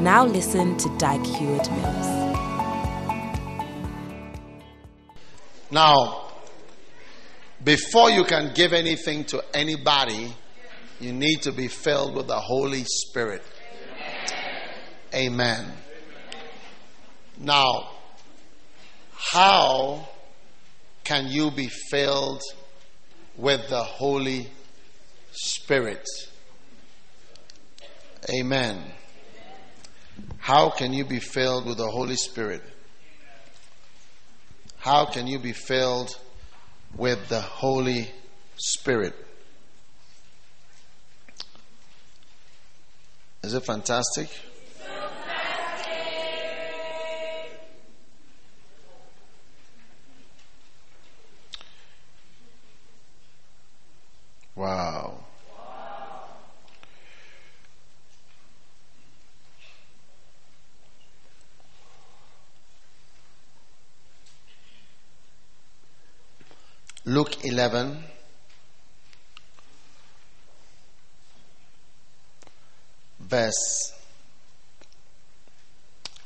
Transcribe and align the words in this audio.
Now 0.00 0.24
listen 0.24 0.78
to 0.78 0.88
Dag 0.96 1.22
Heward 1.26 1.70
Mills. 1.72 2.06
Now, 5.70 6.24
before 7.62 8.08
you 8.10 8.24
can 8.24 8.54
give 8.54 8.72
anything 8.72 9.24
to 9.24 9.44
anybody, 9.52 10.34
you 11.00 11.12
need 11.12 11.42
to 11.42 11.52
be 11.52 11.68
filled 11.68 12.14
with 12.14 12.28
the 12.28 12.40
Holy 12.40 12.84
Spirit. 12.84 13.42
Amen. 15.14 15.70
Now, 17.38 17.90
how 19.12 20.08
can 21.04 21.28
you 21.28 21.50
be 21.50 21.68
filled 21.90 22.40
with 23.36 23.68
the 23.68 23.82
Holy 23.82 24.48
Spirit? 25.30 26.08
Amen. 28.30 28.82
How 30.40 30.70
can 30.70 30.92
you 30.92 31.04
be 31.04 31.20
filled 31.20 31.66
with 31.66 31.76
the 31.76 31.86
Holy 31.86 32.16
Spirit? 32.16 32.62
How 34.78 35.04
can 35.04 35.26
you 35.26 35.38
be 35.38 35.52
filled 35.52 36.18
with 36.96 37.28
the 37.28 37.40
Holy 37.40 38.10
Spirit? 38.56 39.14
Is 43.42 43.54
it 43.54 43.64
fantastic? 43.64 44.28
Wow. 54.56 55.24
Luke 67.10 67.44
11. 67.44 68.04
Verse 73.18 73.92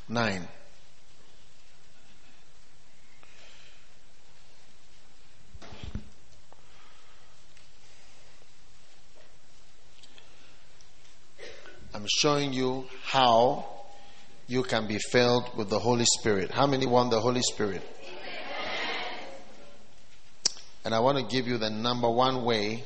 9. 0.07 0.47
I'm 11.95 12.05
showing 12.19 12.53
you 12.53 12.85
how 13.05 13.65
you 14.45 14.61
can 14.61 14.85
be 14.85 14.99
filled 14.99 15.49
with 15.57 15.71
the 15.71 15.79
Holy 15.79 16.05
Spirit. 16.19 16.51
How 16.51 16.67
many 16.67 16.85
want 16.85 17.09
the 17.09 17.19
Holy 17.19 17.41
Spirit? 17.41 17.81
And 20.85 20.93
I 20.93 20.99
want 20.99 21.17
to 21.17 21.23
give 21.23 21.47
you 21.47 21.57
the 21.57 21.71
number 21.71 22.07
one 22.07 22.45
way 22.45 22.83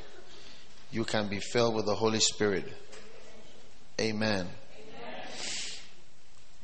you 0.90 1.04
can 1.04 1.28
be 1.28 1.40
filled 1.40 1.76
with 1.76 1.86
the 1.86 1.94
Holy 1.94 2.22
Spirit. 2.22 2.66
Amen. 4.00 4.48
Amen. 4.48 4.48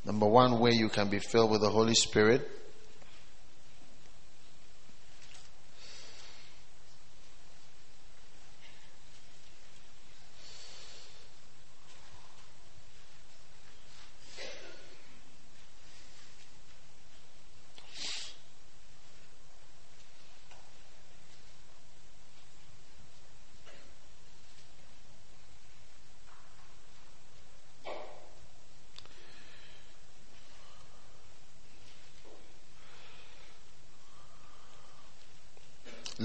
Number 0.05 0.27
one 0.27 0.59
way 0.59 0.71
you 0.71 0.87
can 0.87 1.09
be 1.09 1.19
filled 1.19 1.51
with 1.51 1.59
the 1.59 1.69
Holy 1.69 1.93
Spirit 1.93 2.49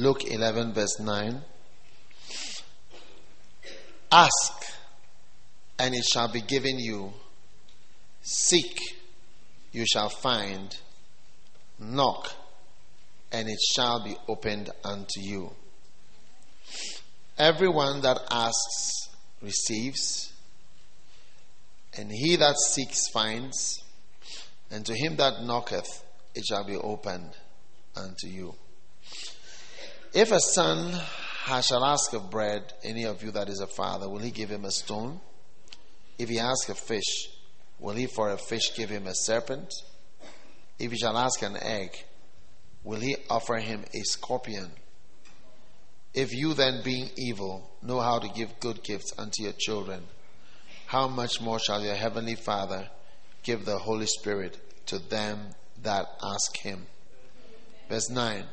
Luke 0.00 0.29
11, 0.40 0.72
verse 0.72 0.98
9. 0.98 1.42
Ask, 4.10 4.64
and 5.78 5.94
it 5.94 6.02
shall 6.02 6.32
be 6.32 6.40
given 6.40 6.78
you. 6.78 7.12
Seek, 8.22 8.80
you 9.70 9.84
shall 9.84 10.08
find. 10.08 10.74
Knock, 11.78 12.32
and 13.30 13.50
it 13.50 13.58
shall 13.74 14.02
be 14.02 14.16
opened 14.28 14.70
unto 14.82 15.20
you. 15.20 15.50
Everyone 17.36 18.00
that 18.00 18.20
asks 18.30 19.10
receives, 19.42 20.32
and 21.98 22.10
he 22.10 22.36
that 22.36 22.56
seeks 22.56 23.10
finds, 23.12 23.82
and 24.70 24.86
to 24.86 24.94
him 24.94 25.16
that 25.16 25.42
knocketh 25.42 26.02
it 26.34 26.46
shall 26.46 26.64
be 26.64 26.76
opened 26.76 27.36
unto 27.94 28.26
you. 28.26 28.54
If 30.12 30.32
a 30.32 30.40
son 30.40 31.00
shall 31.62 31.84
ask 31.84 32.12
of 32.14 32.30
bread, 32.30 32.72
any 32.82 33.04
of 33.04 33.22
you 33.22 33.30
that 33.30 33.48
is 33.48 33.60
a 33.60 33.66
father, 33.66 34.08
will 34.08 34.18
he 34.18 34.32
give 34.32 34.50
him 34.50 34.64
a 34.64 34.70
stone? 34.70 35.20
If 36.18 36.28
he 36.28 36.40
ask 36.40 36.68
a 36.68 36.74
fish, 36.74 37.28
will 37.78 37.94
he 37.94 38.06
for 38.06 38.30
a 38.30 38.36
fish 38.36 38.74
give 38.76 38.90
him 38.90 39.06
a 39.06 39.14
serpent? 39.14 39.72
If 40.78 40.90
he 40.90 40.98
shall 40.98 41.16
ask 41.16 41.42
an 41.42 41.56
egg, 41.56 41.96
will 42.82 42.98
he 42.98 43.16
offer 43.28 43.56
him 43.56 43.84
a 43.94 44.00
scorpion? 44.00 44.72
If 46.12 46.32
you 46.32 46.54
then, 46.54 46.82
being 46.82 47.10
evil, 47.16 47.70
know 47.80 48.00
how 48.00 48.18
to 48.18 48.28
give 48.28 48.58
good 48.58 48.82
gifts 48.82 49.12
unto 49.16 49.44
your 49.44 49.52
children, 49.52 50.02
how 50.86 51.06
much 51.06 51.40
more 51.40 51.60
shall 51.60 51.82
your 51.82 51.94
heavenly 51.94 52.34
Father 52.34 52.88
give 53.44 53.64
the 53.64 53.78
Holy 53.78 54.06
Spirit 54.06 54.58
to 54.86 54.98
them 54.98 55.54
that 55.84 56.06
ask 56.20 56.56
him? 56.56 56.86
Verse 57.88 58.10
9. 58.10 58.44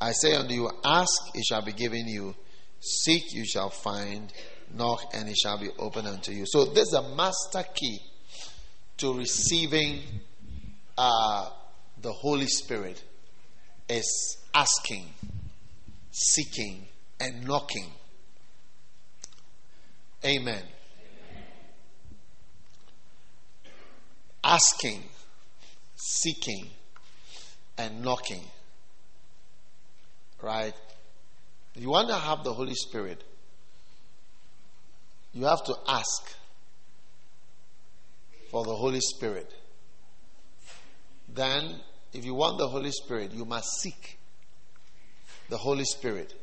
I 0.00 0.12
say 0.12 0.34
unto 0.34 0.54
you, 0.54 0.70
ask, 0.84 1.12
it 1.34 1.44
shall 1.44 1.62
be 1.62 1.72
given 1.72 2.08
you. 2.08 2.34
Seek, 2.80 3.34
you 3.34 3.44
shall 3.44 3.68
find. 3.68 4.32
Knock, 4.72 5.00
and 5.14 5.28
it 5.28 5.36
shall 5.36 5.58
be 5.58 5.68
opened 5.78 6.06
unto 6.06 6.32
you. 6.32 6.44
So, 6.46 6.64
this 6.66 6.88
is 6.88 6.94
a 6.94 7.14
master 7.16 7.64
key 7.74 7.98
to 8.98 9.12
receiving 9.12 10.00
uh, 10.96 11.50
the 12.00 12.12
Holy 12.12 12.46
Spirit 12.46 13.02
is 13.88 14.38
asking, 14.54 15.06
seeking, 16.12 16.86
and 17.18 17.46
knocking. 17.46 17.90
Amen. 20.24 20.54
Amen. 20.54 20.62
Asking, 24.44 25.02
seeking, 25.96 26.68
and 27.76 28.02
knocking. 28.02 28.44
Right? 30.42 30.74
You 31.74 31.90
want 31.90 32.08
to 32.08 32.14
have 32.14 32.44
the 32.44 32.52
Holy 32.52 32.74
Spirit, 32.74 33.22
you 35.32 35.44
have 35.44 35.64
to 35.64 35.74
ask 35.86 36.34
for 38.50 38.64
the 38.64 38.74
Holy 38.74 39.00
Spirit. 39.00 39.52
Then, 41.32 41.76
if 42.12 42.24
you 42.24 42.34
want 42.34 42.58
the 42.58 42.66
Holy 42.66 42.90
Spirit, 42.90 43.32
you 43.32 43.44
must 43.44 43.80
seek 43.80 44.18
the 45.48 45.56
Holy 45.56 45.84
Spirit. 45.84 46.34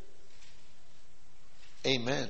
Amen. 1.85 2.29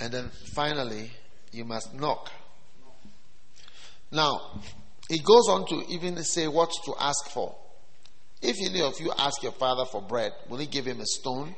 And 0.00 0.12
then 0.12 0.30
finally, 0.54 1.10
you 1.52 1.64
must 1.64 1.94
knock. 1.94 2.30
Now, 4.10 4.60
it 5.08 5.24
goes 5.24 5.48
on 5.48 5.66
to 5.68 5.84
even 5.90 6.22
say 6.22 6.48
what 6.48 6.70
to 6.84 6.94
ask 7.00 7.30
for. 7.30 7.56
If 8.42 8.56
any 8.60 8.82
of 8.82 9.00
you 9.00 9.12
ask 9.16 9.42
your 9.42 9.52
father 9.52 9.84
for 9.84 10.02
bread, 10.02 10.32
will 10.48 10.58
he 10.58 10.66
give 10.66 10.84
him 10.84 11.00
a 11.00 11.06
stone? 11.06 11.54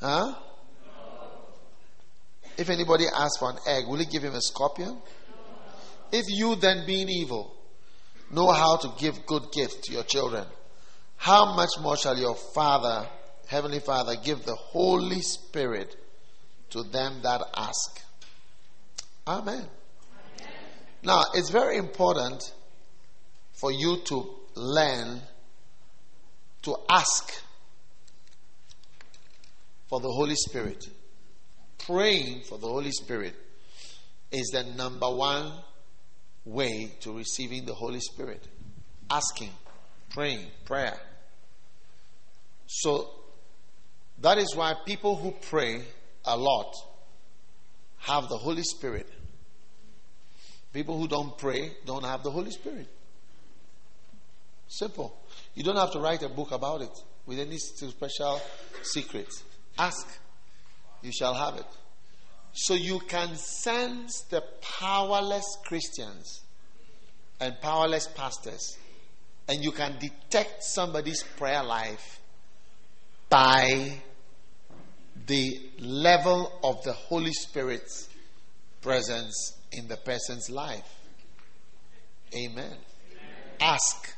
Huh? 0.00 0.34
If 2.58 2.68
anybody 2.68 3.06
asks 3.06 3.38
for 3.38 3.50
an 3.50 3.58
egg, 3.66 3.84
will 3.86 3.98
he 3.98 4.06
give 4.06 4.24
him 4.24 4.34
a 4.34 4.40
scorpion? 4.40 4.98
If 6.10 6.26
you 6.28 6.56
then, 6.56 6.84
being 6.84 7.08
evil, 7.08 7.54
know 8.30 8.50
how 8.50 8.76
to 8.76 8.92
give 8.98 9.24
good 9.24 9.44
gifts 9.52 9.76
to 9.86 9.92
your 9.92 10.02
children, 10.02 10.44
how 11.16 11.54
much 11.54 11.70
more 11.80 11.96
shall 11.96 12.18
your 12.18 12.34
Father, 12.34 13.06
Heavenly 13.46 13.78
Father, 13.78 14.16
give 14.22 14.44
the 14.44 14.56
Holy 14.56 15.20
Spirit 15.20 15.94
to 16.70 16.82
them 16.82 17.20
that 17.22 17.40
ask? 17.56 18.02
Amen. 19.26 19.54
Amen. 19.54 19.68
Now, 21.04 21.22
it's 21.34 21.50
very 21.50 21.76
important 21.76 22.52
for 23.52 23.70
you 23.70 23.98
to 24.06 24.28
learn 24.56 25.22
to 26.62 26.76
ask 26.88 27.32
for 29.88 30.00
the 30.00 30.08
Holy 30.08 30.36
Spirit. 30.36 30.86
Praying 31.86 32.42
for 32.42 32.58
the 32.58 32.66
Holy 32.68 32.92
Spirit 32.92 33.34
is 34.30 34.48
the 34.52 34.62
number 34.62 35.10
one 35.10 35.52
way 36.44 36.92
to 37.00 37.16
receiving 37.16 37.64
the 37.64 37.74
Holy 37.74 38.00
Spirit. 38.00 38.46
Asking, 39.10 39.50
praying, 40.10 40.46
prayer. 40.64 40.98
So 42.66 43.10
that 44.20 44.38
is 44.38 44.54
why 44.54 44.74
people 44.86 45.16
who 45.16 45.32
pray 45.32 45.82
a 46.24 46.36
lot 46.36 46.74
have 47.98 48.28
the 48.28 48.38
Holy 48.38 48.62
Spirit. 48.62 49.08
People 50.72 50.98
who 50.98 51.06
don't 51.06 51.36
pray 51.36 51.72
don't 51.84 52.04
have 52.04 52.22
the 52.22 52.30
Holy 52.30 52.50
Spirit. 52.50 52.88
Simple. 54.68 55.14
You 55.54 55.62
don't 55.62 55.76
have 55.76 55.92
to 55.92 55.98
write 55.98 56.22
a 56.22 56.28
book 56.28 56.50
about 56.52 56.82
it 56.82 57.02
with 57.26 57.38
any 57.38 57.58
special 57.58 58.40
secrets. 58.82 59.42
Ask, 59.78 60.06
you 61.02 61.12
shall 61.12 61.34
have 61.34 61.56
it. 61.56 61.66
So 62.52 62.74
you 62.74 63.00
can 63.00 63.36
sense 63.36 64.22
the 64.30 64.42
powerless 64.60 65.44
Christians 65.64 66.42
and 67.40 67.58
powerless 67.60 68.06
pastors, 68.08 68.76
and 69.48 69.62
you 69.62 69.72
can 69.72 69.96
detect 69.98 70.62
somebody's 70.62 71.22
prayer 71.22 71.62
life 71.62 72.20
by 73.28 73.98
the 75.26 75.60
level 75.78 76.52
of 76.62 76.82
the 76.84 76.92
Holy 76.92 77.32
Spirit's 77.32 78.08
presence 78.80 79.56
in 79.72 79.88
the 79.88 79.96
person's 79.96 80.50
life. 80.50 80.98
Amen. 82.34 82.64
Amen. 82.64 82.76
Ask 83.60 84.14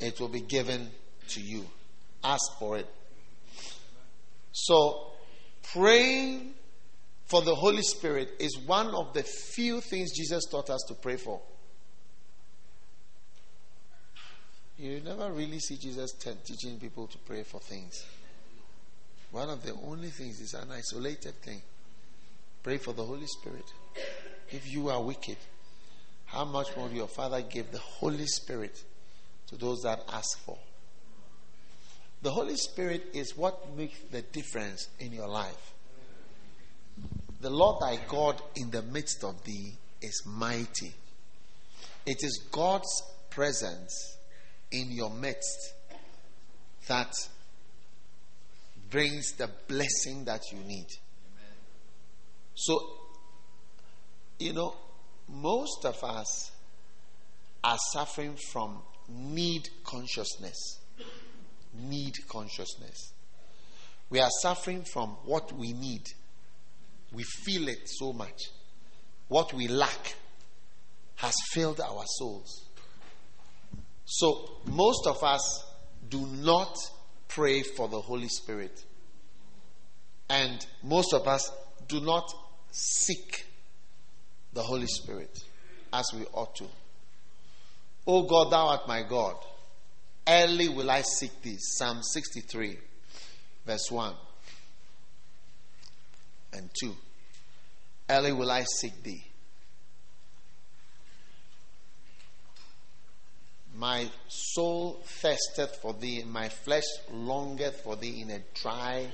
it 0.00 0.20
will 0.20 0.28
be 0.28 0.40
given 0.40 0.90
to 1.28 1.40
you. 1.40 1.64
Ask 2.22 2.58
for 2.58 2.76
it. 2.78 2.86
So, 4.52 5.12
praying 5.72 6.54
for 7.26 7.42
the 7.42 7.54
Holy 7.54 7.82
Spirit 7.82 8.30
is 8.38 8.58
one 8.58 8.94
of 8.94 9.12
the 9.12 9.22
few 9.22 9.80
things 9.80 10.16
Jesus 10.16 10.44
taught 10.50 10.70
us 10.70 10.84
to 10.88 10.94
pray 10.94 11.16
for. 11.16 11.40
You 14.78 15.00
never 15.00 15.32
really 15.32 15.58
see 15.58 15.76
Jesus 15.76 16.12
teaching 16.12 16.78
people 16.78 17.06
to 17.06 17.18
pray 17.18 17.42
for 17.42 17.60
things. 17.60 18.04
One 19.30 19.48
of 19.48 19.62
the 19.62 19.72
only 19.86 20.10
things 20.10 20.40
is 20.40 20.54
an 20.54 20.70
isolated 20.70 21.34
thing. 21.42 21.62
Pray 22.62 22.78
for 22.78 22.92
the 22.92 23.04
Holy 23.04 23.26
Spirit. 23.26 23.64
If 24.50 24.70
you 24.70 24.88
are 24.88 25.02
wicked, 25.02 25.38
how 26.26 26.44
much 26.44 26.76
more 26.76 26.88
your 26.90 27.08
Father 27.08 27.40
gave 27.42 27.72
the 27.72 27.78
Holy 27.78 28.26
Spirit 28.26 28.82
to 29.48 29.56
those 29.56 29.82
that 29.82 30.02
ask 30.12 30.38
for. 30.44 30.58
The 32.22 32.30
Holy 32.30 32.56
Spirit 32.56 33.10
is 33.14 33.36
what 33.36 33.76
makes 33.76 33.98
the 34.10 34.22
difference 34.22 34.88
in 34.98 35.12
your 35.12 35.28
life. 35.28 35.74
The 37.40 37.50
Lord 37.50 37.80
thy 37.80 37.98
God 38.08 38.40
in 38.56 38.70
the 38.70 38.82
midst 38.82 39.22
of 39.22 39.44
thee 39.44 39.74
is 40.00 40.22
mighty. 40.26 40.94
It 42.06 42.16
is 42.22 42.46
God's 42.50 43.02
presence 43.30 44.16
in 44.70 44.90
your 44.90 45.10
midst 45.10 45.74
that 46.88 47.12
brings 48.90 49.32
the 49.32 49.50
blessing 49.68 50.24
that 50.24 50.40
you 50.52 50.58
need. 50.60 50.86
So, 52.54 52.80
you 54.38 54.52
know, 54.52 54.74
most 55.28 55.84
of 55.84 56.02
us 56.02 56.52
are 57.62 57.76
suffering 57.92 58.36
from 58.52 58.78
need 59.08 59.68
consciousness. 59.84 60.80
Need 61.74 62.14
consciousness. 62.28 63.12
We 64.08 64.20
are 64.20 64.30
suffering 64.40 64.84
from 64.84 65.10
what 65.24 65.52
we 65.52 65.72
need. 65.72 66.06
We 67.12 67.24
feel 67.24 67.68
it 67.68 67.88
so 67.88 68.12
much. 68.12 68.40
What 69.28 69.52
we 69.52 69.68
lack 69.68 70.14
has 71.16 71.34
filled 71.52 71.80
our 71.80 72.04
souls. 72.18 72.66
So, 74.04 74.58
most 74.66 75.06
of 75.06 75.22
us 75.24 75.64
do 76.08 76.24
not 76.26 76.76
pray 77.28 77.62
for 77.62 77.88
the 77.88 78.00
Holy 78.00 78.28
Spirit. 78.28 78.84
And 80.28 80.64
most 80.82 81.12
of 81.12 81.26
us 81.26 81.50
do 81.88 82.00
not 82.00 82.32
seek 82.70 83.46
the 84.52 84.62
Holy 84.62 84.86
Spirit 84.86 85.38
as 85.92 86.06
we 86.14 86.24
ought 86.32 86.54
to. 86.56 86.66
O 88.06 88.22
God, 88.22 88.50
thou 88.50 88.68
art 88.68 88.86
my 88.86 89.02
God. 89.02 89.36
Early 90.28 90.68
will 90.68 90.90
I 90.90 91.02
seek 91.02 91.42
thee. 91.42 91.56
Psalm 91.58 92.02
63, 92.02 92.78
verse 93.64 93.90
1 93.90 94.14
and 96.52 96.70
2. 96.80 96.94
Early 98.08 98.32
will 98.32 98.50
I 98.50 98.64
seek 98.80 99.02
thee. 99.02 99.24
My 103.76 104.08
soul 104.28 105.02
thirsteth 105.04 105.76
for 105.82 105.92
thee, 105.92 106.24
my 106.26 106.48
flesh 106.48 106.84
longeth 107.12 107.82
for 107.82 107.94
thee 107.96 108.22
in 108.22 108.30
a 108.30 108.40
dry 108.54 109.06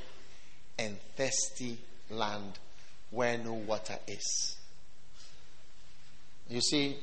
and 0.78 0.96
thirsty 1.16 1.78
land 2.10 2.58
where 3.10 3.38
no 3.38 3.54
water 3.54 3.98
is. 4.06 4.56
You 6.48 6.60
see, 6.60 6.96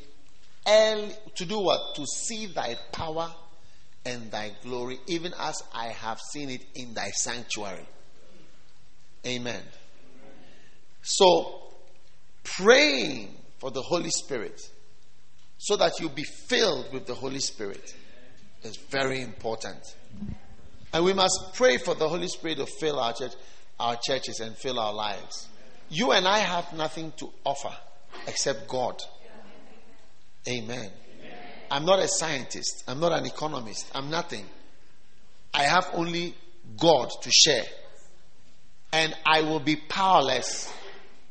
early, 0.68 1.14
to 1.36 1.46
do 1.46 1.60
what? 1.60 1.96
To 1.96 2.06
see 2.06 2.48
thy 2.48 2.76
power 2.92 3.32
and 4.06 4.32
thy 4.32 4.52
glory, 4.64 5.00
even 5.08 5.34
as 5.40 5.62
I 5.74 5.88
have 5.88 6.20
seen 6.20 6.50
it 6.50 6.62
in 6.76 6.94
thy 6.94 7.10
sanctuary. 7.10 7.88
Amen. 9.26 9.62
So, 11.02 11.62
praying 12.44 13.36
for 13.60 13.72
the 13.72 13.82
Holy 13.82 14.10
Spirit 14.10 14.62
so 15.58 15.76
that 15.76 16.00
you 16.00 16.10
be 16.10 16.24
filled 16.24 16.92
with 16.94 17.06
the 17.06 17.14
Holy 17.14 17.40
Spirit 17.40 17.94
is 18.64 18.78
very 18.90 19.22
important. 19.22 19.80
And 20.94 21.04
we 21.04 21.14
must 21.14 21.54
pray 21.54 21.78
for 21.78 21.94
the 21.94 22.08
Holy 22.08 22.28
Spirit 22.28 22.58
to 22.58 22.66
fill 22.66 23.00
our 23.00 23.14
church, 23.14 23.34
our 23.80 23.98
churches 24.02 24.40
and 24.40 24.56
fill 24.56 24.80
our 24.80 24.94
lives. 24.94 25.48
You 25.90 26.12
and 26.12 26.28
I 26.28 26.40
have 26.40 26.72
nothing 26.74 27.14
to 27.18 27.32
offer 27.44 27.76
except 28.28 28.68
God. 28.68 29.02
Amen. 30.50 30.80
Amen. 30.80 30.92
I'm 31.70 31.86
not 31.86 32.00
a 32.00 32.08
scientist. 32.08 32.84
I'm 32.88 33.00
not 33.00 33.12
an 33.12 33.26
economist. 33.26 33.90
I'm 33.94 34.10
nothing. 34.10 34.46
I 35.54 35.64
have 35.64 35.90
only 35.94 36.36
God 36.78 37.10
to 37.22 37.32
share. 37.32 37.66
And 38.92 39.16
I 39.26 39.42
will 39.42 39.60
be 39.60 39.76
powerless 39.76 40.74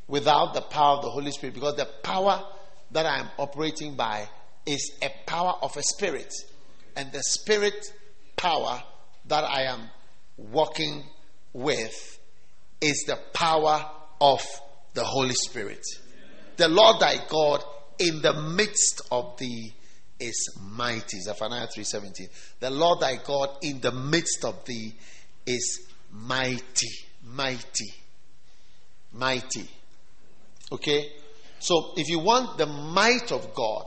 without 0.07 0.55
the 0.55 0.61
power 0.61 0.99
of 0.99 1.03
the 1.03 1.11
Holy 1.11 1.33
Spirit 1.33 1.55
because 1.55 1.75
the 1.75 1.89
power 2.03 2.45
that 2.93 3.05
I 3.05 3.19
am 3.19 3.29
operating 3.39 3.97
by 3.97 4.29
is 4.65 4.93
a 5.03 5.11
power 5.27 5.55
of 5.63 5.77
a 5.77 5.83
spirit. 5.83 6.33
And 6.97 7.11
the 7.13 7.23
spirit 7.23 7.93
power 8.37 8.83
that 9.27 9.45
I 9.45 9.65
am 9.65 9.91
working 10.37 11.05
with 11.53 12.19
is 12.81 13.05
the 13.07 13.19
power 13.33 13.85
of 14.21 14.41
the 14.95 15.05
Holy 15.05 15.35
Spirit. 15.35 15.85
The 16.57 16.69
Lord 16.69 17.01
thy 17.01 17.17
God 17.29 17.63
in 17.99 18.23
the 18.23 18.35
midst 18.35 19.03
of 19.11 19.37
thee 19.39 19.75
is 20.21 20.57
mighty. 20.61 21.21
Zephaniah 21.21 21.69
3:17. 21.69 22.29
The 22.61 22.71
Lord 22.71 23.01
thy 23.01 23.17
God 23.17 23.59
in 23.63 23.81
the 23.81 23.93
midst 23.93 24.45
of 24.45 24.65
thee 24.65 24.95
is 25.47 25.81
mighty, 26.11 26.91
mighty, 27.25 27.95
mighty. 29.13 29.69
Okay? 30.73 31.13
So 31.61 31.95
if 31.97 32.09
you 32.09 32.21
want 32.21 32.59
the 32.59 32.67
might 32.67 33.33
of 33.33 33.55
God, 33.55 33.87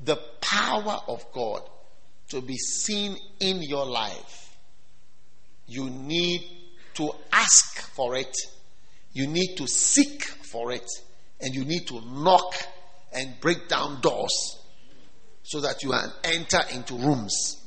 the 0.00 0.16
power 0.40 1.00
of 1.08 1.24
God 1.32 1.62
to 2.28 2.40
be 2.40 2.56
seen 2.56 3.16
in 3.40 3.62
your 3.62 3.86
life, 3.86 4.56
you 5.66 5.90
need 5.90 6.42
to 6.94 7.10
ask 7.32 7.80
for 7.94 8.16
it. 8.16 8.34
You 9.12 9.26
need 9.26 9.56
to 9.56 9.66
seek 9.66 10.22
for 10.24 10.72
it. 10.72 10.86
And 11.40 11.54
you 11.54 11.64
need 11.64 11.86
to 11.88 12.00
knock 12.00 12.54
and 13.12 13.40
break 13.40 13.68
down 13.68 14.00
doors 14.00 14.58
so 15.42 15.60
that 15.60 15.82
you 15.82 15.90
can 15.90 16.10
enter 16.24 16.60
into 16.72 16.94
rooms 16.94 17.62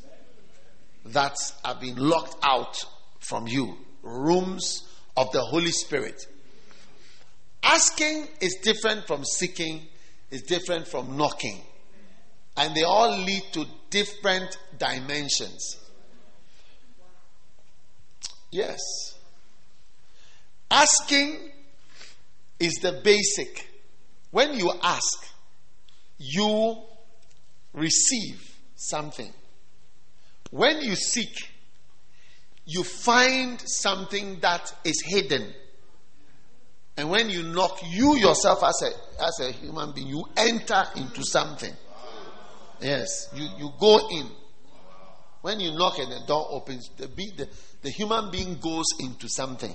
that 1.06 1.36
have 1.66 1.80
been 1.80 1.96
locked 1.96 2.36
out 2.44 2.84
from 3.20 3.48
you. 3.48 3.76
Rooms 4.04 4.88
of 5.18 5.32
the 5.32 5.42
Holy 5.42 5.72
Spirit. 5.72 6.26
asking 7.64 8.28
is 8.40 8.58
different 8.64 9.06
from 9.06 9.24
seeking, 9.24 9.82
is 10.30 10.42
different 10.44 10.88
from 10.88 11.18
knocking. 11.18 11.62
And 12.58 12.76
they 12.76 12.84
all 12.84 13.18
lead 13.18 13.44
to 13.54 13.66
different 13.90 14.58
dimensions. 14.78 15.78
Yes. 18.52 18.80
Asking 20.70 21.52
is 22.60 22.74
the 22.82 23.02
basic. 23.04 23.68
When 24.32 24.58
you 24.58 24.72
ask, 24.82 25.31
you 26.22 26.78
receive 27.74 28.56
something. 28.76 29.32
When 30.52 30.82
you 30.82 30.96
seek, 30.96 31.36
you 32.66 32.84
find 32.84 33.60
something 33.62 34.40
that 34.42 34.74
is 34.84 35.02
hidden. 35.06 35.54
And 36.98 37.10
when 37.10 37.30
you 37.30 37.44
knock, 37.44 37.80
you 37.90 38.18
yourself 38.18 38.64
as 38.64 38.82
a, 38.84 39.24
as 39.24 39.40
a 39.50 39.52
human 39.52 39.94
being, 39.94 40.08
you 40.08 40.24
enter 40.38 40.84
into 40.98 41.24
something. 41.24 41.74
Yes, 42.82 43.30
you, 43.34 43.48
you 43.58 43.72
go 43.80 44.10
in. 44.10 44.28
When 45.42 45.60
you 45.60 45.74
knock 45.74 45.98
and 45.98 46.12
the 46.12 46.22
door 46.28 46.48
opens, 46.52 46.90
the, 46.98 47.08
the, 47.08 47.50
the 47.82 47.90
human 47.90 48.30
being 48.30 48.60
goes 48.60 48.86
into 49.00 49.28
something. 49.28 49.74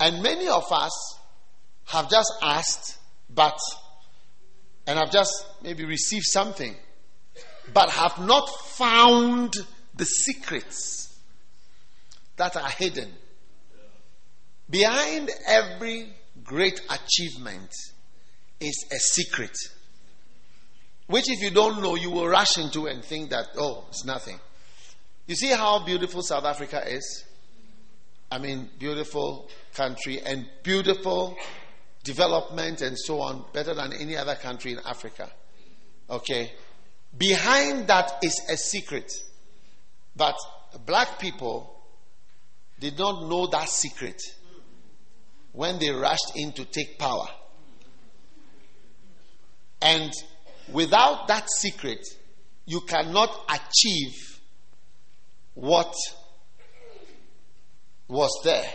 And 0.00 0.22
many 0.22 0.48
of 0.48 0.64
us 0.70 1.18
have 1.86 2.08
just 2.08 2.32
asked, 2.42 2.98
but, 3.28 3.58
and 4.88 4.98
I've 4.98 5.12
just 5.12 5.46
maybe 5.62 5.84
received 5.84 6.24
something, 6.24 6.74
but 7.74 7.90
have 7.90 8.18
not 8.20 8.48
found 8.48 9.54
the 9.94 10.06
secrets 10.06 11.14
that 12.36 12.56
are 12.56 12.70
hidden. 12.70 13.12
Behind 14.70 15.30
every 15.46 16.08
great 16.42 16.80
achievement 16.88 17.70
is 18.60 18.86
a 18.90 18.96
secret. 18.96 19.54
Which, 21.06 21.28
if 21.28 21.42
you 21.42 21.50
don't 21.50 21.82
know, 21.82 21.94
you 21.94 22.10
will 22.10 22.26
rush 22.26 22.56
into 22.56 22.86
and 22.86 23.04
think 23.04 23.28
that, 23.28 23.48
oh, 23.58 23.84
it's 23.90 24.06
nothing. 24.06 24.40
You 25.26 25.34
see 25.34 25.48
how 25.48 25.84
beautiful 25.84 26.22
South 26.22 26.44
Africa 26.44 26.82
is? 26.86 27.24
I 28.30 28.38
mean, 28.38 28.70
beautiful 28.78 29.50
country 29.74 30.22
and 30.24 30.46
beautiful 30.62 31.36
development 32.04 32.80
and 32.82 32.98
so 32.98 33.20
on, 33.20 33.44
better 33.52 33.74
than 33.74 33.92
any 33.92 34.16
other 34.16 34.34
country 34.34 34.72
in 34.72 34.78
Africa. 34.84 35.30
Okay? 36.08 36.52
Behind 37.16 37.86
that 37.88 38.18
is 38.22 38.40
a 38.50 38.56
secret. 38.56 39.12
But 40.16 40.36
black 40.86 41.18
people 41.18 41.74
did 42.78 42.98
not 42.98 43.28
know 43.28 43.46
that 43.48 43.68
secret 43.68 44.20
when 45.52 45.78
they 45.78 45.90
rushed 45.90 46.32
in 46.36 46.52
to 46.52 46.64
take 46.64 46.98
power. 46.98 47.26
And 49.80 50.12
without 50.72 51.28
that 51.28 51.48
secret, 51.50 52.06
you 52.66 52.80
cannot 52.82 53.30
achieve 53.48 54.40
what 55.54 55.94
was 58.08 58.30
there. 58.44 58.68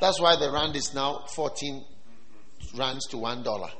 That's 0.00 0.20
why 0.20 0.36
the 0.36 0.50
rand 0.50 0.76
is 0.76 0.92
now 0.94 1.24
14 1.34 1.84
rands 2.76 3.06
to 3.08 3.18
one 3.18 3.42
dollar. 3.42 3.70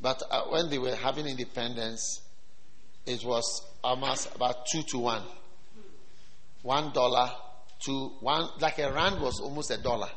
But 0.00 0.22
uh, 0.30 0.42
when 0.50 0.68
they 0.68 0.78
were 0.78 0.94
having 0.94 1.26
independence, 1.26 2.20
it 3.06 3.24
was 3.24 3.62
almost 3.82 4.34
about 4.34 4.66
two 4.66 4.82
to 4.90 4.98
one. 4.98 5.22
One 6.62 6.92
dollar 6.92 7.30
to 7.86 8.12
one, 8.20 8.48
like 8.60 8.78
a 8.78 8.92
rand 8.92 9.20
was 9.20 9.40
almost 9.40 9.70
a 9.70 9.78
dollar. 9.78 10.08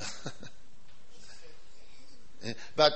but 2.76 2.92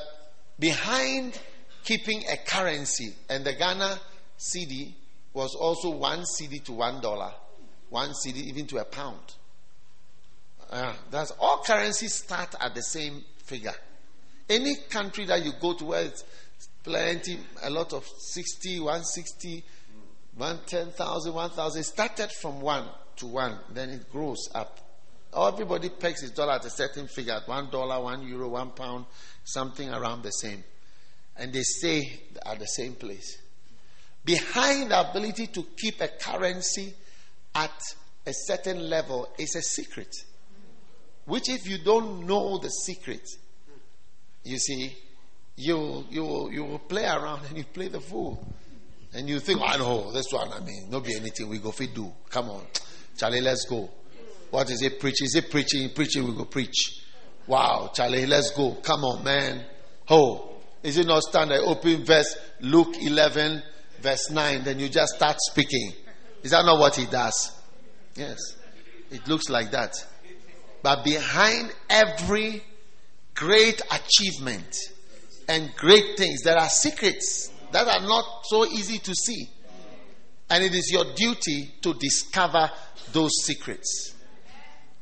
behind 0.58 1.38
keeping 1.84 2.22
a 2.30 2.36
currency, 2.36 3.14
and 3.28 3.44
the 3.44 3.54
Ghana 3.54 4.00
cedi 4.38 4.94
was 5.32 5.54
also 5.54 5.90
one 5.90 6.20
cedi 6.20 6.64
to 6.64 6.72
one 6.72 7.00
dollar, 7.00 7.32
one 7.90 8.10
cedi 8.10 8.42
even 8.44 8.66
to 8.66 8.78
a 8.78 8.84
pound. 8.84 9.34
Uh, 10.70 10.92
that's 11.10 11.30
all 11.38 11.62
currencies 11.64 12.14
start 12.14 12.54
at 12.60 12.74
the 12.74 12.82
same 12.82 13.22
figure. 13.44 13.74
Any 14.48 14.76
country 14.88 15.24
that 15.26 15.44
you 15.44 15.52
go 15.60 15.74
to 15.74 15.84
where 15.84 16.04
it's 16.04 16.24
plenty, 16.82 17.38
a 17.62 17.70
lot 17.70 17.92
of 17.92 18.06
60, 18.06 18.80
160, 18.80 19.64
110,000, 20.36 21.34
1,000, 21.34 21.82
started 21.82 22.30
from 22.30 22.60
one 22.60 22.88
to 23.16 23.26
one, 23.26 23.58
then 23.72 23.90
it 23.90 24.10
grows 24.10 24.48
up. 24.54 24.78
Everybody 25.36 25.90
pegs 25.90 26.22
his 26.22 26.30
dollar 26.30 26.54
at 26.54 26.64
a 26.64 26.70
certain 26.70 27.08
figure, 27.08 27.38
one 27.46 27.68
dollar, 27.70 28.00
one 28.02 28.26
euro, 28.26 28.48
one 28.48 28.70
pound, 28.70 29.06
something 29.44 29.90
around 29.90 30.22
the 30.22 30.30
same. 30.30 30.62
And 31.36 31.52
they 31.52 31.62
stay 31.62 32.20
at 32.44 32.58
the 32.58 32.66
same 32.66 32.94
place. 32.94 33.36
Behind 34.24 34.90
the 34.90 35.10
ability 35.10 35.48
to 35.48 35.62
keep 35.76 36.00
a 36.00 36.08
currency 36.08 36.94
at 37.54 37.82
a 38.26 38.32
certain 38.32 38.88
level 38.88 39.28
is 39.38 39.54
a 39.54 39.62
secret. 39.62 40.14
Which, 41.26 41.48
if 41.48 41.68
you 41.68 41.78
don't 41.78 42.26
know 42.26 42.58
the 42.58 42.68
secret, 42.68 43.28
you 44.44 44.58
see, 44.58 44.96
you 45.56 46.04
you 46.08 46.50
you 46.50 46.64
will 46.64 46.78
play 46.78 47.04
around 47.04 47.44
and 47.48 47.58
you 47.58 47.64
play 47.64 47.88
the 47.88 48.00
fool, 48.00 48.46
and 49.12 49.28
you 49.28 49.40
think, 49.40 49.60
ah, 49.60 49.66
oh, 49.70 49.74
I 49.74 49.76
know 49.76 50.12
this 50.12 50.32
one. 50.32 50.52
I 50.52 50.60
mean, 50.60 50.88
not 50.88 51.04
be 51.04 51.16
anything 51.16 51.48
we 51.48 51.58
go 51.58 51.72
fit 51.72 51.94
do. 51.94 52.12
Come 52.30 52.50
on, 52.50 52.64
Charlie, 53.16 53.40
let's 53.40 53.64
go. 53.68 53.90
What 54.50 54.70
is 54.70 54.82
it 54.82 55.00
preaching? 55.00 55.26
Is 55.26 55.34
it 55.34 55.50
preaching? 55.50 55.90
Preaching, 55.94 56.24
we 56.24 56.32
go 56.32 56.44
preach. 56.44 57.02
Wow, 57.46 57.90
Charlie, 57.92 58.26
let's 58.26 58.50
go. 58.50 58.72
Come 58.82 59.04
on, 59.04 59.24
man. 59.24 59.64
Oh, 60.08 60.54
is 60.82 60.98
it 60.98 61.06
not 61.06 61.22
standard? 61.22 61.60
Open 61.64 62.04
verse 62.04 62.36
Luke 62.60 62.96
11, 63.00 63.62
verse 64.00 64.30
9. 64.30 64.64
Then 64.64 64.78
you 64.78 64.88
just 64.88 65.14
start 65.16 65.36
speaking. 65.40 65.92
Is 66.42 66.52
that 66.52 66.64
not 66.64 66.78
what 66.78 66.94
he 66.94 67.06
does? 67.06 67.52
Yes. 68.14 68.38
It 69.10 69.26
looks 69.26 69.48
like 69.48 69.72
that. 69.72 69.94
But 70.82 71.04
behind 71.04 71.72
every 71.88 72.62
great 73.34 73.80
achievement 73.90 74.76
and 75.48 75.74
great 75.76 76.16
things, 76.16 76.42
there 76.42 76.58
are 76.58 76.68
secrets 76.68 77.50
that 77.72 77.86
are 77.86 78.06
not 78.06 78.24
so 78.44 78.64
easy 78.66 78.98
to 78.98 79.14
see. 79.14 79.48
And 80.48 80.62
it 80.62 80.74
is 80.74 80.90
your 80.92 81.04
duty 81.14 81.74
to 81.82 81.94
discover 81.94 82.70
those 83.12 83.32
secrets. 83.44 84.14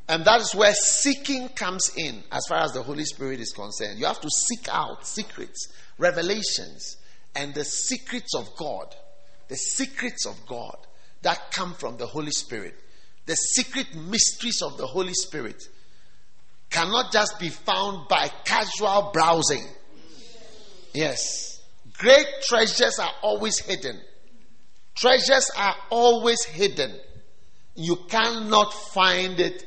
And 0.08 0.24
that 0.24 0.40
is 0.40 0.54
where 0.54 0.74
seeking 0.74 1.48
comes 1.50 1.90
in 1.96 2.22
as 2.30 2.44
far 2.48 2.58
as 2.58 2.72
the 2.72 2.82
Holy 2.82 3.04
Spirit 3.04 3.40
is 3.40 3.52
concerned. 3.52 3.98
You 3.98 4.06
have 4.06 4.20
to 4.20 4.30
seek 4.30 4.68
out 4.70 5.06
secrets, 5.06 5.68
revelations, 5.98 6.96
and 7.34 7.54
the 7.54 7.64
secrets 7.64 8.34
of 8.34 8.54
God. 8.56 8.94
The 9.48 9.56
secrets 9.56 10.26
of 10.26 10.46
God 10.46 10.76
that 11.22 11.50
come 11.50 11.74
from 11.74 11.96
the 11.96 12.06
Holy 12.06 12.30
Spirit. 12.30 12.74
The 13.26 13.34
secret 13.34 13.94
mysteries 13.94 14.60
of 14.62 14.76
the 14.76 14.86
Holy 14.86 15.14
Spirit 15.14 15.62
cannot 16.70 17.12
just 17.12 17.38
be 17.38 17.48
found 17.48 18.08
by 18.08 18.28
casual 18.44 19.10
browsing. 19.12 19.64
Yes. 20.92 21.60
Great 21.98 22.26
treasures 22.46 22.98
are 22.98 23.12
always 23.22 23.58
hidden. 23.58 24.00
Treasures 24.94 25.50
are 25.56 25.74
always 25.90 26.44
hidden. 26.44 26.92
You 27.74 27.96
cannot 28.08 28.72
find 28.72 29.40
it 29.40 29.64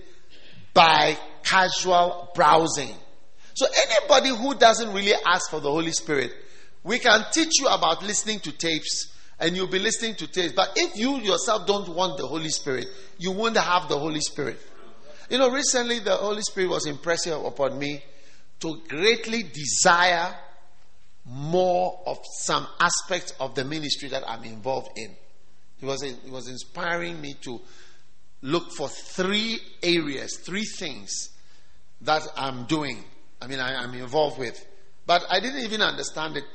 by 0.73 1.17
casual 1.43 2.29
browsing. 2.35 2.93
So, 3.53 3.65
anybody 3.87 4.29
who 4.29 4.53
doesn't 4.55 4.93
really 4.93 5.13
ask 5.25 5.49
for 5.49 5.59
the 5.59 5.71
Holy 5.71 5.91
Spirit, 5.91 6.31
we 6.83 6.99
can 6.99 7.25
teach 7.31 7.59
you 7.59 7.67
about 7.67 8.03
listening 8.03 8.39
to 8.41 8.51
tapes 8.51 9.11
and 9.39 9.55
you'll 9.55 9.67
be 9.67 9.79
listening 9.79 10.15
to 10.15 10.27
tapes. 10.27 10.53
But 10.53 10.73
if 10.75 10.97
you 10.97 11.17
yourself 11.17 11.67
don't 11.67 11.89
want 11.89 12.17
the 12.17 12.27
Holy 12.27 12.49
Spirit, 12.49 12.87
you 13.17 13.31
won't 13.31 13.57
have 13.57 13.87
the 13.87 13.97
Holy 13.97 14.21
Spirit. 14.21 14.59
You 15.29 15.37
know, 15.37 15.51
recently 15.51 15.99
the 15.99 16.15
Holy 16.15 16.41
Spirit 16.41 16.69
was 16.69 16.85
impressing 16.85 17.33
upon 17.33 17.77
me 17.77 18.03
to 18.61 18.81
greatly 18.87 19.43
desire 19.43 20.33
more 21.25 21.99
of 22.05 22.17
some 22.39 22.65
aspects 22.79 23.33
of 23.39 23.53
the 23.53 23.65
ministry 23.65 24.09
that 24.09 24.23
I'm 24.27 24.43
involved 24.43 24.89
in. 24.95 25.15
He 25.79 25.85
was, 25.85 26.01
he 26.01 26.31
was 26.31 26.47
inspiring 26.47 27.19
me 27.21 27.35
to 27.41 27.61
look 28.41 28.71
for 28.71 28.87
three 28.87 29.59
areas, 29.83 30.37
three 30.37 30.63
things 30.63 31.29
that 32.01 32.21
I'm 32.35 32.65
doing. 32.65 33.03
I 33.41 33.47
mean, 33.47 33.59
I, 33.59 33.83
am 33.83 33.93
involved 33.93 34.39
with. 34.39 34.63
But 35.05 35.23
I 35.29 35.39
didn't 35.39 35.63
even 35.63 35.81
understand 35.81 36.37
it 36.37 36.45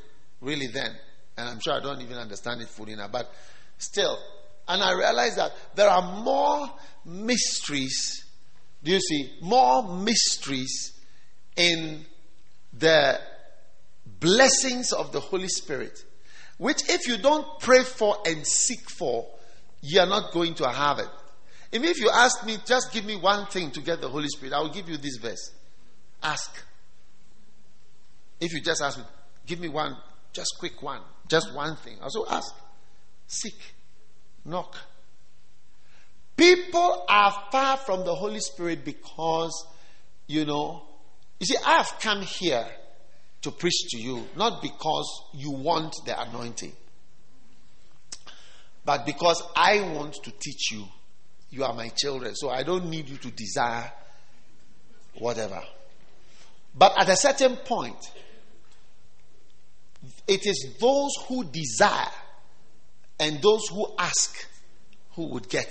really 0.41 0.69
then. 0.69 0.91
And 1.37 1.49
I'm 1.49 1.61
sure 1.61 1.75
I 1.75 1.81
don't 1.81 2.01
even 2.03 2.19
understand 2.19 2.61
it 2.61 2.69
fully 2.69 2.95
now. 2.95 3.09
But 3.09 3.33
still. 3.79 4.19
And 4.69 4.83
I 4.83 4.93
realized 4.93 5.39
that 5.39 5.53
there 5.75 5.89
are 5.89 6.23
more 6.23 6.71
mysteries 7.05 8.23
do 8.83 8.91
you 8.93 9.01
see? 9.01 9.31
More 9.41 9.83
mysteries 9.83 10.93
in 11.57 12.05
the 12.73 13.21
blessings 14.07 14.93
of 14.93 15.12
the 15.12 15.21
Holy 15.21 15.49
Spirit, 15.49 16.05
which 16.59 16.89
if 16.89 17.07
you 17.07 17.19
don't 17.19 17.47
pray 17.61 17.85
for 17.85 18.17
and 18.27 18.47
seek 18.47 18.91
for, 18.91 19.27
you 19.83 20.01
are 20.01 20.07
not 20.07 20.33
going 20.33 20.55
to 20.55 20.69
have 20.69 20.99
it. 20.99 21.09
Even 21.73 21.89
if 21.89 22.01
you 22.01 22.11
ask 22.11 22.45
me, 22.45 22.57
just 22.65 22.93
give 22.93 23.05
me 23.05 23.17
one 23.17 23.47
thing 23.47 23.71
to 23.71 23.81
get 23.81 24.01
the 24.01 24.09
Holy 24.09 24.29
Spirit, 24.29 24.53
I 24.53 24.61
will 24.61 24.73
give 24.73 24.89
you 24.89 24.97
this 24.97 25.17
verse. 25.17 25.53
Ask. 26.23 26.62
If 28.41 28.53
you 28.53 28.61
just 28.61 28.83
ask 28.83 28.99
me, 28.99 29.05
give 29.47 29.61
me 29.61 29.69
one, 29.69 29.97
just 30.33 30.57
quick 30.59 30.83
one, 30.83 31.01
just 31.33 31.55
one 31.55 31.77
thing. 31.77 31.97
Also 32.03 32.27
ask. 32.31 32.55
Seek. 33.27 33.59
Knock. 34.45 34.77
People 36.37 37.05
are 37.09 37.33
far 37.51 37.79
from 37.79 38.05
the 38.05 38.15
Holy 38.15 38.41
Spirit 38.41 38.85
because, 38.85 39.67
you 40.27 40.45
know, 40.45 40.83
you 41.41 41.47
see, 41.47 41.57
I 41.67 41.79
have 41.79 41.99
come 42.01 42.21
here 42.21 42.67
to 43.41 43.51
preach 43.51 43.89
to 43.91 43.99
you, 43.99 44.27
not 44.37 44.61
because 44.61 45.23
you 45.33 45.51
want 45.51 45.97
the 46.05 46.21
anointing, 46.21 46.73
but 48.85 49.07
because 49.07 49.43
I 49.57 49.81
want 49.95 50.15
to 50.23 50.31
teach 50.31 50.73
you 50.73 50.85
you 51.51 51.65
are 51.65 51.75
my 51.75 51.89
children, 51.89 52.35
so 52.35 52.49
I 52.49 52.62
don't 52.62 52.89
need 52.89 53.09
you 53.09 53.19
to 53.19 53.31
desire 53.31 53.93
whatever. 55.19 55.62
But 56.75 56.99
at 56.99 57.09
a 57.11 57.17
certain 57.17 57.57
point, 57.57 58.11
it 60.26 60.47
is 60.47 60.76
those 60.81 61.11
who 61.26 61.45
desire 61.45 62.12
and 63.19 63.41
those 63.43 63.69
who 63.69 63.87
ask 63.99 64.49
who 65.14 65.26
would 65.29 65.49
get. 65.49 65.71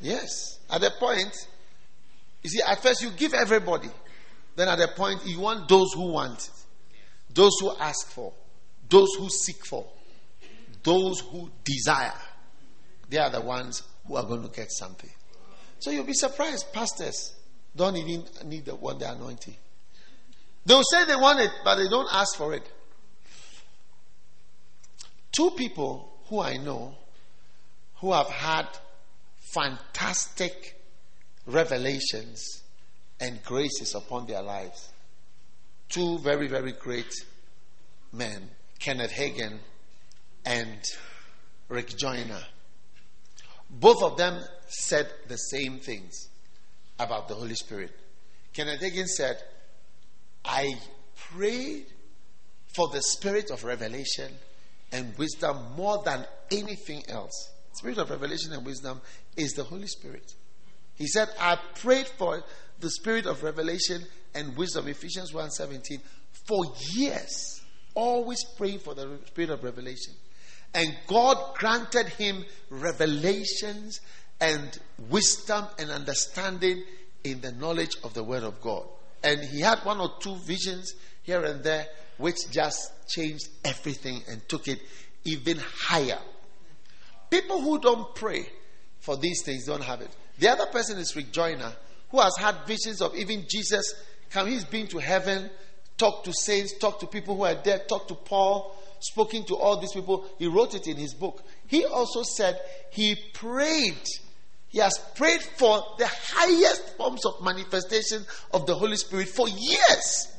Yes. 0.00 0.58
At 0.70 0.82
a 0.82 0.90
point, 0.98 1.34
you 2.42 2.50
see, 2.50 2.60
at 2.66 2.82
first 2.82 3.02
you 3.02 3.10
give 3.10 3.34
everybody. 3.34 3.88
Then 4.56 4.68
at 4.68 4.80
a 4.80 4.88
point, 4.88 5.26
you 5.26 5.40
want 5.40 5.68
those 5.68 5.92
who 5.94 6.12
want, 6.12 6.38
it, 6.38 6.50
those 7.34 7.52
who 7.60 7.74
ask 7.78 8.08
for, 8.10 8.32
those 8.88 9.08
who 9.18 9.28
seek 9.28 9.64
for, 9.64 9.86
those 10.82 11.20
who 11.20 11.50
desire. 11.64 12.12
They 13.08 13.18
are 13.18 13.30
the 13.30 13.40
ones 13.40 13.82
who 14.06 14.16
are 14.16 14.24
going 14.24 14.42
to 14.42 14.48
get 14.48 14.70
something. 14.70 15.10
So 15.78 15.90
you'll 15.90 16.04
be 16.04 16.12
surprised. 16.12 16.72
Pastors 16.72 17.34
don't 17.74 17.96
even 17.96 18.24
need 18.44 18.66
the, 18.66 18.74
want 18.74 19.00
the 19.00 19.10
anointing. 19.10 19.56
They'll 20.64 20.82
say 20.84 21.04
they 21.06 21.16
want 21.16 21.40
it, 21.40 21.50
but 21.64 21.76
they 21.76 21.88
don't 21.88 22.08
ask 22.12 22.36
for 22.36 22.54
it. 22.54 22.70
Two 25.32 25.50
people 25.52 26.12
who 26.26 26.40
I 26.40 26.58
know 26.58 26.94
who 27.96 28.12
have 28.12 28.28
had 28.28 28.68
fantastic 29.38 30.78
revelations 31.46 32.62
and 33.18 33.42
graces 33.42 33.94
upon 33.94 34.26
their 34.26 34.42
lives. 34.42 34.90
Two 35.88 36.18
very, 36.18 36.48
very 36.48 36.72
great 36.72 37.12
men, 38.12 38.50
Kenneth 38.78 39.12
Hagin 39.12 39.58
and 40.44 40.80
Rick 41.68 41.96
Joyner. 41.96 42.42
Both 43.70 44.02
of 44.02 44.16
them 44.18 44.42
said 44.66 45.10
the 45.28 45.36
same 45.36 45.78
things 45.78 46.28
about 46.98 47.28
the 47.28 47.34
Holy 47.34 47.54
Spirit. 47.54 47.92
Kenneth 48.52 48.80
Hagin 48.80 49.06
said, 49.06 49.36
I 50.44 50.74
prayed 51.14 51.86
for 52.74 52.88
the 52.88 53.00
spirit 53.00 53.50
of 53.50 53.64
revelation 53.64 54.32
and 54.92 55.16
wisdom 55.18 55.56
more 55.76 56.02
than 56.04 56.26
anything 56.50 57.02
else. 57.08 57.50
Spirit 57.72 57.98
of 57.98 58.10
revelation 58.10 58.52
and 58.52 58.64
wisdom 58.64 59.00
is 59.36 59.52
the 59.52 59.64
Holy 59.64 59.86
Spirit. 59.86 60.34
He 60.94 61.06
said, 61.06 61.28
I 61.40 61.56
prayed 61.76 62.06
for 62.06 62.42
the 62.78 62.90
spirit 62.90 63.26
of 63.26 63.42
revelation 63.42 64.02
and 64.34 64.56
wisdom, 64.56 64.88
Ephesians 64.88 65.32
1:17, 65.32 66.00
for 66.46 66.64
years. 66.92 67.60
Always 67.94 68.42
praying 68.56 68.80
for 68.80 68.94
the 68.94 69.18
spirit 69.26 69.50
of 69.50 69.62
revelation. 69.64 70.14
And 70.74 70.96
God 71.06 71.54
granted 71.56 72.08
him 72.08 72.44
revelations 72.70 74.00
and 74.40 74.78
wisdom 75.10 75.66
and 75.78 75.90
understanding 75.90 76.82
in 77.24 77.40
the 77.40 77.52
knowledge 77.52 77.96
of 78.02 78.14
the 78.14 78.24
Word 78.24 78.42
of 78.42 78.60
God. 78.60 78.84
And 79.22 79.40
he 79.40 79.60
had 79.60 79.78
one 79.84 80.00
or 80.00 80.10
two 80.20 80.36
visions 80.36 80.94
here 81.22 81.44
and 81.44 81.62
there 81.62 81.86
which 82.22 82.50
just 82.50 82.92
changed 83.08 83.48
everything 83.64 84.22
and 84.28 84.48
took 84.48 84.68
it 84.68 84.80
even 85.24 85.58
higher. 85.58 86.18
People 87.28 87.60
who 87.60 87.80
don't 87.80 88.14
pray 88.14 88.46
for 89.00 89.16
these 89.16 89.42
things 89.42 89.66
don't 89.66 89.82
have 89.82 90.00
it. 90.00 90.10
The 90.38 90.48
other 90.48 90.66
person 90.66 90.98
is 90.98 91.16
Rick 91.16 91.32
Joyner, 91.32 91.72
who 92.10 92.20
has 92.20 92.34
had 92.38 92.54
visions 92.66 93.02
of 93.02 93.16
even 93.16 93.44
Jesus. 93.48 93.94
Come, 94.30 94.46
he's 94.46 94.64
been 94.64 94.86
to 94.88 94.98
heaven, 94.98 95.50
talked 95.98 96.24
to 96.26 96.32
saints, 96.32 96.78
talked 96.78 97.00
to 97.00 97.06
people 97.06 97.36
who 97.36 97.44
are 97.44 97.54
dead, 97.56 97.88
talked 97.88 98.08
to 98.08 98.14
Paul, 98.14 98.76
spoken 99.00 99.44
to 99.46 99.56
all 99.56 99.80
these 99.80 99.92
people. 99.92 100.24
He 100.38 100.46
wrote 100.46 100.74
it 100.74 100.86
in 100.86 100.96
his 100.96 101.14
book. 101.14 101.42
He 101.66 101.84
also 101.84 102.22
said 102.22 102.60
he 102.92 103.16
prayed. 103.34 104.06
He 104.68 104.78
has 104.78 104.96
prayed 105.16 105.42
for 105.42 105.82
the 105.98 106.06
highest 106.06 106.96
forms 106.96 107.26
of 107.26 107.42
manifestation 107.42 108.24
of 108.52 108.66
the 108.66 108.76
Holy 108.76 108.96
Spirit 108.96 109.28
for 109.28 109.48
years. 109.48 110.31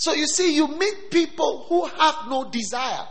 So 0.00 0.14
you 0.14 0.26
see, 0.26 0.54
you 0.54 0.66
meet 0.66 1.10
people 1.10 1.66
who 1.68 1.84
have 1.84 2.26
no 2.26 2.50
desire. 2.50 3.06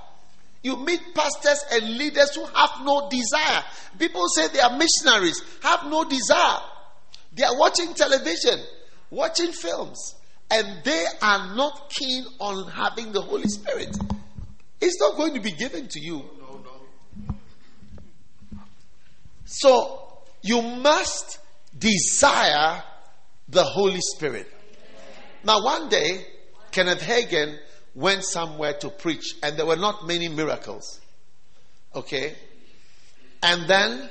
You 0.64 0.76
meet 0.76 1.00
pastors 1.14 1.64
and 1.72 1.98
leaders 2.00 2.34
who 2.34 2.44
have 2.46 2.84
no 2.84 3.08
desire. 3.12 3.64
People 4.00 4.28
say 4.30 4.48
they 4.48 4.60
are 4.60 4.76
missionaries, 4.76 5.40
have 5.62 5.86
no 5.86 6.04
desire. 6.04 6.62
They 7.32 7.44
are 7.44 7.56
watching 7.60 7.94
television, 7.94 8.60
watching 9.12 9.52
films, 9.52 10.16
and 10.50 10.84
they 10.84 11.06
are 11.22 11.56
not 11.56 11.92
keen 11.92 12.26
on 12.40 12.68
having 12.72 13.12
the 13.12 13.22
Holy 13.22 13.48
Spirit. 13.48 13.96
It's 14.82 15.00
not 15.00 15.16
going 15.16 15.36
to 15.36 15.42
be 15.42 15.52
given 15.52 15.90
to 15.90 16.00
you. 16.00 16.24
So 19.46 20.24
you 20.42 20.64
must 20.64 21.38
desire 21.78 22.82
the 23.48 23.64
Holy 23.64 24.02
Spirit. 24.02 24.52
Now, 25.44 25.64
one 25.64 25.88
day, 25.90 26.26
Kenneth 26.72 27.02
Hagin 27.02 27.58
went 27.96 28.24
somewhere 28.24 28.74
to 28.74 28.90
preach, 28.90 29.36
and 29.44 29.58
there 29.58 29.66
were 29.66 29.76
not 29.76 30.06
many 30.08 30.28
miracles. 30.28 31.00
Okay? 31.96 32.36
And 33.42 33.68
then 33.68 34.10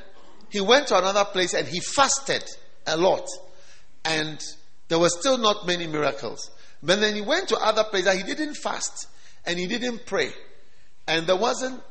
he 0.50 0.60
went 0.60 0.88
to 0.88 0.98
another 0.98 1.24
place 1.24 1.54
and 1.54 1.66
he 1.66 1.80
fasted 1.80 2.44
a 2.86 2.96
lot, 2.96 3.26
and 4.04 4.42
there 4.88 4.98
were 4.98 5.10
still 5.10 5.38
not 5.38 5.66
many 5.66 5.86
miracles. 5.86 6.50
But 6.82 7.00
then 7.00 7.14
he 7.14 7.20
went 7.20 7.48
to 7.48 7.56
other 7.56 7.84
places, 7.84 8.14
he 8.14 8.22
didn't 8.22 8.54
fast 8.54 9.08
and 9.44 9.58
he 9.58 9.66
didn't 9.66 10.06
pray. 10.06 10.30
And 11.06 11.26
there 11.26 11.36
wasn't 11.36 11.82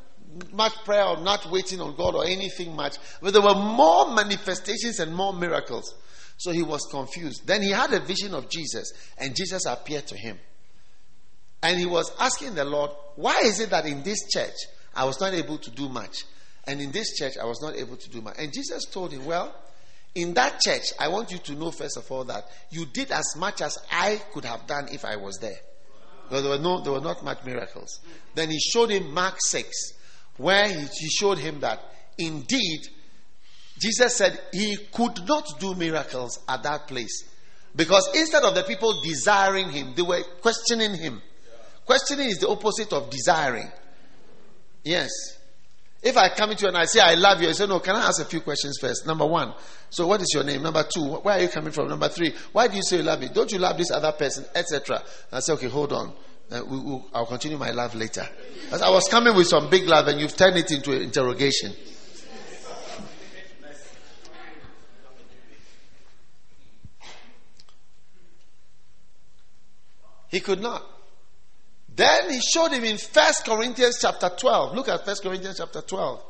much 0.54 0.74
prayer 0.86 1.04
or 1.04 1.18
not 1.18 1.50
waiting 1.52 1.82
on 1.82 1.96
God 1.96 2.16
or 2.16 2.26
anything 2.26 2.76
much. 2.76 2.98
But 3.22 3.34
there 3.34 3.42
were 3.42 3.56
more 3.56 4.14
manifestations 4.14 5.00
and 5.00 5.14
more 5.14 5.34
miracles. 5.34 5.94
So 6.38 6.52
he 6.52 6.62
was 6.62 6.88
confused. 6.92 7.48
Then 7.48 7.64
he 7.64 7.72
had 7.72 7.92
a 7.94 8.00
vision 8.00 8.36
of 8.36 8.48
Jesus, 8.48 8.92
and 9.18 9.36
Jesus 9.36 9.66
appeared 9.66 10.06
to 10.08 10.18
him. 10.18 10.38
And 11.62 11.80
he 11.80 11.86
was 11.86 12.12
asking 12.20 12.56
the 12.56 12.66
Lord, 12.66 12.92
Why 13.16 13.42
is 13.42 13.60
it 13.60 13.70
that 13.72 13.86
in 13.86 14.04
this 14.04 14.28
church 14.30 14.56
I 14.96 15.06
was 15.06 15.20
not 15.20 15.34
able 15.34 15.58
to 15.58 15.72
do 15.72 15.90
much? 15.90 16.26
And 16.66 16.82
in 16.82 16.92
this 16.92 17.16
church 17.16 17.34
I 17.42 17.46
was 17.46 17.62
not 17.62 17.76
able 17.76 17.96
to 17.96 18.10
do 18.10 18.22
much. 18.22 18.36
And 18.38 18.54
Jesus 18.54 18.86
told 18.86 19.12
him, 19.12 19.26
Well, 19.26 19.54
in 20.16 20.34
that 20.34 20.60
church, 20.60 20.94
I 21.00 21.10
want 21.10 21.32
you 21.32 21.38
to 21.38 21.54
know, 21.54 21.72
first 21.72 21.98
of 21.98 22.12
all, 22.12 22.24
that 22.26 22.46
you 22.72 22.86
did 22.86 23.12
as 23.12 23.36
much 23.38 23.62
as 23.62 23.78
I 23.92 24.22
could 24.34 24.46
have 24.46 24.66
done 24.66 24.88
if 24.92 25.06
I 25.06 25.16
was 25.16 25.38
there. 25.38 25.60
Because 26.24 26.44
there 26.44 26.52
were, 26.52 26.64
no, 26.64 26.82
there 26.82 26.94
were 26.94 27.02
not 27.02 27.24
much 27.24 27.44
miracles. 27.46 28.00
Then 28.36 28.50
he 28.50 28.60
showed 28.60 28.90
him 28.90 29.14
Mark 29.14 29.36
6, 29.40 29.94
where 30.38 30.68
he, 30.68 30.86
he 31.00 31.08
showed 31.10 31.38
him 31.38 31.60
that 31.62 31.80
indeed 32.18 32.82
Jesus 33.80 34.16
said 34.16 34.40
he 34.52 34.78
could 34.92 35.28
not 35.28 35.60
do 35.60 35.76
miracles 35.76 36.40
at 36.48 36.64
that 36.64 36.88
place. 36.88 37.24
Because 37.76 38.10
instead 38.16 38.44
of 38.44 38.56
the 38.56 38.64
people 38.64 39.02
desiring 39.04 39.70
him, 39.70 39.94
they 39.96 40.02
were 40.02 40.24
questioning 40.42 40.96
him. 40.96 41.22
Questioning 41.88 42.28
is 42.28 42.40
the 42.40 42.50
opposite 42.50 42.92
of 42.92 43.10
desiring. 43.10 43.72
Yes. 44.84 45.10
If 46.04 46.18
I 46.18 46.28
come 46.30 46.54
to 46.54 46.62
you 46.62 46.68
and 46.68 46.78
I 46.78 46.84
say, 46.84 47.00
I 47.00 47.16
love 47.16 47.42
you, 47.42 47.48
I 47.48 47.54
say, 47.54 47.66
No, 47.66 47.80
can 47.80 47.96
I 47.96 48.06
ask 48.08 48.22
a 48.22 48.26
few 48.26 48.42
questions 48.42 48.78
first? 48.80 49.08
Number 49.08 49.26
one, 49.26 49.54
so 49.90 50.06
what 50.06 50.22
is 50.22 50.28
your 50.34 50.44
name? 50.44 50.64
Number 50.64 50.84
two, 50.84 51.06
where 51.06 51.36
are 51.38 51.42
you 51.42 51.48
coming 51.48 51.72
from? 51.72 51.88
Number 51.88 52.10
three, 52.10 52.34
why 52.52 52.68
do 52.68 52.76
you 52.76 52.84
say 52.84 52.98
you 52.98 53.04
love 53.04 53.22
me? 53.22 53.30
Don't 53.34 53.50
you 53.54 53.58
love 53.58 53.78
this 53.78 53.90
other 53.90 54.12
person? 54.12 54.44
Etc. 54.54 55.02
I 55.32 55.40
say, 55.40 55.54
Okay, 55.54 55.70
hold 55.70 55.94
on. 55.94 56.14
Uh, 56.52 56.62
we, 56.68 56.78
we, 56.78 57.02
I'll 57.14 57.26
continue 57.26 57.58
my 57.58 57.72
love 57.72 57.96
later. 57.96 58.28
As 58.70 58.82
I 58.82 58.90
was 58.90 59.08
coming 59.08 59.34
with 59.34 59.48
some 59.48 59.70
big 59.70 59.88
love 59.88 60.08
and 60.08 60.20
you've 60.20 60.36
turned 60.36 60.58
it 60.58 60.70
into 60.72 60.92
an 60.92 61.02
interrogation. 61.04 61.74
He 70.30 70.42
could 70.42 70.62
not. 70.62 70.97
Then 71.98 72.30
he 72.30 72.40
showed 72.40 72.72
him 72.72 72.84
in 72.84 72.96
First 73.00 73.44
Corinthians 73.44 73.98
chapter 74.00 74.30
12. 74.30 74.76
Look 74.76 74.88
at 74.88 75.04
First 75.04 75.24
Corinthians 75.24 75.58
chapter 75.58 75.82
12. 75.82 76.24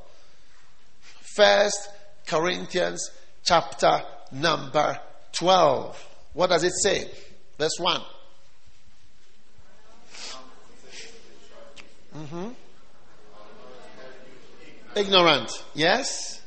First 1.35 1.89
Corinthians 2.25 3.11
chapter 3.43 4.01
number 4.31 4.97
12. 5.33 6.15
What 6.33 6.51
does 6.51 6.63
it 6.63 6.71
say? 6.71 7.11
Verse 7.59 7.77
1. 7.79 8.01
Mm-hmm. 12.15 12.47
Ignorant. 14.95 15.51
Yes? 15.73 16.41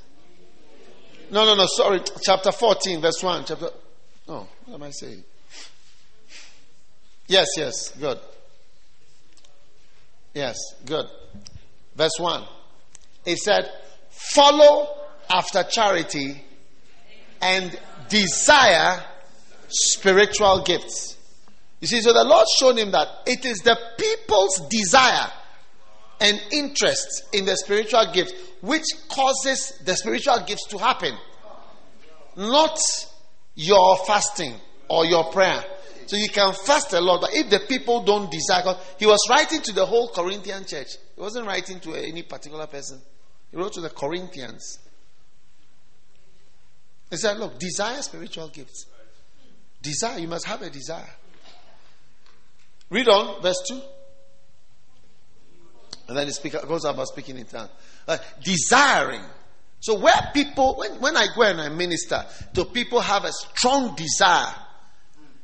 No, 1.31 1.45
no, 1.45 1.55
no, 1.55 1.67
sorry. 1.67 2.01
Chapter 2.23 2.53
14, 2.53 3.03
verse 3.03 3.23
1. 3.23 3.45
Chapter. 3.45 3.69
No, 4.27 4.49
what 4.65 4.75
am 4.77 4.83
I 4.83 4.91
saying? 4.91 5.23
Yes, 7.27 7.49
yes, 7.59 7.91
good. 7.91 8.19
Yes, 10.35 10.57
good. 10.85 11.07
Verse 11.97 12.19
1. 12.19 12.45
It 13.27 13.38
said, 13.38 13.71
Follow 14.11 14.88
after 15.29 15.62
charity 15.64 16.43
and 17.40 17.79
desire 18.09 19.03
spiritual 19.69 20.62
gifts. 20.62 21.16
You 21.81 21.87
see, 21.87 22.01
so 22.01 22.12
the 22.12 22.25
Lord 22.25 22.47
showed 22.59 22.79
him 22.79 22.90
that 22.93 23.09
it 23.27 23.45
is 23.45 23.61
the 23.61 23.77
people's 23.99 24.69
desire 24.69 25.31
and 26.21 26.40
interest 26.53 27.25
in 27.33 27.47
the 27.47 27.57
spiritual 27.57 28.05
gifts 28.12 28.35
which 28.61 28.85
causes 29.09 29.79
the 29.85 29.97
spiritual 29.97 30.38
gifts 30.47 30.66
to 30.66 30.79
happen, 30.79 31.16
not 32.37 32.79
your 33.55 33.97
fasting 34.07 34.55
or 34.88 35.07
your 35.07 35.25
prayer. 35.33 35.64
So 36.11 36.16
you 36.16 36.29
can 36.29 36.53
fast 36.53 36.92
a 36.92 37.01
lot, 37.01 37.20
but 37.20 37.31
if 37.35 37.51
the 37.51 37.61
people 37.61 38.03
don't 38.03 38.29
desire 38.29 38.64
God, 38.64 38.79
he 38.99 39.07
was 39.07 39.20
writing 39.31 39.62
to 39.62 39.73
the 39.73 39.87
whole 39.87 40.09
Corinthian 40.09 40.64
church. 40.64 40.88
He 41.14 41.20
wasn't 41.20 41.46
writing 41.46 41.79
to 41.79 41.94
any 41.94 42.25
particular 42.25 42.66
person. 42.66 43.01
He 43.53 43.57
wrote 43.57 43.75
to 43.75 43.81
the 43.81 43.90
Corinthians. 43.90 44.81
He 47.11 47.16
said, 47.16 47.38
Look, 47.38 47.61
desire 47.61 48.03
spiritual 48.03 48.49
gifts. 48.49 48.87
Desire, 49.81 50.18
you 50.18 50.27
must 50.27 50.46
have 50.46 50.62
a 50.62 50.68
desire. 50.68 51.14
Read 52.90 53.07
on, 53.09 53.40
verse 53.40 53.62
2. 53.68 53.81
And 56.09 56.16
then 56.16 56.27
the 56.27 56.33
speaker 56.33 56.66
goes 56.66 56.85
about 56.87 57.07
speaking 57.07 57.38
in 57.38 57.44
tongues. 57.44 57.70
Uh, 58.09 58.18
desiring. 58.42 59.23
So 59.79 59.96
where 60.01 60.31
people, 60.35 60.75
when, 60.75 61.01
when 61.01 61.16
I 61.16 61.27
go 61.37 61.42
and 61.42 61.61
I 61.61 61.68
minister, 61.68 62.27
do 62.53 62.64
people 62.64 62.99
have 63.01 63.25
a 63.25 63.31
strong 63.31 63.94
desire 63.94 64.57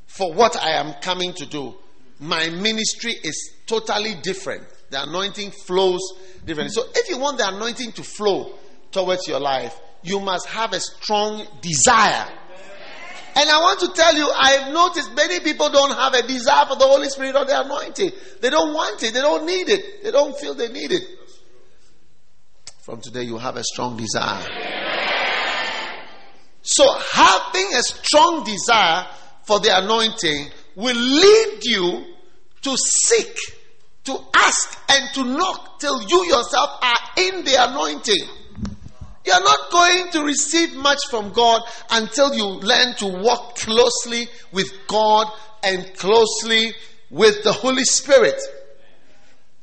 for 0.07 0.33
what 0.33 0.57
I 0.57 0.73
am 0.73 0.95
coming 0.95 1.33
to 1.35 1.47
do? 1.47 1.75
My 2.19 2.49
ministry 2.49 3.15
is 3.23 3.55
totally 3.67 4.15
different. 4.23 4.65
The 4.91 5.03
anointing 5.03 5.51
flows 5.51 6.01
differently. 6.45 6.73
So 6.73 6.85
if 6.95 7.09
you 7.09 7.19
want 7.19 7.39
the 7.39 7.49
anointing 7.49 7.93
to 7.93 8.03
flow 8.03 8.55
towards 8.91 9.27
your 9.29 9.41
life, 9.41 9.79
you 10.03 10.21
must 10.21 10.47
have 10.47 10.73
a 10.73 10.81
strong 10.81 11.47
desire 11.61 12.29
and 13.37 13.51
I 13.51 13.59
want 13.59 13.81
to 13.81 13.93
tell 13.93 14.17
you, 14.17 14.27
I've 14.35 14.73
noticed 14.73 15.15
many 15.15 15.41
people 15.41 15.69
don't 15.69 15.93
have 15.95 16.15
a 16.15 16.27
desire 16.27 16.65
for 16.65 16.77
the 16.77 16.87
Holy 16.87 17.07
Spirit 17.11 17.37
or 17.37 17.45
the 17.45 17.61
anointing. 17.61 18.11
They 18.41 18.49
don't 18.49 18.73
want 18.73 19.03
it. 19.03 19.13
They 19.13 19.21
don't 19.21 19.45
need 19.45 19.69
it. 19.69 20.03
They 20.03 20.11
don't 20.11 20.35
feel 20.39 20.55
they 20.55 20.73
need 20.73 20.91
it. 20.91 21.03
From 22.81 23.03
today, 23.03 23.25
you 23.25 23.37
have 23.37 23.57
a 23.57 23.63
strong 23.63 23.99
desire. 23.99 24.43
So, 26.63 26.91
having 27.13 27.75
a 27.75 27.83
strong 27.83 28.43
desire 28.43 29.07
for 29.47 29.61
the 29.61 29.71
anointing 29.79 30.49
will 30.75 30.97
lead 30.97 31.61
you 31.63 32.05
to 32.63 32.77
seek, 32.77 33.39
to 34.05 34.19
ask, 34.35 34.79
and 34.89 35.09
to 35.15 35.25
knock 35.25 35.79
till 35.79 36.03
you 36.03 36.27
yourself 36.27 36.71
are 36.83 36.99
in 37.17 37.45
the 37.45 37.55
anointing. 37.57 38.25
You're 39.25 39.41
not 39.41 39.71
going 39.71 40.11
to 40.13 40.25
receive 40.25 40.75
much 40.75 40.99
from 41.11 41.33
God 41.33 41.63
until 41.91 42.35
you 42.35 42.45
learn 42.45 42.95
to 42.97 43.07
walk 43.07 43.57
closely 43.57 44.29
with 44.53 44.73
God 44.89 45.29
and 45.63 45.95
closely 45.97 46.75
with 47.11 47.43
the 47.45 47.53
Holy 47.53 47.85
Spirit. 47.85 48.41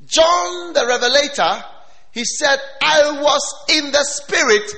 John 0.06 0.74
the 0.74 0.86
Revelator, 0.86 1.64
he 2.12 2.24
said, 2.24 2.58
I 2.82 3.20
was 3.22 3.66
in 3.70 3.92
the 3.92 4.04
Spirit 4.04 4.70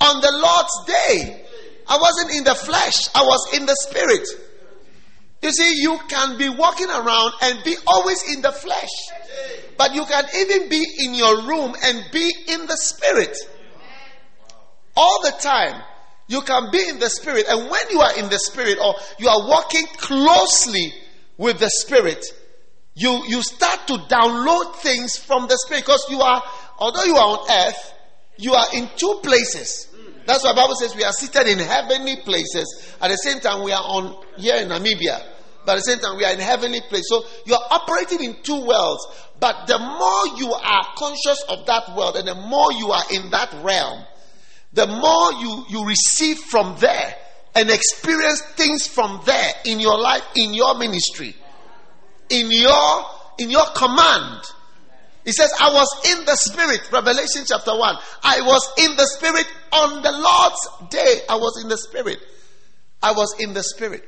on 0.00 0.20
the 0.20 0.32
Lord's 0.32 0.84
day. 0.86 1.46
I 1.88 1.98
wasn't 1.98 2.36
in 2.36 2.44
the 2.44 2.54
flesh, 2.54 3.08
I 3.14 3.22
was 3.22 3.54
in 3.54 3.66
the 3.66 3.76
Spirit. 3.88 4.26
You 5.42 5.50
see, 5.50 5.82
you 5.82 5.98
can 6.08 6.38
be 6.38 6.48
walking 6.48 6.88
around 6.88 7.32
and 7.42 7.64
be 7.64 7.74
always 7.86 8.22
in 8.32 8.42
the 8.42 8.52
flesh, 8.52 8.90
but 9.76 9.94
you 9.94 10.04
can 10.04 10.24
even 10.36 10.68
be 10.68 10.84
in 11.00 11.14
your 11.14 11.42
room 11.48 11.74
and 11.82 12.04
be 12.12 12.32
in 12.48 12.66
the 12.66 12.76
Spirit. 12.76 13.36
All 14.96 15.22
the 15.22 15.32
time. 15.40 15.82
You 16.28 16.40
can 16.40 16.70
be 16.70 16.88
in 16.88 16.98
the 16.98 17.10
spirit, 17.10 17.46
and 17.46 17.70
when 17.70 17.80
you 17.90 18.00
are 18.00 18.18
in 18.18 18.30
the 18.30 18.38
spirit 18.38 18.78
or 18.82 18.94
you 19.18 19.28
are 19.28 19.46
walking 19.46 19.84
closely 19.98 20.94
with 21.36 21.58
the 21.58 21.68
spirit, 21.68 22.24
you, 22.94 23.22
you 23.26 23.42
start 23.42 23.86
to 23.88 23.94
download 24.08 24.76
things 24.76 25.16
from 25.16 25.46
the 25.48 25.58
spirit 25.58 25.82
because 25.82 26.06
you 26.08 26.20
are, 26.20 26.42
although 26.78 27.04
you 27.04 27.16
are 27.16 27.38
on 27.38 27.50
earth, 27.50 27.94
you 28.38 28.54
are 28.54 28.66
in 28.72 28.88
two 28.96 29.20
places. 29.22 29.88
That's 30.26 30.44
why 30.44 30.54
Bible 30.54 30.74
says 30.74 30.94
we 30.94 31.04
are 31.04 31.12
seated 31.12 31.46
in 31.48 31.58
heavenly 31.58 32.16
places. 32.16 32.96
At 33.00 33.08
the 33.08 33.16
same 33.16 33.40
time, 33.40 33.64
we 33.64 33.72
are 33.72 33.82
on 33.82 34.24
here 34.36 34.56
in 34.56 34.68
Namibia. 34.68 35.20
But 35.64 35.72
at 35.72 35.76
the 35.76 35.82
same 35.82 35.98
time, 35.98 36.16
we 36.16 36.24
are 36.24 36.32
in 36.32 36.40
heavenly 36.40 36.80
place. 36.88 37.04
So 37.08 37.24
you 37.46 37.54
are 37.54 37.66
operating 37.70 38.22
in 38.22 38.42
two 38.42 38.66
worlds. 38.66 39.06
But 39.38 39.66
the 39.66 39.78
more 39.78 40.38
you 40.38 40.52
are 40.52 40.86
conscious 40.96 41.42
of 41.48 41.66
that 41.66 41.96
world 41.96 42.16
and 42.16 42.28
the 42.28 42.34
more 42.34 42.72
you 42.72 42.90
are 42.90 43.04
in 43.12 43.30
that 43.30 43.52
realm, 43.62 44.04
the 44.72 44.86
more 44.86 45.32
you, 45.32 45.64
you 45.68 45.86
receive 45.86 46.38
from 46.38 46.76
there 46.78 47.16
and 47.54 47.70
experience 47.70 48.40
things 48.56 48.86
from 48.86 49.20
there 49.26 49.52
in 49.64 49.80
your 49.80 49.98
life, 49.98 50.22
in 50.36 50.54
your 50.54 50.78
ministry, 50.78 51.36
in 52.30 52.50
your 52.50 53.04
in 53.38 53.50
your 53.50 53.66
command. 53.74 54.40
He 55.24 55.32
says, 55.32 55.52
I 55.60 55.72
was 55.72 55.88
in 56.12 56.24
the 56.24 56.36
spirit, 56.36 56.80
Revelation 56.92 57.42
chapter 57.46 57.76
1. 57.76 57.96
I 58.22 58.40
was 58.40 58.72
in 58.78 58.96
the 58.96 59.06
spirit 59.06 59.46
on 59.72 60.02
the 60.02 60.10
Lord's 60.10 60.90
day. 60.90 61.20
I 61.28 61.36
was 61.36 61.60
in 61.62 61.68
the 61.68 61.78
spirit. 61.78 62.18
I 63.02 63.12
was 63.12 63.34
in 63.38 63.54
the 63.54 63.62
spirit. 63.62 64.04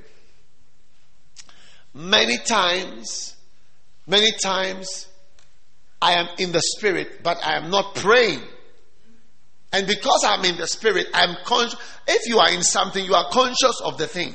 Many 1.94 2.38
times, 2.38 3.36
many 4.06 4.32
times, 4.42 5.06
I 6.02 6.14
am 6.14 6.28
in 6.38 6.50
the 6.52 6.60
spirit, 6.60 7.22
but 7.22 7.38
I 7.44 7.56
am 7.56 7.70
not 7.70 7.94
praying. 7.94 8.42
And 9.72 9.86
because 9.86 10.24
I'm 10.26 10.44
in 10.44 10.56
the 10.56 10.66
spirit, 10.66 11.06
I'm 11.14 11.36
conscious. 11.44 11.80
If 12.06 12.28
you 12.28 12.38
are 12.38 12.50
in 12.50 12.62
something, 12.62 13.04
you 13.04 13.14
are 13.14 13.30
conscious 13.30 13.80
of 13.82 13.98
the 13.98 14.06
thing. 14.06 14.34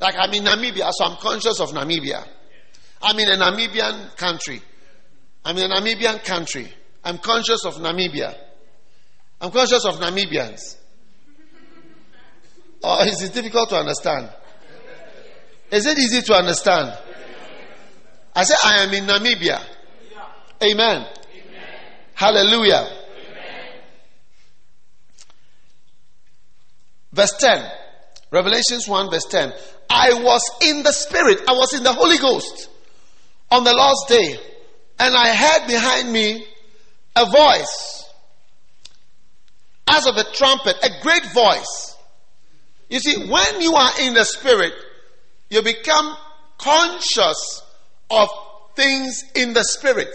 Like 0.00 0.14
I'm 0.18 0.32
in 0.32 0.44
Namibia, 0.44 0.90
so 0.92 1.06
I'm 1.06 1.16
conscious 1.16 1.60
of 1.60 1.70
Namibia. 1.70 2.26
I'm 3.02 3.18
in 3.18 3.28
a 3.28 3.36
Namibian 3.36 4.16
country. 4.16 4.62
I'm 5.44 5.56
in 5.56 5.70
a 5.70 5.74
Namibian 5.74 6.24
country. 6.24 6.68
I'm 7.04 7.18
conscious 7.18 7.64
of 7.64 7.74
Namibia. 7.74 8.36
I'm 9.40 9.50
conscious 9.50 9.84
of 9.84 9.96
Namibians. 9.96 10.76
Or 12.82 12.98
oh, 12.98 13.02
is 13.06 13.22
it 13.22 13.32
difficult 13.32 13.70
to 13.70 13.76
understand? 13.76 14.30
Is 15.70 15.86
it 15.86 15.98
easy 15.98 16.22
to 16.22 16.34
understand? 16.34 16.96
I 18.34 18.44
say 18.44 18.54
I 18.64 18.84
am 18.84 18.94
in 18.94 19.04
Namibia. 19.04 19.62
Amen. 20.62 21.06
Amen. 21.06 21.06
Hallelujah. 22.14 22.98
Verse 27.12 27.32
10. 27.38 27.70
Revelations 28.30 28.86
1, 28.86 29.10
verse 29.10 29.24
10. 29.30 29.52
I 29.90 30.22
was 30.22 30.42
in 30.62 30.82
the 30.82 30.92
Spirit, 30.92 31.40
I 31.48 31.52
was 31.52 31.72
in 31.74 31.82
the 31.82 31.92
Holy 31.92 32.18
Ghost 32.18 32.68
on 33.50 33.64
the 33.64 33.72
last 33.72 34.06
day, 34.08 34.38
and 34.98 35.14
I 35.14 35.34
heard 35.34 35.66
behind 35.68 36.12
me 36.12 36.46
a 37.16 37.26
voice 37.26 38.04
as 39.88 40.06
of 40.06 40.16
a 40.16 40.24
trumpet, 40.32 40.76
a 40.82 41.02
great 41.02 41.24
voice. 41.32 41.96
You 42.90 43.00
see, 43.00 43.28
when 43.28 43.60
you 43.60 43.74
are 43.74 43.90
in 44.00 44.14
the 44.14 44.24
Spirit, 44.24 44.72
you 45.50 45.62
become 45.62 46.16
conscious 46.58 47.62
of 48.10 48.28
things 48.74 49.24
in 49.34 49.54
the 49.54 49.64
Spirit, 49.64 50.14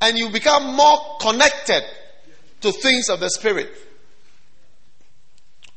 and 0.00 0.18
you 0.18 0.30
become 0.30 0.74
more 0.74 0.98
connected 1.20 1.82
to 2.60 2.72
things 2.72 3.08
of 3.08 3.20
the 3.20 3.30
Spirit. 3.30 3.70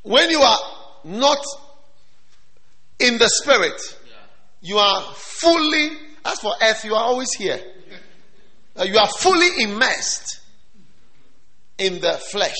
When 0.03 0.29
you 0.29 0.39
are 0.39 0.59
not 1.03 1.39
in 2.99 3.17
the 3.17 3.27
spirit, 3.27 3.79
you 4.61 4.77
are 4.77 5.01
fully, 5.13 5.89
as 6.25 6.39
for 6.39 6.53
earth, 6.61 6.85
you 6.85 6.95
are 6.95 7.03
always 7.03 7.31
here. 7.33 7.59
You 8.85 8.97
are 8.97 9.07
fully 9.07 9.63
immersed 9.63 10.39
in 11.77 11.99
the 12.01 12.13
flesh. 12.31 12.55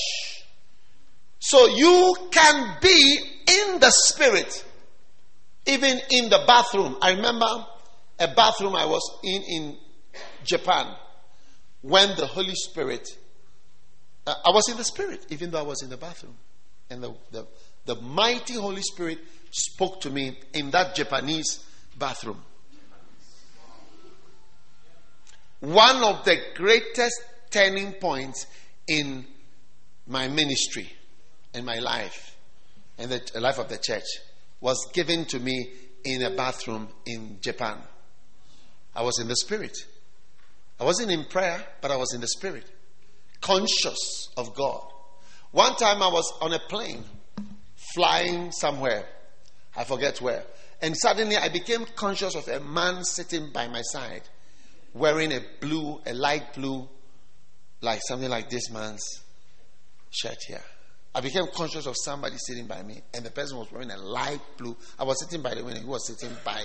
So 1.38 1.66
you 1.68 2.16
can 2.30 2.76
be 2.80 3.18
in 3.46 3.80
the 3.80 3.90
spirit, 3.90 4.64
even 5.66 6.00
in 6.10 6.28
the 6.28 6.42
bathroom. 6.46 6.96
I 7.00 7.12
remember 7.12 7.66
a 8.18 8.28
bathroom 8.34 8.74
I 8.74 8.86
was 8.86 9.18
in 9.22 9.42
in 9.42 9.76
Japan 10.44 10.94
when 11.82 12.16
the 12.16 12.26
Holy 12.26 12.54
Spirit, 12.54 13.08
uh, 14.26 14.34
I 14.44 14.50
was 14.50 14.68
in 14.68 14.76
the 14.76 14.84
spirit, 14.84 15.26
even 15.30 15.50
though 15.50 15.60
I 15.60 15.62
was 15.62 15.82
in 15.82 15.90
the 15.90 15.96
bathroom. 15.96 16.36
And 16.90 17.02
the, 17.02 17.14
the, 17.30 17.46
the 17.84 17.94
mighty 17.96 18.54
Holy 18.54 18.82
Spirit 18.82 19.18
spoke 19.50 20.00
to 20.02 20.10
me 20.10 20.38
in 20.52 20.70
that 20.70 20.94
Japanese 20.94 21.64
bathroom. 21.98 22.42
One 25.60 26.04
of 26.04 26.24
the 26.24 26.38
greatest 26.54 27.20
turning 27.50 27.92
points 27.94 28.46
in 28.86 29.26
my 30.06 30.28
ministry 30.28 30.90
in 31.54 31.64
my 31.64 31.78
life, 31.78 32.36
in 32.98 33.08
the 33.08 33.20
life 33.40 33.58
of 33.58 33.68
the 33.68 33.78
church, 33.78 34.06
was 34.60 34.78
given 34.92 35.24
to 35.26 35.38
me 35.38 35.70
in 36.04 36.22
a 36.22 36.30
bathroom 36.30 36.88
in 37.06 37.38
Japan. 37.40 37.78
I 38.94 39.02
was 39.02 39.18
in 39.18 39.28
the 39.28 39.36
spirit. 39.36 39.76
I 40.80 40.84
wasn't 40.84 41.10
in 41.10 41.24
prayer, 41.24 41.64
but 41.80 41.90
I 41.90 41.96
was 41.96 42.14
in 42.14 42.20
the 42.20 42.28
spirit, 42.28 42.70
conscious 43.40 44.28
of 44.36 44.54
God. 44.54 44.82
One 45.50 45.74
time 45.76 46.02
I 46.02 46.08
was 46.08 46.32
on 46.40 46.52
a 46.52 46.58
plane 46.58 47.04
flying 47.94 48.52
somewhere, 48.52 49.06
I 49.76 49.84
forget 49.84 50.20
where, 50.20 50.44
and 50.80 50.96
suddenly 50.96 51.36
I 51.36 51.48
became 51.48 51.84
conscious 51.96 52.34
of 52.34 52.46
a 52.48 52.60
man 52.60 53.04
sitting 53.04 53.50
by 53.50 53.66
my 53.66 53.82
side 53.82 54.22
wearing 54.94 55.32
a 55.32 55.40
blue, 55.60 56.00
a 56.06 56.14
light 56.14 56.54
blue, 56.54 56.88
like 57.80 58.00
something 58.08 58.28
like 58.28 58.50
this 58.50 58.70
man's 58.70 59.02
shirt 60.10 60.38
here. 60.46 60.62
I 61.14 61.20
became 61.20 61.46
conscious 61.54 61.86
of 61.86 61.96
somebody 61.96 62.36
sitting 62.38 62.66
by 62.66 62.82
me, 62.82 63.00
and 63.14 63.24
the 63.24 63.30
person 63.30 63.58
was 63.58 63.72
wearing 63.72 63.90
a 63.90 63.96
light 63.96 64.40
blue. 64.56 64.76
I 64.98 65.04
was 65.04 65.18
sitting 65.24 65.42
by 65.42 65.54
the 65.54 65.64
window; 65.64 65.80
he 65.80 65.86
was 65.86 66.06
sitting 66.06 66.36
by, 66.44 66.64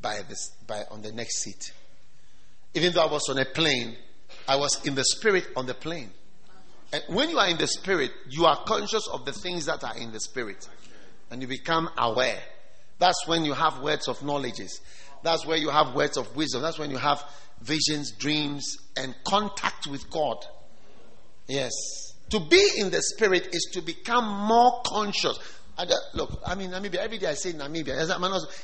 by 0.00 0.22
this, 0.28 0.52
by 0.66 0.84
on 0.90 1.02
the 1.02 1.12
next 1.12 1.42
seat. 1.42 1.72
Even 2.74 2.92
though 2.92 3.02
I 3.02 3.12
was 3.12 3.28
on 3.28 3.38
a 3.38 3.44
plane, 3.44 3.96
I 4.48 4.56
was 4.56 4.84
in 4.84 4.94
the 4.94 5.04
spirit 5.04 5.46
on 5.56 5.66
the 5.66 5.74
plane. 5.74 6.10
And 6.92 7.02
when 7.08 7.30
you 7.30 7.38
are 7.38 7.48
in 7.48 7.58
the 7.58 7.66
spirit, 7.66 8.12
you 8.28 8.46
are 8.46 8.62
conscious 8.64 9.08
of 9.08 9.24
the 9.24 9.32
things 9.32 9.66
that 9.66 9.82
are 9.84 9.96
in 9.96 10.12
the 10.12 10.20
spirit, 10.20 10.68
and 11.30 11.42
you 11.42 11.48
become 11.48 11.90
aware. 11.98 12.40
That's 12.98 13.26
when 13.26 13.44
you 13.44 13.52
have 13.52 13.80
words 13.80 14.08
of 14.08 14.22
knowledges. 14.22 14.80
That's 15.22 15.44
where 15.44 15.56
you 15.56 15.70
have 15.70 15.94
words 15.94 16.16
of 16.16 16.34
wisdom. 16.36 16.62
That's 16.62 16.78
when 16.78 16.90
you 16.90 16.98
have 16.98 17.24
visions, 17.60 18.12
dreams, 18.12 18.76
and 18.96 19.14
contact 19.24 19.86
with 19.86 20.10
God. 20.10 20.44
Yes. 21.48 21.72
To 22.30 22.40
be 22.40 22.68
in 22.78 22.90
the 22.90 23.02
spirit 23.02 23.48
is 23.52 23.70
to 23.74 23.80
become 23.82 24.26
more 24.26 24.82
conscious. 24.84 25.38
I, 25.78 25.84
look, 26.14 26.40
I'm 26.46 26.60
in 26.60 26.70
Namibia. 26.70 26.96
Every 26.96 27.18
day 27.18 27.26
I 27.26 27.34
say 27.34 27.52
Namibia. 27.52 27.96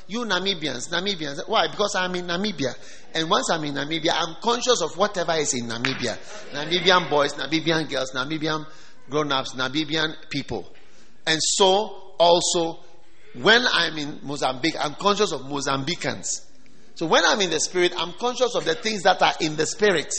You 0.07 0.21
Namibians, 0.21 0.89
Namibians. 0.89 1.47
Why? 1.47 1.67
Because 1.67 1.95
I'm 1.95 2.15
in 2.15 2.25
Namibia. 2.25 2.75
And 3.13 3.29
once 3.29 3.49
I'm 3.51 3.63
in 3.63 3.75
Namibia, 3.75 4.13
I'm 4.13 4.35
conscious 4.41 4.81
of 4.81 4.97
whatever 4.97 5.33
is 5.33 5.53
in 5.53 5.67
Namibia. 5.67 6.17
Namibian 6.51 7.09
boys, 7.09 7.33
Namibian 7.35 7.89
girls, 7.89 8.11
Namibian 8.13 8.65
grown 9.09 9.31
ups, 9.31 9.53
Namibian 9.53 10.15
people. 10.29 10.73
And 11.27 11.39
so, 11.41 12.13
also, 12.17 12.79
when 13.35 13.63
I'm 13.71 13.97
in 13.97 14.19
Mozambique, 14.23 14.75
I'm 14.79 14.95
conscious 14.95 15.31
of 15.31 15.41
Mozambicans. 15.41 16.45
So 17.03 17.09
when 17.09 17.25
I'm 17.25 17.41
in 17.41 17.49
the 17.49 17.59
spirit, 17.59 17.93
I'm 17.97 18.13
conscious 18.13 18.55
of 18.55 18.63
the 18.63 18.75
things 18.75 19.03
that 19.03 19.21
are 19.21 19.33
in 19.41 19.57
the 19.57 19.65
spirit. 19.65 20.13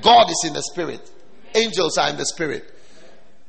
God 0.00 0.30
is 0.30 0.44
in 0.46 0.52
the 0.52 0.62
spirit. 0.62 1.10
Angels 1.52 1.98
are 1.98 2.08
in 2.08 2.16
the 2.16 2.24
spirit. 2.24 2.72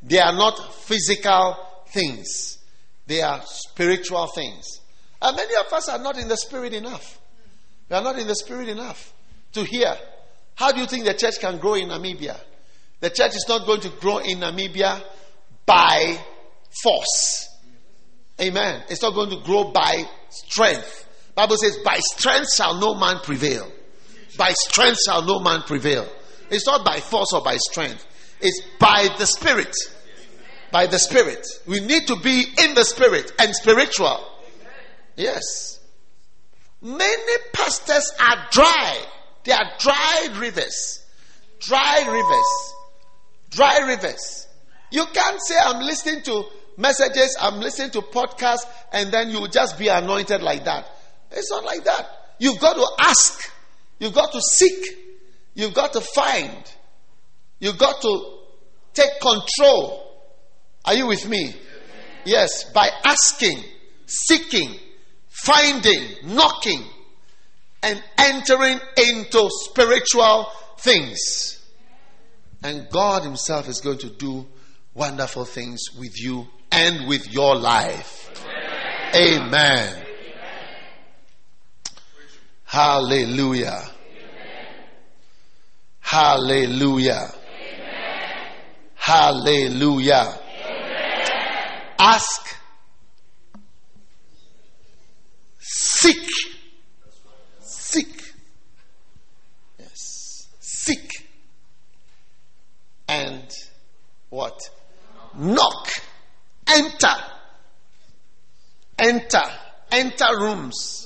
They 0.01 0.17
are 0.17 0.33
not 0.33 0.73
physical 0.73 1.57
things, 1.89 2.57
they 3.05 3.21
are 3.21 3.39
spiritual 3.45 4.25
things. 4.33 4.81
And 5.21 5.37
many 5.37 5.53
of 5.63 5.71
us 5.71 5.89
are 5.89 5.99
not 5.99 6.17
in 6.17 6.27
the 6.27 6.37
spirit 6.37 6.73
enough. 6.73 7.19
We 7.87 7.97
are 7.97 8.01
not 8.01 8.17
in 8.17 8.25
the 8.25 8.35
spirit 8.35 8.67
enough 8.67 9.13
to 9.53 9.63
hear. 9.63 9.95
How 10.55 10.71
do 10.71 10.79
you 10.79 10.87
think 10.87 11.05
the 11.05 11.13
church 11.13 11.35
can 11.39 11.59
grow 11.59 11.75
in 11.75 11.89
Namibia? 11.89 12.35
The 12.99 13.11
church 13.11 13.35
is 13.35 13.45
not 13.47 13.67
going 13.67 13.81
to 13.81 13.89
grow 13.89 14.17
in 14.17 14.39
Namibia 14.39 15.03
by 15.67 16.17
force. 16.81 17.47
Amen. 18.41 18.85
It's 18.89 19.03
not 19.03 19.13
going 19.13 19.29
to 19.29 19.45
grow 19.45 19.65
by 19.65 20.09
strength. 20.31 21.04
Bible 21.35 21.57
says, 21.57 21.77
by 21.83 21.99
strength 21.99 22.53
shall 22.55 22.79
no 22.79 22.95
man 22.95 23.19
prevail. 23.21 23.69
By 24.37 24.51
strength 24.53 24.99
shall 25.05 25.21
no 25.21 25.39
man 25.39 25.61
prevail. 25.63 26.07
It's 26.49 26.65
not 26.65 26.85
by 26.85 26.99
force 26.99 27.33
or 27.33 27.41
by 27.43 27.57
strength. 27.57 28.05
It's 28.41 28.61
by 28.79 29.09
the 29.17 29.25
Spirit. 29.25 29.75
By 30.71 30.87
the 30.87 30.99
Spirit. 30.99 31.45
We 31.67 31.79
need 31.81 32.07
to 32.07 32.15
be 32.17 32.45
in 32.63 32.75
the 32.75 32.83
Spirit 32.83 33.31
and 33.39 33.53
spiritual. 33.53 34.25
Yes. 35.15 35.79
Many 36.81 37.33
pastors 37.53 38.11
are 38.19 38.47
dry. 38.51 38.97
They 39.43 39.51
are 39.51 39.71
dry 39.79 40.27
rivers. 40.37 41.03
Dry 41.59 42.05
rivers. 42.07 42.73
Dry 43.49 43.87
rivers. 43.87 44.47
You 44.91 45.05
can't 45.07 45.41
say, 45.41 45.55
I'm 45.61 45.81
listening 45.83 46.23
to 46.23 46.45
messages, 46.77 47.35
I'm 47.39 47.59
listening 47.59 47.91
to 47.91 48.01
podcasts, 48.01 48.65
and 48.91 49.11
then 49.11 49.29
you 49.29 49.47
just 49.47 49.79
be 49.79 49.87
anointed 49.87 50.41
like 50.41 50.65
that. 50.65 50.87
It's 51.31 51.51
not 51.51 51.63
like 51.63 51.83
that. 51.83 52.07
You've 52.39 52.59
got 52.59 52.75
to 52.75 52.87
ask. 52.99 53.51
You've 53.99 54.13
got 54.13 54.31
to 54.33 54.41
seek. 54.41 54.97
You've 55.53 55.73
got 55.73 55.93
to 55.93 56.01
find. 56.01 56.71
You've 57.59 57.77
got 57.77 58.01
to 58.01 58.37
take 58.93 59.19
control. 59.21 60.05
Are 60.83 60.93
you 60.93 61.07
with 61.07 61.27
me? 61.27 61.55
Yes, 62.25 62.71
by 62.71 62.89
asking, 63.03 63.63
seeking, 64.05 64.75
finding, 65.29 66.01
knocking, 66.23 66.83
and 67.83 68.03
entering 68.17 68.79
into 68.97 69.49
spiritual 69.51 70.47
things. 70.79 71.63
And 72.63 72.89
God 72.89 73.23
Himself 73.23 73.69
is 73.69 73.79
going 73.81 73.99
to 73.99 74.09
do 74.09 74.47
wonderful 74.93 75.45
things 75.45 75.81
with 75.97 76.19
you 76.19 76.47
and 76.71 77.07
with 77.07 77.31
your 77.31 77.55
life. 77.55 78.31
Amen. 79.15 80.04
Hallelujah. 82.75 83.89
Hallelujah. 86.01 87.31
Hallelujah. 88.95 90.37
Ask. 91.97 92.57
Seek. 95.57 96.27
Seek. 97.61 98.21
Yes. 99.79 100.49
Seek. 100.59 101.29
And 103.07 103.49
what? 104.29 104.59
Knock. 105.33 105.91
Enter. 106.67 107.15
Enter. 108.99 109.49
Enter 109.93 110.39
rooms 110.41 111.04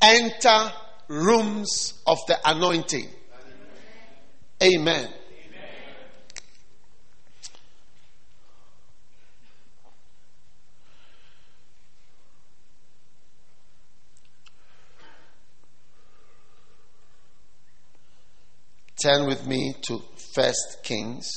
enter 0.00 0.72
rooms 1.08 1.94
of 2.06 2.18
the 2.26 2.38
anointing. 2.44 3.08
Amen. 4.62 5.08
Turn 19.02 19.26
with 19.26 19.46
me 19.46 19.74
to 19.82 20.02
First 20.34 20.82
Kings. 20.82 21.30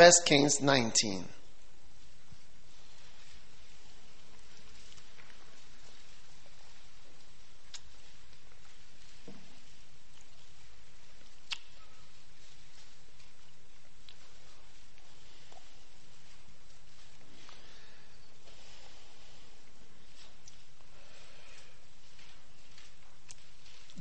First 0.00 0.24
Kings 0.24 0.62
19. 0.62 1.28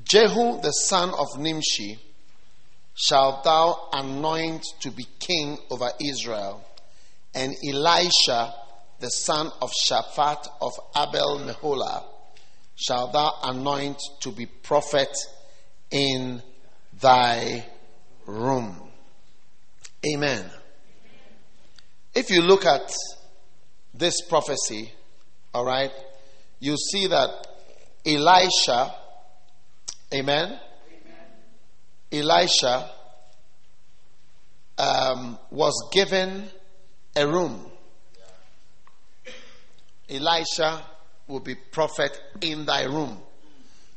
Jehu 0.05 0.61
the 0.61 0.71
son 0.71 1.09
of 1.09 1.37
Nimshi 1.37 2.08
shalt 2.99 3.43
thou 3.43 3.87
anoint 3.93 4.63
to 4.81 4.91
be 4.91 5.07
king 5.19 5.57
over 5.69 5.89
Israel, 5.99 6.63
and 7.33 7.55
Elisha 7.67 8.53
the 8.99 9.09
son 9.09 9.49
of 9.61 9.71
Shaphat 9.71 10.49
of 10.61 10.73
Abel 10.95 11.39
Meholah 11.39 12.03
shalt 12.75 13.13
thou 13.13 13.33
anoint 13.43 14.01
to 14.21 14.31
be 14.31 14.45
prophet 14.45 15.15
in 15.89 16.41
thy 17.01 17.65
room. 18.25 18.75
Amen. 20.13 20.45
If 22.13 22.29
you 22.29 22.41
look 22.41 22.65
at 22.65 22.91
this 23.93 24.21
prophecy, 24.27 24.91
all 25.53 25.65
right, 25.65 25.91
you 26.59 26.75
see 26.75 27.07
that 27.07 27.47
Elisha, 28.05 28.93
amen, 30.13 30.59
Elisha 32.11 32.89
um, 34.77 35.37
was 35.51 35.89
given 35.91 36.49
a 37.15 37.27
room. 37.27 37.65
Elisha 40.09 40.83
will 41.27 41.39
be 41.41 41.55
prophet 41.55 42.19
in 42.41 42.65
thy 42.65 42.83
room. 42.83 43.17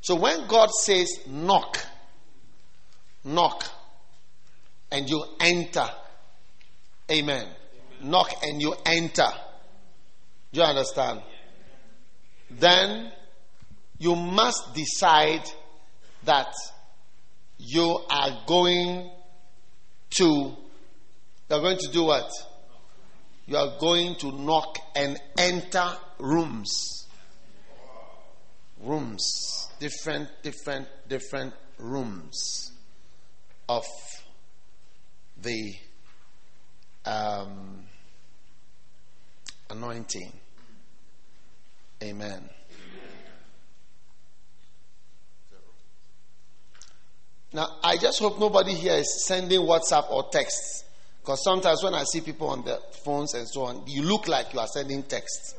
So 0.02 0.16
when 0.16 0.46
God 0.46 0.68
says 0.70 1.20
knock, 1.26 1.78
knock, 3.24 3.64
and 4.90 5.08
you 5.08 5.24
enter, 5.40 5.88
amen. 7.10 7.46
Knock 8.02 8.30
and 8.42 8.60
you 8.60 8.74
enter. 8.84 9.28
Do 10.52 10.60
you 10.60 10.66
understand? 10.66 11.22
Then 12.50 13.10
you 13.98 14.16
must 14.16 14.74
decide 14.74 15.48
that 16.24 16.52
you 17.64 18.00
are 18.10 18.42
going 18.46 19.10
to 20.10 20.56
you 21.52 21.56
are 21.58 21.60
going 21.60 21.78
to 21.78 21.88
do 21.92 22.04
what? 22.04 22.30
You 23.46 23.58
are 23.58 23.76
going 23.78 24.14
to 24.16 24.32
knock 24.32 24.78
and 24.96 25.20
enter 25.36 25.86
rooms. 26.18 27.06
Rooms. 28.80 29.68
Different, 29.78 30.30
different, 30.42 30.88
different 31.08 31.52
rooms 31.78 32.72
of 33.68 33.84
the 35.42 35.74
um, 37.04 37.84
anointing. 39.68 40.32
Amen. 42.02 42.48
Now, 47.52 47.76
I 47.82 47.96
just 47.98 48.18
hope 48.18 48.38
nobody 48.38 48.74
here 48.74 48.94
is 48.94 49.26
sending 49.26 49.60
WhatsApp 49.60 50.10
or 50.10 50.28
texts. 50.30 50.84
Because 51.20 51.44
sometimes 51.44 51.82
when 51.84 51.94
I 51.94 52.04
see 52.04 52.20
people 52.20 52.48
on 52.48 52.64
the 52.64 52.80
phones 53.04 53.34
and 53.34 53.46
so 53.48 53.62
on, 53.62 53.84
you 53.86 54.02
look 54.02 54.26
like 54.26 54.52
you 54.52 54.58
are 54.58 54.66
sending 54.66 55.02
texts. 55.02 55.54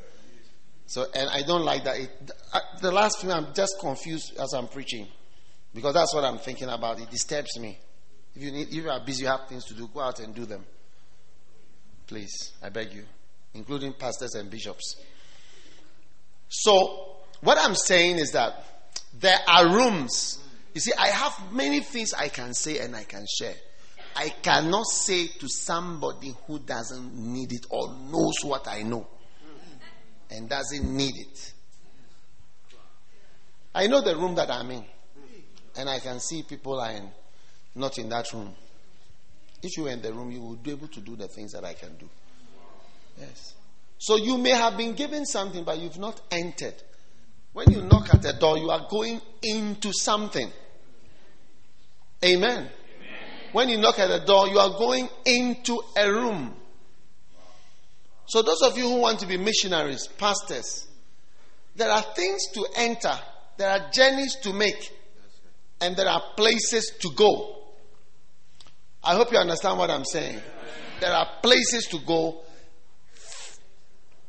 So, 0.88 1.06
and 1.16 1.30
I 1.30 1.44
don't 1.44 1.64
like 1.64 1.84
that. 1.86 1.98
It, 1.98 2.32
uh, 2.52 2.60
the 2.82 2.92
last 2.92 3.22
few, 3.22 3.32
I'm 3.32 3.54
just 3.54 3.78
confused 3.80 4.38
as 4.38 4.54
I'm 4.54 4.68
preaching. 4.68 5.08
Because 5.74 5.94
that's 5.94 6.14
what 6.14 6.24
I'm 6.24 6.38
thinking 6.38 6.70
about. 6.70 7.00
It 7.00 7.10
disturbs 7.10 7.58
me. 7.60 7.80
If 8.36 8.42
you, 8.42 8.52
need, 8.52 8.68
if 8.68 8.74
you 8.74 8.90
are 8.90 9.00
busy, 9.00 9.24
you 9.24 9.30
have 9.30 9.48
things 9.48 9.64
to 9.66 9.74
do, 9.74 9.88
go 9.94 10.02
out 10.02 10.20
and 10.20 10.36
do 10.36 10.46
them. 10.46 10.66
Please, 12.08 12.54
I 12.62 12.70
beg 12.70 12.92
you. 12.94 13.04
Including 13.54 13.94
pastors 13.94 14.34
and 14.36 14.50
bishops. 14.50 14.98
So, 16.50 17.18
what 17.42 17.58
I'm 17.60 17.76
saying 17.76 18.18
is 18.18 18.32
that 18.32 18.66
there 19.20 19.40
are 19.48 19.68
rooms 19.68 20.43
you 20.74 20.82
see, 20.82 20.92
I 20.98 21.08
have 21.08 21.52
many 21.52 21.80
things 21.82 22.14
I 22.14 22.30
can 22.30 22.54
say 22.54 22.80
and 22.80 22.96
I 22.96 23.04
can 23.04 23.26
share. 23.28 23.56
I 24.16 24.30
cannot 24.30 24.86
say 24.86 25.28
to 25.28 25.48
somebody 25.48 26.36
who 26.46 26.60
doesn't 26.60 27.16
need 27.16 27.52
it 27.52 27.66
or 27.70 27.94
knows 28.12 28.36
what 28.44 28.68
I 28.68 28.84
know 28.84 29.08
and 30.30 30.50
doesn't 30.50 30.84
need 30.84 31.16
it. 31.16 31.54
I 33.76 33.88
know 33.88 34.02
the 34.02 34.16
room 34.16 34.36
that 34.36 34.52
I'm 34.52 34.70
in, 34.70 34.86
and 35.78 35.90
I 35.90 36.00
can 36.00 36.20
see 36.20 36.44
people 36.44 36.80
are 36.80 36.92
in, 36.92 37.10
not 37.76 37.98
in 37.98 38.10
that 38.10 38.32
room. 38.34 38.54
If 39.64 39.78
you 39.78 39.84
were 39.84 39.90
in 39.90 40.02
the 40.02 40.14
room, 40.14 40.32
you 40.32 40.42
would 40.42 40.62
be 40.62 40.72
able 40.72 40.90
to 40.90 41.00
do 41.00 41.16
the 41.16 41.28
things 41.28 41.54
that 41.54 41.64
I 41.64 41.74
can 41.74 41.96
do. 41.96 42.08
Yes. 43.20 43.56
So 43.98 44.18
you 44.18 44.38
may 44.38 44.52
have 44.52 44.78
been 44.78 44.94
given 44.94 45.26
something, 45.26 45.64
but 45.64 45.80
you've 45.80 45.98
not 45.98 46.22
entered. 46.30 46.76
When 47.54 47.72
you 47.72 47.82
knock 47.82 48.14
at 48.14 48.22
the 48.22 48.34
door, 48.34 48.58
you 48.58 48.70
are 48.70 48.88
going 48.90 49.22
into 49.42 49.92
something. 49.94 50.52
Amen. 52.24 52.52
Amen. 52.52 52.70
When 53.52 53.70
you 53.70 53.78
knock 53.78 54.00
at 54.00 54.08
the 54.08 54.26
door, 54.26 54.48
you 54.48 54.58
are 54.60 54.78
going 54.78 55.10
into 55.26 55.82
a 55.98 56.12
room. 56.12 56.56
So, 58.26 58.42
those 58.42 58.62
of 58.62 58.78
you 58.78 58.86
who 58.86 58.98
want 58.98 59.20
to 59.20 59.28
be 59.28 59.38
missionaries, 59.38 60.08
pastors, 60.08 60.88
there 61.76 61.90
are 61.90 62.02
things 62.16 62.48
to 62.54 62.66
enter, 62.78 63.14
there 63.58 63.70
are 63.70 63.92
journeys 63.92 64.36
to 64.38 64.54
make, 64.54 64.92
and 65.82 65.96
there 65.96 66.08
are 66.08 66.22
places 66.38 66.94
to 67.02 67.12
go. 67.16 67.58
I 69.04 69.16
hope 69.16 69.32
you 69.32 69.38
understand 69.38 69.78
what 69.78 69.90
I'm 69.90 70.06
saying. 70.06 70.40
There 71.02 71.12
are 71.12 71.28
places 71.42 71.88
to 71.88 72.00
go, 72.00 72.42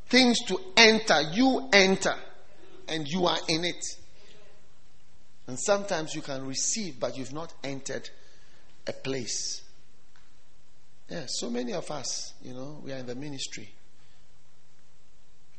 things 0.08 0.38
to 0.48 0.58
enter. 0.76 1.22
You 1.32 1.68
enter, 1.72 2.14
and 2.88 3.06
you 3.06 3.26
are 3.26 3.38
in 3.48 3.64
it. 3.64 3.84
And 5.46 5.58
sometimes 5.58 6.14
you 6.14 6.22
can 6.22 6.46
receive, 6.46 6.98
but 6.98 7.16
you've 7.16 7.32
not 7.32 7.52
entered 7.62 8.08
a 8.86 8.92
place. 8.92 9.62
Yeah, 11.08 11.26
so 11.26 11.50
many 11.50 11.74
of 11.74 11.90
us, 11.90 12.32
you 12.42 12.54
know, 12.54 12.80
we 12.82 12.92
are 12.92 12.96
in 12.96 13.06
the 13.06 13.14
ministry. 13.14 13.70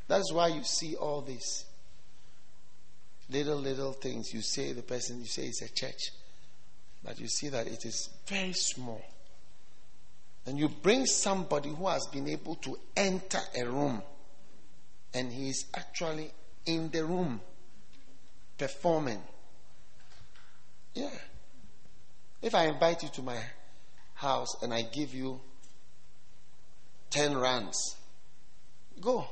That's 0.08 0.32
why 0.32 0.48
you 0.48 0.64
see 0.64 0.96
all 0.96 1.22
these 1.22 1.66
little, 3.30 3.58
little 3.58 3.94
things. 3.94 4.34
You 4.34 4.42
say 4.42 4.74
the 4.74 4.82
person, 4.82 5.20
you 5.20 5.28
say 5.28 5.44
it's 5.44 5.62
a 5.62 5.70
church, 5.70 6.12
but 7.04 7.20
you 7.20 7.28
see 7.28 7.50
that 7.50 7.68
it 7.68 7.86
is 7.86 8.10
very 8.28 8.54
small. 8.54 9.04
And 10.48 10.60
you 10.60 10.70
bring 10.70 11.06
somebody 11.06 11.70
who 11.70 11.88
has 11.88 12.06
been 12.12 12.28
able 12.28 12.56
to 12.56 12.78
enter 12.96 13.40
a 13.56 13.66
room, 13.66 14.02
and 15.14 15.32
he 15.32 15.50
is 15.50 15.66
actually 15.76 16.32
in 16.66 16.90
the 16.90 17.04
room 17.04 17.42
performing. 18.58 19.22
Yeah. 20.96 21.10
If 22.42 22.56
I 22.56 22.66
invite 22.66 23.04
you 23.04 23.10
to 23.10 23.22
my 23.22 23.38
house 24.16 24.62
and 24.64 24.74
I 24.74 24.82
give 24.82 25.14
you 25.14 25.40
10 27.12 27.38
rands, 27.38 27.96
go. 29.00 29.26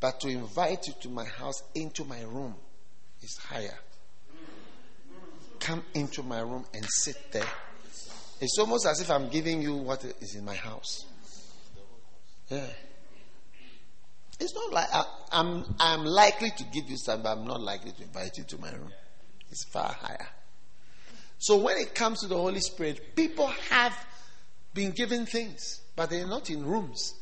But 0.00 0.20
to 0.20 0.28
invite 0.28 0.86
you 0.88 0.94
to 1.02 1.08
my 1.08 1.24
house 1.24 1.62
into 1.74 2.04
my 2.04 2.20
room 2.22 2.54
is 3.22 3.36
higher. 3.38 3.78
Come 5.60 5.82
into 5.94 6.22
my 6.22 6.40
room 6.40 6.64
and 6.74 6.84
sit 6.84 7.32
there. 7.32 7.48
It's 8.40 8.58
almost 8.58 8.86
as 8.86 9.00
if 9.00 9.10
I'm 9.10 9.28
giving 9.30 9.62
you 9.62 9.76
what 9.76 10.04
is 10.04 10.34
in 10.34 10.44
my 10.44 10.54
house. 10.54 11.06
Yeah. 12.48 12.66
It's 14.38 14.54
not 14.54 14.72
like 14.72 14.88
I, 14.92 15.04
am 15.32 15.64
I'm, 15.64 15.74
I'm 15.80 16.04
likely 16.04 16.50
to 16.50 16.64
give 16.64 16.90
you 16.90 16.98
some, 16.98 17.22
but 17.22 17.38
I'm 17.38 17.46
not 17.46 17.60
likely 17.60 17.92
to 17.92 18.02
invite 18.02 18.36
you 18.36 18.44
to 18.44 18.58
my 18.58 18.70
room. 18.70 18.92
It's 19.50 19.64
far 19.64 19.88
higher. 19.88 20.28
So 21.38 21.58
when 21.58 21.76
it 21.76 21.94
comes 21.94 22.20
to 22.20 22.28
the 22.28 22.36
Holy 22.36 22.60
Spirit, 22.60 23.14
people 23.14 23.48
have 23.70 23.94
been 24.72 24.90
given 24.90 25.26
things, 25.26 25.80
but 25.94 26.10
they're 26.10 26.26
not 26.26 26.50
in 26.50 26.64
rooms. 26.64 27.14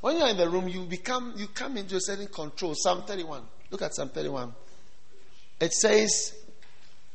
When 0.00 0.16
you're 0.16 0.28
in 0.28 0.36
the 0.36 0.48
room, 0.48 0.68
you 0.68 0.84
become 0.84 1.34
you 1.36 1.48
come 1.48 1.76
into 1.76 1.96
a 1.96 2.00
certain 2.00 2.28
control. 2.28 2.74
Psalm 2.74 3.02
31. 3.02 3.42
Look 3.70 3.82
at 3.82 3.94
Psalm 3.94 4.10
31. 4.10 4.54
It 5.60 5.72
says, 5.72 6.34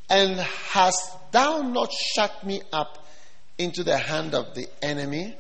And 0.10 0.38
hast 0.38 1.32
thou 1.32 1.62
not 1.62 1.92
shut 1.92 2.46
me 2.46 2.62
up 2.72 3.08
into 3.58 3.84
the 3.84 3.98
hand 3.98 4.36
of 4.36 4.54
the 4.54 4.68
enemy? 4.82 5.36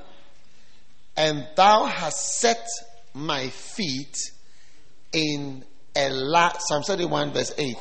And 1.18 1.46
thou 1.56 1.86
hast 1.86 2.40
set 2.40 2.66
my 3.14 3.50
feet 3.50 4.18
in 5.12 5.64
a 5.96 6.10
la 6.10 6.54
Psalm 6.58 6.84
31, 6.84 7.34
verse 7.34 7.54
8. 7.58 7.76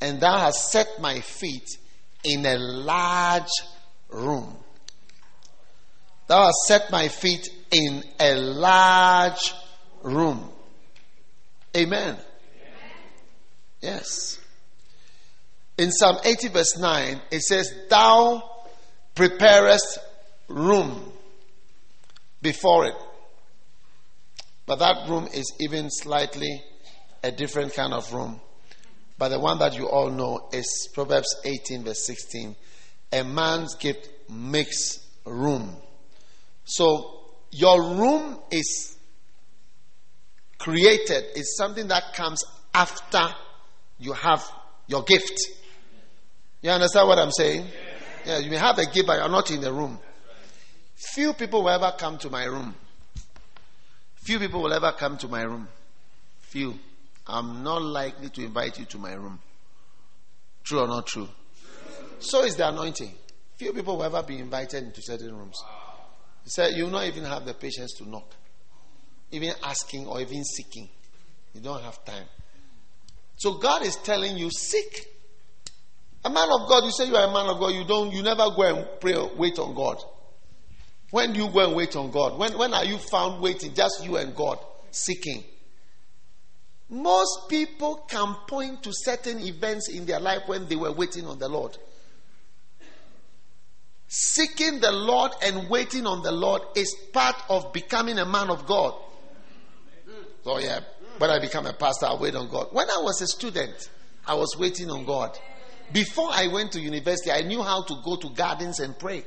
And 0.00 0.20
thou 0.20 0.38
hast 0.38 0.70
set 0.70 1.00
my 1.00 1.20
feet 1.20 1.78
in 2.24 2.46
a 2.46 2.56
large 2.56 3.50
room. 4.10 4.56
Thou 6.26 6.44
hast 6.44 6.66
set 6.66 6.90
my 6.90 7.08
feet 7.08 7.48
in 7.70 8.02
a 8.18 8.34
large 8.34 9.52
room. 10.02 10.48
Amen. 11.76 12.00
Amen. 12.00 12.20
Yes. 13.80 14.38
In 15.78 15.90
Psalm 15.90 16.18
80, 16.24 16.48
verse 16.48 16.78
9, 16.78 17.20
it 17.30 17.40
says, 17.42 17.72
Thou 17.88 18.42
preparest 19.14 19.98
room 20.48 21.12
before 22.40 22.86
it. 22.86 22.94
But 24.66 24.78
that 24.78 25.08
room 25.08 25.28
is 25.32 25.52
even 25.60 25.90
slightly 25.90 26.62
a 27.22 27.32
different 27.32 27.74
kind 27.74 27.92
of 27.92 28.12
room. 28.12 28.40
But 29.22 29.28
the 29.28 29.38
one 29.38 29.56
that 29.60 29.76
you 29.76 29.88
all 29.88 30.10
know 30.10 30.48
is 30.52 30.88
Proverbs 30.92 31.36
18, 31.44 31.84
verse 31.84 32.04
16. 32.06 32.56
A 33.12 33.22
man's 33.22 33.76
gift 33.76 34.08
makes 34.28 34.98
room. 35.24 35.76
So 36.64 37.20
your 37.52 37.94
room 37.94 38.40
is 38.50 38.96
created, 40.58 41.26
is 41.36 41.56
something 41.56 41.86
that 41.86 42.14
comes 42.14 42.42
after 42.74 43.28
You 43.96 44.12
have 44.14 44.42
your 44.88 45.04
gift. 45.04 45.38
You 46.60 46.70
understand 46.70 47.06
what 47.06 47.20
I'm 47.20 47.30
saying? 47.30 47.68
Yeah, 48.26 48.38
you 48.38 48.50
may 48.50 48.56
have 48.56 48.76
a 48.78 48.86
gift, 48.86 49.06
but 49.06 49.20
you're 49.20 49.28
not 49.28 49.48
in 49.52 49.60
the 49.60 49.72
room. 49.72 50.00
Few 50.96 51.32
people 51.34 51.62
will 51.62 51.70
ever 51.70 51.94
come 51.96 52.18
to 52.18 52.28
my 52.28 52.42
room. 52.46 52.74
Few 54.16 54.40
people 54.40 54.62
will 54.62 54.72
ever 54.72 54.90
come 54.90 55.16
to 55.18 55.28
my 55.28 55.42
room. 55.42 55.68
Few. 56.40 56.76
I'm 57.26 57.62
not 57.62 57.82
likely 57.82 58.28
to 58.30 58.44
invite 58.44 58.78
you 58.78 58.84
to 58.86 58.98
my 58.98 59.12
room. 59.14 59.38
True 60.64 60.80
or 60.80 60.88
not 60.88 61.06
true? 61.06 61.28
So 62.18 62.44
is 62.44 62.56
the 62.56 62.68
anointing. 62.68 63.12
Few 63.56 63.72
people 63.72 63.96
will 63.96 64.04
ever 64.04 64.22
be 64.22 64.38
invited 64.38 64.84
into 64.84 65.02
certain 65.02 65.36
rooms. 65.36 65.56
He 66.44 66.50
said, 66.50 66.72
You 66.74 66.84
will 66.84 66.90
not 66.90 67.06
even 67.06 67.24
have 67.24 67.44
the 67.44 67.54
patience 67.54 67.94
to 67.98 68.08
knock, 68.08 68.34
even 69.30 69.52
asking 69.62 70.06
or 70.06 70.20
even 70.20 70.44
seeking. 70.44 70.88
You 71.54 71.60
don't 71.60 71.82
have 71.82 72.04
time. 72.04 72.26
So 73.36 73.54
God 73.54 73.84
is 73.84 73.96
telling 73.96 74.36
you, 74.36 74.50
seek. 74.50 75.06
A 76.24 76.30
man 76.30 76.48
of 76.50 76.68
God, 76.68 76.84
you 76.84 76.92
say 76.92 77.08
you 77.08 77.16
are 77.16 77.28
a 77.28 77.32
man 77.32 77.46
of 77.46 77.58
God, 77.58 77.74
you 77.74 77.84
don't, 77.84 78.12
you 78.12 78.22
never 78.22 78.48
go 78.54 78.62
and 78.62 78.86
pray, 79.00 79.16
wait 79.36 79.58
on 79.58 79.74
God. 79.74 79.96
When 81.10 81.32
do 81.32 81.40
you 81.40 81.50
go 81.50 81.66
and 81.66 81.74
wait 81.74 81.96
on 81.96 82.10
God? 82.12 82.38
When, 82.38 82.56
when 82.56 82.72
are 82.72 82.84
you 82.84 82.98
found 82.98 83.42
waiting, 83.42 83.74
just 83.74 84.04
you 84.04 84.16
and 84.16 84.34
God, 84.34 84.58
seeking? 84.92 85.42
Most 86.92 87.48
people 87.48 88.04
can 88.06 88.34
point 88.46 88.82
to 88.82 88.90
certain 88.92 89.40
events 89.40 89.88
in 89.88 90.04
their 90.04 90.20
life 90.20 90.42
when 90.44 90.68
they 90.68 90.76
were 90.76 90.92
waiting 90.92 91.26
on 91.26 91.38
the 91.38 91.48
Lord. 91.48 91.78
Seeking 94.08 94.78
the 94.78 94.92
Lord 94.92 95.32
and 95.42 95.70
waiting 95.70 96.06
on 96.06 96.22
the 96.22 96.30
Lord 96.30 96.60
is 96.76 96.94
part 97.14 97.36
of 97.48 97.72
becoming 97.72 98.18
a 98.18 98.26
man 98.26 98.50
of 98.50 98.66
God. 98.66 98.94
So, 100.44 100.58
yeah, 100.58 100.80
when 101.16 101.30
I 101.30 101.38
become 101.40 101.64
a 101.64 101.72
pastor, 101.72 102.04
I 102.04 102.14
wait 102.14 102.34
on 102.34 102.50
God. 102.50 102.68
When 102.72 102.90
I 102.90 102.98
was 102.98 103.22
a 103.22 103.26
student, 103.26 103.88
I 104.26 104.34
was 104.34 104.54
waiting 104.58 104.90
on 104.90 105.06
God. 105.06 105.38
Before 105.94 106.28
I 106.30 106.48
went 106.48 106.72
to 106.72 106.80
university, 106.80 107.30
I 107.30 107.40
knew 107.40 107.62
how 107.62 107.84
to 107.84 107.94
go 108.04 108.16
to 108.16 108.28
gardens 108.34 108.80
and 108.80 108.98
pray. 108.98 109.24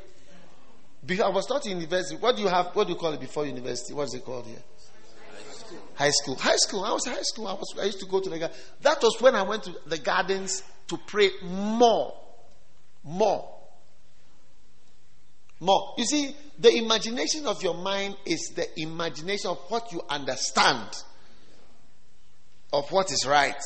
Before 1.04 1.26
I 1.26 1.30
was 1.30 1.48
taught 1.48 1.66
in 1.66 1.78
university. 1.82 2.18
What 2.18 2.36
do 2.36 2.44
you 2.44 2.48
have? 2.48 2.76
What 2.76 2.86
do 2.86 2.94
you 2.94 3.00
call 3.00 3.14
it 3.14 3.20
before 3.20 3.48
university? 3.48 3.96
What 3.96 4.04
is 4.04 4.14
it 4.14 4.24
called 4.24 4.46
here? 4.46 4.62
High 5.96 6.12
school. 6.12 6.36
High 6.36 6.56
school. 6.56 6.84
I 6.84 6.92
was 6.94 7.06
high 7.06 7.22
school. 7.22 7.48
I 7.48 7.54
was. 7.54 7.74
I 7.80 7.86
used 7.86 8.00
to 8.00 8.06
go 8.06 8.20
to 8.20 8.30
the. 8.30 8.40
Garden. 8.40 8.58
That 8.82 9.02
was 9.02 9.22
when 9.22 9.36
I 9.36 9.44
went 9.44 9.64
to 9.64 9.76
the 9.86 9.98
gardens 9.98 10.64
to 10.88 10.98
pray 10.98 11.32
more, 11.44 12.14
more, 13.04 13.50
more. 15.60 15.94
You 15.98 16.06
see, 16.06 16.36
the 16.60 16.76
imagination 16.76 17.48
of 17.48 17.64
your 17.64 17.76
mind 17.76 18.16
is 18.26 18.54
the 18.56 18.68
imagination 18.80 19.50
of 19.50 19.58
what 19.70 19.92
you 19.92 20.02
understand 20.10 20.90
of 22.76 22.92
what 22.92 23.12
is 23.12 23.26
right 23.26 23.62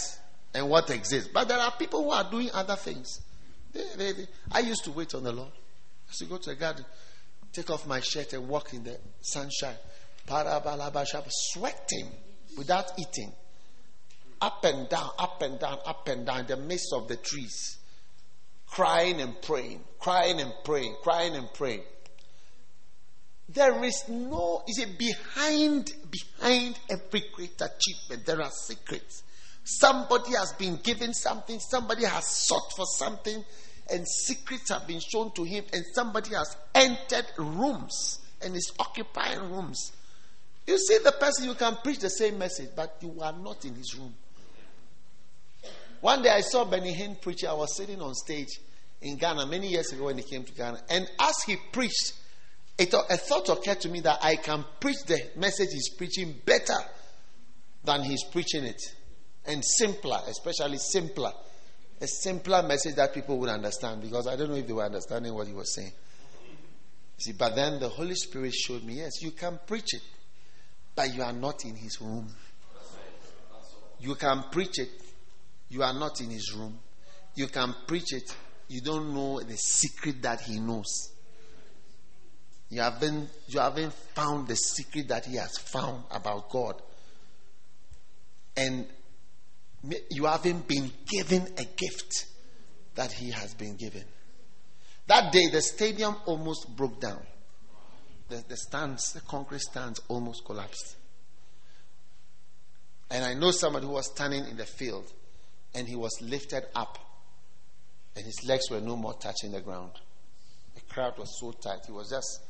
and 0.53 0.69
what 0.69 0.89
exists. 0.89 1.29
But 1.33 1.47
there 1.47 1.57
are 1.57 1.71
people 1.71 2.03
who 2.03 2.11
are 2.11 2.29
doing 2.29 2.49
other 2.53 2.75
things. 2.75 3.21
They, 3.73 3.83
they, 3.97 4.11
they. 4.13 4.27
I 4.51 4.59
used 4.59 4.83
to 4.85 4.91
wait 4.91 5.13
on 5.15 5.23
the 5.23 5.31
Lord. 5.31 5.51
I 5.51 6.09
used 6.09 6.19
to 6.19 6.25
go 6.25 6.37
to 6.37 6.49
the 6.51 6.55
garden, 6.55 6.85
take 7.51 7.69
off 7.69 7.87
my 7.87 7.99
shirt 7.99 8.33
and 8.33 8.47
walk 8.47 8.73
in 8.73 8.83
the 8.83 8.97
sunshine. 9.21 9.77
Sweating 10.27 12.11
without 12.57 12.91
eating. 12.99 13.31
Up 14.41 14.63
and 14.63 14.87
down, 14.87 15.09
up 15.17 15.41
and 15.41 15.59
down, 15.59 15.77
up 15.85 16.07
and 16.07 16.25
down 16.25 16.41
in 16.41 16.45
the 16.47 16.57
midst 16.57 16.93
of 16.93 17.07
the 17.07 17.17
trees. 17.17 17.77
Crying 18.67 19.19
and 19.19 19.41
praying, 19.41 19.83
crying 19.99 20.39
and 20.39 20.53
praying, 20.63 20.95
crying 21.03 21.35
and 21.35 21.51
praying. 21.53 21.81
There 23.49 23.83
is 23.83 24.03
no, 24.07 24.63
is 24.67 24.77
it 24.77 24.97
behind 24.99 25.91
behind 26.11 26.79
every 26.87 27.23
great 27.33 27.59
achievement? 27.59 28.25
There 28.25 28.41
are 28.41 28.51
secrets. 28.51 29.23
Somebody 29.63 30.31
has 30.35 30.53
been 30.53 30.77
given 30.77 31.13
something, 31.13 31.59
somebody 31.59 32.05
has 32.05 32.25
sought 32.27 32.71
for 32.75 32.85
something, 32.85 33.43
and 33.91 34.07
secrets 34.07 34.69
have 34.69 34.85
been 34.87 34.99
shown 34.99 35.31
to 35.33 35.43
him, 35.43 35.65
and 35.73 35.83
somebody 35.93 36.35
has 36.35 36.55
entered 36.75 37.25
rooms 37.37 38.19
and 38.41 38.55
is 38.55 38.71
occupying 38.79 39.51
rooms. 39.51 39.91
You 40.69 40.77
see, 40.77 40.99
the 41.03 41.13
person 41.13 41.45
you 41.45 41.55
can 41.55 41.77
preach 41.83 41.97
the 41.97 42.11
same 42.11 42.37
message, 42.37 42.69
but 42.75 42.97
you 43.01 43.17
are 43.23 43.33
not 43.33 43.65
in 43.65 43.73
his 43.73 43.95
room. 43.95 44.13
One 45.99 46.21
day 46.21 46.29
I 46.29 46.41
saw 46.41 46.63
Benny 46.63 46.93
Hinn 46.93 47.19
preaching. 47.19 47.49
I 47.49 47.53
was 47.53 47.75
sitting 47.75 47.99
on 47.99 48.13
stage 48.13 48.59
in 49.01 49.17
Ghana 49.17 49.47
many 49.47 49.69
years 49.69 49.91
ago 49.91 50.05
when 50.05 50.19
he 50.19 50.23
came 50.23 50.43
to 50.43 50.53
Ghana, 50.53 50.81
and 50.91 51.09
as 51.19 51.33
he 51.47 51.55
preached, 51.71 52.13
it, 52.77 52.93
a 52.93 53.17
thought 53.17 53.49
occurred 53.49 53.81
to 53.81 53.89
me 53.89 54.01
that 54.01 54.19
I 54.21 54.35
can 54.35 54.63
preach 54.79 54.99
the 55.07 55.19
message 55.37 55.69
he's 55.71 55.89
preaching 55.89 56.35
better 56.45 56.77
than 57.83 58.03
he's 58.03 58.23
preaching 58.25 58.63
it. 58.63 58.79
And 59.47 59.65
simpler, 59.65 60.19
especially 60.27 60.77
simpler. 60.77 61.31
A 61.99 62.07
simpler 62.07 62.61
message 62.61 62.93
that 62.93 63.11
people 63.11 63.39
would 63.39 63.49
understand 63.49 64.03
because 64.03 64.27
I 64.27 64.35
don't 64.35 64.49
know 64.49 64.55
if 64.55 64.67
they 64.67 64.73
were 64.73 64.85
understanding 64.85 65.33
what 65.33 65.47
he 65.47 65.53
was 65.53 65.73
saying. 65.73 65.93
See, 67.17 67.33
but 67.33 67.55
then 67.55 67.79
the 67.79 67.89
Holy 67.89 68.13
Spirit 68.13 68.53
showed 68.53 68.83
me 68.83 68.97
yes, 68.97 69.23
you 69.23 69.31
can 69.31 69.59
preach 69.65 69.95
it, 69.95 70.01
but 70.95 71.13
you 71.13 71.23
are 71.23 71.33
not 71.33 71.65
in 71.65 71.75
his 71.75 72.01
room. 72.01 72.27
You 73.99 74.15
can 74.15 74.45
preach 74.51 74.79
it, 74.79 74.89
you 75.69 75.83
are 75.83 75.93
not 75.93 76.21
in 76.21 76.29
his 76.29 76.53
room. 76.53 76.79
You 77.35 77.47
can 77.47 77.75
preach 77.87 78.13
it, 78.13 78.35
you 78.67 78.81
don't 78.81 79.13
know 79.13 79.39
the 79.41 79.55
secret 79.55 80.21
that 80.21 80.41
he 80.41 80.59
knows. 80.59 81.11
You 82.69 82.81
haven't, 82.81 83.29
you 83.47 83.59
haven't 83.59 83.93
found 83.93 84.47
the 84.47 84.55
secret 84.55 85.07
that 85.07 85.25
he 85.25 85.37
has 85.37 85.57
found 85.57 86.03
about 86.11 86.49
God. 86.49 86.81
And 88.55 88.85
you 90.11 90.25
haven't 90.25 90.67
been 90.67 90.91
given 91.07 91.47
a 91.57 91.63
gift 91.63 92.25
that 92.95 93.11
he 93.11 93.31
has 93.31 93.53
been 93.53 93.75
given. 93.75 94.03
That 95.07 95.31
day, 95.31 95.47
the 95.51 95.61
stadium 95.61 96.15
almost 96.25 96.75
broke 96.75 96.99
down. 96.99 97.21
The, 98.29 98.43
the 98.47 98.57
stands, 98.57 99.13
the 99.13 99.21
concrete 99.21 99.61
stands 99.61 100.01
almost 100.07 100.45
collapsed. 100.45 100.95
And 103.09 103.25
I 103.25 103.33
know 103.33 103.51
somebody 103.51 103.87
who 103.87 103.93
was 103.93 104.05
standing 104.05 104.45
in 104.45 104.55
the 104.55 104.65
field 104.65 105.11
and 105.73 105.87
he 105.87 105.95
was 105.95 106.11
lifted 106.21 106.63
up 106.75 106.99
and 108.15 108.25
his 108.25 108.43
legs 108.45 108.69
were 108.69 108.81
no 108.81 108.95
more 108.95 109.13
touching 109.13 109.51
the 109.51 109.61
ground. 109.61 109.91
The 110.75 110.81
crowd 110.81 111.17
was 111.17 111.39
so 111.39 111.51
tight. 111.51 111.79
He 111.87 111.91
was 111.91 112.09
just 112.09 112.41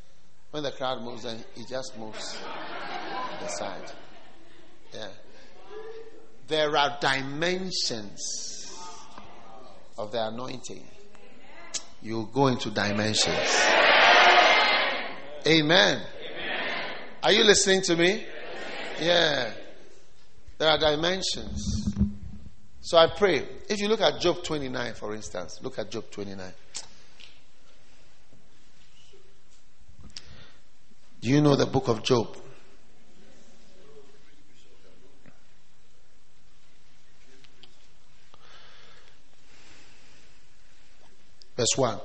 when 0.52 0.64
the 0.64 0.72
crowd 0.72 1.04
moves, 1.04 1.24
then 1.24 1.44
he 1.56 1.64
just 1.64 1.98
moves 1.98 2.38
the 3.40 3.48
side. 3.48 3.92
Yeah. 4.94 5.08
There 6.48 6.76
are 6.76 6.98
dimensions 7.00 8.74
of 9.98 10.12
the 10.12 10.28
anointing. 10.28 10.84
You 12.02 12.30
go 12.34 12.48
into 12.48 12.72
dimensions. 12.72 13.99
Amen. 15.48 16.02
Amen. 16.02 16.02
Are 17.24 17.32
you 17.32 17.44
listening 17.44 17.82
to 17.84 17.96
me? 17.96 18.26
Yeah. 19.00 19.52
There 20.58 20.70
are 20.70 20.78
dimensions. 20.78 21.96
So 22.82 22.98
I 22.98 23.08
pray. 23.08 23.48
If 23.70 23.80
you 23.80 23.88
look 23.88 24.02
at 24.02 24.20
Job 24.20 24.44
29, 24.44 24.94
for 24.94 25.16
instance, 25.16 25.60
look 25.62 25.80
at 25.80 25.90
Job 25.90 26.10
29. 26.12 26.54
Do 31.22 31.30
you 31.30 31.42
know 31.42 31.56
the 31.56 31.66
book 31.66 31.88
of 31.88 32.04
Job? 32.04 32.36
Verse 41.56 41.76
1. 41.76 42.00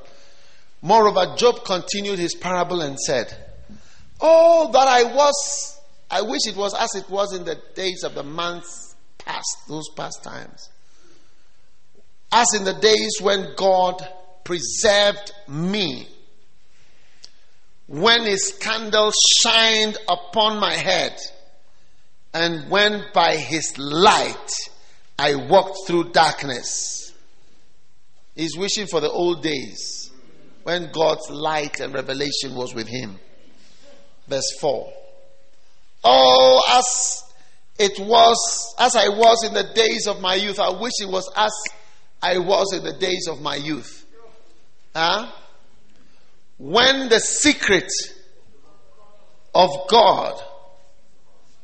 Moreover, 0.84 1.34
Job 1.36 1.64
continued 1.64 2.18
his 2.18 2.34
parable 2.34 2.82
and 2.82 3.00
said, 3.00 3.34
Oh, 4.20 4.70
that 4.70 4.86
I 4.86 5.14
was, 5.14 5.80
I 6.10 6.20
wish 6.20 6.46
it 6.46 6.56
was 6.56 6.74
as 6.74 6.94
it 6.94 7.08
was 7.08 7.34
in 7.34 7.44
the 7.44 7.58
days 7.74 8.04
of 8.04 8.14
the 8.14 8.22
months 8.22 8.94
past, 9.16 9.66
those 9.66 9.88
past 9.96 10.22
times. 10.22 10.68
As 12.30 12.48
in 12.54 12.64
the 12.64 12.74
days 12.74 13.16
when 13.22 13.54
God 13.56 14.06
preserved 14.44 15.32
me 15.48 16.06
when 17.86 18.24
his 18.24 18.54
candle 18.60 19.10
shined 19.40 19.96
upon 20.06 20.60
my 20.60 20.74
head, 20.74 21.18
and 22.34 22.70
when 22.70 23.04
by 23.14 23.36
his 23.36 23.78
light 23.78 24.50
I 25.18 25.34
walked 25.34 25.86
through 25.86 26.10
darkness. 26.12 27.10
He's 28.36 28.54
wishing 28.54 28.86
for 28.86 29.00
the 29.00 29.10
old 29.10 29.42
days 29.42 30.03
when 30.64 30.90
God's 30.92 31.30
light 31.30 31.80
and 31.80 31.94
revelation 31.94 32.54
was 32.54 32.74
with 32.74 32.88
him. 32.88 33.18
Verse 34.26 34.50
4. 34.60 34.92
Oh, 36.04 36.62
as 36.78 37.22
it 37.78 37.98
was, 38.00 38.74
as 38.78 38.96
I 38.96 39.08
was 39.08 39.44
in 39.46 39.54
the 39.54 39.72
days 39.74 40.06
of 40.06 40.20
my 40.20 40.34
youth, 40.34 40.58
I 40.58 40.70
wish 40.70 40.92
it 41.00 41.08
was 41.08 41.30
as 41.36 41.52
I 42.22 42.38
was 42.38 42.72
in 42.74 42.82
the 42.82 42.98
days 42.98 43.28
of 43.28 43.40
my 43.40 43.56
youth. 43.56 44.04
Huh? 44.94 45.30
when 46.58 47.08
the 47.08 47.18
secret 47.18 47.90
of 49.54 49.70
God 49.88 50.40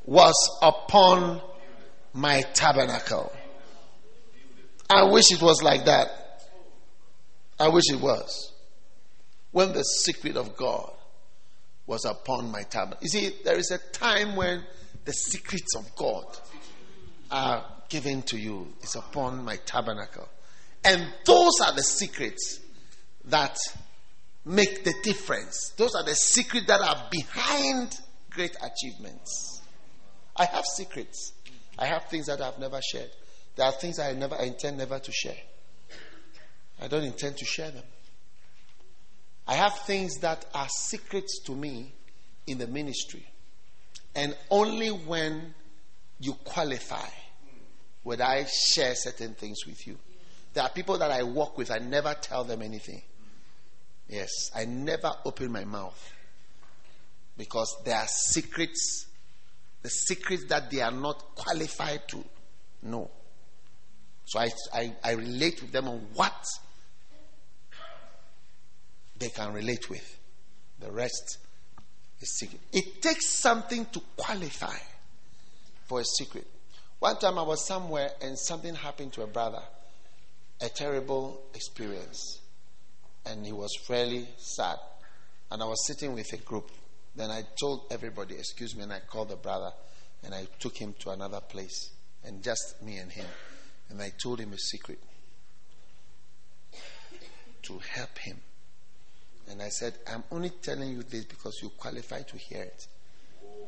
was 0.04 0.58
upon 0.62 1.40
my 2.12 2.42
tabernacle. 2.54 3.32
I 4.88 5.04
wish 5.04 5.30
it 5.30 5.40
was 5.40 5.62
like 5.62 5.84
that. 5.84 6.08
I 7.58 7.68
wish 7.68 7.84
it 7.90 8.00
was. 8.00 8.52
When 9.52 9.72
the 9.72 9.82
secret 9.82 10.36
of 10.36 10.56
God 10.56 10.92
was 11.86 12.04
upon 12.04 12.50
my 12.52 12.62
tabernacle. 12.62 13.00
You 13.02 13.08
see, 13.08 13.34
there 13.44 13.58
is 13.58 13.72
a 13.72 13.78
time 13.92 14.36
when 14.36 14.62
the 15.04 15.12
secrets 15.12 15.74
of 15.76 15.94
God 15.96 16.24
are 17.30 17.64
given 17.88 18.22
to 18.22 18.38
you. 18.38 18.72
It's 18.80 18.94
upon 18.94 19.44
my 19.44 19.56
tabernacle. 19.56 20.28
And 20.84 21.04
those 21.24 21.60
are 21.60 21.74
the 21.74 21.82
secrets 21.82 22.60
that 23.24 23.58
make 24.44 24.84
the 24.84 24.94
difference. 25.02 25.72
Those 25.76 25.94
are 25.94 26.04
the 26.04 26.14
secrets 26.14 26.66
that 26.68 26.80
are 26.80 27.08
behind 27.10 27.98
great 28.30 28.56
achievements. 28.62 29.60
I 30.36 30.44
have 30.44 30.64
secrets. 30.64 31.32
I 31.78 31.86
have 31.86 32.04
things 32.04 32.26
that 32.26 32.40
I've 32.40 32.58
never 32.58 32.80
shared. 32.80 33.10
There 33.56 33.66
are 33.66 33.72
things 33.72 33.98
I 33.98 34.12
never 34.12 34.36
I 34.36 34.44
intend 34.44 34.78
never 34.78 34.98
to 34.98 35.12
share. 35.12 35.36
I 36.80 36.88
don't 36.88 37.04
intend 37.04 37.36
to 37.38 37.44
share 37.44 37.70
them. 37.70 37.84
I 39.50 39.54
have 39.54 39.74
things 39.80 40.18
that 40.18 40.46
are 40.54 40.68
secrets 40.68 41.40
to 41.46 41.56
me 41.56 41.92
in 42.46 42.58
the 42.58 42.68
ministry. 42.68 43.26
And 44.14 44.36
only 44.48 44.90
when 44.90 45.54
you 46.20 46.34
qualify 46.44 47.08
would 48.04 48.20
I 48.20 48.44
share 48.44 48.94
certain 48.94 49.34
things 49.34 49.66
with 49.66 49.88
you. 49.88 49.98
There 50.54 50.62
are 50.62 50.70
people 50.70 50.98
that 50.98 51.10
I 51.10 51.24
work 51.24 51.58
with, 51.58 51.72
I 51.72 51.78
never 51.78 52.14
tell 52.14 52.44
them 52.44 52.62
anything. 52.62 53.02
Yes, 54.08 54.30
I 54.54 54.66
never 54.66 55.10
open 55.24 55.50
my 55.50 55.64
mouth 55.64 56.12
because 57.36 57.76
there 57.84 57.96
are 57.96 58.06
secrets, 58.06 59.06
the 59.82 59.90
secrets 59.90 60.44
that 60.48 60.70
they 60.70 60.80
are 60.80 60.92
not 60.92 61.34
qualified 61.34 62.06
to 62.10 62.24
know. 62.84 63.10
So 64.26 64.38
I, 64.38 64.50
I, 64.72 64.92
I 65.02 65.10
relate 65.14 65.60
with 65.60 65.72
them 65.72 65.88
on 65.88 66.06
what 66.14 66.46
they 69.20 69.28
can 69.28 69.52
relate 69.52 69.88
with. 69.88 70.18
The 70.80 70.90
rest 70.90 71.38
is 72.20 72.36
secret. 72.36 72.60
It 72.72 73.00
takes 73.00 73.26
something 73.28 73.86
to 73.92 74.00
qualify 74.16 74.76
for 75.86 76.00
a 76.00 76.04
secret. 76.04 76.46
One 76.98 77.16
time 77.18 77.38
I 77.38 77.42
was 77.42 77.66
somewhere 77.66 78.10
and 78.20 78.36
something 78.38 78.74
happened 78.74 79.12
to 79.14 79.22
a 79.22 79.26
brother, 79.26 79.62
a 80.60 80.68
terrible 80.68 81.40
experience, 81.54 82.40
and 83.24 83.46
he 83.46 83.52
was 83.52 83.70
fairly 83.86 84.26
sad. 84.38 84.78
And 85.50 85.62
I 85.62 85.66
was 85.66 85.86
sitting 85.86 86.14
with 86.14 86.32
a 86.32 86.38
group. 86.38 86.70
Then 87.14 87.30
I 87.30 87.42
told 87.58 87.86
everybody, 87.90 88.34
excuse 88.34 88.74
me, 88.74 88.82
and 88.82 88.92
I 88.92 89.00
called 89.00 89.28
the 89.28 89.36
brother 89.36 89.72
and 90.22 90.34
I 90.34 90.46
took 90.58 90.76
him 90.76 90.94
to 91.00 91.10
another 91.10 91.40
place, 91.40 91.90
and 92.24 92.42
just 92.42 92.82
me 92.82 92.98
and 92.98 93.10
him. 93.10 93.26
And 93.88 94.00
I 94.00 94.12
told 94.22 94.38
him 94.38 94.52
a 94.52 94.58
secret 94.58 95.00
to 97.62 97.78
help 97.78 98.18
him. 98.18 98.40
And 99.50 99.60
I 99.60 99.68
said, 99.68 99.94
I'm 100.06 100.22
only 100.30 100.50
telling 100.50 100.90
you 100.90 101.02
this 101.02 101.24
because 101.24 101.58
you 101.60 101.70
qualify 101.70 102.22
to 102.22 102.38
hear 102.38 102.62
it 102.62 102.86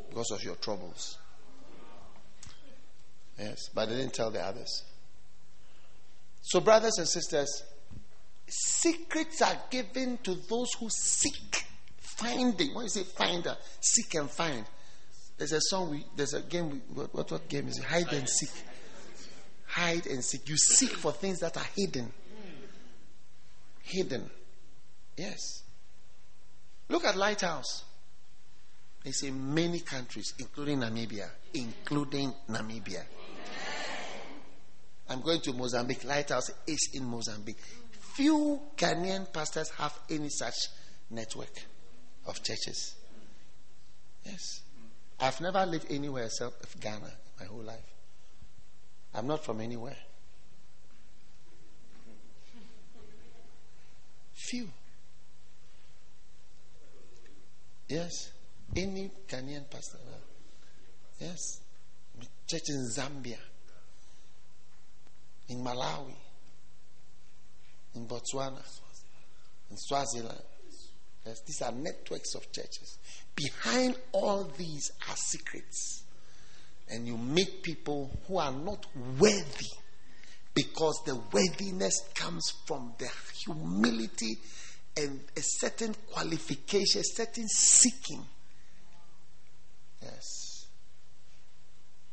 because 0.09 0.31
of 0.31 0.45
your 0.45 0.55
troubles. 0.55 1.19
Yes, 3.39 3.69
but 3.75 3.89
I 3.89 3.93
didn't 3.93 4.15
tell 4.15 4.31
the 4.31 4.41
others. 4.41 4.85
So, 6.43 6.61
brothers 6.61 6.99
and 6.99 7.09
sisters, 7.09 7.65
secrets 8.47 9.43
are 9.43 9.57
given 9.71 10.19
to 10.19 10.35
those 10.49 10.73
who 10.79 10.89
seek. 10.91 11.65
Finding. 11.99 12.75
When 12.75 12.85
you 12.85 12.91
say 12.91 13.03
finder, 13.03 13.57
seek 13.81 14.15
and 14.15 14.31
find. 14.31 14.65
There's 15.39 15.53
a 15.53 15.61
song, 15.63 15.91
we, 15.91 16.05
there's 16.15 16.35
a 16.35 16.43
game, 16.43 16.71
we, 16.71 16.79
what, 16.95 17.13
what, 17.15 17.33
what 17.33 17.49
game 17.49 17.67
is 17.67 17.79
it? 17.79 17.85
Hide 17.85 18.13
and 18.13 18.29
seek. 18.29 18.51
Hide 19.67 20.07
and 20.07 20.23
seek. 20.23 20.49
You 20.49 20.57
seek 20.57 20.91
for 20.91 21.11
things 21.11 21.41
that 21.41 21.57
are 21.57 21.67
hidden. 21.75 22.13
Hidden. 23.81 24.31
Yes. 25.17 25.62
Look 26.93 27.07
at 27.07 27.17
Lighthouse. 27.17 27.85
It's 29.03 29.23
in 29.23 29.55
many 29.55 29.81
countries, 29.81 30.35
including 30.39 30.81
Namibia. 30.81 31.27
Including 31.55 32.35
Namibia. 32.51 33.03
I'm 35.09 35.23
going 35.23 35.41
to 35.41 35.55
Mozambique. 35.55 36.05
Lighthouse 36.05 36.51
is 36.67 36.91
in 36.93 37.05
Mozambique. 37.05 37.57
Few 38.15 38.61
Ghanaian 38.77 39.33
pastors 39.33 39.71
have 39.79 39.99
any 40.11 40.29
such 40.29 40.55
network 41.09 41.63
of 42.27 42.43
churches. 42.43 42.95
Yes. 44.27 44.61
I've 45.19 45.41
never 45.41 45.65
lived 45.65 45.87
anywhere 45.91 46.25
except 46.25 46.79
Ghana 46.79 47.11
my 47.41 47.47
whole 47.47 47.63
life. 47.63 47.79
I'm 49.15 49.27
not 49.27 49.43
from 49.43 49.63
anywhere. 49.63 49.97
Few. 54.35 54.69
Yes. 57.93 58.33
Any 58.75 59.11
Ghanaian 59.29 59.71
pastor. 59.71 59.99
Yes. 61.21 61.61
Church 62.49 62.69
in 62.69 62.89
Zambia 62.89 63.39
in 65.49 65.63
Malawi, 65.63 66.15
in 67.95 68.07
Botswana, 68.07 68.63
in 69.71 69.77
Swaziland. 69.77 70.41
Yes, 71.27 71.41
these 71.47 71.63
are 71.63 71.73
networks 71.73 72.35
of 72.35 72.51
churches. 72.51 72.99
Behind 73.37 73.97
all 74.13 74.51
these 74.57 74.91
are 75.09 75.17
secrets. 75.17 76.05
And 76.89 77.07
you 77.07 77.17
meet 77.17 77.63
people 77.63 78.11
who 78.27 78.39
are 78.39 78.53
not 78.53 78.87
worthy 79.19 79.71
because 80.55 81.01
the 81.07 81.17
worthiness 81.33 82.03
comes 82.15 82.43
from 82.67 82.95
the 82.99 83.09
humility 83.45 84.39
and 84.97 85.21
a 85.37 85.41
certain 85.41 85.95
qualification, 86.11 87.01
a 87.01 87.05
certain 87.05 87.49
seeking. 87.49 88.25
Yes. 90.03 90.67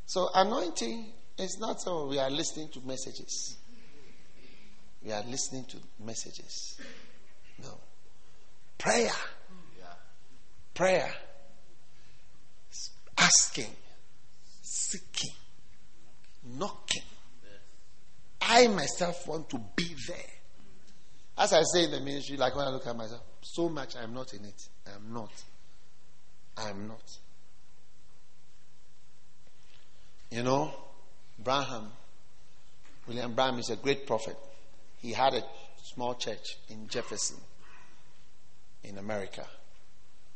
So, 0.05 0.29
anointing 0.33 1.11
is 1.37 1.57
not 1.59 1.81
so 1.81 2.07
we 2.07 2.19
are 2.19 2.29
listening 2.29 2.69
to 2.69 2.81
messages. 2.81 3.57
We 5.03 5.11
are 5.11 5.23
listening 5.23 5.65
to 5.65 5.77
messages. 6.03 6.79
No. 7.61 7.79
Prayer. 8.77 9.11
Prayer. 10.73 11.13
Asking. 13.17 13.75
Seeking. 14.61 15.35
Knocking. 16.57 17.03
I 18.41 18.67
myself 18.67 19.27
want 19.27 19.49
to 19.49 19.59
be 19.75 19.95
there. 20.07 20.38
As 21.39 21.53
I 21.53 21.61
say 21.63 21.85
in 21.85 21.91
the 21.91 22.01
ministry, 22.01 22.35
like 22.35 22.53
when 22.53 22.67
I 22.67 22.69
look 22.69 22.85
at 22.85 22.97
myself, 22.97 23.21
so 23.41 23.69
much 23.69 23.95
I'm 23.95 24.13
not 24.13 24.33
in 24.33 24.43
it. 24.43 24.61
I'm 24.93 25.13
not. 25.13 25.31
I'm 26.57 26.89
not. 26.89 27.17
You 30.29 30.43
know, 30.43 30.73
Branham, 31.41 31.91
William 33.07 33.33
Branham 33.33 33.59
is 33.59 33.69
a 33.69 33.77
great 33.77 34.05
prophet. 34.05 34.35
He 34.97 35.13
had 35.13 35.33
a 35.33 35.41
small 35.81 36.13
church 36.15 36.57
in 36.67 36.89
Jefferson, 36.89 37.37
in 38.83 38.97
America. 38.97 39.47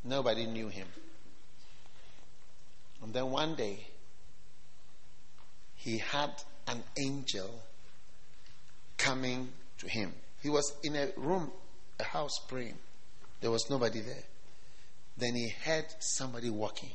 Nobody 0.04 0.46
knew 0.46 0.68
him. 0.68 0.88
And 3.02 3.12
then 3.12 3.30
one 3.30 3.56
day, 3.56 3.86
he 5.74 5.98
had 5.98 6.30
an 6.66 6.82
angel 6.98 7.62
coming 8.96 9.50
to 9.78 9.86
him. 9.86 10.14
He 10.44 10.50
was 10.50 10.74
in 10.82 10.94
a 10.94 11.08
room, 11.16 11.50
a 11.98 12.04
house 12.04 12.38
praying. 12.46 12.76
There 13.40 13.50
was 13.50 13.70
nobody 13.70 14.00
there. 14.00 14.24
Then 15.16 15.34
he 15.34 15.48
heard 15.48 15.86
somebody 16.00 16.50
walking. 16.50 16.90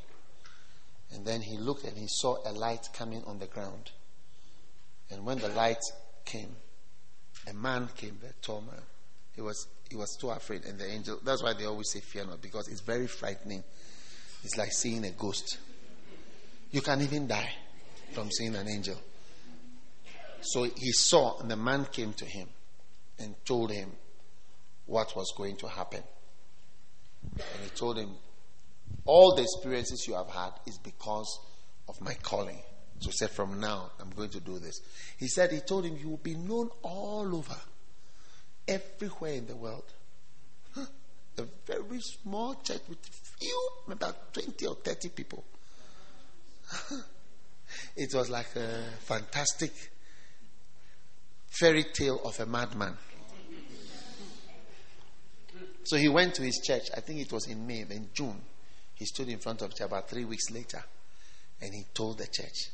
And 1.11 1.25
then 1.25 1.41
he 1.41 1.57
looked 1.57 1.83
and 1.83 1.97
he 1.97 2.05
saw 2.07 2.37
a 2.45 2.51
light 2.51 2.87
coming 2.93 3.23
on 3.25 3.39
the 3.39 3.47
ground. 3.47 3.89
And 5.09 5.25
when 5.25 5.39
the 5.39 5.47
light 5.47 5.81
came, 6.25 6.55
a 7.49 7.53
man 7.55 7.89
came, 7.97 8.19
a 8.23 8.33
tall 8.45 8.61
man. 8.61 8.83
He 9.35 9.41
was 9.41 9.65
he 9.89 9.95
was 9.95 10.15
too 10.15 10.29
afraid, 10.29 10.65
and 10.65 10.77
the 10.77 10.85
angel. 10.85 11.17
That's 11.25 11.41
why 11.41 11.53
they 11.53 11.65
always 11.65 11.89
say 11.89 12.01
fear 12.01 12.25
not, 12.25 12.43
because 12.43 12.67
it's 12.67 12.81
very 12.81 13.07
frightening. 13.07 13.63
It's 14.43 14.57
like 14.57 14.71
seeing 14.71 15.03
a 15.05 15.11
ghost. 15.11 15.57
You 16.69 16.81
can 16.81 17.01
even 17.01 17.25
die 17.25 17.49
from 18.11 18.29
seeing 18.29 18.55
an 18.55 18.67
angel. 18.67 18.97
So 20.41 20.65
he 20.65 20.91
saw, 20.91 21.39
and 21.39 21.49
the 21.49 21.57
man 21.57 21.85
came 21.91 22.13
to 22.13 22.25
him 22.25 22.47
and 23.19 23.35
told 23.45 23.71
him 23.71 23.91
what 24.85 25.15
was 25.15 25.33
going 25.37 25.55
to 25.57 25.67
happen. 25.67 26.03
And 27.35 27.63
he 27.63 27.69
told 27.69 27.97
him, 27.97 28.09
All 29.05 29.35
the 29.35 29.43
experiences 29.43 30.05
you 30.07 30.15
have 30.15 30.29
had 30.29 30.51
is 30.65 30.77
because 30.77 31.39
of 31.87 32.01
my 32.01 32.13
calling. 32.15 32.61
So 32.99 33.09
he 33.09 33.17
said, 33.17 33.29
From 33.29 33.59
now, 33.59 33.91
I'm 33.99 34.09
going 34.11 34.29
to 34.29 34.39
do 34.39 34.59
this. 34.59 34.81
He 35.17 35.27
said, 35.27 35.51
He 35.51 35.59
told 35.59 35.85
him, 35.85 35.97
You 35.97 36.09
will 36.09 36.17
be 36.17 36.35
known 36.35 36.69
all 36.81 37.35
over, 37.35 37.57
everywhere 38.67 39.33
in 39.33 39.47
the 39.47 39.55
world. 39.55 39.85
A 41.37 41.45
very 41.65 42.01
small 42.01 42.55
church 42.55 42.81
with 42.89 42.97
few, 43.39 43.69
about 43.89 44.33
20 44.33 44.65
or 44.65 44.75
30 44.75 45.07
people. 45.07 45.45
it 47.95 48.13
was 48.13 48.29
like 48.29 48.53
a 48.57 48.83
fantastic 48.99 49.71
fairy 51.47 51.85
tale 51.93 52.19
of 52.25 52.37
a 52.41 52.45
madman. 52.45 52.97
So 55.83 55.97
he 55.97 56.09
went 56.09 56.35
to 56.35 56.43
his 56.43 56.59
church. 56.63 56.89
I 56.95 56.99
think 56.99 57.19
it 57.19 57.31
was 57.31 57.47
in 57.47 57.65
May. 57.65 57.83
Then 57.83 58.09
June, 58.13 58.41
he 58.95 59.05
stood 59.05 59.29
in 59.29 59.39
front 59.39 59.61
of 59.61 59.71
church 59.71 59.85
about 59.85 60.09
three 60.09 60.25
weeks 60.25 60.51
later, 60.51 60.83
and 61.61 61.73
he 61.73 61.85
told 61.93 62.17
the 62.17 62.27
church. 62.27 62.69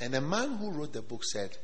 And 0.00 0.14
the 0.14 0.20
man 0.20 0.56
who 0.56 0.70
wrote 0.70 0.92
the 0.92 1.02
book 1.02 1.24
said, 1.24 1.56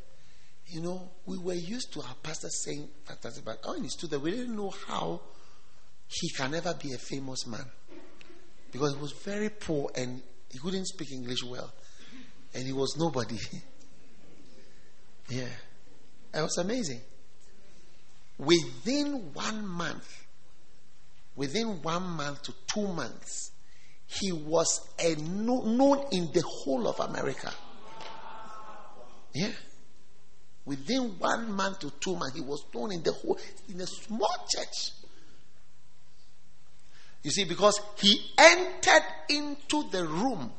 "You 0.68 0.80
know, 0.80 1.10
we 1.26 1.38
were 1.38 1.54
used 1.54 1.92
to 1.94 2.02
our 2.02 2.14
pastor 2.22 2.48
saying 2.48 2.88
fantastic, 3.04 3.44
but 3.44 3.58
when 3.66 3.82
he 3.82 3.88
stood 3.88 4.10
there, 4.10 4.18
we 4.18 4.30
didn't 4.30 4.56
know 4.56 4.70
how 4.70 5.20
he 6.06 6.30
can 6.30 6.54
ever 6.54 6.74
be 6.74 6.92
a 6.94 6.98
famous 6.98 7.46
man 7.46 7.64
because 8.72 8.94
he 8.94 9.00
was 9.00 9.12
very 9.12 9.50
poor 9.50 9.90
and 9.94 10.22
he 10.50 10.58
couldn't 10.58 10.86
speak 10.86 11.12
English 11.12 11.44
well, 11.44 11.72
and 12.54 12.64
he 12.64 12.72
was 12.72 12.96
nobody. 12.98 13.38
yeah, 15.28 15.48
it 16.34 16.40
was 16.40 16.56
amazing. 16.58 17.00
Within 18.38 19.32
one 19.34 19.66
month, 19.66 20.17
within 21.38 21.80
one 21.82 22.02
month 22.02 22.42
to 22.42 22.52
two 22.66 22.88
months, 22.88 23.52
he 24.06 24.32
was 24.32 24.88
a 24.98 25.14
no, 25.14 25.60
known 25.62 26.04
in 26.10 26.28
the 26.34 26.42
whole 26.42 26.88
of 26.88 26.98
America. 26.98 27.52
Yeah. 29.32 29.52
Within 30.64 31.14
one 31.18 31.52
month 31.52 31.78
to 31.78 31.92
two 32.00 32.16
months, 32.16 32.34
he 32.36 32.42
was 32.42 32.64
known 32.74 32.92
in 32.92 33.04
the 33.04 33.12
whole, 33.12 33.38
in 33.68 33.80
a 33.80 33.86
small 33.86 34.48
church. 34.52 34.90
You 37.22 37.30
see, 37.30 37.44
because 37.44 37.80
he 37.98 38.20
entered 38.36 39.04
into 39.28 39.88
the 39.90 40.04
room 40.06 40.52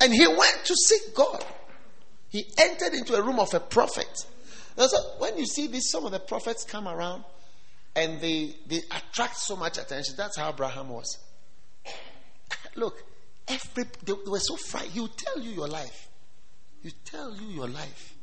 and 0.00 0.12
he 0.12 0.26
went 0.26 0.64
to 0.64 0.74
seek 0.74 1.14
God. 1.14 1.44
He 2.28 2.44
entered 2.58 2.94
into 2.94 3.14
a 3.14 3.22
room 3.22 3.38
of 3.38 3.54
a 3.54 3.60
prophet. 3.60 4.08
So 4.76 4.98
when 5.18 5.38
you 5.38 5.46
see 5.46 5.68
this, 5.68 5.90
some 5.92 6.06
of 6.06 6.10
the 6.10 6.18
prophets 6.18 6.64
come 6.64 6.88
around 6.88 7.22
and 7.94 8.20
they, 8.20 8.54
they 8.66 8.80
attract 8.90 9.36
so 9.36 9.56
much 9.56 9.78
attention. 9.78 10.14
That's 10.16 10.38
how 10.38 10.52
Branham 10.52 10.88
was. 10.88 11.18
Look, 12.76 13.02
every 13.48 13.84
they, 14.04 14.12
they 14.24 14.30
were 14.30 14.40
so 14.40 14.56
frightened. 14.56 14.92
He 14.92 15.00
would 15.00 15.16
tell 15.16 15.38
you 15.40 15.50
your 15.50 15.68
life. 15.68 16.08
He 16.82 16.88
You 16.88 16.94
tell 17.04 17.34
you 17.34 17.48
your 17.48 17.68
life. 17.68 18.14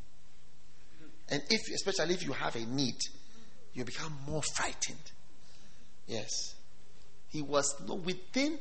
And 1.29 1.41
if 1.49 1.61
especially 1.73 2.15
if 2.15 2.25
you 2.25 2.33
have 2.33 2.55
a 2.55 2.65
need, 2.65 2.95
you 3.73 3.85
become 3.85 4.17
more 4.27 4.41
frightened. 4.41 5.11
Yes. 6.07 6.55
He 7.29 7.43
was 7.43 7.75
no 7.87 7.95
within 7.95 8.57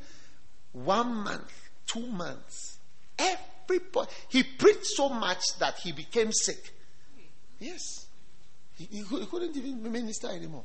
one 0.73 1.15
month, 1.25 1.51
two 1.87 2.07
months. 2.07 2.79
Everybody 3.19 4.11
he 4.29 4.43
preached 4.43 4.85
so 4.85 5.09
much 5.09 5.41
that 5.59 5.79
he 5.79 5.93
became 5.93 6.31
sick. 6.33 6.75
Yes. 7.59 8.08
He, 8.79 8.85
he, 8.85 9.26
couldn't 9.26 9.57
even 9.57 9.91
minister 9.91 10.29
anymore. 10.29 10.64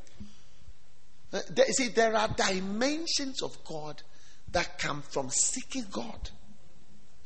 Uh, 1.34 1.40
there, 1.50 1.66
see, 1.68 1.88
there 1.88 2.16
are 2.16 2.28
dimensions 2.28 3.42
of 3.42 3.58
God 3.66 4.04
that 4.52 4.78
come 4.78 5.02
from 5.02 5.32
seeking 5.32 5.86
God, 5.92 6.30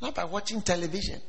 not 0.01 0.15
by 0.15 0.23
watching 0.23 0.61
television, 0.61 1.19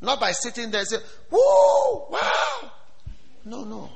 not 0.00 0.18
by 0.18 0.32
sitting 0.32 0.72
there 0.72 0.80
and 0.80 0.88
saying, 0.88 1.02
"Whoa, 1.30 2.08
wow." 2.10 2.72
No, 3.44 3.62
no. 3.62 3.88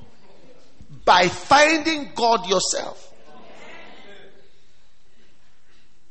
By 1.04 1.26
finding 1.26 2.12
God 2.14 2.46
yourself, 2.48 3.12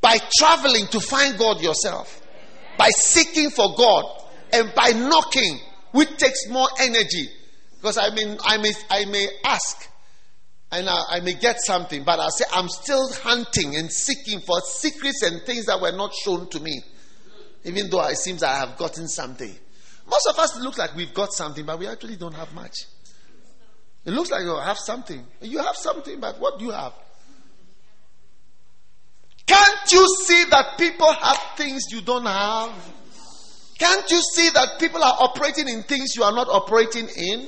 by 0.02 0.20
traveling 0.38 0.88
to 0.88 1.00
find 1.00 1.38
God 1.38 1.62
yourself, 1.62 2.22
by 2.78 2.90
seeking 2.90 3.50
for 3.52 3.74
God, 3.78 4.22
and 4.52 4.74
by 4.76 4.90
knocking, 4.90 5.60
which 5.92 6.18
takes 6.18 6.48
more 6.50 6.68
energy. 6.80 7.30
Because 7.78 7.98
I 7.98 8.14
mean, 8.14 8.38
I 8.44 8.58
may, 8.58 8.72
I 8.90 9.06
may 9.06 9.28
ask, 9.44 9.90
and 10.72 10.90
I, 10.90 11.04
I, 11.12 11.20
may 11.22 11.34
get 11.34 11.58
something, 11.62 12.04
but 12.04 12.20
I 12.20 12.28
say 12.30 12.46
I'm 12.54 12.68
still 12.68 13.12
hunting 13.14 13.76
and 13.76 13.92
seeking 13.92 14.40
for 14.42 14.60
secrets 14.62 15.24
and 15.24 15.42
things 15.44 15.66
that 15.66 15.80
were 15.82 15.92
not 15.92 16.14
shown 16.14 16.48
to 16.50 16.60
me, 16.60 16.82
even 17.64 17.90
though 17.90 18.06
it 18.08 18.18
seems 18.18 18.44
I 18.44 18.56
have 18.56 18.78
gotten 18.78 19.08
something. 19.08 19.56
Most 20.10 20.28
of 20.28 20.38
us 20.40 20.60
look 20.60 20.78
like 20.78 20.96
we've 20.96 21.14
got 21.14 21.32
something, 21.34 21.66
but 21.66 21.80
we 21.80 21.88
actually 21.88 22.18
don't 22.18 22.36
have 22.36 22.54
much. 22.54 22.76
It 24.06 24.12
looks 24.12 24.32
like 24.32 24.44
you 24.44 24.56
have 24.56 24.78
something. 24.78 25.26
You 25.42 25.60
have 25.60 25.76
something, 25.76 26.20
but 26.20 26.40
what 26.40 26.60
do 26.60 26.66
you 26.66 26.72
have? 26.72 26.94
Can't 29.46 29.92
you 29.92 30.06
see 30.26 30.46
that 30.52 30.78
people 30.78 31.12
have 31.12 31.38
things 31.58 31.84
you 31.92 32.02
don't 32.02 32.26
have? 32.26 32.72
Can't 33.80 34.12
you 34.12 34.22
see 34.22 34.50
that 34.50 34.78
people 34.78 35.02
are 35.02 35.16
operating 35.20 35.70
in 35.70 35.84
things 35.84 36.16
you 36.16 36.24
are 36.24 36.34
not 36.34 36.50
operating 36.50 37.08
in? 37.08 37.48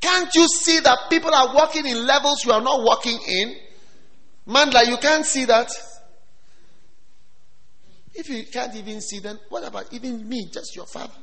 Can't 0.00 0.34
you 0.34 0.46
see 0.48 0.80
that 0.80 0.98
people 1.08 1.32
are 1.32 1.54
working 1.54 1.86
in 1.86 2.04
levels 2.04 2.44
you 2.44 2.50
are 2.50 2.60
not 2.60 2.82
working 2.82 3.18
in? 3.28 3.56
Mandla, 4.48 4.86
you 4.88 4.96
can't 4.96 5.24
see 5.24 5.44
that. 5.44 5.70
If 8.12 8.28
you 8.28 8.44
can't 8.52 8.74
even 8.74 9.00
see, 9.00 9.20
then 9.20 9.38
what 9.50 9.62
about 9.62 9.92
even 9.92 10.28
me, 10.28 10.48
just 10.50 10.74
your 10.74 10.86
father? 10.86 11.14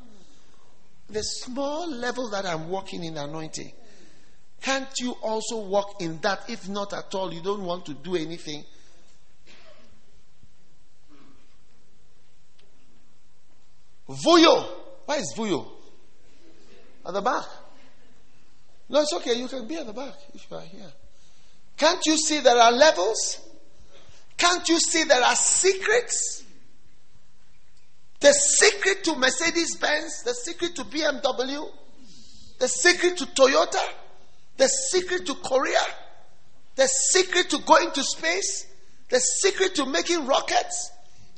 The 1.09 1.21
small 1.21 1.89
level 1.89 2.29
that 2.29 2.45
I'm 2.45 2.69
working 2.69 3.03
in 3.03 3.17
anointing. 3.17 3.73
Can't 4.61 4.87
you 4.99 5.11
also 5.21 5.67
walk 5.67 6.01
in 6.01 6.19
that? 6.21 6.49
If 6.49 6.69
not 6.69 6.93
at 6.93 7.13
all, 7.13 7.33
you 7.33 7.41
don't 7.41 7.63
want 7.63 7.85
to 7.87 7.93
do 7.93 8.15
anything. 8.15 8.63
Vuyo. 14.09 14.65
Where 15.05 15.19
is 15.19 15.33
Vuyo? 15.35 15.65
At 17.05 17.13
the 17.13 17.21
back. 17.21 17.45
No, 18.89 19.01
it's 19.01 19.13
okay. 19.13 19.33
You 19.33 19.47
can 19.47 19.67
be 19.67 19.75
at 19.75 19.85
the 19.85 19.93
back 19.93 20.13
if 20.33 20.45
you 20.49 20.57
are 20.57 20.61
here. 20.61 20.91
Can't 21.77 22.05
you 22.05 22.17
see 22.17 22.39
there 22.39 22.57
are 22.57 22.71
levels? 22.71 23.39
Can't 24.37 24.67
you 24.69 24.79
see 24.79 25.03
there 25.03 25.21
are 25.21 25.35
secrets? 25.35 26.43
The 28.19 28.31
secret 28.33 29.03
to 29.03 29.15
Mercedes 29.15 29.75
Benz, 29.75 30.23
the 30.23 30.33
secret 30.33 30.75
to 30.75 30.83
BMW, 30.83 31.69
the 32.59 32.67
secret 32.67 33.17
to 33.17 33.25
Toyota, 33.27 33.83
the 34.57 34.67
secret 34.67 35.25
to 35.27 35.35
Korea, 35.35 35.77
the 36.75 36.87
secret 36.87 37.49
to 37.51 37.59
going 37.59 37.91
to 37.91 38.03
space, 38.03 38.65
the 39.09 39.19
secret 39.19 39.75
to 39.75 39.85
making 39.85 40.25
rockets. 40.25 40.91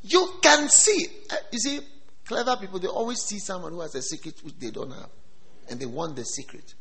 You 0.03 0.35
can 0.41 0.69
see. 0.69 1.07
Uh, 1.29 1.35
you 1.51 1.59
see, 1.59 1.79
clever 2.29 2.55
people, 2.57 2.77
they 2.79 2.87
always 2.87 3.19
see 3.21 3.39
someone 3.39 3.73
who 3.73 3.81
has 3.81 3.95
a 3.95 4.01
secret 4.03 4.39
which 4.43 4.53
they 4.59 4.69
don't 4.69 4.91
have, 4.91 5.09
and 5.67 5.79
they 5.79 5.87
want 5.87 6.15
the 6.15 6.23
secret. 6.23 6.75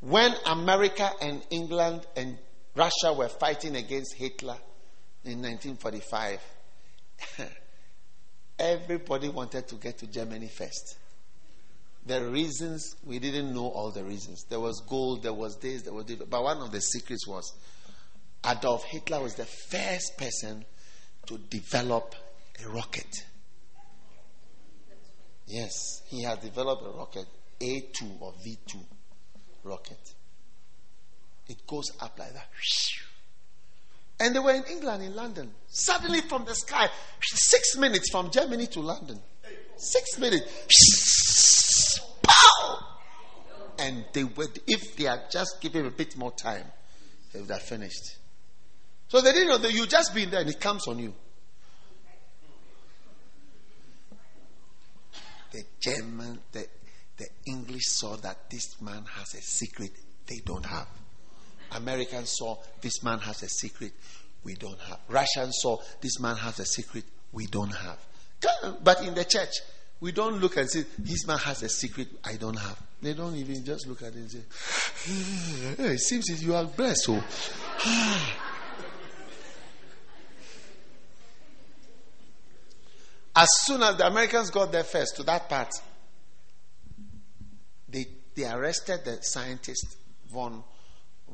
When 0.00 0.34
America 0.46 1.08
and 1.22 1.40
England 1.50 2.04
and 2.16 2.36
Russia 2.74 3.12
were 3.16 3.28
fighting 3.28 3.76
against 3.76 4.16
Hitler 4.16 4.56
in 5.24 5.40
1945, 5.40 6.40
everybody 8.58 9.28
wanted 9.28 9.68
to 9.68 9.76
get 9.76 9.98
to 9.98 10.08
Germany 10.08 10.48
first. 10.48 10.98
The 12.04 12.24
reasons, 12.24 12.96
we 13.04 13.20
didn't 13.20 13.54
know 13.54 13.68
all 13.68 13.92
the 13.92 14.02
reasons. 14.02 14.44
There 14.48 14.58
was 14.58 14.82
gold, 14.88 15.22
there 15.22 15.32
was 15.32 15.56
this, 15.58 15.82
there 15.82 15.92
was 15.92 16.06
this. 16.06 16.16
But 16.16 16.42
one 16.42 16.58
of 16.58 16.72
the 16.72 16.80
secrets 16.80 17.24
was 17.28 17.54
Adolf 18.44 18.82
Hitler 18.82 19.22
was 19.22 19.36
the 19.36 19.44
first 19.44 20.18
person 20.18 20.64
to 21.26 21.38
develop 21.38 22.14
a 22.64 22.68
rocket. 22.68 23.24
Yes, 25.46 26.02
he 26.06 26.22
had 26.22 26.40
developed 26.40 26.82
a 26.86 26.90
rocket, 26.96 27.26
A2 27.60 28.20
or 28.20 28.32
V2 28.44 28.80
rocket. 29.64 30.14
It 31.48 31.66
goes 31.66 31.90
up 32.00 32.18
like 32.18 32.32
that. 32.32 32.48
And 34.20 34.34
they 34.34 34.38
were 34.38 34.52
in 34.52 34.64
England, 34.70 35.02
in 35.02 35.14
London. 35.16 35.50
Suddenly 35.68 36.20
from 36.22 36.44
the 36.44 36.54
sky, 36.54 36.88
six 37.20 37.76
minutes 37.76 38.10
from 38.10 38.30
Germany 38.30 38.66
to 38.68 38.80
London. 38.80 39.20
Six 39.76 40.18
minutes. 40.18 42.00
Pow! 42.22 42.78
And 43.78 44.04
they 44.12 44.24
would, 44.24 44.60
if 44.66 44.96
they 44.96 45.04
had 45.04 45.30
just 45.30 45.60
given 45.60 45.86
a 45.86 45.90
bit 45.90 46.16
more 46.16 46.32
time, 46.32 46.66
they 47.32 47.40
would 47.40 47.50
have 47.50 47.62
finished. 47.62 48.16
So 49.12 49.20
they 49.20 49.34
didn't 49.34 49.48
know 49.48 49.58
that 49.58 49.74
you 49.74 49.86
just 49.86 50.14
been 50.14 50.30
there 50.30 50.40
and 50.40 50.48
it 50.48 50.58
comes 50.58 50.88
on 50.88 50.98
you. 50.98 51.12
The 55.52 55.64
German, 55.78 56.38
the 56.50 56.66
the 57.18 57.26
English 57.44 57.82
saw 57.88 58.16
that 58.16 58.48
this 58.48 58.80
man 58.80 59.04
has 59.04 59.34
a 59.34 59.42
secret 59.42 59.90
they 60.26 60.38
don't 60.46 60.64
have. 60.64 60.88
Americans 61.72 62.36
saw 62.38 62.56
this 62.80 63.02
man 63.02 63.18
has 63.18 63.42
a 63.42 63.50
secret 63.50 63.92
we 64.44 64.54
don't 64.54 64.80
have. 64.80 65.00
Russians 65.10 65.58
saw 65.60 65.76
this 66.00 66.18
man 66.18 66.36
has 66.36 66.58
a 66.60 66.64
secret 66.64 67.04
we 67.32 67.44
don't 67.48 67.74
have. 67.74 67.98
But 68.82 69.02
in 69.04 69.12
the 69.12 69.26
church, 69.26 69.52
we 70.00 70.12
don't 70.12 70.38
look 70.38 70.56
and 70.56 70.70
say, 70.70 70.86
This 70.98 71.26
man 71.26 71.36
has 71.36 71.62
a 71.62 71.68
secret 71.68 72.08
I 72.24 72.36
don't 72.36 72.58
have. 72.58 72.80
They 73.02 73.12
don't 73.12 73.36
even 73.36 73.62
just 73.62 73.86
look 73.86 74.00
at 74.00 74.08
it 74.08 74.14
and 74.14 74.30
say, 74.30 74.40
It 75.84 76.00
seems 76.00 76.42
you 76.42 76.54
are 76.54 76.64
blessed. 76.64 77.10
Oh. 77.10 77.18
So, 77.18 77.24
ah. 77.84 78.51
As 83.34 83.48
soon 83.62 83.82
as 83.82 83.96
the 83.96 84.06
Americans 84.06 84.50
got 84.50 84.72
there 84.72 84.84
first 84.84 85.16
to 85.16 85.22
that 85.22 85.48
part, 85.48 85.72
they, 87.88 88.06
they 88.34 88.50
arrested 88.50 89.04
the 89.04 89.18
scientist 89.22 89.96
von 90.30 90.62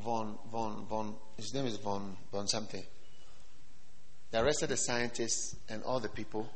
von 0.04 0.38
von 0.50 0.86
von 0.86 1.14
his 1.36 1.52
name 1.54 1.66
is 1.66 1.76
von 1.76 2.16
von 2.30 2.46
something. 2.46 2.84
They 4.30 4.38
arrested 4.38 4.68
the 4.68 4.76
scientists 4.76 5.56
and 5.68 5.82
all 5.82 6.00
the 6.00 6.08
people, 6.08 6.48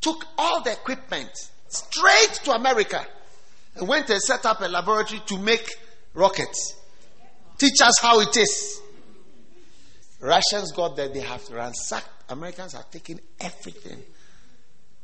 took 0.00 0.24
all 0.38 0.62
the 0.62 0.72
equipment 0.72 1.30
straight 1.68 2.40
to 2.44 2.52
America, 2.52 3.04
and 3.76 3.88
went 3.88 4.08
and 4.10 4.20
set 4.20 4.46
up 4.46 4.60
a 4.60 4.66
laboratory 4.66 5.20
to 5.26 5.38
make 5.38 5.66
rockets. 6.14 6.74
Teach 7.58 7.80
us 7.82 8.00
how 8.00 8.20
it 8.20 8.36
is. 8.36 8.80
Russians 10.20 10.72
got 10.72 10.96
there, 10.96 11.08
they 11.08 11.20
have 11.20 11.48
ransacked. 11.50 12.08
Americans 12.28 12.74
are 12.74 12.84
taking 12.90 13.20
everything. 13.40 14.02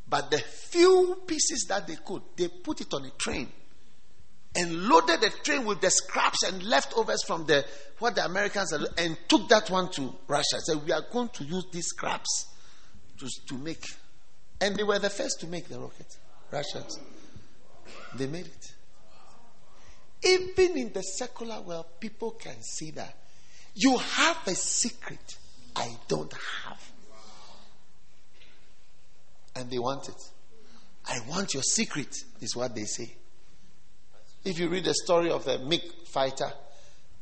But 0.09 0.31
the 0.31 0.39
few 0.39 1.23
pieces 1.27 1.67
that 1.69 1.87
they 1.87 1.97
could, 1.97 2.23
they 2.37 2.49
put 2.49 2.81
it 2.81 2.93
on 2.95 3.05
a 3.05 3.11
train 3.11 3.49
and 4.57 4.89
loaded 4.89 5.21
the 5.21 5.31
train 5.43 5.65
with 5.67 5.81
the 5.81 5.91
scraps 5.91 6.43
and 6.43 6.63
leftovers 6.63 7.23
from 7.25 7.45
the 7.45 7.65
what 7.99 8.15
the 8.15 8.25
Americans 8.25 8.73
and 8.73 9.19
took 9.29 9.49
that 9.49 9.69
one 9.71 9.91
to 9.91 10.15
Russia. 10.27 10.61
Said 10.61 10.85
we 10.85 10.93
are 10.93 11.05
going 11.13 11.29
to 11.31 11.45
use 11.45 11.67
these 11.71 11.87
scraps 11.87 12.47
to, 13.19 13.29
to 13.49 13.55
make, 13.59 13.85
and 14.61 14.77
they 14.77 14.85
were 14.85 14.99
the 14.99 15.11
first 15.11 15.41
to 15.41 15.47
make 15.47 15.69
the 15.69 15.79
rocket. 15.79 16.07
Russians, 16.51 16.99
they 18.15 18.27
made 18.27 18.47
it. 18.47 18.75
Even 20.25 20.79
in 20.79 20.93
the 20.93 21.03
secular 21.03 21.61
world, 21.61 21.87
people 22.01 22.31
can 22.33 22.61
see 22.63 22.91
that 22.93 23.15
you 23.75 23.97
have 23.99 24.39
a 24.47 24.55
secret 24.55 25.37
I 25.77 25.97
don't 26.09 26.33
have, 26.33 26.88
and 29.59 29.69
they 29.71 29.79
want 29.79 30.09
it. 30.09 30.31
I 31.07 31.19
want 31.29 31.55
your 31.55 31.63
secret, 31.63 32.15
is 32.41 32.55
what 32.55 32.75
they 32.75 32.85
say. 32.85 33.13
If 34.45 34.59
you 34.59 34.69
read 34.69 34.85
the 34.85 34.95
story 34.95 35.31
of 35.31 35.45
the 35.45 35.59
MiG 35.59 35.83
fighter, 36.13 36.53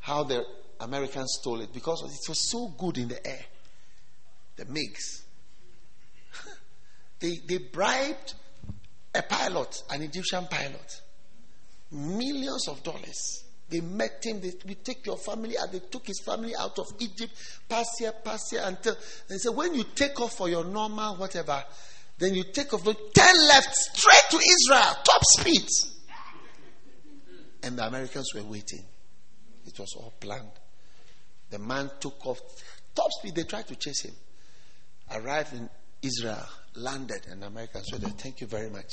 how 0.00 0.24
the 0.24 0.44
Americans 0.80 1.38
stole 1.40 1.60
it, 1.62 1.72
because 1.72 2.02
it 2.02 2.28
was 2.28 2.50
so 2.50 2.68
good 2.68 2.98
in 2.98 3.08
the 3.08 3.26
air. 3.26 3.44
The 4.56 4.64
MiGs. 4.66 5.22
they, 7.20 7.38
they 7.46 7.58
bribed 7.58 8.34
a 9.14 9.22
pilot, 9.22 9.82
an 9.90 10.02
Egyptian 10.02 10.46
pilot, 10.46 11.00
millions 11.90 12.68
of 12.68 12.82
dollars. 12.82 13.44
They 13.68 13.80
met 13.80 14.22
him. 14.24 14.40
They 14.40 14.52
we 14.66 14.76
take 14.76 15.04
your 15.06 15.16
family 15.16 15.58
out. 15.58 15.72
They 15.72 15.80
took 15.80 16.06
his 16.06 16.20
family 16.24 16.54
out 16.54 16.78
of 16.78 16.86
Egypt, 17.00 17.32
pass 17.68 17.86
here, 17.98 18.12
pass 18.12 18.50
here 18.50 18.62
until 18.64 18.96
they 19.28 19.38
said, 19.38 19.56
when 19.56 19.74
you 19.74 19.84
take 19.94 20.20
off 20.20 20.36
for 20.36 20.48
your 20.48 20.64
normal 20.64 21.16
whatever, 21.16 21.64
then 22.18 22.34
you 22.34 22.44
take 22.44 22.72
off, 22.72 22.84
turn 22.84 23.48
left 23.48 23.74
straight 23.74 24.24
to 24.30 24.36
Israel, 24.38 24.96
top 25.04 25.22
speed. 25.38 25.68
And 27.62 27.78
the 27.78 27.86
Americans 27.86 28.32
were 28.34 28.44
waiting. 28.44 28.84
It 29.66 29.78
was 29.78 29.94
all 29.96 30.14
planned. 30.20 30.52
The 31.50 31.58
man 31.58 31.90
took 32.00 32.24
off 32.26 32.38
top 32.94 33.10
speed. 33.18 33.34
They 33.34 33.44
tried 33.44 33.66
to 33.68 33.76
chase 33.76 34.02
him. 34.04 34.14
Arrived 35.10 35.52
in 35.52 35.68
Israel, 36.02 36.46
landed, 36.74 37.26
and 37.30 37.44
Americans 37.44 37.86
said, 37.90 38.02
Thank 38.18 38.40
you 38.40 38.46
very 38.46 38.70
much. 38.70 38.90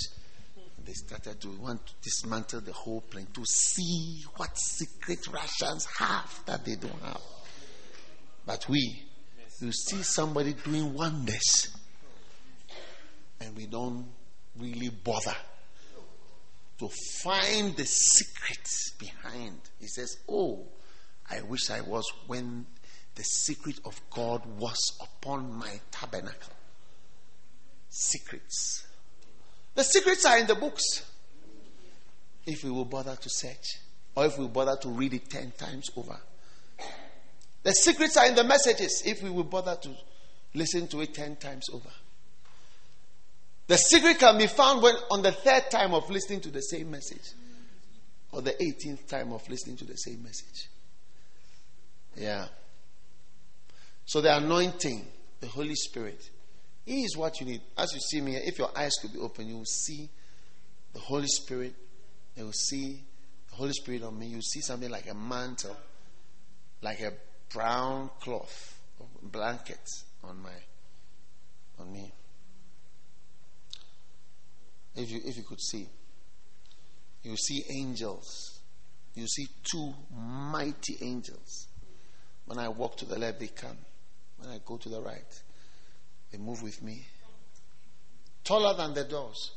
They 0.85 0.93
started 0.93 1.39
to 1.41 1.49
want 1.61 1.85
to 1.85 1.93
dismantle 2.01 2.61
the 2.61 2.73
whole 2.73 3.01
plane 3.01 3.27
to 3.33 3.45
see 3.45 4.23
what 4.35 4.49
secret 4.57 5.25
Russians 5.31 5.87
have 5.97 6.43
that 6.45 6.65
they 6.65 6.75
don't 6.75 7.01
have. 7.03 7.21
But 8.45 8.67
we, 8.67 9.03
you 9.61 9.71
see 9.71 10.03
somebody 10.03 10.53
doing 10.53 10.93
wonders, 10.93 11.69
and 13.43 13.55
we 13.55 13.65
don't 13.65 14.05
really 14.57 14.89
bother 14.89 15.35
to 16.79 16.89
find 17.21 17.75
the 17.75 17.85
secrets 17.85 18.91
behind. 18.97 19.59
He 19.79 19.87
says, 19.87 20.17
Oh, 20.29 20.65
I 21.29 21.41
wish 21.41 21.69
I 21.69 21.81
was 21.81 22.05
when 22.27 22.65
the 23.15 23.23
secret 23.23 23.79
of 23.85 23.99
God 24.09 24.45
was 24.57 24.97
upon 25.01 25.53
my 25.53 25.79
tabernacle. 25.91 26.53
Secrets. 27.89 28.87
The 29.75 29.83
secrets 29.83 30.25
are 30.25 30.37
in 30.39 30.47
the 30.47 30.55
books. 30.55 31.03
If 32.45 32.63
we 32.63 32.71
will 32.71 32.85
bother 32.85 33.15
to 33.15 33.29
search, 33.29 33.79
or 34.15 34.25
if 34.25 34.37
we 34.37 34.47
bother 34.47 34.75
to 34.81 34.89
read 34.89 35.13
it 35.13 35.29
10 35.29 35.51
times 35.57 35.89
over. 35.95 36.17
The 37.63 37.71
secrets 37.71 38.17
are 38.17 38.27
in 38.27 38.35
the 38.35 38.43
messages, 38.43 39.03
if 39.05 39.23
we 39.23 39.29
will 39.29 39.45
bother 39.45 39.77
to 39.81 39.89
listen 40.53 40.87
to 40.89 41.01
it 41.01 41.13
10 41.13 41.37
times 41.37 41.65
over. 41.71 41.89
The 43.67 43.77
secret 43.77 44.19
can 44.19 44.37
be 44.37 44.47
found 44.47 44.81
when 44.81 44.95
on 45.09 45.21
the 45.21 45.31
third 45.31 45.71
time 45.71 45.93
of 45.93 46.09
listening 46.09 46.41
to 46.41 46.49
the 46.49 46.61
same 46.61 46.91
message, 46.91 47.31
or 48.31 48.41
the 48.41 48.51
18th 48.51 49.07
time 49.07 49.31
of 49.31 49.47
listening 49.49 49.77
to 49.77 49.85
the 49.85 49.95
same 49.95 50.21
message. 50.21 50.69
Yeah. 52.15 52.47
So 54.05 54.21
the 54.21 54.35
anointing, 54.35 55.07
the 55.39 55.47
Holy 55.47 55.75
Spirit, 55.75 56.29
is 56.85 57.15
what 57.15 57.39
you 57.39 57.45
need. 57.45 57.61
As 57.77 57.93
you 57.93 57.99
see 57.99 58.21
me, 58.21 58.35
if 58.35 58.57
your 58.57 58.69
eyes 58.77 58.91
could 59.01 59.13
be 59.13 59.19
open, 59.19 59.47
you 59.47 59.57
will 59.57 59.65
see 59.65 60.09
the 60.91 60.99
Holy 60.99 61.27
Spirit. 61.27 61.73
You 62.35 62.45
will 62.45 62.51
see 62.51 63.01
the 63.49 63.55
Holy 63.55 63.71
Spirit 63.71 64.03
on 64.03 64.19
me. 64.19 64.27
You 64.27 64.35
will 64.37 64.41
see 64.41 64.61
something 64.61 64.89
like 64.89 65.09
a 65.09 65.13
mantle, 65.13 65.77
like 66.81 66.99
a 66.99 67.13
brown 67.53 68.09
cloth, 68.19 68.79
blanket 69.21 69.87
on 70.23 70.41
my, 70.41 70.51
on 71.79 71.91
me. 71.91 72.11
If 74.95 75.09
you, 75.11 75.21
if 75.25 75.37
you 75.37 75.43
could 75.43 75.61
see, 75.61 75.87
you 77.23 77.35
see 77.35 77.63
angels. 77.69 78.59
You 79.15 79.27
see 79.27 79.47
two 79.63 79.93
mighty 80.11 80.97
angels. 81.01 81.67
When 82.45 82.59
I 82.59 82.67
walk 82.67 82.97
to 82.97 83.05
the 83.05 83.17
left, 83.17 83.39
they 83.39 83.47
come. 83.47 83.77
When 84.37 84.49
I 84.49 84.59
go 84.65 84.77
to 84.77 84.89
the 84.89 85.01
right, 85.01 85.41
they 86.31 86.37
move 86.37 86.61
with 86.61 86.81
me. 86.81 87.05
Taller 88.43 88.75
than 88.75 88.93
the 88.93 89.05
doors. 89.05 89.51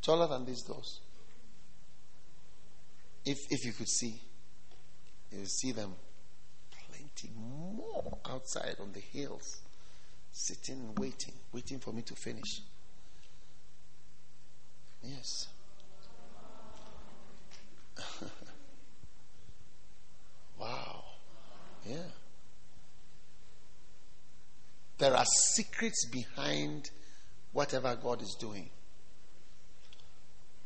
Taller 0.00 0.26
than 0.26 0.46
these 0.46 0.62
doors. 0.62 1.00
If, 3.24 3.38
if 3.50 3.64
you 3.64 3.72
could 3.72 3.88
see, 3.88 4.20
you 5.30 5.46
see 5.46 5.72
them 5.72 5.94
plenty 6.88 7.30
more 7.36 8.18
outside 8.28 8.76
on 8.80 8.92
the 8.92 9.00
hills, 9.00 9.60
sitting, 10.32 10.94
waiting, 10.96 11.34
waiting 11.52 11.78
for 11.78 11.92
me 11.92 12.02
to 12.02 12.14
finish. 12.14 12.62
Yes. 15.04 15.48
wow. 20.58 21.04
Yeah. 21.88 21.96
There 24.98 25.16
are 25.16 25.24
secrets 25.24 26.06
behind 26.10 26.90
whatever 27.52 27.96
God 27.96 28.22
is 28.22 28.36
doing. 28.38 28.70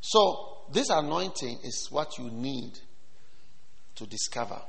So, 0.00 0.58
this 0.72 0.90
anointing 0.90 1.60
is 1.64 1.88
what 1.90 2.18
you 2.18 2.30
need 2.30 2.78
to 3.94 4.06
discover. 4.06 4.60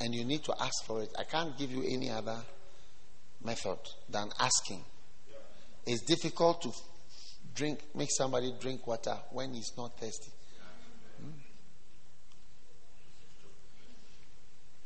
And 0.00 0.14
you 0.14 0.24
need 0.24 0.42
to 0.44 0.54
ask 0.60 0.84
for 0.86 1.02
it. 1.02 1.10
I 1.18 1.24
can't 1.24 1.56
give 1.56 1.70
you 1.70 1.82
any 1.82 2.10
other 2.10 2.38
method 3.44 3.78
than 4.08 4.30
asking. 4.40 4.84
It's 5.86 6.02
difficult 6.02 6.62
to 6.62 6.72
drink, 7.54 7.80
make 7.94 8.10
somebody 8.10 8.52
drink 8.60 8.86
water 8.86 9.16
when 9.30 9.54
he's 9.54 9.72
not 9.76 9.98
thirsty. 9.98 10.32
Hmm? 11.20 11.30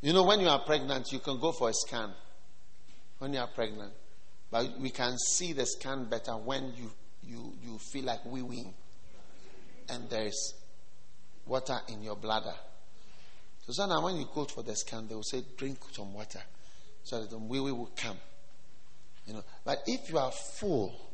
You 0.02 0.12
know, 0.12 0.24
when 0.24 0.40
you 0.40 0.48
are 0.48 0.60
pregnant, 0.60 1.12
you 1.12 1.18
can 1.18 1.40
go 1.40 1.52
for 1.52 1.70
a 1.70 1.74
scan. 1.74 2.10
When 3.18 3.32
you 3.32 3.40
are 3.40 3.48
pregnant, 3.48 3.92
but 4.50 4.78
we 4.78 4.90
can 4.90 5.16
see 5.18 5.52
the 5.52 5.66
scan 5.66 6.04
better 6.04 6.32
when 6.32 6.72
you 6.76 6.90
you 7.24 7.52
you 7.62 7.78
feel 7.78 8.04
like 8.04 8.24
wee 8.24 8.42
wee, 8.42 8.72
and 9.88 10.08
there 10.08 10.26
is 10.26 10.54
water 11.44 11.78
in 11.88 12.02
your 12.02 12.14
bladder. 12.14 12.54
So 13.68 13.86
now, 13.86 14.02
when 14.02 14.16
you 14.16 14.26
go 14.32 14.44
for 14.44 14.62
the 14.62 14.74
scan, 14.76 15.08
they 15.08 15.14
will 15.14 15.24
say 15.24 15.42
drink 15.56 15.78
some 15.92 16.14
water, 16.14 16.40
so 17.02 17.20
that 17.20 17.30
the 17.30 17.38
wee 17.38 17.60
will 17.60 17.90
come. 17.96 18.16
You 19.26 19.34
know, 19.34 19.44
but 19.64 19.82
if 19.86 20.08
you 20.08 20.18
are 20.18 20.30
full 20.30 21.07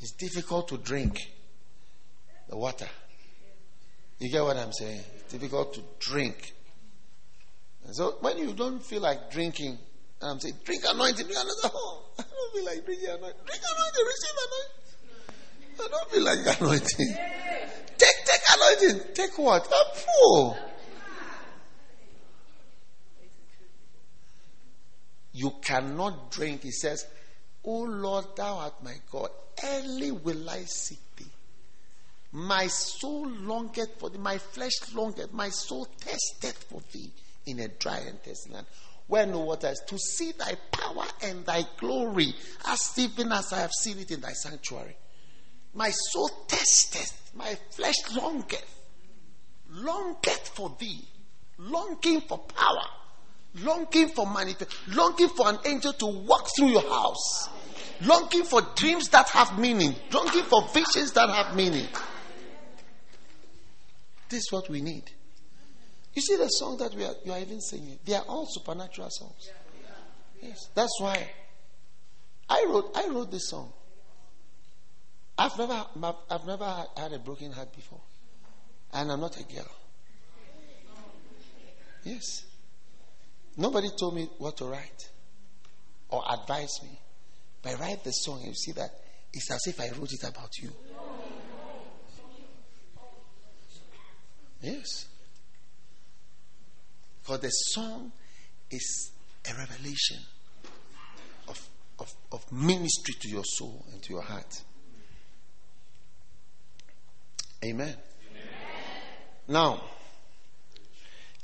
it's 0.00 0.12
difficult 0.12 0.68
to 0.68 0.78
drink 0.78 1.18
the 2.48 2.56
water. 2.56 2.88
You 4.18 4.30
get 4.30 4.42
what 4.42 4.56
I'm 4.56 4.72
saying? 4.72 5.00
It's 5.16 5.32
difficult 5.32 5.74
to 5.74 5.82
drink. 5.98 6.54
And 7.86 7.94
so 7.94 8.16
when 8.20 8.38
you 8.38 8.52
don't 8.52 8.82
feel 8.82 9.00
like 9.00 9.30
drinking, 9.30 9.78
I'm 10.20 10.40
saying, 10.40 10.56
drink 10.64 10.82
anointing, 10.86 11.26
drink 11.26 11.38
anointing. 11.38 11.70
Oh, 11.74 12.02
I 12.18 12.22
don't 12.22 12.54
feel 12.54 12.64
like 12.64 12.84
drinking 12.84 13.08
anointing. 13.08 13.40
Drink 13.46 13.62
anointing, 13.74 14.04
receive 14.06 14.36
anointing. 14.46 14.80
I 15.82 15.88
don't 15.88 16.10
feel 16.10 16.24
like 16.24 16.38
anointing. 16.60 17.16
Take, 17.96 18.24
take 18.26 18.40
anointing. 18.54 19.14
Take 19.14 19.38
what? 19.38 19.66
I'm 19.66 19.96
full. 19.96 20.56
You 25.32 25.52
cannot 25.62 26.30
drink, 26.30 26.62
he 26.62 26.70
says, 26.70 27.06
O 27.64 27.82
Lord, 27.82 28.36
thou 28.36 28.56
art 28.58 28.82
my 28.82 28.94
God. 29.10 29.30
Early 29.62 30.10
will 30.12 30.48
I 30.48 30.64
seek 30.64 31.00
thee. 31.16 31.26
My 32.32 32.68
soul 32.68 33.28
longeth 33.28 33.98
for 33.98 34.08
thee, 34.08 34.18
my 34.18 34.38
flesh 34.38 34.72
longeth, 34.94 35.32
my 35.32 35.50
soul 35.50 35.86
thirsteth 35.98 36.64
for 36.64 36.80
thee 36.92 37.10
in 37.46 37.58
a 37.60 37.68
dry 37.68 37.98
and 37.98 38.22
thirsty 38.22 38.52
land. 38.52 38.66
Where 39.08 39.26
no 39.26 39.40
water 39.40 39.68
is, 39.68 39.82
to 39.88 39.98
see 39.98 40.32
thy 40.32 40.54
power 40.70 41.04
and 41.24 41.44
thy 41.44 41.64
glory, 41.78 42.32
as 42.66 42.92
even 42.96 43.32
as 43.32 43.52
I 43.52 43.58
have 43.58 43.72
seen 43.72 43.98
it 43.98 44.10
in 44.12 44.20
thy 44.20 44.32
sanctuary. 44.32 44.96
My 45.74 45.90
soul 45.90 46.28
thirsteth, 46.48 47.32
my 47.34 47.56
flesh 47.70 47.96
longeth, 48.14 48.80
longeth 49.70 50.48
for 50.54 50.74
thee, 50.78 51.04
longing 51.58 52.20
for 52.22 52.38
power, 52.38 52.86
longing 53.56 54.08
for 54.08 54.26
manifest, 54.26 54.76
longing 54.88 55.28
for 55.28 55.48
an 55.48 55.58
angel 55.66 55.92
to 55.94 56.06
walk 56.06 56.48
through 56.56 56.68
your 56.68 56.88
house, 56.88 57.48
longing 58.02 58.44
for 58.44 58.62
dreams 58.76 59.08
that 59.08 59.28
have 59.30 59.58
meaning, 59.58 59.94
longing 60.12 60.44
for 60.44 60.62
visions 60.68 61.12
that 61.12 61.28
have 61.28 61.56
meaning. 61.56 61.86
This 64.28 64.40
is 64.40 64.52
what 64.52 64.68
we 64.68 64.80
need. 64.80 65.04
You 66.14 66.22
see 66.22 66.36
the 66.36 66.48
song 66.48 66.76
that 66.78 66.94
we 66.94 67.04
are, 67.04 67.14
you 67.24 67.32
are 67.32 67.38
even 67.38 67.60
singing, 67.60 67.98
they 68.04 68.14
are 68.14 68.24
all 68.28 68.46
supernatural 68.48 69.10
songs. 69.10 69.50
Yes, 70.42 70.68
that's 70.74 71.00
why 71.00 71.30
I 72.48 72.64
wrote 72.68 72.90
I 72.94 73.06
wrote 73.08 73.30
this 73.30 73.48
song. 73.48 73.72
I've 75.38 75.56
never, 75.56 75.86
I've 76.30 76.46
never 76.46 76.86
had 76.96 77.12
a 77.14 77.18
broken 77.18 77.50
heart 77.52 77.74
before. 77.74 78.00
And 78.92 79.10
I'm 79.10 79.20
not 79.20 79.38
a 79.38 79.44
girl. 79.44 79.70
Yes. 82.04 82.44
Nobody 83.56 83.88
told 83.98 84.14
me 84.14 84.28
what 84.38 84.56
to 84.58 84.64
write 84.66 85.08
or 86.08 86.22
advise 86.30 86.82
me. 86.82 86.98
But 87.62 87.72
I 87.72 87.80
write 87.80 88.04
the 88.04 88.12
song 88.12 88.38
and 88.38 88.48
you 88.48 88.54
see 88.54 88.72
that 88.72 88.90
it's 89.32 89.50
as 89.50 89.60
if 89.66 89.80
I 89.80 89.90
wrote 89.98 90.12
it 90.12 90.28
about 90.28 90.50
you. 90.58 90.70
Yes. 94.62 95.06
Because 97.22 97.40
the 97.40 97.48
song 97.48 98.12
is 98.70 99.12
a 99.48 99.54
revelation 99.56 100.18
of, 101.48 101.68
of, 101.98 102.12
of 102.32 102.52
ministry 102.52 103.14
to 103.20 103.28
your 103.28 103.44
soul 103.44 103.84
and 103.92 104.02
to 104.02 104.12
your 104.12 104.22
heart. 104.22 104.62
Amen. 107.64 107.88
Amen. 107.88 107.96
Now, 109.48 109.82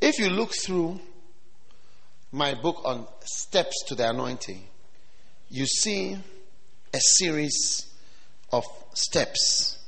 if 0.00 0.18
you 0.18 0.30
look 0.30 0.52
through 0.64 1.00
my 2.36 2.52
book 2.52 2.82
on 2.84 3.06
steps 3.24 3.82
to 3.86 3.94
the 3.94 4.10
anointing, 4.10 4.62
you 5.48 5.64
see 5.64 6.14
a 6.92 7.00
series 7.00 7.86
of 8.52 8.62
steps 8.92 9.78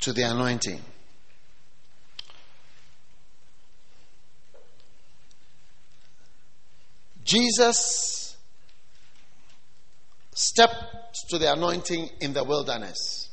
to 0.00 0.12
the 0.12 0.22
anointing. 0.22 0.80
Jesus 7.22 8.36
stepped 10.34 10.74
to 11.30 11.38
the 11.38 11.52
anointing 11.52 12.10
in 12.20 12.32
the 12.32 12.42
wilderness. 12.42 13.30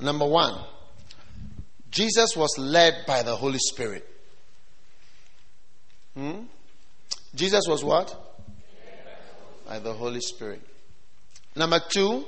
Number 0.00 0.26
one, 0.26 0.58
Jesus 1.92 2.36
was 2.36 2.58
led 2.58 3.06
by 3.06 3.22
the 3.22 3.36
Holy 3.36 3.60
Spirit. 3.60 4.10
Hmm? 6.16 6.42
Jesus 7.34 7.64
was 7.68 7.82
what? 7.82 8.14
By 9.66 9.78
the 9.78 9.92
Holy 9.92 10.20
Spirit. 10.20 10.62
Number 11.56 11.80
two, 11.88 12.24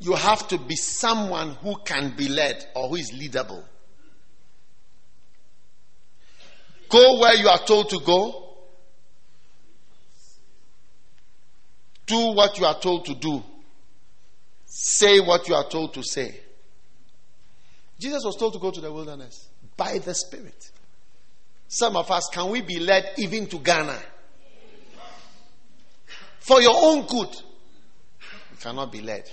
you 0.00 0.12
have 0.14 0.46
to 0.48 0.58
be 0.58 0.76
someone 0.76 1.50
who 1.62 1.76
can 1.84 2.14
be 2.16 2.28
led 2.28 2.66
or 2.74 2.88
who 2.88 2.96
is 2.96 3.12
leadable. 3.12 3.62
Go 6.90 7.18
where 7.20 7.34
you 7.34 7.48
are 7.48 7.64
told 7.64 7.88
to 7.90 8.00
go. 8.00 8.40
Do 12.06 12.34
what 12.34 12.58
you 12.58 12.66
are 12.66 12.78
told 12.78 13.06
to 13.06 13.14
do. 13.14 13.42
Say 14.66 15.20
what 15.20 15.48
you 15.48 15.54
are 15.54 15.68
told 15.68 15.94
to 15.94 16.02
say. 16.02 16.43
Jesus 17.98 18.22
was 18.24 18.36
told 18.36 18.52
to 18.54 18.58
go 18.58 18.70
to 18.70 18.80
the 18.80 18.92
wilderness 18.92 19.48
by 19.76 19.98
the 19.98 20.14
Spirit. 20.14 20.70
Some 21.68 21.96
of 21.96 22.10
us, 22.10 22.28
can 22.32 22.50
we 22.50 22.60
be 22.60 22.78
led 22.78 23.14
even 23.18 23.46
to 23.46 23.58
Ghana? 23.58 23.98
For 26.40 26.60
your 26.60 26.74
own 26.76 27.06
good. 27.06 27.34
You 28.20 28.56
cannot 28.60 28.92
be 28.92 29.00
led. 29.00 29.30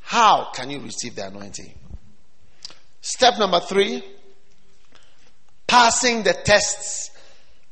How 0.00 0.50
can 0.54 0.70
you 0.70 0.80
receive 0.80 1.14
the 1.14 1.28
anointing? 1.28 1.74
Step 3.00 3.38
number 3.38 3.60
three 3.60 4.02
passing 5.66 6.22
the 6.22 6.32
tests 6.32 7.10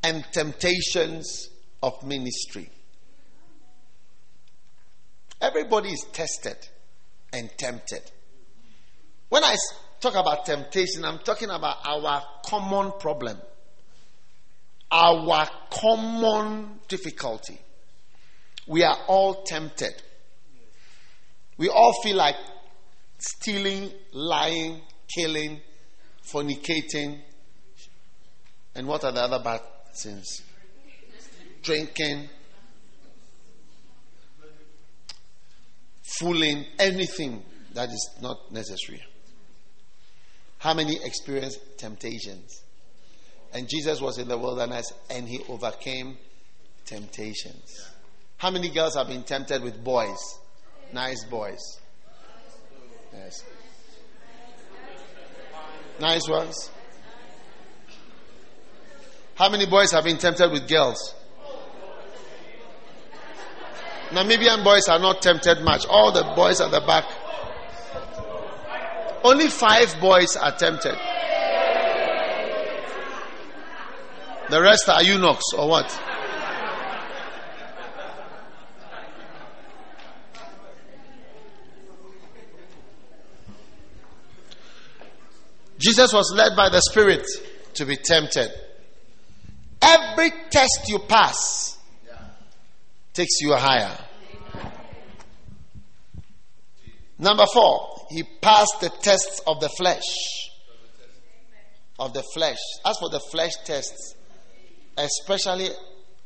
and 0.03 0.25
temptations 0.33 1.49
of 1.83 2.03
ministry. 2.05 2.69
Everybody 5.41 5.91
is 5.91 6.05
tested 6.13 6.57
and 7.33 7.51
tempted. 7.57 8.03
When 9.29 9.45
I 9.45 9.55
talk 10.05 10.17
about 10.17 10.45
temptation, 10.45 11.03
I'm 11.05 11.19
talking 11.19 11.49
about 11.49 11.79
our 11.87 12.23
common 12.45 12.93
problem, 13.01 13.39
our 14.91 15.49
common 15.71 16.81
difficulty. 16.89 17.59
We 18.67 18.83
are 18.83 18.99
all 19.09 19.43
tempted. 19.45 19.95
We 21.57 21.71
all 21.71 21.95
feel 22.03 22.17
like 22.17 22.37
stealing, 23.19 23.93
lying, 24.13 24.83
killing, 25.15 25.61
fornicating, 26.23 27.21
and 28.75 28.87
what 28.87 29.05
are 29.05 29.13
the 29.13 29.21
other 29.21 29.43
bad 29.43 29.61
sins? 29.93 30.43
Drinking, 31.63 32.29
fooling, 36.19 36.67
anything 36.79 37.43
that 37.73 37.89
is 37.89 38.11
not 38.21 38.53
necessary. 38.53 39.03
How 40.65 40.73
many 40.73 40.99
experienced 41.05 41.61
temptations? 41.77 42.63
And 43.53 43.69
Jesus 43.69 44.01
was 44.01 44.17
in 44.17 44.29
the 44.29 44.39
wilderness 44.39 44.91
and 45.11 45.29
he 45.29 45.41
overcame 45.47 46.17
temptations. 46.87 47.91
How 48.39 48.51
many 48.51 48.71
girls 48.71 48.95
have 48.95 49.09
been 49.09 49.25
tempted 49.25 49.63
with 49.63 49.85
boys? 49.85 50.17
Nice 50.91 51.23
boys. 51.27 51.61
Yes. 53.13 53.45
Nice 56.01 56.27
ones. 56.31 56.71
How 59.35 59.51
many 59.51 59.67
boys 59.67 59.93
have 59.93 60.05
been 60.05 60.17
tempted 60.17 60.51
with 60.51 60.67
girls? 60.67 61.15
Namibian 64.13 64.65
boys 64.65 64.89
are 64.89 64.99
not 64.99 65.21
tempted 65.21 65.61
much. 65.61 65.85
All 65.85 66.11
the 66.11 66.23
boys 66.35 66.63
at 66.63 66.71
the 66.71 66.81
back. 66.81 67.05
Only 69.25 69.49
five 69.49 69.99
boys 70.01 70.37
are 70.37 70.53
tempted. 70.53 70.95
The 74.51 74.61
rest 74.61 74.87
are 74.91 75.03
eunuchs 75.03 75.55
or 75.57 75.67
what? 75.67 76.01
Jesus 85.79 86.13
was 86.13 86.31
led 86.35 86.55
by 86.55 86.69
the 86.69 86.81
Spirit 86.81 87.27
to 87.75 87.87
be 87.87 87.97
tempted. 87.97 88.51
Every 89.81 90.31
test 90.51 90.85
you 90.89 90.99
pass 90.99 91.79
takes 93.15 93.41
you 93.41 93.55
higher. 93.55 93.97
Number 97.19 97.45
four, 97.53 97.94
he 98.15 98.23
passed 98.23 98.81
the 98.81 98.91
tests 99.03 99.41
of 99.45 99.59
the 99.59 99.69
flesh. 99.71 100.05
Of 101.99 102.15
the 102.15 102.23
flesh. 102.33 102.59
As 102.87 102.97
for 102.99 103.11
the 103.11 103.19
flesh 103.19 103.53
tests, 103.65 104.15
especially 104.97 105.69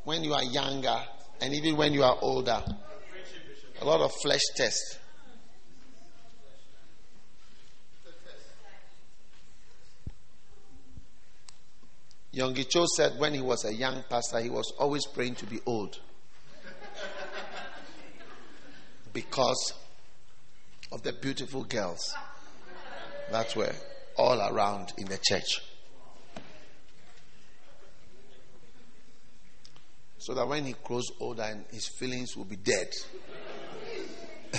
when 0.04 0.22
you 0.22 0.34
are 0.34 0.44
younger 0.44 1.00
and 1.40 1.54
even 1.54 1.76
when 1.76 1.94
you 1.94 2.02
are 2.02 2.18
older, 2.20 2.62
a 3.80 3.84
lot 3.86 4.02
of 4.02 4.12
flesh 4.20 4.42
tests. 4.54 4.98
Yonggi 12.34 12.68
Cho 12.68 12.84
said 12.96 13.18
when 13.18 13.32
he 13.32 13.40
was 13.40 13.64
a 13.64 13.72
young 13.72 14.04
pastor, 14.10 14.40
he 14.40 14.50
was 14.50 14.74
always 14.78 15.06
praying 15.06 15.36
to 15.36 15.46
be 15.46 15.58
old. 15.64 15.98
because 19.14 19.72
of 20.90 21.02
the 21.02 21.12
beautiful 21.12 21.64
girls 21.64 22.14
that 23.30 23.54
were 23.56 23.74
all 24.16 24.40
around 24.40 24.92
in 24.96 25.06
the 25.06 25.18
church. 25.18 25.60
So 30.18 30.34
that 30.34 30.46
when 30.48 30.64
he 30.66 30.74
grows 30.84 31.10
older 31.20 31.42
and 31.42 31.64
his 31.70 31.86
feelings 31.86 32.36
will 32.36 32.44
be 32.44 32.56
dead. 32.56 32.92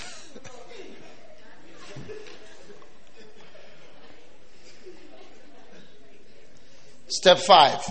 Step 7.07 7.39
five. 7.39 7.81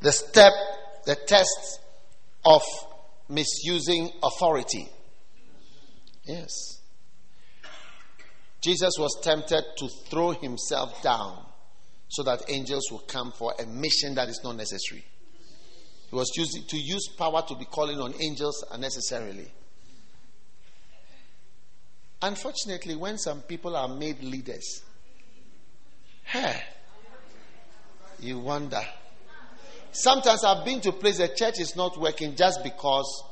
The 0.00 0.12
step, 0.12 0.52
the 1.06 1.14
test 1.14 1.80
of 2.44 2.62
misusing 3.28 4.10
authority. 4.22 4.88
Yes. 6.28 6.82
Jesus 8.60 8.92
was 8.98 9.18
tempted 9.22 9.64
to 9.78 9.88
throw 10.10 10.32
himself 10.32 11.02
down 11.02 11.46
so 12.08 12.22
that 12.22 12.42
angels 12.48 12.90
will 12.90 13.00
come 13.00 13.32
for 13.32 13.54
a 13.58 13.66
mission 13.66 14.14
that 14.14 14.28
is 14.28 14.40
not 14.44 14.56
necessary. 14.56 15.04
He 16.10 16.16
was 16.16 16.30
using 16.36 16.64
to 16.64 16.76
use 16.76 17.08
power 17.16 17.42
to 17.48 17.54
be 17.54 17.64
calling 17.64 17.98
on 17.98 18.14
angels 18.20 18.64
unnecessarily. 18.70 19.50
Unfortunately, 22.20 22.96
when 22.96 23.16
some 23.16 23.42
people 23.42 23.76
are 23.76 23.88
made 23.88 24.22
leaders, 24.22 24.82
hey, 26.24 26.62
you 28.20 28.38
wonder. 28.38 28.82
Sometimes 29.92 30.44
I've 30.44 30.64
been 30.64 30.80
to 30.82 30.92
places 30.92 31.18
place 31.18 31.30
the 31.30 31.36
church 31.36 31.60
is 31.60 31.76
not 31.76 31.98
working 31.98 32.36
just 32.36 32.62
because 32.62 33.24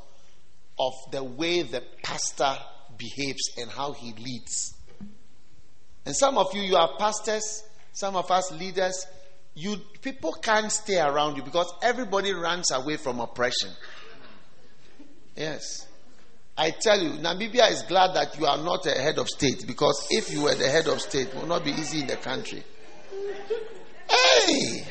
of 0.79 0.93
the 1.11 1.25
way 1.25 1.63
the 1.63 1.83
pastor 2.03 2.57
behaves 2.99 3.51
and 3.59 3.71
how 3.71 3.93
he 3.93 4.13
leads. 4.13 4.75
And 6.05 6.15
some 6.15 6.39
of 6.39 6.55
you, 6.55 6.63
you 6.63 6.77
are 6.77 6.97
pastors, 6.99 7.65
some 7.93 8.17
of 8.17 8.31
us 8.31 8.53
leaders, 8.53 9.07
you 9.55 9.77
people 10.03 10.33
can't 10.35 10.71
stay 10.71 11.01
around 11.01 11.37
you 11.37 11.43
because 11.43 11.73
everybody 11.83 12.33
runs 12.33 12.71
away 12.71 12.97
from 12.97 13.21
oppression. 13.21 13.71
Yes. 15.35 15.87
I 16.59 16.71
tell 16.71 17.01
you, 17.03 17.11
Namibia 17.11 17.71
is 17.71 17.83
glad 17.83 18.15
that 18.15 18.39
you 18.39 18.47
are 18.47 18.57
not 18.59 18.87
a 18.87 18.93
head 18.93 19.19
of 19.19 19.29
state 19.29 19.67
because 19.67 20.07
if 20.11 20.33
you 20.33 20.43
were 20.43 20.55
the 20.55 20.69
head 20.69 20.89
of 20.89 21.01
state, 21.01 21.29
it 21.29 21.35
will 21.35 21.47
not 21.47 21.65
be 21.65 21.71
easy 21.71 22.01
in 22.01 22.07
the 22.07 22.17
country. 22.17 22.63
Hey! 24.09 24.87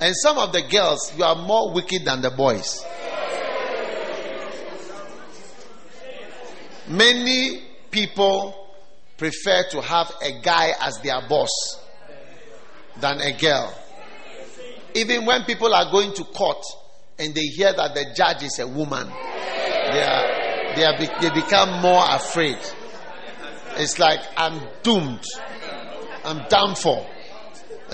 And 0.00 0.14
some 0.16 0.38
of 0.38 0.52
the 0.52 0.62
girls, 0.62 1.16
you 1.16 1.24
are 1.24 1.36
more 1.36 1.72
wicked 1.72 2.04
than 2.04 2.20
the 2.20 2.30
boys. 2.30 2.84
Many 6.88 7.62
people 7.90 8.68
prefer 9.16 9.64
to 9.70 9.80
have 9.80 10.12
a 10.22 10.40
guy 10.42 10.72
as 10.80 10.98
their 10.98 11.20
boss 11.28 11.50
than 13.00 13.20
a 13.20 13.32
girl. 13.38 13.74
Even 14.94 15.24
when 15.24 15.44
people 15.44 15.74
are 15.74 15.90
going 15.90 16.12
to 16.14 16.24
court 16.24 16.62
and 17.18 17.34
they 17.34 17.42
hear 17.42 17.72
that 17.72 17.94
the 17.94 18.06
judge 18.14 18.42
is 18.42 18.58
a 18.58 18.66
woman, 18.66 19.06
they, 19.08 20.02
are, 20.02 20.74
they, 20.76 20.84
are, 20.84 21.20
they 21.20 21.30
become 21.30 21.80
more 21.80 22.04
afraid. 22.10 22.58
It's 23.76 23.98
like, 23.98 24.20
I'm 24.36 24.60
doomed. 24.82 25.24
I'm 26.24 26.46
done 26.48 26.74
for. 26.74 27.06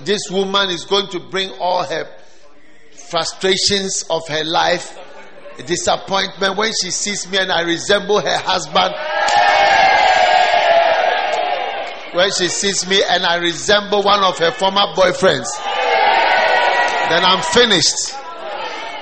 This 0.02 0.30
woman 0.30 0.70
is 0.70 0.84
going 0.84 1.08
to 1.08 1.20
bring 1.30 1.50
all 1.58 1.84
her 1.84 2.06
frustrations 3.08 4.04
of 4.10 4.26
her 4.28 4.44
life, 4.44 4.96
disappointment 5.58 6.56
when 6.56 6.72
she 6.82 6.90
sees 6.90 7.28
me 7.30 7.38
and 7.38 7.52
I 7.52 7.62
resemble 7.62 8.20
her 8.20 8.38
husband. 8.38 8.94
When 12.14 12.30
she 12.32 12.48
sees 12.48 12.88
me 12.88 13.02
and 13.08 13.24
I 13.24 13.36
resemble 13.36 14.02
one 14.02 14.24
of 14.24 14.38
her 14.38 14.50
former 14.50 14.86
boyfriends, 14.96 15.48
then 17.08 17.24
I'm 17.24 17.42
finished. 17.42 18.10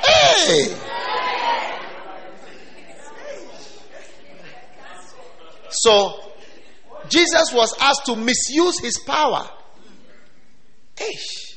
Hey! 0.04 0.74
So, 5.70 6.20
Jesus 7.08 7.52
was 7.52 7.74
asked 7.80 8.06
to 8.06 8.16
misuse 8.16 8.78
his 8.80 8.98
power. 8.98 9.48
Ish. 11.00 11.56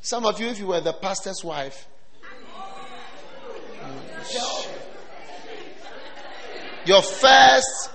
Some 0.00 0.24
of 0.24 0.40
you, 0.40 0.48
if 0.48 0.58
you 0.58 0.66
were 0.66 0.80
the 0.80 0.92
pastor's 0.92 1.44
wife, 1.44 1.86
your 6.84 7.02
first 7.02 7.90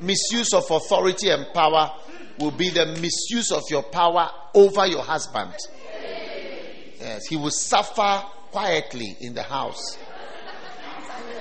misuse 0.00 0.52
of 0.54 0.70
authority 0.70 1.30
and 1.30 1.46
power 1.52 1.92
will 2.38 2.50
be 2.50 2.70
the 2.70 2.86
misuse 3.00 3.52
of 3.52 3.62
your 3.70 3.82
power 3.82 4.30
over 4.54 4.86
your 4.86 5.02
husband. 5.02 5.52
Yes, 6.98 7.26
he 7.26 7.36
will 7.36 7.50
suffer 7.50 8.22
quietly 8.50 9.16
in 9.20 9.34
the 9.34 9.42
house. 9.42 9.98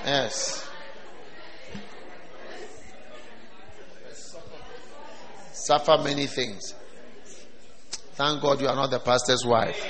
Yes. 0.05 0.65
Suffer 5.53 5.97
many 6.03 6.25
things. 6.25 6.73
Thank 8.13 8.41
God 8.41 8.59
you 8.59 8.67
are 8.67 8.75
not 8.75 8.91
the 8.91 8.99
pastor's 8.99 9.45
wife. 9.45 9.85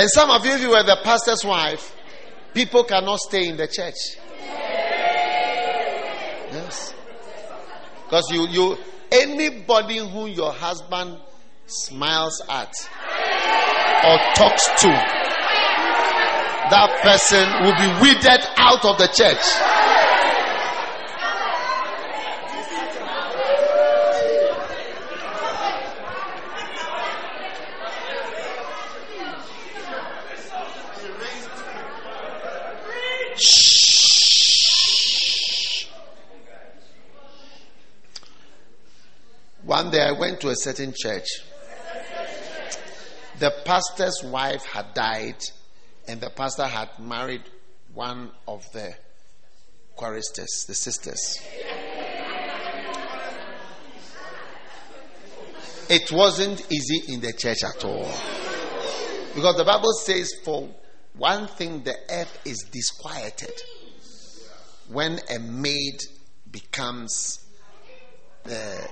And 0.00 0.08
some 0.08 0.30
of 0.30 0.46
you, 0.46 0.52
if 0.52 0.62
you 0.62 0.70
were 0.70 0.82
the 0.82 0.96
pastor's 1.04 1.44
wife, 1.44 1.94
people 2.54 2.84
cannot 2.84 3.18
stay 3.18 3.48
in 3.48 3.58
the 3.58 3.66
church. 3.66 4.16
Yes. 6.50 6.94
Because 8.04 8.24
you, 8.30 8.48
you, 8.48 8.78
anybody 9.12 9.98
who 9.98 10.26
your 10.28 10.54
husband 10.54 11.18
smiles 11.66 12.40
at 12.48 12.72
or 14.02 14.16
talks 14.36 14.68
to, 14.80 14.88
that 16.70 17.00
person 17.02 17.44
will 17.60 17.76
be 17.76 17.92
weeded 18.00 18.40
out 18.56 18.82
of 18.82 18.96
the 18.96 19.08
church. 19.08 19.99
One 39.80 39.90
day 39.90 40.02
I 40.02 40.12
went 40.12 40.42
to 40.42 40.50
a 40.50 40.56
certain 40.56 40.92
church. 40.94 41.26
The 43.38 43.50
pastor's 43.64 44.22
wife 44.22 44.62
had 44.66 44.92
died 44.92 45.38
and 46.06 46.20
the 46.20 46.28
pastor 46.28 46.66
had 46.66 46.90
married 46.98 47.44
one 47.94 48.30
of 48.46 48.70
the 48.74 48.92
choristers, 49.96 50.66
the 50.68 50.74
sisters. 50.74 51.38
It 55.88 56.12
wasn't 56.12 56.70
easy 56.70 57.14
in 57.14 57.22
the 57.22 57.32
church 57.32 57.64
at 57.64 57.82
all. 57.82 58.12
Because 59.34 59.56
the 59.56 59.64
Bible 59.64 59.94
says, 60.04 60.30
for 60.44 60.68
one 61.16 61.46
thing, 61.46 61.84
the 61.84 61.96
earth 62.10 62.38
is 62.44 62.66
disquieted 62.70 63.54
when 64.88 65.20
a 65.34 65.38
maid 65.38 66.00
becomes 66.50 67.42
the, 68.44 68.86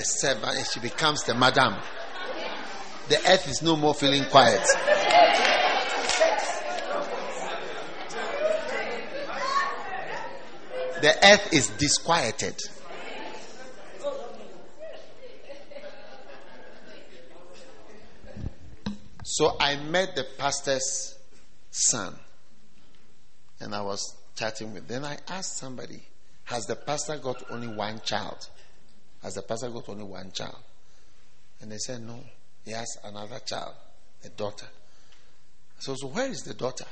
a 0.00 0.04
servant, 0.04 0.66
she 0.72 0.80
becomes 0.80 1.22
the 1.24 1.34
madam. 1.34 1.76
The 3.08 3.18
earth 3.28 3.48
is 3.48 3.62
no 3.62 3.76
more 3.76 3.94
feeling 3.94 4.24
quiet. 4.24 4.62
the 11.02 11.16
earth 11.26 11.52
is 11.52 11.68
disquieted. 11.78 12.60
So 19.24 19.56
I 19.60 19.76
met 19.76 20.16
the 20.16 20.26
pastor's 20.38 21.16
son 21.70 22.14
and 23.60 23.74
I 23.74 23.82
was 23.82 24.16
chatting 24.34 24.74
with 24.74 24.88
then 24.88 25.04
I 25.04 25.18
asked 25.28 25.56
somebody, 25.58 26.02
Has 26.44 26.66
the 26.66 26.76
pastor 26.76 27.16
got 27.16 27.42
only 27.50 27.68
one 27.68 28.00
child? 28.04 28.48
Has 29.22 29.34
the 29.34 29.42
pastor 29.42 29.68
got 29.68 29.88
only 29.88 30.04
one 30.04 30.32
child? 30.32 30.56
And 31.60 31.70
they 31.70 31.78
said, 31.78 32.00
No, 32.02 32.20
he 32.64 32.72
has 32.72 32.98
another 33.04 33.38
child, 33.40 33.74
a 34.24 34.28
daughter. 34.30 34.66
So, 35.78 35.94
so 35.94 36.08
where 36.08 36.28
is 36.28 36.42
the 36.42 36.54
daughter? 36.54 36.86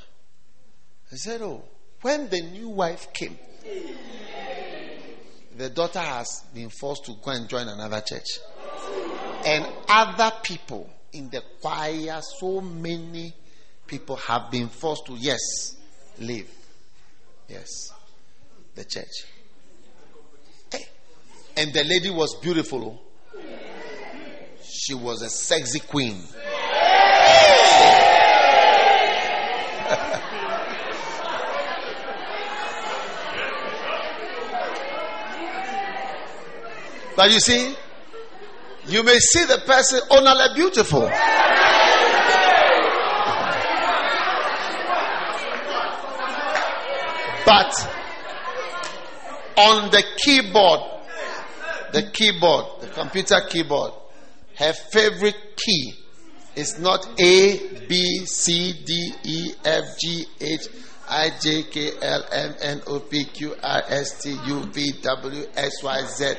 I 1.12 1.16
said, 1.16 1.42
Oh, 1.42 1.62
when 2.02 2.28
the 2.28 2.40
new 2.40 2.68
wife 2.68 3.12
came, 3.12 3.38
the 5.56 5.70
daughter 5.70 5.98
has 6.00 6.44
been 6.54 6.70
forced 6.70 7.04
to 7.06 7.14
go 7.22 7.30
and 7.30 7.48
join 7.48 7.66
another 7.66 8.00
church. 8.00 8.38
And 9.44 9.66
other 9.88 10.32
people 10.42 10.88
in 11.12 11.30
the 11.30 11.42
choir, 11.60 12.20
so 12.38 12.60
many 12.60 13.34
people 13.86 14.16
have 14.16 14.50
been 14.50 14.68
forced 14.68 15.06
to, 15.06 15.14
yes, 15.14 15.76
leave. 16.18 16.50
Yes, 17.48 17.92
the 18.74 18.84
church. 18.84 19.24
And 21.58 21.72
the 21.72 21.82
lady 21.82 22.08
was 22.08 22.36
beautiful. 22.36 23.02
She 24.62 24.94
was 24.94 25.22
a 25.22 25.28
sexy 25.28 25.80
queen. 25.80 26.22
but 37.16 37.32
you 37.32 37.40
see, 37.40 37.74
you 38.86 39.02
may 39.02 39.18
see 39.18 39.44
the 39.46 39.60
person 39.66 39.98
only 40.10 40.54
beautiful. 40.54 41.10
But 47.44 47.74
on 49.56 49.90
the 49.90 50.04
keyboard, 50.18 50.97
the 51.92 52.10
keyboard, 52.12 52.80
the 52.80 52.88
computer 52.88 53.40
keyboard, 53.48 53.92
her 54.56 54.72
favorite 54.72 55.56
key 55.56 55.94
is 56.56 56.78
not 56.78 57.06
A, 57.20 57.86
B, 57.86 58.24
C, 58.26 58.72
D, 58.84 59.12
E, 59.24 59.52
F, 59.64 59.98
G, 60.00 60.26
H, 60.40 60.68
I, 61.08 61.30
J, 61.40 61.62
K, 61.64 61.90
L, 62.02 62.24
M, 62.32 62.54
N, 62.60 62.82
O, 62.86 63.00
P, 63.00 63.24
Q, 63.24 63.54
R, 63.62 63.82
S, 63.88 64.22
T, 64.22 64.30
U, 64.46 64.64
V, 64.64 64.92
W, 65.02 65.46
X, 65.56 65.82
Y, 65.82 66.02
Z. 66.06 66.34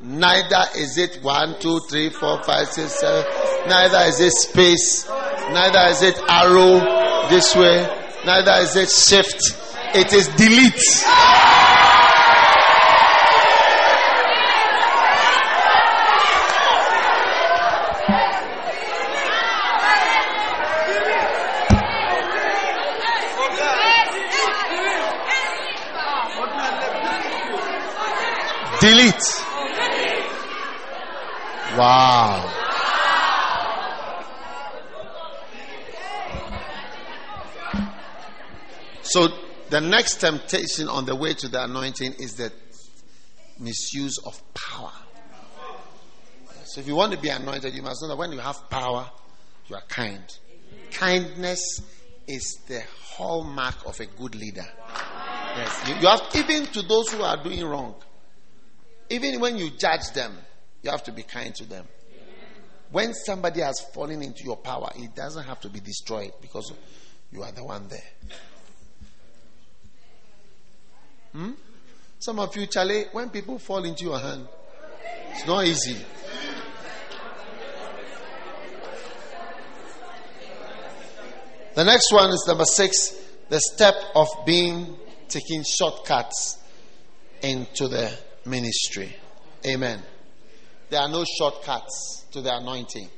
Neither 0.00 0.64
is 0.76 0.96
it 0.96 1.22
one, 1.22 1.58
two, 1.58 1.80
three, 1.90 2.10
four, 2.10 2.42
five, 2.44 2.68
six, 2.68 2.92
seven. 3.00 3.24
Neither 3.68 4.08
is 4.08 4.20
it 4.20 4.32
space. 4.32 5.08
Neither 5.08 5.90
is 5.90 6.02
it 6.02 6.18
arrow 6.28 7.28
this 7.28 7.56
way. 7.56 7.82
Neither 8.24 8.52
is 8.62 8.76
it 8.76 8.88
shift 8.90 9.68
it 9.94 10.12
is 10.12 10.28
delete. 10.28 10.84
Delete. 28.88 29.44
Wow. 31.76 32.54
So 39.02 39.28
the 39.68 39.82
next 39.82 40.22
temptation 40.22 40.88
on 40.88 41.04
the 41.04 41.14
way 41.14 41.34
to 41.34 41.48
the 41.48 41.64
anointing 41.64 42.14
is 42.18 42.36
the 42.36 42.50
misuse 43.58 44.16
of 44.24 44.40
power. 44.54 44.92
So 46.64 46.80
if 46.80 46.86
you 46.86 46.94
want 46.94 47.12
to 47.12 47.18
be 47.18 47.28
anointed, 47.28 47.74
you 47.74 47.82
must 47.82 48.00
know 48.00 48.08
that 48.08 48.16
when 48.16 48.32
you 48.32 48.38
have 48.38 48.70
power, 48.70 49.10
you 49.66 49.76
are 49.76 49.82
kind. 49.86 50.24
Kindness 50.92 51.82
is 52.26 52.60
the 52.66 52.82
hallmark 53.02 53.84
of 53.84 54.00
a 54.00 54.06
good 54.06 54.34
leader. 54.34 54.66
Yes. 55.56 55.88
You, 55.88 55.94
you 55.96 56.08
have 56.08 56.22
even 56.34 56.64
to 56.72 56.80
those 56.80 57.12
who 57.12 57.22
are 57.22 57.42
doing 57.42 57.62
wrong. 57.66 57.94
Even 59.10 59.40
when 59.40 59.56
you 59.56 59.70
judge 59.70 60.10
them, 60.14 60.36
you 60.82 60.90
have 60.90 61.02
to 61.04 61.12
be 61.12 61.22
kind 61.22 61.54
to 61.56 61.64
them. 61.64 61.86
When 62.90 63.12
somebody 63.14 63.60
has 63.60 63.80
fallen 63.92 64.22
into 64.22 64.44
your 64.44 64.56
power, 64.56 64.90
it 64.96 65.14
doesn't 65.14 65.44
have 65.44 65.60
to 65.60 65.68
be 65.68 65.80
destroyed 65.80 66.32
because 66.40 66.72
you 67.30 67.42
are 67.42 67.52
the 67.52 67.64
one 67.64 67.88
there. 67.88 68.00
Hmm? 71.32 71.50
Some 72.18 72.38
of 72.38 72.56
you, 72.56 72.66
Charlie, 72.66 73.04
when 73.12 73.30
people 73.30 73.58
fall 73.58 73.84
into 73.84 74.04
your 74.04 74.18
hand, 74.18 74.48
it's 75.30 75.46
not 75.46 75.64
easy. 75.64 75.96
The 81.74 81.84
next 81.84 82.12
one 82.12 82.30
is 82.30 82.44
number 82.48 82.64
six 82.64 83.16
the 83.48 83.60
step 83.60 83.94
of 84.16 84.26
being 84.44 84.96
taking 85.28 85.62
shortcuts 85.62 86.58
into 87.40 87.86
the 87.86 88.12
ministry. 88.48 89.14
Amen. 89.66 90.02
There 90.90 91.00
are 91.00 91.08
no 91.08 91.24
shortcuts 91.38 92.26
to 92.32 92.40
the 92.40 92.56
anointing. 92.56 93.08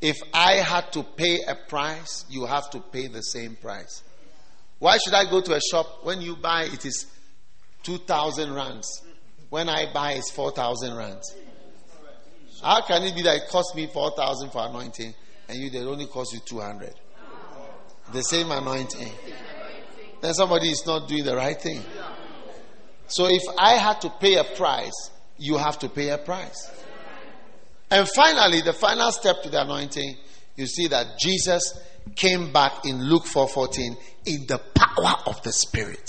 If 0.00 0.18
I 0.34 0.54
had 0.54 0.92
to 0.92 1.02
pay 1.02 1.40
a 1.46 1.54
price, 1.54 2.24
you 2.28 2.44
have 2.46 2.70
to 2.70 2.80
pay 2.80 3.06
the 3.06 3.22
same 3.22 3.56
price. 3.56 4.02
Why 4.78 4.98
should 4.98 5.14
I 5.14 5.30
go 5.30 5.40
to 5.40 5.54
a 5.54 5.60
shop 5.60 6.04
when 6.04 6.20
you 6.20 6.36
buy 6.36 6.64
it 6.64 6.84
is 6.84 7.06
2,000 7.82 8.54
rands. 8.54 9.02
When 9.50 9.68
I 9.68 9.92
buy, 9.92 10.12
it's 10.12 10.30
4,000 10.30 10.96
rands. 10.96 11.34
How 12.62 12.80
can 12.82 13.02
it 13.02 13.14
be 13.14 13.22
that 13.22 13.36
it 13.36 13.48
costs 13.50 13.74
me 13.74 13.86
4,000 13.86 14.50
for 14.50 14.66
anointing 14.66 15.14
and 15.48 15.58
you, 15.58 15.70
they 15.70 15.80
only 15.80 16.06
cost 16.06 16.32
you 16.32 16.40
200? 16.40 16.94
The 18.12 18.22
same 18.22 18.50
anointing. 18.50 19.12
Then 20.20 20.34
somebody 20.34 20.68
is 20.68 20.86
not 20.86 21.08
doing 21.08 21.24
the 21.24 21.36
right 21.36 21.60
thing. 21.60 21.82
So 23.12 23.26
if 23.26 23.42
I 23.58 23.72
had 23.72 24.00
to 24.00 24.08
pay 24.08 24.36
a 24.36 24.44
price, 24.44 25.10
you 25.36 25.58
have 25.58 25.78
to 25.80 25.90
pay 25.90 26.08
a 26.08 26.16
price. 26.16 26.70
And 27.90 28.08
finally, 28.08 28.62
the 28.62 28.72
final 28.72 29.12
step 29.12 29.42
to 29.42 29.50
the 29.50 29.60
anointing, 29.60 30.16
you 30.56 30.66
see 30.66 30.86
that 30.86 31.18
Jesus 31.18 31.78
came 32.16 32.54
back 32.54 32.86
in 32.86 33.02
Luke 33.04 33.26
4:14 33.26 33.98
in 34.24 34.46
the 34.46 34.56
power 34.74 35.14
of 35.26 35.42
the 35.42 35.52
Spirit 35.52 36.08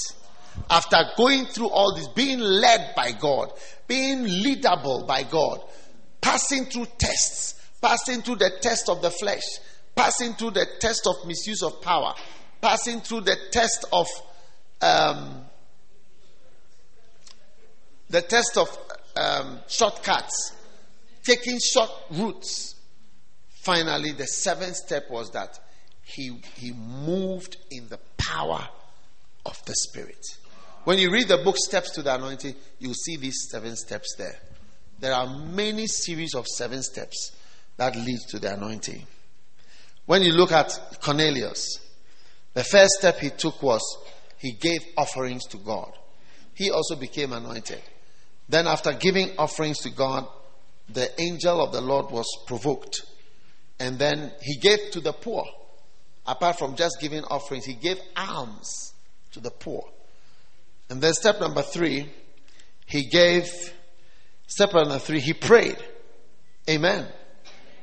after 0.70 0.96
going 1.18 1.46
through 1.48 1.68
all 1.68 1.94
this, 1.94 2.08
being 2.08 2.40
led 2.40 2.96
by 2.96 3.12
God, 3.12 3.52
being 3.86 4.20
leadable 4.24 5.06
by 5.06 5.24
God, 5.24 5.60
passing 6.22 6.68
through 6.68 6.88
tests, 6.98 7.56
passing 7.82 8.22
through 8.22 8.38
the 8.38 8.52
test 8.62 8.88
of 8.88 9.02
the 9.02 9.12
flesh, 9.12 9.44
passing 9.94 10.36
through 10.36 10.52
the 10.52 10.68
test 10.80 11.06
of 11.06 11.28
misuse 11.28 11.64
of 11.64 11.82
power, 11.82 12.14
passing 12.62 13.02
through 13.02 13.22
the 13.22 13.36
test 13.52 13.84
of 13.92 14.08
um, 14.82 15.44
the 18.14 18.22
test 18.22 18.58
of 18.58 18.70
um, 19.16 19.60
shortcuts, 19.68 20.54
taking 21.26 21.58
short 21.60 21.90
routes. 22.12 22.76
Finally, 23.50 24.12
the 24.12 24.28
seventh 24.28 24.76
step 24.76 25.10
was 25.10 25.32
that 25.32 25.60
he, 26.04 26.40
he 26.58 26.72
moved 26.74 27.58
in 27.72 27.88
the 27.90 27.98
power 28.18 28.68
of 29.48 29.60
the 29.66 29.74
Spirit. 29.74 30.24
When 30.84 31.00
you 31.00 31.12
read 31.12 31.28
the 31.28 31.38
book 31.38 31.56
Steps 31.58 31.90
to 31.94 32.04
the 32.04 32.14
Anointing, 32.14 32.54
you'll 32.78 32.94
see 32.94 33.18
these 33.18 33.48
seven 33.50 33.76
steps 33.76 34.14
there. 34.16 34.38
There 35.00 35.14
are 35.14 35.28
many 35.28 35.88
series 35.88 36.36
of 36.36 36.46
seven 36.48 36.84
steps 36.84 37.36
that 37.78 37.96
lead 37.96 38.20
to 38.30 38.38
the 38.38 38.54
anointing. 38.54 39.08
When 40.06 40.22
you 40.22 40.34
look 40.34 40.52
at 40.52 41.00
Cornelius, 41.02 41.80
the 42.54 42.64
first 42.64 42.92
step 43.00 43.18
he 43.18 43.32
took 43.32 43.64
was 43.64 43.82
he 44.38 44.52
gave 44.52 44.82
offerings 44.98 45.46
to 45.48 45.58
God. 45.58 45.94
He 46.54 46.70
also 46.70 46.96
became 46.96 47.34
anointed. 47.34 47.82
Then, 48.50 48.68
after 48.68 48.94
giving 48.94 49.32
offerings 49.38 49.80
to 49.80 49.90
God, 49.90 50.28
the 50.90 51.10
angel 51.22 51.62
of 51.62 51.72
the 51.72 51.82
Lord 51.82 52.12
was 52.12 52.28
provoked. 52.46 53.04
And 53.80 53.98
then 53.98 54.32
he 54.42 54.58
gave 54.58 54.92
to 54.92 55.00
the 55.00 55.14
poor. 55.14 55.46
Apart 56.26 56.58
from 56.58 56.76
just 56.76 56.98
giving 57.02 57.24
offerings, 57.26 57.66
he 57.66 57.74
gave 57.74 58.00
alms 58.16 58.94
to 59.32 59.40
the 59.40 59.52
poor. 59.52 59.84
And 60.90 61.02
then 61.02 61.14
step 61.14 61.40
number 61.40 61.62
three, 61.62 62.10
he 62.86 63.06
gave, 63.06 63.50
step 64.48 64.74
number 64.74 65.00
three, 65.00 65.20
he 65.20 65.34
prayed. 65.34 65.78
Amen. 66.70 67.08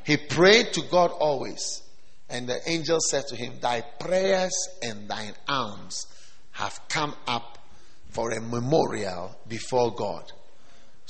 He 0.05 0.16
prayed 0.16 0.73
to 0.74 0.82
God 0.91 1.11
always. 1.11 1.82
And 2.28 2.49
the 2.49 2.61
angel 2.70 2.99
said 3.01 3.27
to 3.28 3.37
him, 3.37 3.55
Thy 3.61 3.82
prayers 3.99 4.53
and 4.82 5.09
thine 5.09 5.35
alms 5.49 6.07
have 6.53 6.81
come 6.89 7.15
up 7.27 7.59
for 8.11 8.31
a 8.31 8.41
memorial 8.41 9.37
before 9.49 9.95
God. 9.95 10.32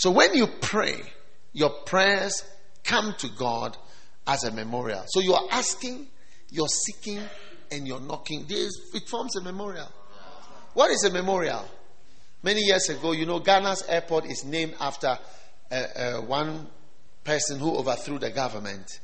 So 0.00 0.10
when 0.10 0.32
you 0.32 0.46
pray, 0.46 0.98
your 1.52 1.68
prayers 1.68 2.42
come 2.84 3.14
to 3.18 3.28
God 3.36 3.76
as 4.26 4.44
a 4.44 4.50
memorial. 4.50 5.04
So 5.08 5.20
you 5.20 5.34
are 5.34 5.46
asking, 5.50 6.06
you're 6.48 6.68
seeking, 6.86 7.20
and 7.70 7.86
you're 7.86 8.00
knocking. 8.00 8.46
This, 8.48 8.72
It 8.94 9.06
forms 9.10 9.36
a 9.36 9.42
memorial. 9.42 9.88
What 10.72 10.90
is 10.90 11.04
a 11.04 11.10
memorial? 11.10 11.68
Many 12.42 12.62
years 12.62 12.88
ago, 12.88 13.12
you 13.12 13.26
know, 13.26 13.40
Ghana's 13.40 13.84
airport 13.90 14.24
is 14.24 14.42
named 14.42 14.72
after 14.80 15.18
uh, 15.70 15.74
uh, 15.74 16.20
one 16.22 16.66
person 17.22 17.58
who 17.58 17.76
overthrew 17.76 18.18
the 18.18 18.30
government. 18.30 19.00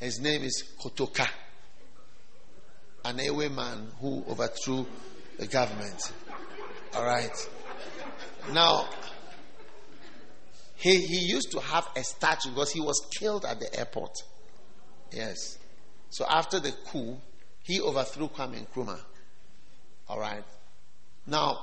His 0.00 0.18
name 0.18 0.42
is 0.42 0.64
Kotoka, 0.82 1.28
an 3.04 3.20
Ewe 3.20 3.50
man 3.50 3.86
who 4.00 4.24
overthrew 4.28 4.84
the 5.38 5.46
government. 5.46 6.12
All 6.92 7.04
right. 7.04 7.48
Now, 8.52 8.88
he, 10.84 10.98
he 10.98 11.18
used 11.20 11.50
to 11.52 11.60
have 11.60 11.88
a 11.96 12.04
statue 12.04 12.50
because 12.50 12.70
he 12.70 12.80
was 12.82 13.00
killed 13.18 13.46
at 13.46 13.58
the 13.58 13.74
airport. 13.74 14.14
Yes. 15.10 15.56
So 16.10 16.26
after 16.28 16.60
the 16.60 16.72
coup, 16.72 17.16
he 17.62 17.80
overthrew 17.80 18.28
Kwame 18.28 18.66
Nkrumah. 18.66 19.00
All 20.10 20.20
right. 20.20 20.44
Now, 21.26 21.58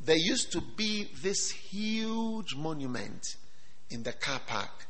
there 0.00 0.16
used 0.16 0.50
to 0.50 0.60
be 0.60 1.08
this 1.22 1.52
huge 1.52 2.56
monument 2.56 3.36
in 3.90 4.02
the 4.02 4.12
car 4.12 4.40
park 4.44 4.84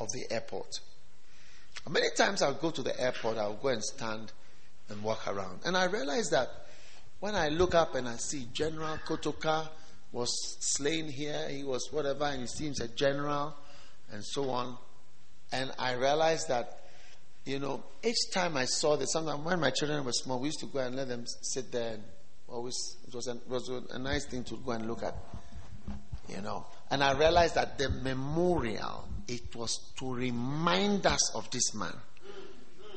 of 0.00 0.08
the 0.10 0.34
airport. 0.34 0.80
Many 1.88 2.08
times 2.16 2.42
I'll 2.42 2.54
go 2.54 2.72
to 2.72 2.82
the 2.82 3.00
airport, 3.00 3.38
I'll 3.38 3.54
go 3.54 3.68
and 3.68 3.84
stand 3.84 4.32
and 4.88 5.00
walk 5.04 5.28
around. 5.28 5.60
And 5.64 5.76
I 5.76 5.84
realize 5.84 6.30
that 6.30 6.48
when 7.20 7.36
I 7.36 7.50
look 7.50 7.76
up 7.76 7.94
and 7.94 8.08
I 8.08 8.16
see 8.16 8.48
General 8.52 8.98
Kotoka 9.06 9.68
was 10.14 10.30
slain 10.60 11.08
here, 11.08 11.48
he 11.48 11.64
was 11.64 11.88
whatever, 11.90 12.24
and 12.24 12.40
he 12.40 12.46
seems 12.46 12.80
a 12.80 12.86
general, 12.88 13.52
and 14.12 14.24
so 14.24 14.48
on. 14.48 14.78
And 15.52 15.72
I 15.76 15.94
realized 15.94 16.48
that, 16.48 16.84
you 17.44 17.58
know, 17.58 17.82
each 18.02 18.30
time 18.32 18.56
I 18.56 18.64
saw 18.64 18.96
this, 18.96 19.12
sometimes 19.12 19.44
when 19.44 19.58
my 19.58 19.70
children 19.70 20.04
were 20.04 20.12
small, 20.12 20.38
we 20.38 20.48
used 20.48 20.60
to 20.60 20.66
go 20.66 20.78
and 20.78 20.94
let 20.94 21.08
them 21.08 21.24
sit 21.26 21.72
there 21.72 21.94
and 21.94 22.02
always, 22.48 22.76
it 23.08 23.14
was, 23.14 23.26
a, 23.26 23.32
it 23.32 23.48
was 23.48 23.68
a 23.90 23.98
nice 23.98 24.24
thing 24.26 24.44
to 24.44 24.56
go 24.64 24.70
and 24.70 24.86
look 24.86 25.02
at, 25.02 25.16
you 26.28 26.40
know. 26.40 26.64
And 26.90 27.02
I 27.02 27.12
realized 27.12 27.56
that 27.56 27.76
the 27.76 27.90
memorial, 27.90 29.08
it 29.26 29.54
was 29.56 29.92
to 29.98 30.14
remind 30.14 31.06
us 31.06 31.34
of 31.34 31.50
this 31.50 31.74
man 31.74 31.94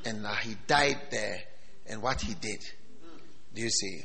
and 0.06 0.24
that 0.24 0.38
he 0.38 0.56
died 0.68 1.00
there 1.10 1.40
and 1.88 2.02
what 2.02 2.22
he 2.22 2.36
did. 2.36 2.60
Do 3.56 3.62
you 3.64 3.70
see? 3.70 4.02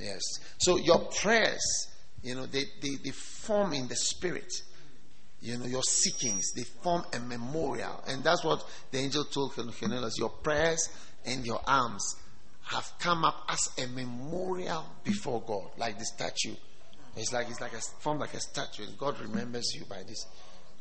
Yes. 0.00 0.22
So 0.58 0.78
your 0.78 1.00
prayers, 1.20 1.88
you 2.26 2.34
know, 2.34 2.46
they, 2.46 2.64
they, 2.82 2.96
they 2.96 3.10
form 3.10 3.72
in 3.72 3.86
the 3.86 3.94
spirit. 3.94 4.52
You 5.40 5.58
know, 5.58 5.66
your 5.66 5.82
seekings, 5.82 6.52
they 6.56 6.64
form 6.64 7.04
a 7.14 7.20
memorial. 7.20 8.02
And 8.08 8.24
that's 8.24 8.42
what 8.42 8.66
the 8.90 8.98
angel 8.98 9.24
told 9.24 9.54
Cornelius. 9.54 10.18
Your 10.18 10.30
prayers 10.30 10.88
and 11.24 11.46
your 11.46 11.60
alms 11.68 12.16
have 12.64 12.90
come 12.98 13.24
up 13.24 13.44
as 13.48 13.70
a 13.78 13.86
memorial 13.88 14.84
before 15.04 15.40
God, 15.46 15.70
like 15.78 16.00
the 16.00 16.04
statue. 16.04 16.56
It's 17.16 17.32
like 17.32 17.48
it's 17.48 17.60
like 17.60 17.74
a 17.74 17.80
form 18.00 18.18
like 18.18 18.34
a 18.34 18.40
statue, 18.40 18.86
God 18.98 19.20
remembers 19.20 19.72
you 19.74 19.84
by 19.84 20.02
this. 20.02 20.26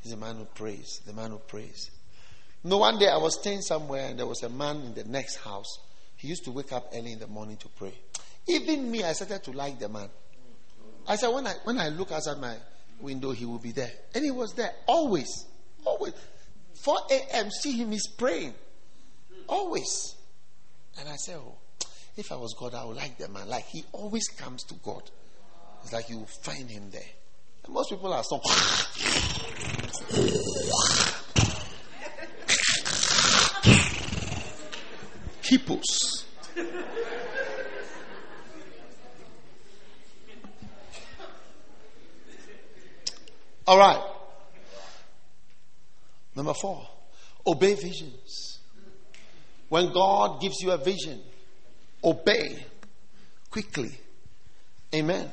He's 0.02 0.14
a 0.14 0.18
man 0.18 0.38
who 0.38 0.46
prays, 0.46 1.02
the 1.06 1.14
man 1.14 1.30
who 1.30 1.38
prays. 1.38 1.92
no, 2.64 2.78
one 2.78 2.98
day 2.98 3.08
I 3.08 3.18
was 3.18 3.40
staying 3.40 3.62
somewhere 3.62 4.08
and 4.10 4.18
there 4.18 4.26
was 4.26 4.42
a 4.42 4.50
man 4.50 4.78
in 4.78 4.94
the 4.96 5.04
next 5.04 5.38
house. 5.38 5.80
He 6.16 6.28
used 6.28 6.44
to 6.46 6.52
wake 6.52 6.74
up 6.74 6.92
early 6.96 7.12
in 7.12 7.20
the 7.20 7.28
morning 7.28 7.58
to 7.58 7.70
pray. 7.70 7.94
Even 8.48 8.90
me, 8.90 9.04
I 9.04 9.14
started 9.14 9.44
to 9.44 9.52
like 9.52 9.80
the 9.80 9.90
man. 9.90 10.10
I 11.08 11.16
said, 11.16 11.30
when 11.30 11.46
I 11.48 11.54
when 11.64 11.78
I 11.80 11.90
look 11.90 12.12
outside 12.12 12.40
my 12.40 12.56
window, 13.00 13.32
he 13.32 13.46
will 13.46 13.60
be 13.60 13.72
there. 13.72 13.92
And 14.14 14.24
he 14.24 14.32
was 14.32 14.54
there 14.54 14.72
always. 14.88 15.46
Always. 15.84 16.14
4 16.84 16.98
a.m. 17.12 17.50
See 17.52 17.74
him, 17.74 17.92
he's 17.92 18.08
praying. 18.08 18.54
Always. 19.48 20.16
And 21.00 21.10
I 21.10 21.16
said, 21.16 21.38
Oh, 21.38 21.58
if 22.18 22.32
I 22.32 22.36
was 22.36 22.56
God, 22.58 22.74
I 22.74 22.86
would 22.86 22.98
like 22.98 23.18
the 23.18 23.28
man. 23.28 23.48
Like 23.48 23.66
he 23.66 23.84
always 23.92 24.28
comes 24.30 24.64
to 24.66 24.76
God. 24.76 25.04
It's 25.84 25.94
like 25.94 26.10
you 26.10 26.26
find 26.44 26.70
him 26.70 26.90
there. 26.92 27.02
And 27.66 27.74
most 27.74 27.90
people 27.90 28.12
are 28.14 28.24
so 28.24 28.40
hippos. 35.44 36.26
All 43.68 43.78
right. 43.78 44.04
Number 46.36 46.54
four, 46.54 46.88
obey 47.48 47.76
visions. 47.76 48.60
When 49.70 49.92
God 49.92 50.42
gives 50.42 50.62
you 50.62 50.72
a 50.72 50.78
vision, 50.78 51.22
obey 52.04 52.66
quickly. 53.50 53.98
Amen. 54.94 55.30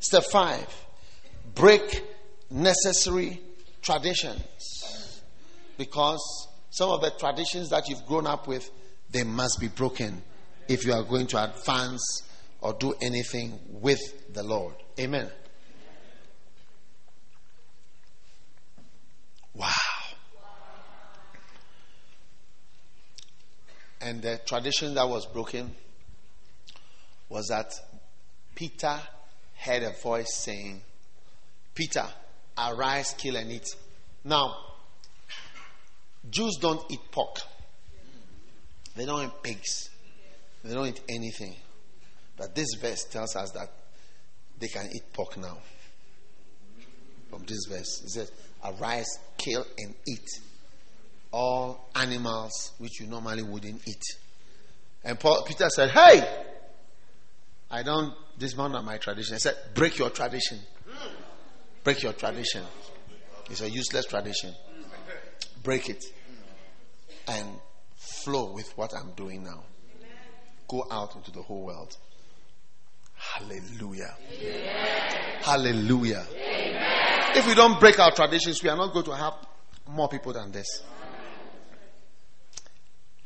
Step 0.00 0.24
five, 0.24 0.66
break 1.54 2.02
necessary 2.50 3.40
traditions. 3.82 5.22
Because 5.76 6.48
some 6.70 6.90
of 6.90 7.00
the 7.00 7.10
traditions 7.10 7.70
that 7.70 7.88
you've 7.88 8.04
grown 8.06 8.26
up 8.26 8.46
with, 8.48 8.68
they 9.10 9.24
must 9.24 9.60
be 9.60 9.68
broken 9.68 10.22
if 10.68 10.84
you 10.84 10.92
are 10.92 11.04
going 11.04 11.26
to 11.28 11.42
advance 11.42 12.22
or 12.60 12.72
do 12.72 12.94
anything 13.02 13.58
with 13.68 14.32
the 14.32 14.42
Lord. 14.42 14.74
Amen. 14.98 15.30
Wow. 19.54 19.70
And 24.04 24.20
the 24.20 24.38
tradition 24.44 24.92
that 24.96 25.08
was 25.08 25.24
broken 25.24 25.74
was 27.30 27.46
that 27.46 27.72
Peter 28.54 29.00
heard 29.56 29.82
a 29.82 29.92
voice 30.02 30.34
saying, 30.36 30.82
Peter, 31.74 32.04
arise, 32.58 33.14
kill 33.16 33.36
and 33.36 33.50
eat. 33.50 33.66
Now, 34.22 34.56
Jews 36.28 36.58
don't 36.60 36.82
eat 36.90 37.00
pork. 37.10 37.38
They 38.94 39.06
don't 39.06 39.24
eat 39.24 39.42
pigs. 39.42 39.88
They 40.62 40.74
don't 40.74 40.88
eat 40.88 41.00
anything. 41.08 41.56
But 42.36 42.54
this 42.54 42.74
verse 42.78 43.04
tells 43.04 43.34
us 43.36 43.52
that 43.52 43.70
they 44.60 44.68
can 44.68 44.86
eat 44.94 45.14
pork 45.14 45.38
now. 45.38 45.56
From 47.30 47.42
this 47.46 47.64
verse, 47.70 48.02
it 48.04 48.10
says, 48.10 48.32
arise, 48.62 49.18
kill, 49.38 49.64
and 49.78 49.94
eat 50.06 50.28
all 51.34 51.90
animals 51.96 52.72
which 52.78 53.00
you 53.00 53.08
normally 53.08 53.42
wouldn't 53.42 53.86
eat. 53.88 54.02
And 55.02 55.18
Paul, 55.18 55.42
Peter 55.42 55.68
said, 55.68 55.90
Hey, 55.90 56.22
I 57.70 57.82
don't 57.82 58.14
dismount 58.38 58.76
on 58.76 58.84
my 58.84 58.98
tradition. 58.98 59.34
I 59.34 59.38
said, 59.38 59.56
Break 59.74 59.98
your 59.98 60.10
tradition. 60.10 60.60
Break 61.82 62.02
your 62.04 62.12
tradition. 62.12 62.62
It's 63.50 63.60
a 63.60 63.68
useless 63.68 64.06
tradition. 64.06 64.54
Break 65.64 65.88
it 65.90 66.04
and 67.26 67.48
flow 67.96 68.52
with 68.52 68.70
what 68.78 68.94
I'm 68.94 69.10
doing 69.16 69.42
now. 69.42 69.64
Go 70.68 70.84
out 70.90 71.16
into 71.16 71.32
the 71.32 71.42
whole 71.42 71.64
world. 71.64 71.96
Hallelujah. 73.16 74.14
Hallelujah. 75.42 76.26
If 77.36 77.46
we 77.48 77.54
don't 77.54 77.80
break 77.80 77.98
our 77.98 78.12
traditions, 78.12 78.62
we 78.62 78.68
are 78.68 78.76
not 78.76 78.92
going 78.92 79.06
to 79.06 79.16
have 79.16 79.34
more 79.88 80.08
people 80.08 80.32
than 80.32 80.52
this. 80.52 80.82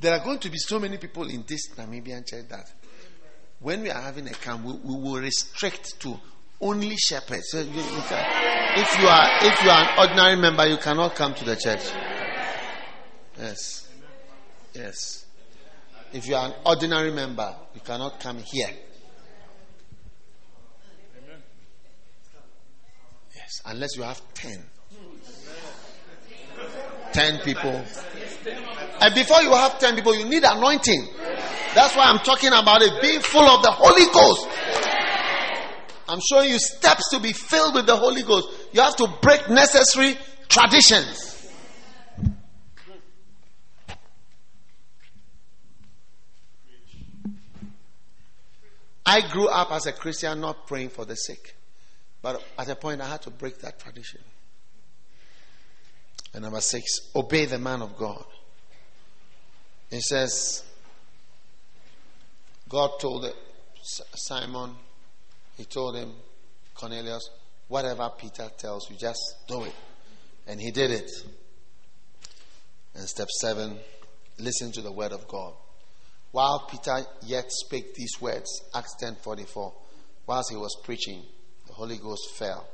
There 0.01 0.12
are 0.12 0.25
going 0.25 0.39
to 0.41 0.51
be 0.51 0.59
so 0.59 0.79
many 0.79 0.97
people 0.97 1.29
in 1.29 1.45
this 1.47 1.70
Namibian 1.70 2.27
church 2.27 2.49
that 2.51 2.70
when 3.59 3.83
we 3.83 3.91
are 3.91 4.01
having 4.01 4.29
a 4.29 4.33
camp, 4.33 4.65
we, 4.65 4.73
we 4.75 4.95
will 4.95 5.20
restrict 5.20 5.99
to 6.01 6.19
only 6.61 6.97
shepherds. 6.97 7.49
So 7.51 7.61
you, 7.61 7.66
you 7.66 8.03
can, 8.09 8.79
if 8.79 9.01
you 9.01 9.09
are 9.09 9.29
if 9.43 9.62
you 9.65 9.70
are 9.70 9.83
an 9.83 9.99
ordinary 9.99 10.37
member, 10.37 10.66
you 10.66 10.77
cannot 10.77 11.15
come 11.15 11.35
to 11.35 11.45
the 11.45 11.57
church. 11.57 11.83
Yes, 13.39 13.89
yes. 14.75 15.27
If 16.12 16.27
you 16.27 16.37
are 16.37 16.47
an 16.47 16.55
ordinary 16.65 17.12
member, 17.12 17.55
you 17.75 17.81
cannot 17.81 18.19
come 18.20 18.39
here. 18.39 18.70
Yes, 23.35 23.62
unless 23.66 23.97
you 23.97 24.03
have 24.03 24.20
10. 24.35 24.65
10 27.12 27.39
people. 27.41 27.85
And 29.01 29.15
before 29.15 29.43
you 29.43 29.53
have 29.53 29.79
10 29.79 29.95
people, 29.95 30.15
you 30.15 30.25
need 30.25 30.45
anointing. 30.45 31.09
That's 31.75 31.95
why 31.95 32.05
I'm 32.07 32.19
talking 32.19 32.49
about 32.53 32.83
it 32.83 33.01
being 33.01 33.20
full 33.20 33.49
of 33.49 33.62
the 33.62 33.70
Holy 33.70 34.07
Ghost. 34.12 34.47
I'm 36.09 36.20
showing 36.31 36.51
you 36.51 36.59
steps 36.59 37.11
to 37.11 37.20
be 37.20 37.33
filled 37.33 37.75
with 37.75 37.87
the 37.87 37.97
Holy 37.97 38.23
Ghost. 38.23 38.49
You 38.73 38.81
have 38.81 38.97
to 38.97 39.09
break 39.20 39.49
necessary 39.51 40.16
traditions. 40.49 41.29
I 49.05 49.23
grew 49.31 49.49
up 49.49 49.73
as 49.73 49.87
a 49.87 49.93
Christian 49.93 50.41
not 50.41 50.66
praying 50.66 50.91
for 50.91 51.05
the 51.05 51.15
sick. 51.15 51.57
But 52.20 52.43
at 52.59 52.69
a 52.69 52.75
point, 52.77 53.01
I 53.01 53.07
had 53.07 53.23
to 53.23 53.31
break 53.31 53.59
that 53.61 53.79
tradition. 53.79 54.20
And 56.35 56.43
number 56.43 56.61
six, 56.61 56.85
obey 57.16 57.47
the 57.47 57.59
man 57.59 57.81
of 57.81 57.97
God. 57.97 58.25
He 59.90 60.01
says, 60.01 60.65
God 62.69 62.90
told 63.01 63.32
Simon, 63.82 64.74
he 65.56 65.65
told 65.65 65.97
him, 65.97 66.12
Cornelius, 66.74 67.31
whatever 67.69 68.10
Peter 68.19 68.51
tells 68.59 68.90
you, 68.90 68.97
just 68.97 69.20
do 69.47 69.65
it. 69.65 69.74
And 70.47 70.60
he 70.60 70.70
did 70.70 70.90
it. 70.90 71.10
And 72.94 73.09
step 73.09 73.28
seven, 73.40 73.78
listen 74.39 74.73
to 74.73 74.82
the 74.82 74.93
word 74.93 75.12
of 75.12 75.27
God. 75.27 75.55
While 76.32 76.66
Peter 76.70 76.98
yet 77.23 77.47
spake 77.48 77.94
these 77.94 78.20
words, 78.20 78.62
Acts 78.74 78.94
ten 79.01 79.16
forty 79.16 79.44
four, 79.44 79.73
whilst 80.27 80.51
he 80.51 80.56
was 80.56 80.77
preaching, 80.85 81.23
the 81.66 81.73
Holy 81.73 81.97
Ghost 81.97 82.31
fell. 82.36 82.69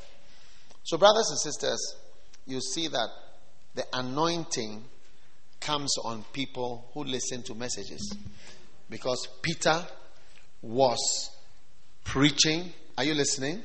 So, 0.83 0.99
brothers 0.99 1.29
and 1.31 1.39
sisters, 1.39 1.97
you 2.47 2.61
see 2.61 2.89
that 2.89 3.09
the 3.75 3.85
anointing 3.93 4.85
comes 5.65 5.97
on 6.05 6.23
people 6.33 6.91
who 6.93 7.05
listen 7.05 7.43
to 7.43 7.55
messages. 7.55 8.15
Because 8.91 9.27
Peter 9.41 9.83
was 10.61 11.31
preaching. 12.05 12.73
Are 12.99 13.05
you 13.05 13.15
listening? 13.15 13.63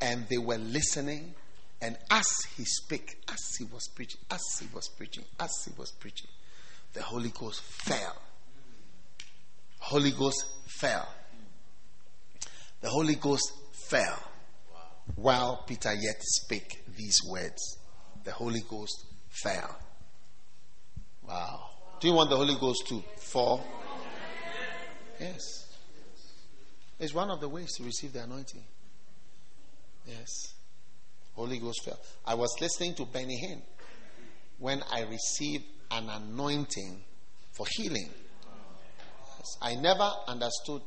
And 0.00 0.28
they 0.28 0.38
were 0.38 0.58
listening. 0.58 1.34
And 1.80 1.96
as 2.10 2.26
he 2.56 2.64
spoke, 2.64 3.16
as 3.28 3.38
he 3.58 3.64
was 3.64 3.88
preaching, 3.94 4.20
as 4.30 4.40
he 4.60 4.66
was 4.74 4.88
preaching, 4.88 5.24
as 5.40 5.50
he 5.64 5.72
was 5.78 5.92
preaching, 5.92 6.28
the 6.92 7.02
Holy 7.02 7.30
Ghost 7.30 7.62
fell. 7.62 8.16
Holy 9.78 10.10
Ghost 10.10 10.44
fell. 10.66 11.08
The 12.80 12.90
Holy 12.90 13.14
Ghost 13.14 13.52
fell 13.72 14.18
while 15.14 15.64
Peter 15.66 15.94
yet 15.94 16.16
spake 16.20 16.84
these 16.96 17.18
words. 17.26 17.78
The 18.24 18.32
Holy 18.32 18.62
Ghost 18.68 19.06
fell. 19.30 19.78
Wow. 21.28 21.70
Do 22.00 22.08
you 22.08 22.14
want 22.14 22.30
the 22.30 22.36
Holy 22.36 22.54
Ghost 22.58 22.86
to 22.88 23.02
fall? 23.18 23.62
Yes. 25.20 25.66
It's 26.98 27.12
one 27.12 27.30
of 27.30 27.40
the 27.40 27.48
ways 27.48 27.74
to 27.76 27.84
receive 27.84 28.12
the 28.14 28.22
anointing. 28.22 28.64
Yes. 30.06 30.54
Holy 31.34 31.58
Ghost 31.58 31.84
fell. 31.84 31.98
I 32.24 32.34
was 32.34 32.56
listening 32.60 32.94
to 32.94 33.04
Benny 33.04 33.38
Hinn 33.40 33.62
when 34.58 34.82
I 34.90 35.02
received 35.02 35.64
an 35.90 36.08
anointing 36.08 37.02
for 37.52 37.66
healing. 37.76 38.08
Yes. 39.36 39.58
I 39.60 39.74
never 39.74 40.10
understood 40.26 40.82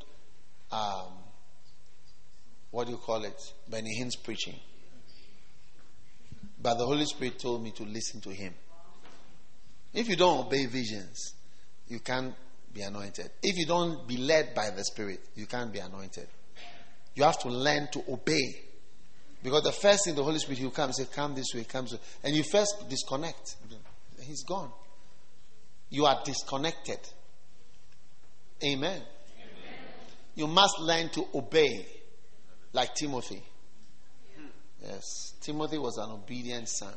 um, 0.71 1.13
what 2.71 2.85
do 2.87 2.93
you 2.93 2.97
call 2.97 3.23
it? 3.25 3.39
Benny 3.69 3.93
Hinn's 3.99 4.15
preaching. 4.15 4.59
But 6.61 6.75
the 6.75 6.85
Holy 6.85 7.05
Spirit 7.05 7.39
told 7.39 7.63
me 7.63 7.71
to 7.71 7.83
listen 7.83 8.21
to 8.21 8.29
him. 8.29 8.53
If 9.93 10.07
you 10.07 10.15
don't 10.15 10.45
obey 10.47 10.65
visions, 10.67 11.33
you 11.87 11.99
can't 11.99 12.33
be 12.73 12.81
anointed. 12.81 13.29
If 13.43 13.57
you 13.57 13.65
don't 13.65 14.07
be 14.07 14.17
led 14.17 14.55
by 14.55 14.69
the 14.69 14.83
Spirit, 14.83 15.19
you 15.35 15.45
can't 15.45 15.71
be 15.71 15.79
anointed. 15.79 16.27
You 17.15 17.23
have 17.23 17.39
to 17.39 17.49
learn 17.49 17.89
to 17.91 18.03
obey. 18.09 18.61
Because 19.43 19.63
the 19.63 19.71
first 19.71 20.05
thing 20.05 20.15
the 20.15 20.23
Holy 20.23 20.39
Spirit, 20.39 20.61
will 20.61 20.71
come 20.71 20.93
say, 20.93 21.05
Come 21.13 21.35
this 21.35 21.53
way, 21.53 21.65
come 21.65 21.85
this 21.85 21.93
way. 21.93 21.99
And 22.23 22.35
you 22.35 22.43
first 22.43 22.85
disconnect. 22.89 23.55
He's 24.21 24.43
gone. 24.43 24.71
You 25.89 26.05
are 26.05 26.21
disconnected. 26.23 26.99
Amen. 28.63 29.01
Amen. 29.01 29.03
You 30.35 30.47
must 30.47 30.79
learn 30.79 31.09
to 31.09 31.25
obey, 31.33 31.85
like 32.71 32.93
Timothy. 32.95 33.43
Yes. 34.81 35.33
Timothy 35.41 35.77
was 35.77 35.97
an 35.97 36.11
obedient 36.11 36.69
son. 36.69 36.93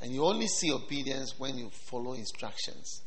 And 0.00 0.12
you 0.12 0.24
only 0.24 0.46
see 0.46 0.72
obedience 0.72 1.38
when 1.38 1.56
you 1.56 1.70
follow 1.70 2.12
instructions. 2.12 3.02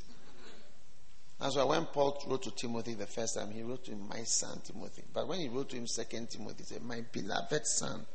That's 1.40 1.56
why 1.56 1.64
when 1.64 1.86
Paul 1.86 2.22
wrote 2.28 2.44
to 2.44 2.52
Timothy 2.52 2.96
the 2.96 3.08
first 3.08 3.36
time, 3.36 3.52
he 3.52 3.62
wrote 3.64 3.86
to 3.86 3.92
him, 3.92 4.08
My 4.10 4.24
son 4.24 4.60
Timothy. 4.66 5.04
But 5.14 5.28
when 5.28 5.40
he 5.40 5.48
wrote 5.48 5.70
to 5.70 5.78
him, 5.78 5.88
Second 5.88 6.30
Timothy, 6.30 6.64
he 6.64 6.74
said, 6.74 6.84
My 6.84 7.02
beloved 7.12 7.66
son. 7.66 8.06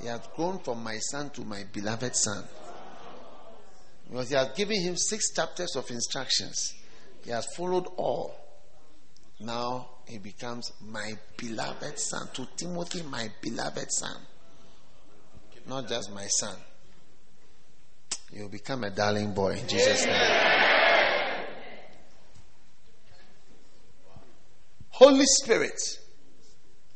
He 0.00 0.06
had 0.06 0.22
grown 0.34 0.58
from 0.60 0.82
my 0.82 0.98
son 0.98 1.30
to 1.30 1.42
my 1.42 1.64
beloved 1.72 2.14
son. 2.16 2.44
Because 4.08 4.30
he 4.30 4.36
had 4.36 4.54
given 4.54 4.80
him 4.80 4.96
six 4.96 5.32
chapters 5.32 5.76
of 5.76 5.90
instructions. 5.90 6.74
He 7.24 7.30
has 7.30 7.46
followed 7.56 7.86
all. 7.96 8.34
Now 9.40 9.88
he 10.06 10.18
becomes 10.18 10.72
my 10.80 11.12
beloved 11.36 11.98
son. 11.98 12.28
To 12.34 12.48
Timothy, 12.56 13.02
my 13.02 13.30
beloved 13.40 13.92
son. 13.92 14.16
Not 15.66 15.88
just 15.88 16.12
my 16.12 16.26
son. 16.26 16.56
You'll 18.32 18.48
become 18.48 18.84
a 18.84 18.90
darling 18.90 19.32
boy 19.32 19.52
in 19.52 19.68
Jesus' 19.68 20.04
name. 20.04 20.58
Holy 24.90 25.24
Spirit. 25.24 25.80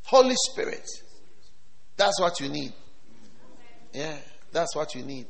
Holy 0.05 0.35
Spirit. 0.51 0.87
That's 1.97 2.21
what 2.21 2.41
you 2.41 2.49
need. 2.49 2.73
Yeah, 3.93 4.17
that's 4.51 4.75
what 4.75 4.95
you 4.95 5.03
need. 5.03 5.27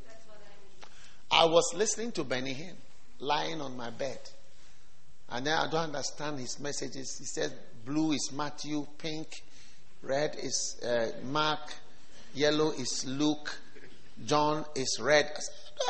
I 1.31 1.45
was 1.45 1.73
listening 1.74 2.12
to 2.12 2.24
Benny 2.24 2.55
Hinn 2.55 2.77
lying 3.19 3.61
on 3.61 3.77
my 3.77 3.91
bed. 3.91 4.19
And 5.29 5.47
then 5.47 5.57
I 5.57 5.70
don't 5.70 5.85
understand 5.85 6.39
his 6.39 6.59
messages. 6.61 7.16
He 7.19 7.24
said 7.24 7.53
blue 7.85 8.12
is 8.12 8.31
Matthew, 8.33 8.87
pink, 8.99 9.29
red 10.03 10.37
is 10.43 10.81
uh, 10.87 11.09
Mark, 11.24 11.74
yellow 12.35 12.70
is 12.73 13.05
Luke, 13.07 13.59
John 14.27 14.65
is 14.74 14.99
red. 15.01 15.31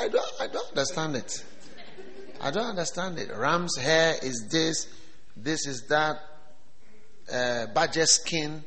I 0.00 0.08
don't, 0.08 0.32
I 0.40 0.46
don't 0.48 0.68
understand 0.68 1.16
it. 1.16 1.44
I 2.40 2.50
don't 2.50 2.66
understand 2.66 3.18
it. 3.18 3.30
Ram's 3.34 3.76
hair 3.76 4.16
is 4.22 4.48
this, 4.50 4.88
this 5.36 5.66
is 5.66 5.86
that. 5.88 6.16
Uh, 7.32 7.66
badger 7.72 8.04
skin 8.04 8.64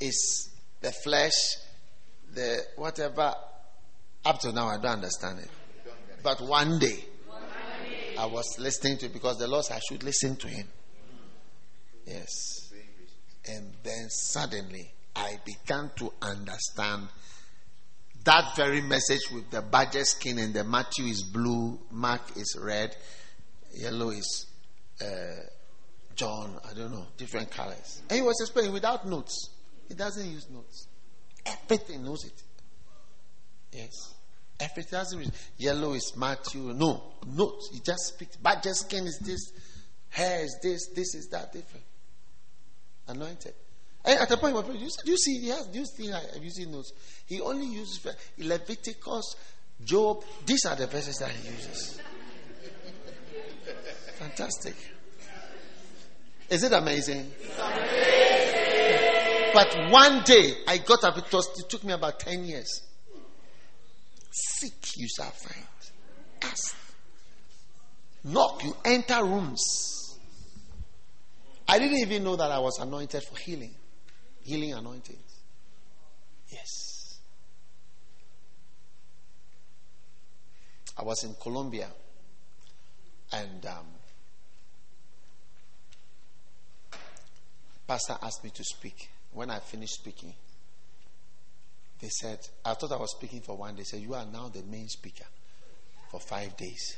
is 0.00 0.50
the 0.80 0.92
flesh, 0.92 1.32
the 2.32 2.58
whatever. 2.76 3.34
Up 4.24 4.38
to 4.40 4.52
now, 4.52 4.68
I 4.68 4.76
don't 4.76 4.92
understand 4.92 5.40
it. 5.40 5.50
But 6.22 6.40
one 6.40 6.78
day, 6.78 7.04
I 8.18 8.26
was 8.26 8.58
listening 8.58 8.98
to 8.98 9.08
because 9.08 9.38
the 9.38 9.48
Lord 9.48 9.64
said 9.64 9.76
I 9.76 9.80
should 9.88 10.02
listen 10.02 10.36
to 10.36 10.48
him. 10.48 10.68
Yes. 12.06 12.72
And 13.48 13.72
then 13.82 14.08
suddenly, 14.08 14.92
I 15.14 15.38
began 15.44 15.90
to 15.96 16.12
understand 16.22 17.08
that 18.26 18.56
very 18.56 18.82
message 18.82 19.30
with 19.32 19.50
the 19.50 19.62
badger 19.62 20.04
skin 20.04 20.38
and 20.38 20.52
the 20.52 20.64
Matthew 20.64 21.06
is 21.06 21.22
blue, 21.22 21.78
Mark 21.90 22.36
is 22.36 22.56
red, 22.60 22.94
yellow 23.72 24.10
is 24.10 24.46
uh, 25.00 25.06
John, 26.14 26.58
I 26.68 26.74
don't 26.74 26.90
know, 26.90 27.06
different 27.16 27.50
colors. 27.50 28.02
And 28.10 28.18
he 28.18 28.22
was 28.22 28.40
explaining 28.40 28.72
without 28.72 29.06
notes. 29.06 29.50
He 29.88 29.94
doesn't 29.94 30.28
use 30.28 30.48
notes. 30.50 30.88
Everything 31.46 32.04
knows 32.04 32.24
it. 32.24 32.42
Yes. 33.72 34.14
Everything 34.58 34.98
doesn't 34.98 35.30
yellow 35.58 35.92
is 35.92 36.12
Matthew. 36.16 36.72
No, 36.74 37.12
notes. 37.26 37.70
He 37.72 37.80
just 37.80 38.14
speaks. 38.14 38.36
Badger 38.36 38.74
skin 38.74 39.06
is 39.06 39.20
this, 39.24 39.52
hair 40.08 40.42
is 40.42 40.58
this, 40.62 40.88
this 40.94 41.14
is 41.14 41.28
that 41.28 41.52
different. 41.52 41.84
Anointed. 43.06 43.54
And 44.06 44.20
at 44.20 44.28
the 44.28 44.36
point, 44.36 44.54
do 44.64 44.72
you, 44.72 44.88
do 45.04 45.10
you 45.10 45.18
see? 45.18 45.40
He 45.40 45.48
has. 45.48 45.66
Do 45.66 45.80
you 45.80 45.84
see? 45.84 46.12
I'm 46.12 46.40
using 46.40 46.70
notes. 46.70 46.92
He 47.26 47.40
only 47.40 47.66
uses 47.66 48.06
Leviticus, 48.38 49.34
Job. 49.82 50.22
These 50.46 50.64
are 50.66 50.76
the 50.76 50.86
verses 50.86 51.16
that 51.16 51.30
he 51.30 51.48
uses. 51.48 52.00
Fantastic. 54.18 54.76
Is 56.48 56.62
it 56.62 56.72
amazing? 56.72 57.32
amazing? 57.60 59.50
But 59.52 59.90
one 59.90 60.22
day 60.22 60.52
I 60.68 60.78
got 60.78 61.02
up. 61.02 61.18
It, 61.18 61.32
was, 61.32 61.48
it 61.58 61.68
took 61.68 61.82
me 61.82 61.92
about 61.92 62.20
ten 62.20 62.44
years. 62.44 62.82
Seek, 64.30 64.96
you 64.98 65.08
shall 65.08 65.32
find. 65.32 65.66
Ask. 66.42 66.76
Knock, 68.22 68.62
you 68.62 68.76
enter 68.84 69.24
rooms. 69.24 69.64
I 71.66 71.80
didn't 71.80 71.98
even 71.98 72.22
know 72.22 72.36
that 72.36 72.52
I 72.52 72.60
was 72.60 72.78
anointed 72.78 73.24
for 73.24 73.36
healing 73.36 73.74
healing 74.46 74.72
anointings. 74.72 75.40
Yes. 76.50 77.18
I 80.96 81.02
was 81.02 81.24
in 81.24 81.34
Colombia 81.42 81.88
and 83.32 83.66
um, 83.66 83.86
pastor 87.86 88.16
asked 88.22 88.44
me 88.44 88.50
to 88.50 88.64
speak. 88.64 89.10
When 89.32 89.50
I 89.50 89.58
finished 89.58 89.94
speaking, 89.94 90.32
they 92.00 92.08
said, 92.08 92.38
I 92.64 92.74
thought 92.74 92.92
I 92.92 92.96
was 92.96 93.10
speaking 93.10 93.40
for 93.40 93.56
one. 93.56 93.76
They 93.76 93.82
said, 93.82 94.00
You 94.00 94.14
are 94.14 94.24
now 94.24 94.48
the 94.48 94.62
main 94.62 94.88
speaker 94.88 95.26
for 96.10 96.20
five 96.20 96.56
days. 96.56 96.96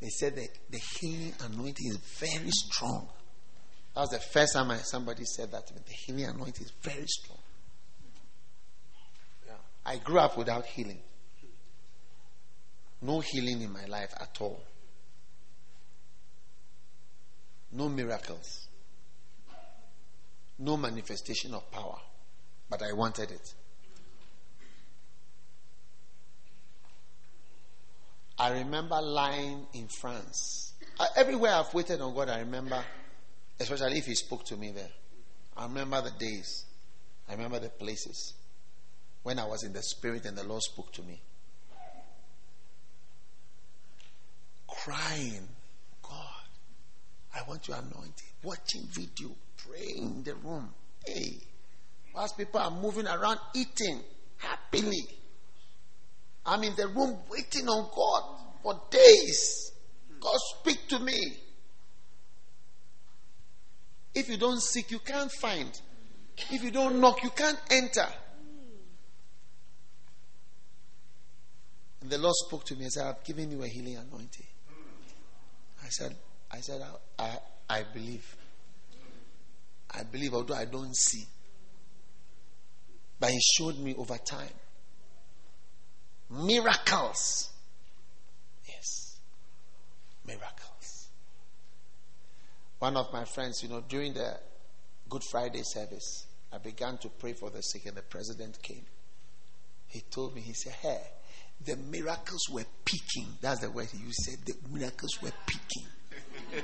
They 0.00 0.08
said 0.08 0.36
that 0.36 0.48
the 0.70 0.80
healing 1.00 1.34
anointing 1.40 1.86
is 1.88 1.96
very 2.20 2.50
strong. 2.50 3.08
That 3.94 4.02
was 4.02 4.10
the 4.10 4.20
first 4.20 4.52
time 4.54 4.70
I, 4.70 4.76
somebody 4.78 5.24
said 5.24 5.50
that 5.52 5.66
to 5.66 5.74
me. 5.74 5.80
The 5.86 5.92
healing 5.92 6.24
anointing 6.26 6.66
is 6.66 6.72
very 6.82 7.06
strong. 7.06 7.38
Yeah. 9.46 9.52
I 9.84 9.96
grew 9.96 10.20
up 10.20 10.36
without 10.36 10.66
healing. 10.66 11.00
No 13.02 13.20
healing 13.20 13.62
in 13.62 13.72
my 13.72 13.84
life 13.86 14.12
at 14.20 14.36
all. 14.40 14.62
No 17.72 17.88
miracles. 17.88 18.68
No 20.58 20.76
manifestation 20.76 21.54
of 21.54 21.70
power. 21.70 21.98
But 22.68 22.82
I 22.82 22.92
wanted 22.92 23.30
it. 23.30 23.54
I 28.38 28.50
remember 28.52 29.00
lying 29.00 29.66
in 29.74 29.88
France. 29.88 30.72
I, 31.00 31.06
everywhere 31.16 31.54
I've 31.54 31.74
waited 31.74 32.00
on 32.00 32.14
God, 32.14 32.28
I 32.28 32.38
remember 32.40 32.84
Especially 33.60 33.98
if 33.98 34.06
he 34.06 34.14
spoke 34.14 34.44
to 34.46 34.56
me 34.56 34.70
there. 34.70 34.90
I 35.56 35.64
remember 35.64 36.00
the 36.02 36.12
days. 36.18 36.64
I 37.28 37.32
remember 37.32 37.58
the 37.58 37.68
places 37.68 38.34
when 39.22 39.38
I 39.38 39.44
was 39.44 39.64
in 39.64 39.72
the 39.72 39.82
spirit 39.82 40.24
and 40.24 40.36
the 40.36 40.44
Lord 40.44 40.62
spoke 40.62 40.92
to 40.92 41.02
me. 41.02 41.20
Crying, 44.66 45.48
God, 46.02 46.48
I 47.34 47.40
want 47.48 47.66
you 47.68 47.74
anointed. 47.74 48.22
Watching 48.42 48.82
video, 48.92 49.30
praying 49.56 50.04
in 50.04 50.22
the 50.22 50.34
room. 50.36 50.72
Hey, 51.04 51.38
Whilst 52.14 52.36
people 52.36 52.60
are 52.60 52.70
moving 52.70 53.06
around 53.06 53.38
eating 53.54 54.00
happily. 54.38 55.06
I'm 56.46 56.64
in 56.64 56.74
the 56.74 56.88
room 56.88 57.16
waiting 57.30 57.68
on 57.68 57.88
God 57.94 58.40
for 58.62 58.80
days. 58.90 59.72
God, 60.18 60.38
speak 60.58 60.88
to 60.88 60.98
me. 60.98 61.36
If 64.14 64.28
you 64.28 64.36
don't 64.36 64.60
seek, 64.60 64.90
you 64.90 64.98
can't 64.98 65.30
find. 65.30 65.70
If 66.50 66.62
you 66.62 66.70
don't 66.70 67.00
knock, 67.00 67.22
you 67.22 67.30
can't 67.30 67.58
enter. 67.70 68.06
And 72.00 72.10
the 72.10 72.18
Lord 72.18 72.34
spoke 72.46 72.64
to 72.66 72.76
me 72.76 72.84
and 72.84 72.92
said, 72.92 73.06
I've 73.06 73.24
given 73.24 73.50
you 73.50 73.62
a 73.62 73.68
healing 73.68 73.96
anointing. 73.96 74.46
I 75.84 75.88
said, 75.88 76.16
I 76.50 76.60
said, 76.60 76.82
I, 77.18 77.22
I, 77.24 77.38
I 77.68 77.82
believe. 77.92 78.36
I 79.90 80.02
believe, 80.04 80.34
although 80.34 80.54
I 80.54 80.64
don't 80.64 80.94
see. 80.94 81.24
But 83.18 83.30
He 83.30 83.40
showed 83.56 83.78
me 83.78 83.94
over 83.96 84.16
time 84.18 84.50
miracles. 86.30 87.50
Yes, 88.66 89.18
miracles. 90.26 90.77
One 92.78 92.96
of 92.96 93.12
my 93.12 93.24
friends, 93.24 93.62
you 93.62 93.68
know, 93.68 93.82
during 93.88 94.14
the 94.14 94.38
Good 95.08 95.22
Friday 95.30 95.62
service, 95.64 96.26
I 96.52 96.58
began 96.58 96.98
to 96.98 97.08
pray 97.08 97.32
for 97.32 97.50
the 97.50 97.60
sick, 97.60 97.86
and 97.86 97.96
the 97.96 98.02
president 98.02 98.62
came. 98.62 98.84
He 99.88 100.00
told 100.10 100.34
me, 100.34 100.42
he 100.42 100.52
said, 100.52 100.74
Hey, 100.74 101.00
the 101.64 101.76
miracles 101.76 102.48
were 102.50 102.66
peaking. 102.84 103.36
That's 103.40 103.60
the 103.60 103.70
word 103.70 103.86
he 103.86 103.98
used. 103.98 104.18
Said 104.24 104.38
the 104.44 104.54
miracles 104.70 105.20
were 105.22 105.32
peaking. 105.46 105.86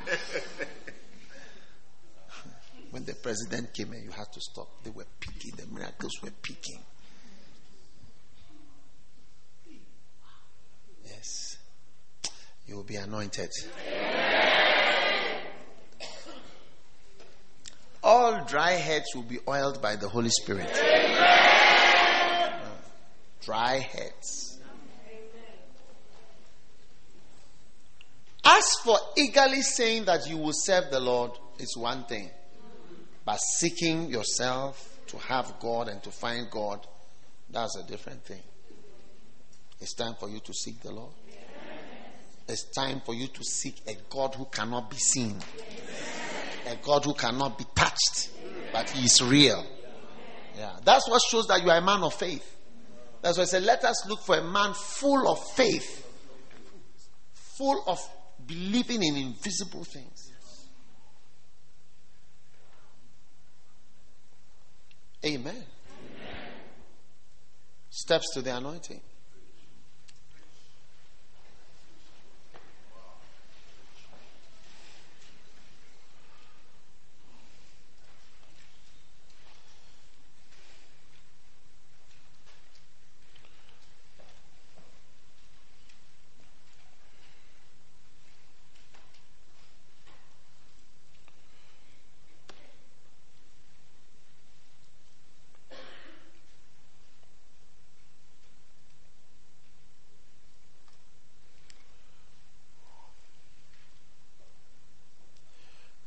when 2.91 3.05
the 3.05 3.15
president 3.15 3.75
came 3.75 3.93
and 3.93 4.05
you 4.05 4.11
had 4.11 4.31
to 4.33 4.41
stop, 4.41 4.69
they 4.85 4.91
were 4.91 5.07
peaking. 5.19 5.53
The 5.57 5.67
miracles 5.75 6.13
were 6.23 6.31
peaking. 6.43 6.81
Yes. 11.05 11.57
You 12.67 12.77
will 12.77 12.85
be 12.85 12.97
anointed. 12.97 13.51
All 18.05 18.45
dry 18.45 18.73
heads 18.73 19.07
will 19.15 19.23
be 19.23 19.39
oiled 19.49 19.81
by 19.81 19.97
the 19.97 20.09
Holy 20.09 20.29
Spirit. 20.29 20.71
Uh, 20.71 22.51
dry 23.41 23.79
heads. 23.79 24.61
As 28.45 28.65
for 28.85 28.99
eagerly 29.17 29.63
saying 29.63 30.05
that 30.05 30.29
you 30.29 30.37
will 30.37 30.53
serve 30.53 30.91
the 30.91 31.01
Lord, 31.01 31.31
is 31.59 31.75
one 31.79 32.05
thing. 32.05 32.31
But 33.25 33.39
seeking 33.59 34.11
yourself 34.11 34.99
to 35.07 35.17
have 35.17 35.55
God 35.59 35.89
and 35.89 36.03
to 36.03 36.11
find 36.11 36.51
God, 36.51 36.87
that's 37.49 37.77
a 37.79 37.85
different 37.85 38.23
thing. 38.25 38.43
It's 39.81 39.95
time 39.95 40.15
for 40.21 40.29
you 40.29 40.41
to 40.41 40.53
seek 40.53 40.81
the 40.83 40.93
Lord. 40.93 41.13
It's 42.47 42.65
time 42.77 43.01
for 43.01 43.15
you 43.15 43.29
to 43.29 43.43
seek 43.43 43.81
a 43.89 43.97
God 44.11 44.35
who 44.35 44.45
cannot 44.45 44.91
be 44.91 44.99
seen, 44.99 45.37
a 46.67 46.77
God 46.83 47.05
who 47.05 47.15
cannot 47.15 47.59
be 47.59 47.65
touched, 47.75 48.31
but 48.73 48.91
He 48.91 49.05
is 49.05 49.23
real. 49.23 49.65
Yeah, 50.57 50.77
that's 50.85 51.09
what 51.09 51.21
shows 51.23 51.47
that 51.49 51.63
you 51.63 51.71
are 51.71 51.79
a 51.79 51.83
man 51.83 52.03
of 52.03 52.15
faith. 52.15 52.51
That's 53.23 53.39
why 53.39 53.43
I 53.43 53.47
said, 53.47 53.63
let 53.63 53.83
us 53.85 54.07
look 54.09 54.21
for 54.21 54.37
a 54.37 54.45
man 54.45 54.75
full 54.75 55.29
of 55.29 55.43
faith, 55.55 56.07
full 57.33 57.83
of 57.87 57.99
believing 58.47 59.03
in 59.03 59.17
invisible 59.17 59.85
things. 59.85 60.31
Amen. 65.25 65.55
Amen. 65.55 65.65
Steps 67.89 68.35
to 68.35 68.43
the 68.43 68.55
anointing. 68.55 69.01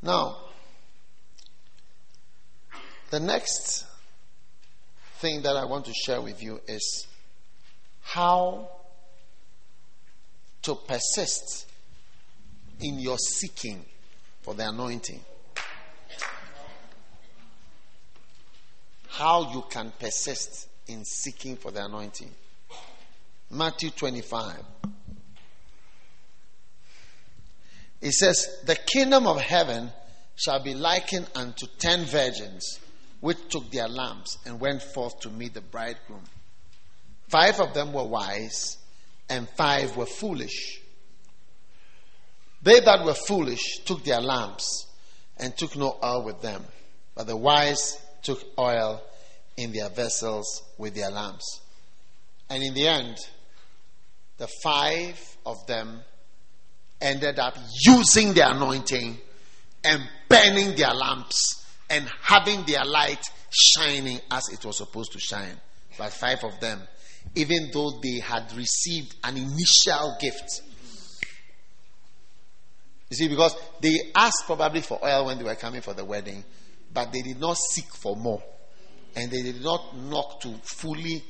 Now, 0.07 0.37
the 3.09 3.19
next 3.37 3.85
thing 5.19 5.43
that 5.43 5.55
I 5.55 5.65
want 5.65 5.85
to 5.85 5.93
share 5.93 6.21
with 6.21 6.41
you 6.41 6.59
is 6.67 7.05
how 8.01 8.67
to 10.63 10.73
persist 10.73 11.69
in 12.79 12.99
your 12.99 13.17
seeking 13.19 13.85
for 14.41 14.55
the 14.55 14.67
anointing. 14.67 15.19
How 19.09 19.53
you 19.53 19.65
can 19.69 19.93
persist 19.99 20.67
in 20.87 21.05
seeking 21.05 21.57
for 21.57 21.69
the 21.69 21.85
anointing. 21.85 22.31
Matthew 23.51 23.91
25. 23.91 24.63
It 28.01 28.13
says, 28.13 28.61
The 28.65 28.75
kingdom 28.75 29.27
of 29.27 29.39
heaven 29.39 29.91
shall 30.35 30.63
be 30.63 30.73
likened 30.73 31.27
unto 31.35 31.67
ten 31.77 32.03
virgins 32.05 32.79
which 33.19 33.37
took 33.49 33.71
their 33.71 33.87
lamps 33.87 34.37
and 34.45 34.59
went 34.59 34.81
forth 34.81 35.19
to 35.21 35.29
meet 35.29 35.53
the 35.53 35.61
bridegroom. 35.61 36.23
Five 37.27 37.59
of 37.59 37.73
them 37.73 37.93
were 37.93 38.03
wise, 38.03 38.77
and 39.29 39.49
five 39.49 39.95
were 39.97 40.05
foolish. 40.05 40.79
They 42.61 42.79
that 42.79 43.03
were 43.03 43.13
foolish 43.13 43.79
took 43.85 44.03
their 44.03 44.21
lamps 44.21 44.87
and 45.37 45.55
took 45.57 45.75
no 45.75 45.97
oil 46.03 46.23
with 46.23 46.41
them, 46.41 46.63
but 47.15 47.27
the 47.27 47.37
wise 47.37 47.97
took 48.23 48.43
oil 48.57 49.01
in 49.55 49.71
their 49.73 49.89
vessels 49.89 50.63
with 50.77 50.95
their 50.95 51.09
lamps. 51.09 51.61
And 52.49 52.63
in 52.63 52.73
the 52.73 52.87
end, 52.87 53.17
the 54.37 54.47
five 54.63 55.37
of 55.45 55.65
them 55.67 56.01
ended 57.01 57.39
up 57.39 57.55
using 57.85 58.33
the 58.33 58.49
anointing 58.49 59.17
and 59.83 60.01
burning 60.29 60.75
their 60.75 60.93
lamps 60.93 61.66
and 61.89 62.07
having 62.21 62.63
their 62.65 62.83
light 62.85 63.23
shining 63.49 64.19
as 64.31 64.49
it 64.51 64.63
was 64.65 64.77
supposed 64.77 65.11
to 65.13 65.19
shine. 65.19 65.55
But 65.97 66.11
five 66.11 66.43
of 66.43 66.59
them, 66.59 66.81
even 67.35 67.69
though 67.73 67.99
they 68.01 68.19
had 68.19 68.51
received 68.55 69.15
an 69.23 69.37
initial 69.37 70.17
gift, 70.19 70.61
you 73.09 73.15
see, 73.15 73.27
because 73.27 73.55
they 73.79 73.95
asked 74.15 74.43
probably 74.45 74.81
for 74.81 74.99
oil 75.03 75.27
when 75.27 75.37
they 75.37 75.43
were 75.43 75.55
coming 75.55 75.81
for 75.81 75.93
the 75.93 76.03
wedding, 76.03 76.43
but 76.93 77.11
they 77.13 77.21
did 77.21 77.39
not 77.39 77.57
seek 77.57 77.85
for 77.85 78.15
more. 78.15 78.43
And 79.15 79.31
they 79.31 79.41
did 79.41 79.61
not 79.63 79.95
knock 79.97 80.41
to 80.41 80.53
fully 80.63 81.23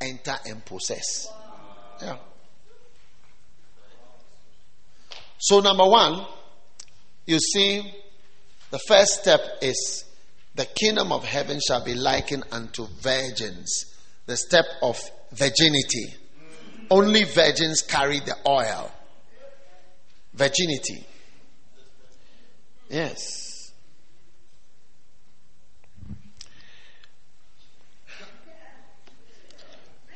enter 0.00 0.36
and 0.46 0.64
possess. 0.64 1.26
Yeah. 2.00 2.18
So, 5.38 5.60
number 5.60 5.86
one, 5.86 6.24
you 7.26 7.38
see, 7.38 7.92
the 8.72 8.78
first 8.88 9.20
step 9.20 9.40
is 9.60 10.06
the 10.54 10.64
kingdom 10.64 11.12
of 11.12 11.24
heaven 11.24 11.60
shall 11.60 11.84
be 11.84 11.94
likened 11.94 12.44
unto 12.50 12.86
virgins. 13.02 13.94
The 14.24 14.36
step 14.36 14.64
of 14.82 14.98
virginity. 15.30 16.14
Only 16.90 17.24
virgins 17.24 17.82
carry 17.82 18.20
the 18.20 18.34
oil. 18.48 18.90
Virginity. 20.32 21.06
Yes. 22.88 23.72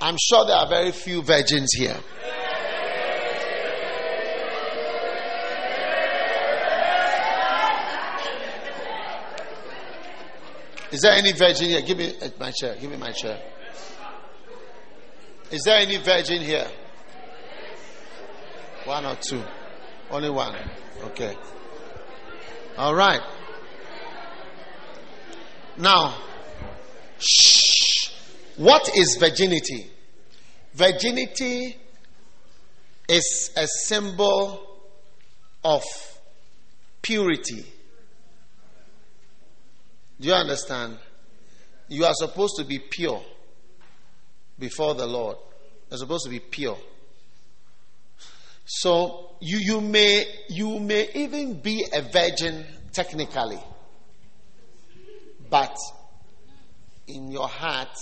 I'm 0.01 0.17
sure 0.19 0.47
there 0.47 0.57
are 0.57 0.69
very 0.69 0.93
few 0.93 1.21
virgins 1.21 1.75
here. 1.75 2.01
Is 10.97 11.03
there 11.03 11.13
any 11.13 11.33
virgin 11.33 11.69
here? 11.69 11.83
Give 11.83 11.99
me 11.99 12.15
uh, 12.23 12.29
my 12.41 12.51
chair. 12.51 12.75
Give 12.81 12.91
me 12.91 12.97
my 12.97 13.13
chair. 13.13 13.39
Is 15.51 15.61
there 15.67 15.79
any 15.79 15.99
virgin 15.99 16.41
here? 16.41 16.67
One 18.87 19.05
or 19.05 19.15
two? 19.17 19.43
Only 20.11 20.31
one. 20.31 20.57
Okay. 21.03 21.37
All 22.79 22.95
right. 22.95 23.21
Now, 25.77 26.17
Shh. 27.19 28.13
What 28.57 28.89
is 28.97 29.19
virginity? 29.21 29.91
Virginity 30.73 31.77
is 33.07 33.51
a 33.55 33.67
symbol 33.67 34.67
of 35.63 35.83
purity. 37.03 37.67
Do 40.21 40.29
you 40.29 40.35
understand? 40.35 40.99
You 41.89 42.05
are 42.05 42.15
supposed 42.15 42.57
to 42.57 42.65
be 42.65 42.79
pure 42.79 43.23
before 44.59 44.95
the 44.95 45.07
Lord. 45.07 45.37
You're 45.91 45.99
supposed 45.99 46.25
to 46.25 46.31
be 46.31 46.41
pure. 46.41 46.79
So 48.65 49.37
you, 49.41 49.59
you 49.59 49.81
may 49.81 50.25
you 50.49 50.81
may 50.81 51.09
even 51.15 51.61
be 51.61 51.85
a 51.93 52.03
virgin 52.03 52.65
technically, 52.93 53.61
but 55.49 55.77
in 57.07 57.31
your 57.31 57.47
heart 57.47 57.97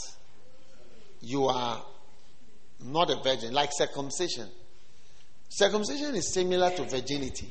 you 1.20 1.44
are 1.46 1.82
not 2.80 3.10
a 3.10 3.16
virgin, 3.22 3.52
like 3.52 3.70
circumcision. 3.72 4.48
Circumcision 5.48 6.14
is 6.14 6.32
similar 6.32 6.70
to 6.70 6.84
virginity. 6.84 7.50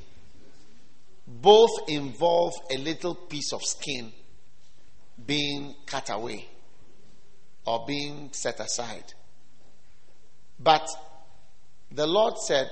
Both 1.27 1.87
involve 1.87 2.53
a 2.71 2.77
little 2.77 3.15
piece 3.15 3.53
of 3.53 3.63
skin 3.63 4.11
being 5.25 5.75
cut 5.85 6.09
away 6.09 6.47
or 7.65 7.85
being 7.87 8.29
set 8.31 8.59
aside. 8.59 9.13
But 10.59 10.87
the 11.91 12.07
Lord 12.07 12.37
said 12.37 12.69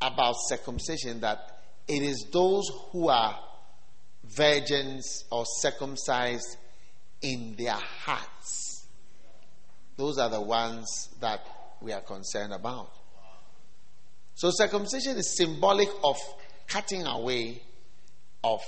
about 0.00 0.34
circumcision 0.48 1.20
that 1.20 1.60
it 1.88 2.02
is 2.02 2.26
those 2.32 2.70
who 2.90 3.08
are 3.08 3.38
virgins 4.24 5.24
or 5.30 5.44
circumcised 5.60 6.56
in 7.22 7.54
their 7.56 7.78
hearts. 8.04 8.86
Those 9.96 10.18
are 10.18 10.28
the 10.28 10.40
ones 10.40 11.08
that 11.20 11.46
we 11.80 11.92
are 11.92 12.00
concerned 12.00 12.52
about. 12.52 12.90
So 14.34 14.50
circumcision 14.52 15.16
is 15.16 15.36
symbolic 15.36 15.88
of 16.04 16.16
cutting 16.66 17.06
away 17.06 17.62
of 18.44 18.60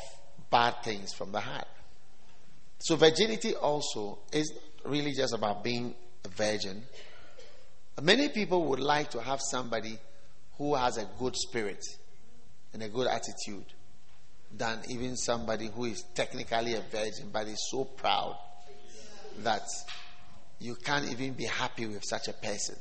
bad 0.50 0.82
things 0.82 1.12
from 1.12 1.32
the 1.32 1.40
heart. 1.40 1.66
So 2.78 2.96
virginity 2.96 3.54
also 3.54 4.20
is 4.32 4.52
really 4.84 5.12
just 5.12 5.34
about 5.34 5.64
being 5.64 5.94
a 6.24 6.28
virgin. 6.28 6.82
Many 8.00 8.28
people 8.28 8.64
would 8.66 8.80
like 8.80 9.10
to 9.10 9.20
have 9.20 9.40
somebody 9.40 9.98
who 10.56 10.74
has 10.74 10.96
a 10.96 11.08
good 11.18 11.36
spirit 11.36 11.84
and 12.72 12.82
a 12.82 12.88
good 12.88 13.06
attitude 13.06 13.66
than 14.56 14.80
even 14.88 15.16
somebody 15.16 15.68
who 15.68 15.86
is 15.86 16.04
technically 16.14 16.74
a 16.74 16.80
virgin 16.80 17.30
but 17.32 17.46
is 17.46 17.68
so 17.70 17.84
proud 17.84 18.36
that 19.38 19.62
you 20.60 20.74
can't 20.74 21.10
even 21.10 21.32
be 21.32 21.44
happy 21.44 21.86
with 21.86 22.04
such 22.04 22.28
a 22.28 22.32
person. 22.32 22.76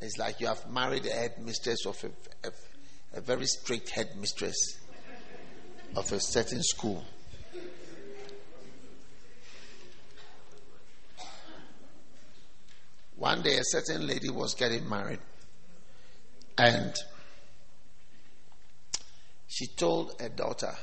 It's 0.00 0.18
like 0.18 0.40
you 0.40 0.48
have 0.48 0.68
married 0.70 1.06
a 1.06 1.12
headmistress 1.12 1.86
of 1.86 2.02
a, 2.04 2.48
a, 2.48 3.18
a 3.18 3.20
very 3.20 3.46
strict 3.46 3.90
headmistress 3.90 4.56
of 5.94 6.10
a 6.10 6.18
certain 6.18 6.62
school. 6.62 7.04
One 13.22 13.40
day, 13.40 13.56
a 13.56 13.62
certain 13.62 14.04
lady 14.04 14.30
was 14.30 14.54
getting 14.54 14.88
married, 14.88 15.20
and 16.58 16.92
she 19.46 19.68
told 19.68 20.20
her 20.20 20.28
daughter, 20.28 20.74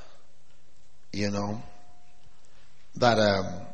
you 1.12 1.32
know, 1.32 1.62
that 2.96 3.20
um, 3.20 3.68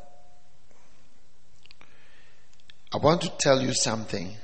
I 2.92 2.96
want 2.96 3.20
to 3.20 3.30
tell 3.38 3.62
you 3.62 3.72
something 3.72 4.36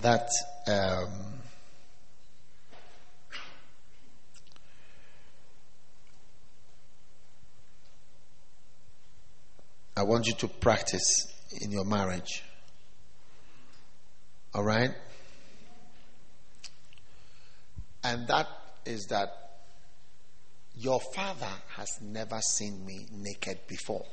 that 0.00 0.28
um, 0.66 1.12
I 9.96 10.02
want 10.02 10.26
you 10.26 10.34
to 10.34 10.48
practice 10.48 11.31
in 11.60 11.70
your 11.70 11.84
marriage. 11.84 12.42
All 14.54 14.64
right? 14.64 14.90
And 18.04 18.26
that 18.28 18.48
is 18.84 19.06
that 19.10 19.28
your 20.74 21.00
father 21.14 21.52
has 21.76 22.00
never 22.00 22.40
seen 22.40 22.84
me 22.84 23.06
naked 23.12 23.58
before. 23.68 24.04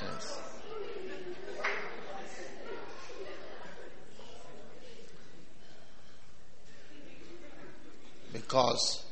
Yes. 0.00 0.40
Because 8.32 9.04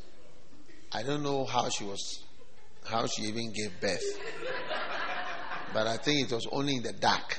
I 0.93 1.03
don't 1.03 1.23
know 1.23 1.45
how 1.45 1.69
she 1.69 1.85
was, 1.85 2.25
how 2.85 3.07
she 3.07 3.23
even 3.23 3.53
gave 3.53 3.81
birth. 3.81 4.03
But 5.75 5.89
I 5.89 5.97
think 5.97 6.31
it 6.31 6.35
was 6.35 6.47
only 6.53 6.77
in 6.77 6.85
the 6.85 6.93
dark. 6.93 7.37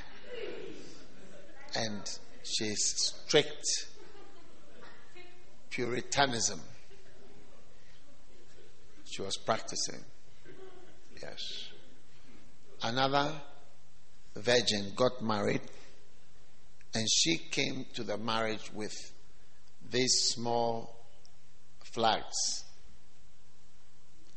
And 1.74 2.02
she's 2.44 3.14
strict 3.26 3.66
Puritanism. 5.70 6.62
She 9.06 9.22
was 9.22 9.38
practicing. 9.38 10.02
Yes. 11.22 11.70
Another 12.84 13.32
virgin 14.36 14.92
got 14.96 15.22
married, 15.22 15.62
and 16.94 17.08
she 17.10 17.38
came 17.38 17.86
to 17.94 18.04
the 18.04 18.18
marriage 18.18 18.72
with 18.74 18.94
these 19.90 20.14
small 20.34 21.06
flags, 21.94 22.66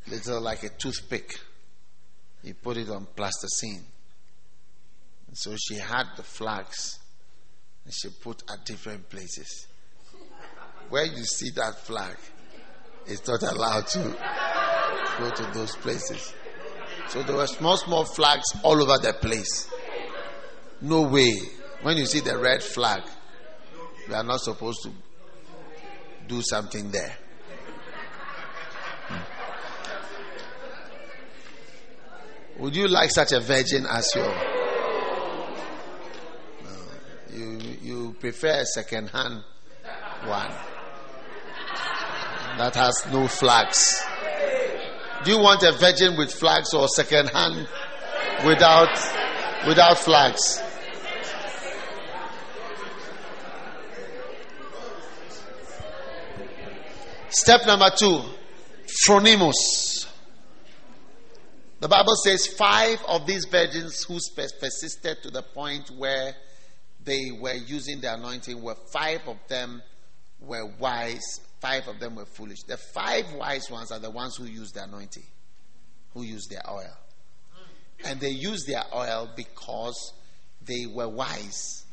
little 0.07 0.41
like 0.41 0.63
a 0.63 0.69
toothpick. 0.71 1.39
He 2.43 2.53
put 2.53 2.77
it 2.77 2.89
on 2.89 3.07
plasticine. 3.17 3.85
And 5.27 5.37
so 5.37 5.55
she 5.57 5.77
had 5.77 6.05
the 6.17 6.23
flags 6.23 6.99
and 7.85 7.93
she 7.93 8.09
put 8.09 8.43
at 8.51 8.65
different 8.65 9.09
places. 9.09 9.67
Where 10.89 11.05
you 11.05 11.25
see 11.25 11.51
that 11.57 11.79
flag, 11.81 12.17
it's 13.07 13.27
not 13.27 13.43
allowed 13.43 13.87
to 13.89 14.17
go 15.19 15.31
to 15.31 15.43
those 15.55 15.75
places. 15.77 16.33
So 17.09 17.23
there 17.23 17.37
were 17.37 17.47
small, 17.47 17.77
small 17.77 18.05
flags 18.05 18.45
all 18.63 18.83
over 18.83 18.99
the 19.03 19.15
place. 19.15 19.71
No 20.81 21.03
way. 21.03 21.33
When 21.83 21.97
you 21.97 22.07
see 22.07 22.21
the 22.21 22.37
red 22.39 22.63
flag, 22.63 23.03
you 24.07 24.15
are 24.15 24.25
not 24.25 24.41
supposed 24.41 24.83
to 24.83 24.91
do 26.27 26.43
something 26.43 26.91
there. 26.91 27.17
Would 32.59 32.75
you 32.75 32.89
like 32.89 33.11
such 33.11 33.33
a 33.33 33.41
virgin 33.41 33.87
as 33.87 34.11
your? 34.17 34.25
No. 36.65 36.77
You 37.33 37.59
you 37.81 38.17
prefer 38.19 38.61
a 38.61 38.67
second 38.67 39.11
hand 39.11 39.45
one 40.27 40.51
that 42.59 42.75
has 42.75 43.07
no 43.13 43.29
flags. 43.29 44.03
Do 45.25 45.31
you 45.31 45.39
want 45.39 45.63
a 45.63 45.73
virgin 45.73 46.17
with 46.17 46.33
flags 46.35 46.75
or 46.75 46.89
second 46.89 47.29
hand 47.29 47.69
without 48.45 48.91
without 49.67 49.99
flags? 49.99 50.61
Step 57.31 57.67
number 57.67 57.91
two, 57.97 58.21
phronimos. 59.07 59.88
The 61.81 61.87
Bible 61.87 62.17
says 62.25 62.49
five 62.49 63.01
of 63.07 63.25
these 63.25 63.45
virgins 63.45 64.03
who 64.03 64.19
persisted 64.35 65.23
to 65.23 65.31
the 65.31 65.43
point 65.43 65.91
where 65.97 66.35
they 67.05 67.31
were 67.41 67.55
using 67.55 68.01
the 68.01 68.13
anointing 68.13 68.61
were 68.61 68.75
five 68.93 69.21
of 69.29 69.37
them 69.47 69.81
were 70.41 70.67
wise, 70.81 71.41
five 71.61 71.87
of 71.87 72.01
them 72.01 72.17
were 72.17 72.27
foolish. 72.27 72.65
The 72.67 72.79
five 72.79 73.33
wise 73.33 73.71
ones 73.71 73.93
are 73.93 74.01
the 74.01 74.11
ones 74.11 74.37
who 74.37 74.47
use 74.47 74.73
the 74.73 74.83
anointing, 74.83 75.27
who 76.15 76.25
use 76.25 76.49
their 76.49 76.69
oil. 76.69 76.97
And 78.05 78.19
they 78.19 78.31
use 78.31 78.65
their 78.67 78.83
oil 78.93 79.31
because 79.37 80.15
they 80.67 80.87
were 80.93 81.09
wise. 81.09 81.85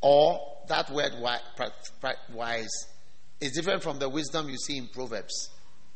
Or 0.00 0.40
that 0.66 0.90
word 0.90 1.12
wise 2.34 2.86
is 3.40 3.52
different 3.52 3.84
from 3.84 4.00
the 4.00 4.08
wisdom 4.08 4.48
you 4.48 4.56
see 4.56 4.76
in 4.76 4.88
Proverbs. 4.88 5.50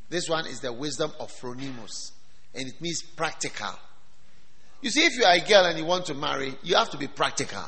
This 0.09 0.29
one 0.29 0.47
is 0.47 0.61
the 0.61 0.73
wisdom 0.73 1.11
of 1.19 1.33
Phronimos 1.33 2.13
and 2.57 2.69
it 2.69 2.81
means 2.81 3.03
practical. 3.03 3.75
You 4.81 4.91
see, 4.91 5.05
if 5.05 5.17
you 5.17 5.25
are 5.25 5.35
a 5.35 5.41
girl 5.41 5.65
and 5.67 5.79
you 5.79 5.85
want 5.85 6.07
to 6.07 6.15
marry, 6.15 6.55
you 6.63 6.77
have 6.77 6.91
to 6.91 6.99
be 6.99 7.07
practical. 7.07 7.65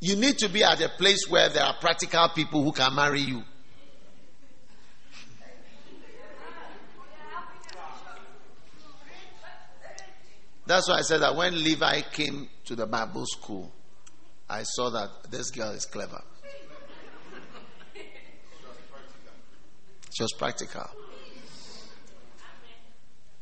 You 0.00 0.16
need 0.16 0.38
to 0.38 0.48
be 0.48 0.64
at 0.64 0.80
a 0.80 0.88
place 0.88 1.26
where 1.28 1.48
there 1.48 1.62
are 1.62 1.74
practical 1.80 2.28
people 2.34 2.62
who 2.62 2.72
can 2.72 2.94
marry 2.94 3.20
you. 3.20 3.42
That's 10.66 10.88
why 10.88 10.98
I 10.98 11.02
said 11.02 11.18
that 11.22 11.34
when 11.36 11.62
Levi 11.62 12.00
came 12.12 12.48
to 12.66 12.76
the 12.76 12.86
Bible 12.86 13.26
school, 13.26 13.72
I 14.48 14.62
saw 14.62 14.90
that 14.90 15.30
this 15.30 15.50
girl 15.50 15.70
is 15.70 15.86
clever. 15.86 16.22
She 20.14 20.22
was 20.22 20.32
practical. 20.38 20.88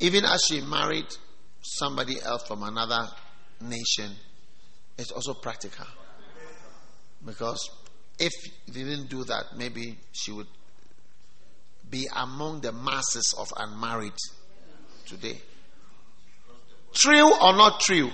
Even 0.00 0.24
as 0.24 0.42
she 0.48 0.60
married 0.62 1.06
somebody 1.62 2.20
else 2.22 2.42
from 2.46 2.62
another 2.62 3.08
nation, 3.60 4.10
it's 4.98 5.10
also 5.10 5.34
practical. 5.34 5.86
Because 7.24 7.70
if 8.18 8.32
you 8.66 8.84
didn't 8.84 9.08
do 9.10 9.24
that, 9.24 9.56
maybe 9.56 9.98
she 10.12 10.32
would 10.32 10.46
be 11.90 12.06
among 12.16 12.60
the 12.60 12.72
masses 12.72 13.34
of 13.38 13.52
unmarried 13.56 14.14
today. 15.06 15.38
True 16.94 17.32
or 17.34 17.52
not 17.52 17.80
true? 17.80 18.10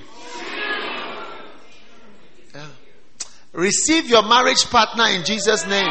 Yeah. 2.55 2.67
Receive 3.53 4.09
your 4.09 4.23
marriage 4.23 4.65
partner 4.67 5.07
in 5.09 5.25
Jesus' 5.25 5.67
name. 5.67 5.89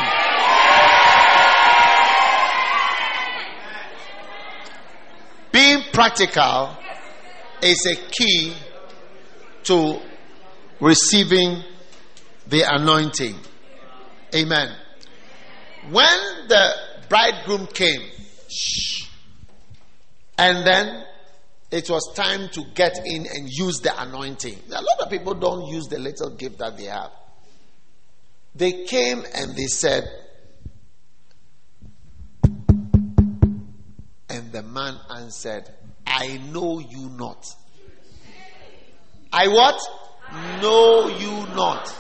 Being 5.52 5.84
practical 5.96 6.76
is 7.64 7.86
a 7.86 7.96
key 8.12 8.54
to 9.64 10.02
receiving 10.82 11.64
the 12.48 12.64
anointing. 12.68 13.36
Amen. 14.36 14.76
When 15.90 16.20
the 16.50 16.74
bridegroom 17.08 17.68
came, 17.68 18.02
and 20.38 20.68
then 20.68 21.06
it 21.72 21.90
was 21.90 22.14
time 22.14 22.50
to 22.50 22.64
get 22.74 22.98
in 23.06 23.26
and 23.26 23.50
use 23.50 23.80
the 23.80 23.94
anointing. 23.98 24.58
A 24.68 24.82
lot 24.82 25.00
of 25.00 25.10
people 25.10 25.34
don't 25.34 25.68
use 25.68 25.86
the 25.88 25.98
little 25.98 26.32
gift 26.32 26.58
that 26.58 26.78
they 26.78 26.86
have. 26.86 27.12
They 28.54 28.84
came 28.84 29.24
and 29.34 29.56
they 29.56 29.68
said, 29.68 30.04
And 34.30 34.52
the 34.52 34.64
man 34.64 34.98
answered, 35.10 35.70
I 36.18 36.38
know 36.38 36.80
you 36.80 37.10
not. 37.10 37.46
I 39.34 39.50
what? 39.50 39.82
Know 40.62 41.10
you 41.10 41.46
not. 41.54 41.94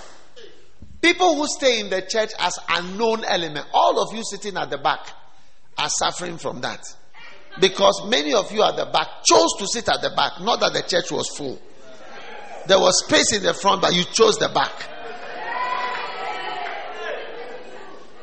People 1.01 1.35
who 1.35 1.45
stay 1.47 1.81
in 1.81 1.89
the 1.89 2.01
church 2.01 2.29
as 2.39 2.57
unknown 2.69 3.25
element, 3.25 3.67
all 3.73 4.01
of 4.01 4.15
you 4.15 4.23
sitting 4.23 4.55
at 4.55 4.69
the 4.69 4.77
back 4.77 5.05
are 5.77 5.89
suffering 5.89 6.37
from 6.37 6.61
that. 6.61 6.81
Because 7.59 8.07
many 8.07 8.33
of 8.33 8.53
you 8.53 8.63
at 8.63 8.77
the 8.77 8.85
back 8.85 9.07
chose 9.29 9.51
to 9.59 9.67
sit 9.67 9.89
at 9.89 10.01
the 10.01 10.11
back, 10.15 10.39
not 10.39 10.61
that 10.61 10.71
the 10.71 10.83
church 10.83 11.11
was 11.11 11.27
full. 11.35 11.59
There 12.67 12.79
was 12.79 13.03
space 13.05 13.33
in 13.35 13.43
the 13.43 13.53
front, 13.53 13.81
but 13.81 13.93
you 13.93 14.05
chose 14.05 14.37
the 14.37 14.47
back. 14.47 14.71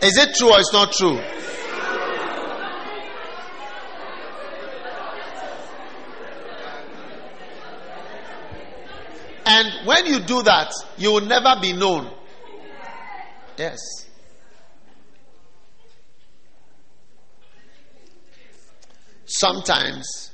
Is 0.01 0.17
it 0.17 0.35
true 0.37 0.53
or 0.53 0.59
it's 0.59 0.73
not 0.73 0.91
true? 0.93 1.21
And 9.45 9.87
when 10.03 10.13
you 10.13 10.21
do 10.21 10.43
that, 10.43 10.73
you 10.97 11.13
will 11.13 11.21
never 11.21 11.61
be 11.61 11.73
known. 11.73 12.11
Yes. 13.57 13.79
Sometimes, 19.25 20.31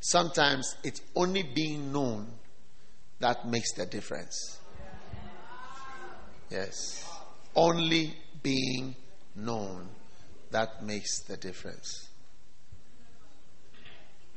sometimes 0.00 0.76
it's 0.84 1.00
only 1.16 1.42
being 1.42 1.92
known 1.92 2.28
that 3.20 3.46
makes 3.48 3.72
the 3.72 3.86
difference. 3.86 4.60
Yes. 6.50 7.08
Only 7.54 8.14
being 8.42 8.94
known 9.34 9.88
that 10.50 10.84
makes 10.84 11.22
the 11.22 11.36
difference. 11.36 12.08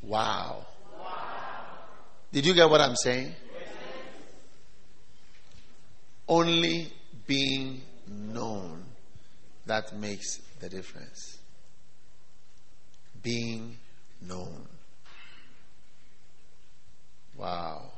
Wow. 0.01 0.65
Did 2.31 2.45
you 2.45 2.53
get 2.53 2.69
what 2.69 2.81
I'm 2.81 2.95
saying? 2.95 3.33
Only 6.27 6.91
being 7.27 7.81
known 8.07 8.83
that 9.65 9.95
makes 9.95 10.37
the 10.59 10.69
difference. 10.69 11.37
Being 13.21 13.77
known. 14.21 14.67
Wow. 17.37 17.91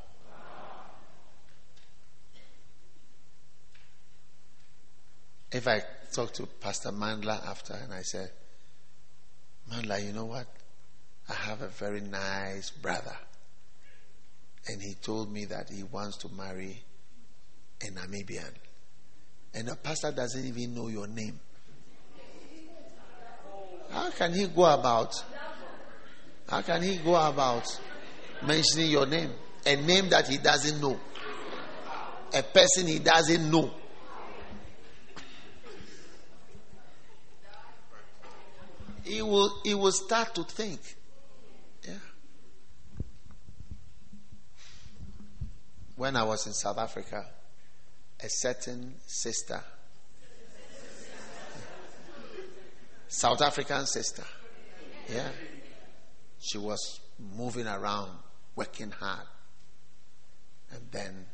If 5.51 5.67
I 5.67 5.81
talk 6.11 6.33
to 6.33 6.45
Pastor 6.45 6.91
Mandla 6.91 7.45
after 7.47 7.73
and 7.73 7.93
I 7.93 8.01
say, 8.01 8.27
Mandla, 9.71 10.05
you 10.05 10.11
know 10.11 10.25
what? 10.25 10.47
I 11.29 11.33
have 11.33 11.61
a 11.61 11.67
very 11.67 12.01
nice 12.01 12.69
brother. 12.69 13.15
And 14.67 14.81
he 14.81 14.95
told 14.95 15.31
me 15.31 15.45
that 15.45 15.69
he 15.69 15.83
wants 15.83 16.17
to 16.17 16.29
marry 16.29 16.83
a 17.81 17.85
Namibian. 17.85 18.51
And 19.53 19.67
the 19.67 19.75
pastor 19.75 20.11
doesn't 20.11 20.45
even 20.45 20.75
know 20.75 20.87
your 20.87 21.07
name. 21.07 21.39
How 23.89 24.09
can 24.11 24.33
he 24.33 24.47
go 24.47 24.65
about? 24.65 25.13
How 26.47 26.61
can 26.61 26.81
he 26.81 26.97
go 26.97 27.15
about 27.15 27.65
mentioning 28.45 28.91
your 28.91 29.05
name? 29.05 29.31
A 29.65 29.75
name 29.75 30.09
that 30.09 30.27
he 30.27 30.37
doesn't 30.37 30.79
know. 30.81 30.99
A 32.33 32.43
person 32.43 32.87
he 32.87 32.99
doesn't 32.99 33.49
know. 33.49 33.71
He 39.03 39.21
will, 39.21 39.61
he 39.63 39.73
will 39.73 39.93
start 39.93 40.35
to 40.35 40.43
think. 40.43 40.81
Yeah. 41.87 41.93
When 45.95 46.17
I 46.17 46.23
was 46.23 46.45
in 46.45 46.53
South 46.53 46.77
Africa, 46.77 47.25
a 48.19 48.29
certain 48.29 48.95
sister, 49.05 49.63
South 53.07 53.41
African 53.41 53.85
sister. 53.85 54.23
Yeah. 55.09 55.29
She 56.39 56.57
was 56.57 56.99
moving 57.35 57.67
around, 57.67 58.11
working 58.55 58.91
hard. 58.91 59.25
And 60.71 60.81
then 60.91 61.25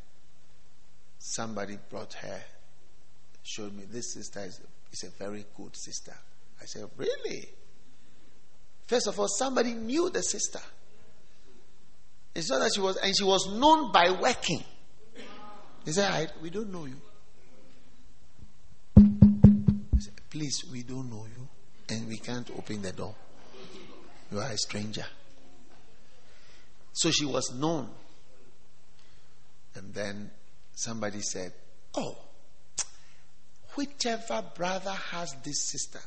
somebody 1.18 1.78
brought 1.90 2.12
her, 2.14 2.40
showed 3.42 3.74
me 3.74 3.84
this 3.90 4.14
sister 4.14 4.40
is, 4.40 4.60
is 4.92 5.04
a 5.04 5.10
very 5.18 5.44
good 5.56 5.76
sister. 5.76 6.14
I 6.60 6.66
said, 6.66 6.84
Really? 6.96 7.48
First 8.86 9.08
of 9.08 9.18
all, 9.18 9.28
somebody 9.28 9.72
knew 9.72 10.10
the 10.10 10.22
sister. 10.22 10.60
It's 12.34 12.50
not 12.50 12.60
that 12.60 12.72
she 12.74 12.80
was, 12.80 12.96
and 12.96 13.16
she 13.16 13.24
was 13.24 13.48
known 13.52 13.92
by 13.92 14.10
working. 14.10 14.62
He 15.84 15.92
said, 15.92 16.32
We 16.42 16.50
don't 16.50 16.72
know 16.72 16.86
you. 16.86 17.00
Said, 19.98 20.14
Please, 20.30 20.64
we 20.72 20.82
don't 20.82 21.10
know 21.10 21.26
you, 21.26 21.48
and 21.88 22.08
we 22.08 22.16
can't 22.16 22.50
open 22.56 22.82
the 22.82 22.92
door. 22.92 23.14
You 24.32 24.38
are 24.38 24.50
a 24.50 24.56
stranger. 24.56 25.06
So 26.92 27.10
she 27.10 27.26
was 27.26 27.52
known. 27.54 27.90
And 29.74 29.92
then 29.92 30.30
somebody 30.74 31.20
said, 31.20 31.52
Oh, 31.96 32.16
whichever 33.76 34.42
brother 34.54 34.90
has 34.90 35.34
this 35.44 35.70
sister 35.70 36.00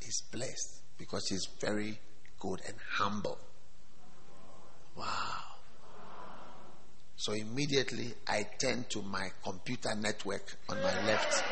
is 0.00 0.22
blessed 0.32 0.80
because 0.96 1.26
she's 1.28 1.46
very 1.60 1.98
good 2.38 2.60
and 2.66 2.76
humble. 2.92 3.38
Wow. 4.96 5.45
So 7.16 7.32
immediately 7.32 8.12
I 8.28 8.46
turned 8.58 8.90
to 8.90 9.02
my 9.02 9.30
computer 9.42 9.94
network 9.94 10.54
on 10.68 10.76
my 10.82 11.06
left 11.06 11.42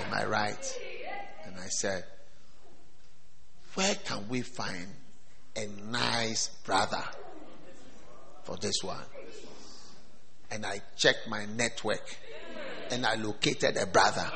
and 0.00 0.10
my 0.10 0.24
right. 0.24 0.78
And 1.44 1.54
I 1.58 1.68
said, 1.68 2.04
Where 3.74 3.94
can 3.94 4.28
we 4.28 4.42
find 4.42 4.88
a 5.56 5.66
nice 5.90 6.48
brother 6.64 7.04
for 8.42 8.56
this 8.56 8.82
one? 8.82 9.04
And 10.50 10.66
I 10.66 10.80
checked 10.96 11.28
my 11.28 11.46
network 11.46 12.16
and 12.90 13.06
I 13.06 13.14
located 13.14 13.76
a 13.76 13.86
brother. 13.86 14.28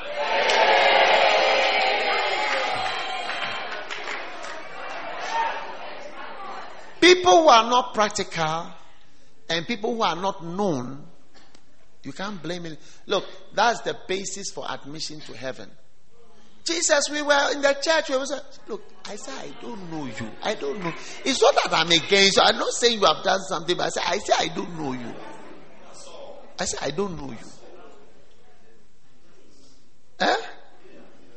People 7.01 7.43
who 7.43 7.49
are 7.49 7.69
not 7.69 7.93
practical 7.93 8.71
and 9.51 9.67
people 9.67 9.95
who 9.95 10.01
are 10.01 10.15
not 10.15 10.43
known, 10.43 11.05
you 12.03 12.13
can't 12.13 12.41
blame 12.41 12.65
it. 12.65 12.79
Look, 13.05 13.25
that's 13.53 13.81
the 13.81 13.97
basis 14.07 14.51
for 14.51 14.65
admission 14.69 15.19
to 15.21 15.33
heaven. 15.33 15.69
Jesus, 16.63 17.09
we 17.11 17.21
were 17.21 17.51
in 17.53 17.61
the 17.61 17.75
church. 17.81 18.09
We 18.09 18.17
was 18.17 18.33
look. 18.67 18.83
I 19.05 19.15
said, 19.15 19.33
I 19.33 19.61
don't 19.61 19.91
know 19.91 20.05
you. 20.05 20.31
I 20.43 20.53
don't 20.53 20.79
know. 20.79 20.93
It's 21.25 21.41
not 21.41 21.55
that 21.55 21.73
I'm 21.73 21.87
against 21.91 22.37
you. 22.37 22.43
I'm 22.43 22.57
not 22.57 22.71
saying 22.71 22.99
you 22.99 23.05
have 23.05 23.23
done 23.23 23.39
something, 23.41 23.75
but 23.75 23.87
I 23.87 23.89
said, 23.89 24.03
I 24.05 24.17
say 24.19 24.33
I 24.37 24.47
don't 24.55 24.77
know 24.77 24.93
you. 24.93 25.13
I 26.59 26.65
said, 26.65 26.79
I 26.81 26.91
don't 26.91 27.19
know 27.19 27.31
you. 27.31 27.37
Eh? 30.19 30.35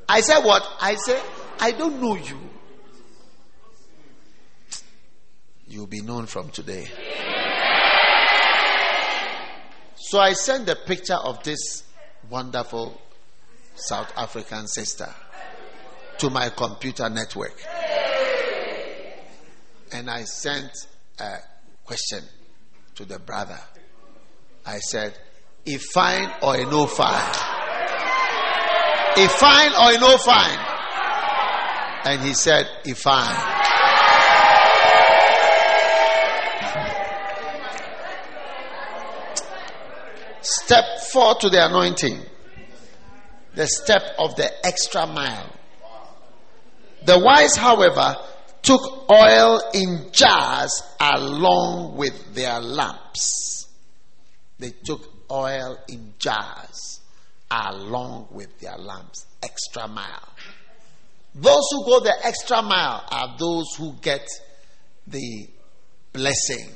I 0.09 0.20
said 0.20 0.41
what? 0.41 0.66
I 0.81 0.95
said, 0.97 1.23
I 1.59 1.73
don't 1.73 2.01
know 2.01 2.16
you. 2.16 2.39
You'll 5.66 5.86
be 5.86 6.03
known 6.03 6.27
from 6.27 6.51
today. 6.51 6.86
So 10.06 10.20
I 10.20 10.35
sent 10.35 10.66
the 10.66 10.76
picture 10.76 11.16
of 11.16 11.43
this 11.44 11.82
wonderful 12.28 13.01
South 13.74 14.12
African 14.18 14.66
sister 14.66 15.09
to 16.18 16.28
my 16.28 16.51
computer 16.51 17.09
network. 17.09 17.59
And 19.93 20.10
I 20.10 20.24
sent 20.24 20.70
a 21.18 21.36
question 21.85 22.22
to 22.97 23.06
the 23.06 23.18
brother. 23.18 23.59
I 24.66 24.78
said, 24.78 25.14
if 25.64 25.82
fine 25.94 26.31
or 26.43 26.55
a 26.55 26.66
no 26.66 26.86
fine? 26.86 27.35
If 29.16 29.32
fine 29.32 29.72
or 29.72 29.90
a 29.90 29.98
no 29.98 30.18
fine? 30.18 30.59
And 32.05 32.20
he 32.20 32.35
said, 32.35 32.68
if 32.85 32.98
fine. 32.98 33.73
Step 40.65 40.85
four 41.12 41.35
to 41.35 41.51
the 41.51 41.66
anointing. 41.66 42.19
The 43.55 43.66
step 43.66 44.03
of 44.19 44.35
the 44.36 44.51
extra 44.66 45.07
mile. 45.07 45.53
The 47.05 47.19
wise, 47.19 47.55
however, 47.55 48.16
took 48.62 49.11
oil 49.11 49.61
in 49.74 50.09
jars 50.11 50.82
along 50.99 51.99
with 51.99 52.35
their 52.35 52.61
lamps. 52.61 53.69
They 54.59 54.70
took 54.86 55.03
oil 55.31 55.77
in 55.86 56.15
jars 56.19 57.01
along 57.51 58.28
with 58.31 58.59
their 58.59 58.78
lamps. 58.78 59.27
Extra 59.43 59.86
mile. 59.86 60.28
Those 61.35 61.65
who 61.73 61.85
go 61.85 62.01
the 62.01 62.15
extra 62.24 62.62
mile 62.62 63.05
are 63.11 63.36
those 63.39 63.66
who 63.77 63.97
get 64.01 64.27
the 65.07 65.47
blessing 66.15 66.70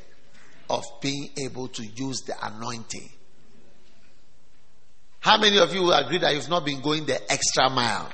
of 0.68 0.84
being 1.00 1.30
able 1.38 1.68
to 1.68 1.86
use 1.86 2.20
the 2.26 2.34
anointing 2.42 3.12
how 5.20 5.38
many 5.38 5.58
of 5.58 5.74
you 5.74 5.92
agree 5.92 6.18
that 6.18 6.34
you've 6.34 6.48
not 6.48 6.64
been 6.64 6.80
going 6.80 7.06
the 7.06 7.20
extra 7.30 7.68
mile? 7.70 8.10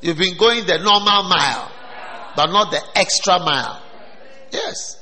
You've 0.00 0.18
been 0.18 0.36
going 0.36 0.66
the 0.66 0.78
normal 0.78 1.24
mile, 1.24 1.70
but 2.36 2.46
not 2.50 2.70
the 2.70 2.80
extra 2.94 3.38
mile. 3.38 3.82
Yes. 4.52 5.00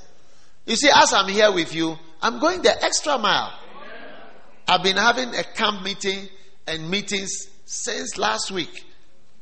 You 0.65 0.77
see, 0.77 0.91
as 0.95 1.13
I'm 1.13 1.29
here 1.29 1.53
with 1.53 1.75
you, 1.75 1.99
I'm 2.21 2.39
going 2.39 2.63
the 2.63 2.85
extra 2.85 3.19
mile. 3.19 3.53
I've 4.69 4.83
been 4.83 4.97
having 4.97 5.35
a 5.35 5.43
camp 5.43 5.83
meeting 5.83 6.29
and 6.67 6.89
meetings 6.89 7.49
since 7.65 8.17
last 8.17 8.51
week. 8.53 8.85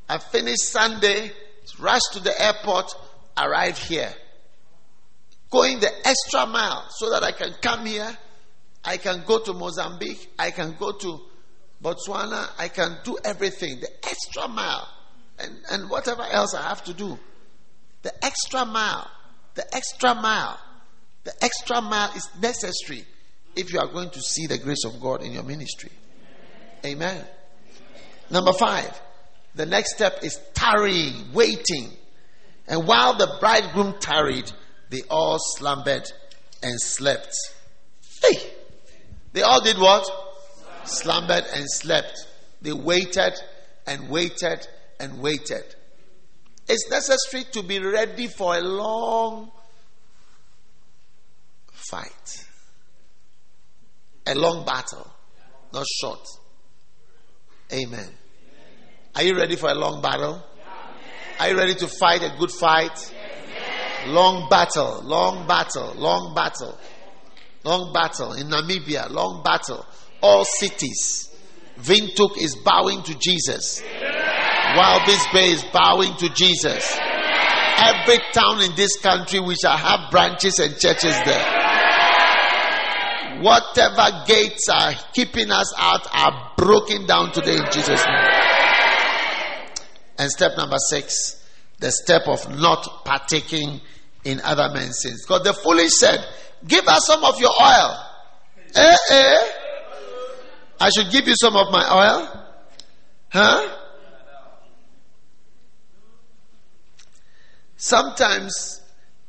I 0.09 0.18
finished 0.18 0.64
Sunday, 0.64 1.30
rushed 1.78 2.14
to 2.14 2.20
the 2.20 2.42
airport, 2.42 2.92
arrived 3.36 3.78
here. 3.78 4.12
Going 5.51 5.78
the 5.80 5.90
extra 6.06 6.47
mile 6.47 6.86
so 6.90 7.10
that 7.10 7.22
I 7.22 7.32
can 7.32 7.55
come 7.60 7.86
here. 7.86 8.16
I 8.82 8.97
can 8.97 9.24
go 9.26 9.40
to 9.40 9.52
Mozambique. 9.52 10.30
I 10.38 10.52
can 10.52 10.74
go 10.78 10.92
to 10.92 11.20
Botswana, 11.82 12.51
I 12.59 12.69
can 12.69 12.98
do 13.05 13.16
everything, 13.24 13.81
the 13.81 13.90
extra 14.07 14.48
mile, 14.48 14.89
and, 15.39 15.57
and 15.70 15.90
whatever 15.90 16.23
else 16.23 16.55
I 16.55 16.62
have 16.62 16.85
to 16.85 16.94
do. 16.94 17.19
The 18.02 18.12
extra 18.24 18.65
mile, 18.66 19.11
the 19.55 19.65
extra 19.74 20.15
mile, 20.15 20.59
the 21.24 21.32
extra 21.43 21.81
mile 21.81 22.12
is 22.15 22.28
necessary 22.40 23.05
if 23.57 23.73
you 23.73 23.78
are 23.78 23.89
going 23.89 24.11
to 24.11 24.20
see 24.20 24.47
the 24.47 24.59
grace 24.59 24.85
of 24.85 25.01
God 25.01 25.23
in 25.23 25.32
your 25.32 25.43
ministry. 25.43 25.90
Amen. 26.85 27.24
Number 28.31 28.52
five, 28.52 29.01
the 29.55 29.66
next 29.66 29.94
step 29.94 30.23
is 30.23 30.39
tarrying, 30.55 31.32
waiting. 31.32 31.90
And 32.69 32.86
while 32.86 33.16
the 33.16 33.36
bridegroom 33.40 33.94
tarried, 34.01 34.51
they 34.90 35.02
all 35.11 35.39
slumbered 35.57 36.11
and 36.62 36.81
slept. 36.81 37.35
Hey! 38.23 38.39
They 39.32 39.43
all 39.43 39.62
did 39.62 39.78
what? 39.78 40.09
Slumbered 40.85 41.44
and 41.55 41.65
slept. 41.70 42.27
They 42.62 42.73
waited 42.73 43.35
and 43.86 44.09
waited 44.09 44.66
and 44.98 45.20
waited. 45.20 45.65
It's 46.69 46.89
necessary 46.90 47.44
to 47.52 47.62
be 47.62 47.81
ready 47.81 48.28
for 48.28 48.55
a 48.57 48.61
long 48.61 49.51
fight, 51.73 52.47
a 54.27 54.35
long 54.35 54.65
battle, 54.65 55.11
not 55.73 55.86
short. 56.01 56.24
Amen. 57.73 58.09
Are 59.16 59.23
you 59.23 59.36
ready 59.36 59.57
for 59.57 59.69
a 59.70 59.74
long 59.74 60.01
battle? 60.01 60.44
Are 61.40 61.48
you 61.48 61.57
ready 61.57 61.74
to 61.74 61.89
fight 61.89 62.23
a 62.23 62.36
good 62.39 62.51
fight? 62.52 63.15
Long 64.07 64.48
battle, 64.48 65.02
long 65.02 65.47
battle, 65.47 65.93
long 65.97 66.35
battle, 66.35 66.78
long 67.65 67.93
battle 67.93 68.35
in 68.35 68.48
Namibia, 68.48 69.11
long 69.11 69.43
battle 69.43 69.85
all 70.22 70.44
cities. 70.44 71.28
Windhoek 71.78 72.36
is 72.38 72.56
bowing 72.56 73.02
to 73.05 73.14
Jesus. 73.18 73.82
Walvis 74.74 75.32
Bay 75.32 75.51
is 75.51 75.64
bowing 75.72 76.14
to 76.16 76.28
Jesus. 76.30 76.98
Every 77.78 78.18
town 78.32 78.60
in 78.62 78.76
this 78.76 78.98
country, 79.01 79.40
we 79.40 79.55
shall 79.55 79.76
have 79.76 80.10
branches 80.10 80.59
and 80.59 80.78
churches 80.78 81.16
there. 81.24 81.70
Whatever 83.40 84.24
gates 84.26 84.68
are 84.68 84.92
keeping 85.14 85.51
us 85.51 85.72
out 85.78 86.06
are 86.12 86.52
broken 86.59 87.06
down 87.06 87.32
today 87.32 87.56
in 87.56 87.64
Jesus' 87.72 88.05
name. 88.06 88.28
And 90.18 90.30
step 90.30 90.52
number 90.59 90.76
six, 90.90 91.42
the 91.78 91.90
step 91.90 92.22
of 92.26 92.51
not 92.60 93.06
partaking 93.06 93.80
in 94.24 94.40
other 94.42 94.68
men's 94.74 95.01
sins. 95.01 95.24
Because 95.26 95.44
the 95.44 95.55
foolish 95.55 95.92
said, 95.92 96.22
Give 96.66 96.86
us 96.86 97.06
some 97.06 97.24
of 97.24 97.40
your 97.40 97.51
oil. 97.51 98.06
Eh, 98.74 98.97
eh. 99.10 99.38
I 100.81 100.89
should 100.89 101.11
give 101.12 101.28
you 101.28 101.35
some 101.39 101.57
of 101.57 101.70
my 101.70 101.86
oil? 101.93 102.47
Huh? 103.28 103.77
Sometimes 107.77 108.81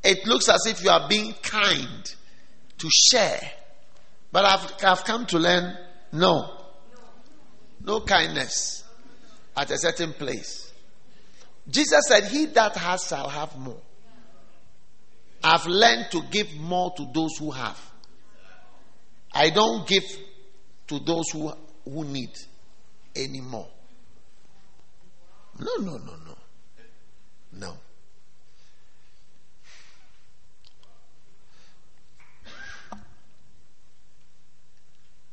it 0.04 0.26
looks 0.26 0.48
as 0.50 0.66
if 0.66 0.84
you 0.84 0.90
are 0.90 1.08
being 1.10 1.34
kind 1.44 2.16
to 2.78 2.90
share. 2.90 3.42
But 4.32 4.46
I've, 4.46 4.84
I've 4.84 5.04
come 5.04 5.26
to 5.28 5.40
learn 5.40 5.78
no. 6.14 6.58
No 7.84 8.02
kindness 8.02 8.84
at 9.56 9.72
a 9.72 9.78
certain 9.78 10.14
place. 10.14 10.72
Jesus 11.70 12.02
said, 12.08 12.26
He 12.26 12.46
that 12.48 12.76
has 12.78 13.08
shall 13.08 13.28
have 13.28 13.58
more. 13.58 13.82
I've 15.44 15.66
learned 15.66 16.08
to 16.12 16.22
give 16.32 16.54
more 16.56 16.94
to 16.96 17.08
those 17.14 17.38
who 17.38 17.52
have. 17.52 17.80
I 19.34 19.50
don't 19.50 19.88
give 19.88 20.04
to 20.92 21.00
those 21.00 21.30
who, 21.32 21.54
who 21.86 22.04
need 22.04 22.32
anymore. 23.16 23.70
No, 25.58 25.76
no, 25.78 25.98
no, 25.98 26.14
no. 26.26 26.38
No. 27.54 27.78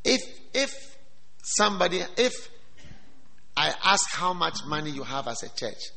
If 0.04 0.20
if 0.54 0.96
somebody 1.42 2.02
if 2.16 2.32
I 3.56 3.74
ask 3.84 4.14
how 4.14 4.32
much 4.32 4.64
money 4.64 4.90
you 4.90 5.02
have 5.02 5.26
as 5.26 5.42
a 5.42 5.48
church 5.48 5.90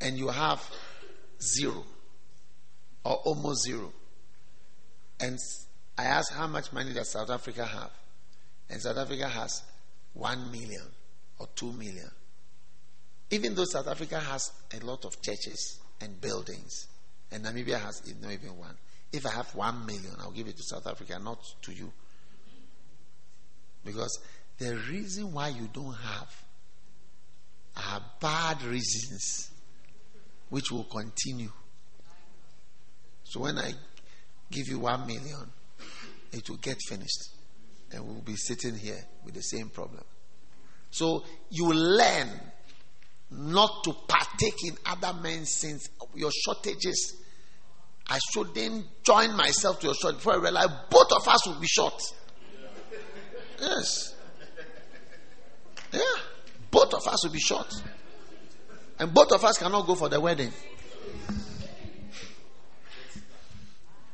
and 0.00 0.16
you 0.16 0.28
have 0.28 0.62
zero 1.40 1.84
or 3.04 3.16
almost 3.16 3.64
zero 3.64 3.92
and 5.20 5.38
I 5.98 6.04
asked 6.04 6.32
how 6.32 6.46
much 6.46 6.72
money 6.72 6.92
does 6.92 7.10
South 7.10 7.30
Africa 7.30 7.64
have? 7.64 7.90
And 8.68 8.80
South 8.80 8.98
Africa 8.98 9.28
has 9.28 9.62
one 10.12 10.50
million 10.50 10.82
or 11.38 11.48
two 11.54 11.72
million. 11.72 12.10
Even 13.30 13.54
though 13.54 13.64
South 13.64 13.88
Africa 13.88 14.20
has 14.20 14.52
a 14.74 14.84
lot 14.84 15.04
of 15.04 15.20
churches 15.20 15.80
and 16.00 16.20
buildings, 16.20 16.88
and 17.32 17.44
Namibia 17.44 17.80
has 17.80 18.02
not 18.20 18.32
even 18.32 18.56
one. 18.56 18.76
If 19.12 19.26
I 19.26 19.30
have 19.30 19.54
one 19.54 19.86
million, 19.86 20.12
I'll 20.20 20.30
give 20.30 20.46
it 20.46 20.56
to 20.56 20.62
South 20.62 20.86
Africa, 20.86 21.18
not 21.18 21.38
to 21.62 21.72
you. 21.72 21.92
Because 23.84 24.18
the 24.58 24.76
reason 24.90 25.32
why 25.32 25.48
you 25.48 25.68
don't 25.72 25.94
have 25.94 26.44
are 27.76 28.02
bad 28.20 28.62
reasons 28.62 29.50
which 30.48 30.70
will 30.70 30.84
continue. 30.84 31.50
So 33.24 33.40
when 33.40 33.58
I 33.58 33.72
give 34.50 34.68
you 34.68 34.78
one 34.78 35.06
million, 35.06 35.50
it 36.32 36.48
will 36.48 36.56
get 36.56 36.78
finished. 36.88 37.30
And 37.92 38.04
we'll 38.04 38.22
be 38.22 38.36
sitting 38.36 38.76
here 38.76 38.98
with 39.24 39.34
the 39.34 39.42
same 39.42 39.68
problem. 39.70 40.02
So 40.90 41.24
you 41.50 41.72
learn 41.72 42.28
not 43.30 43.84
to 43.84 43.92
partake 44.06 44.64
in 44.64 44.76
other 44.86 45.12
men's 45.20 45.52
sins, 45.52 45.90
your 46.14 46.30
shortages. 46.44 47.16
I 48.08 48.18
shouldn't 48.32 48.86
join 49.02 49.36
myself 49.36 49.80
to 49.80 49.86
your 49.86 49.94
short 49.94 50.16
before 50.16 50.34
I 50.34 50.36
realize 50.36 50.68
both 50.90 51.12
of 51.12 51.26
us 51.26 51.46
will 51.46 51.60
be 51.60 51.66
short. 51.66 52.00
Yes. 53.60 54.14
Yeah. 55.92 56.00
Both 56.70 56.94
of 56.94 57.06
us 57.06 57.24
will 57.24 57.32
be 57.32 57.40
short. 57.40 57.72
And 58.98 59.12
both 59.12 59.32
of 59.32 59.44
us 59.44 59.58
cannot 59.58 59.86
go 59.86 59.94
for 59.94 60.08
the 60.08 60.20
wedding. 60.20 60.52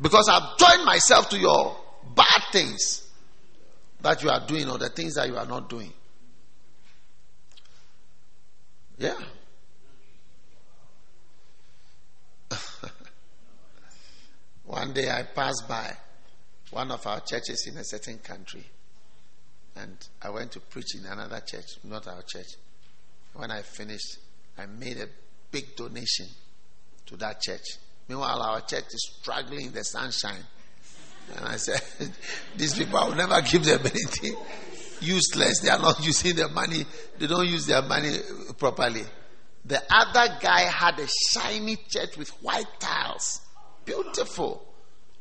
Because 0.00 0.28
I've 0.28 0.58
joined 0.58 0.84
myself 0.84 1.28
to 1.30 1.38
your 1.38 1.76
bad 2.14 2.42
things 2.50 3.08
that 4.00 4.22
you 4.22 4.30
are 4.30 4.46
doing 4.46 4.68
or 4.68 4.78
the 4.78 4.88
things 4.88 5.14
that 5.14 5.28
you 5.28 5.36
are 5.36 5.46
not 5.46 5.68
doing. 5.68 5.92
Yeah. 8.98 9.18
One 14.64 14.92
day 14.92 15.10
I 15.10 15.22
passed 15.22 15.64
by 15.68 15.96
one 16.70 16.90
of 16.90 17.06
our 17.06 17.20
churches 17.20 17.66
in 17.70 17.76
a 17.78 17.84
certain 17.84 18.18
country 18.18 18.64
and 19.76 19.96
I 20.20 20.30
went 20.30 20.52
to 20.52 20.60
preach 20.60 20.94
in 20.94 21.06
another 21.06 21.40
church, 21.40 21.66
not 21.84 22.06
our 22.06 22.22
church. 22.22 22.48
When 23.34 23.50
I 23.50 23.62
finished, 23.62 24.18
I 24.58 24.66
made 24.66 24.98
a 24.98 25.08
big 25.50 25.74
donation 25.76 26.26
to 27.06 27.16
that 27.16 27.40
church. 27.40 27.64
Meanwhile, 28.08 28.42
our 28.42 28.60
church 28.60 28.84
is 28.92 29.16
struggling 29.20 29.66
in 29.66 29.72
the 29.72 29.82
sunshine. 29.84 30.44
And 31.36 31.46
I 31.46 31.56
said, 31.56 31.80
These 32.56 32.74
people, 32.74 32.98
I 32.98 33.08
will 33.08 33.14
never 33.14 33.40
give 33.42 33.64
them 33.64 33.80
anything. 33.80 34.36
Useless. 35.00 35.60
They 35.60 35.70
are 35.70 35.78
not 35.78 36.04
using 36.06 36.36
their 36.36 36.48
money. 36.48 36.84
They 37.18 37.26
don't 37.26 37.48
use 37.48 37.66
their 37.66 37.82
money 37.82 38.16
properly. 38.58 39.02
The 39.64 39.82
other 39.90 40.38
guy 40.40 40.62
had 40.62 40.98
a 40.98 41.06
shiny 41.30 41.76
church 41.88 42.16
with 42.16 42.30
white 42.42 42.66
tiles. 42.80 43.40
Beautiful. 43.84 44.66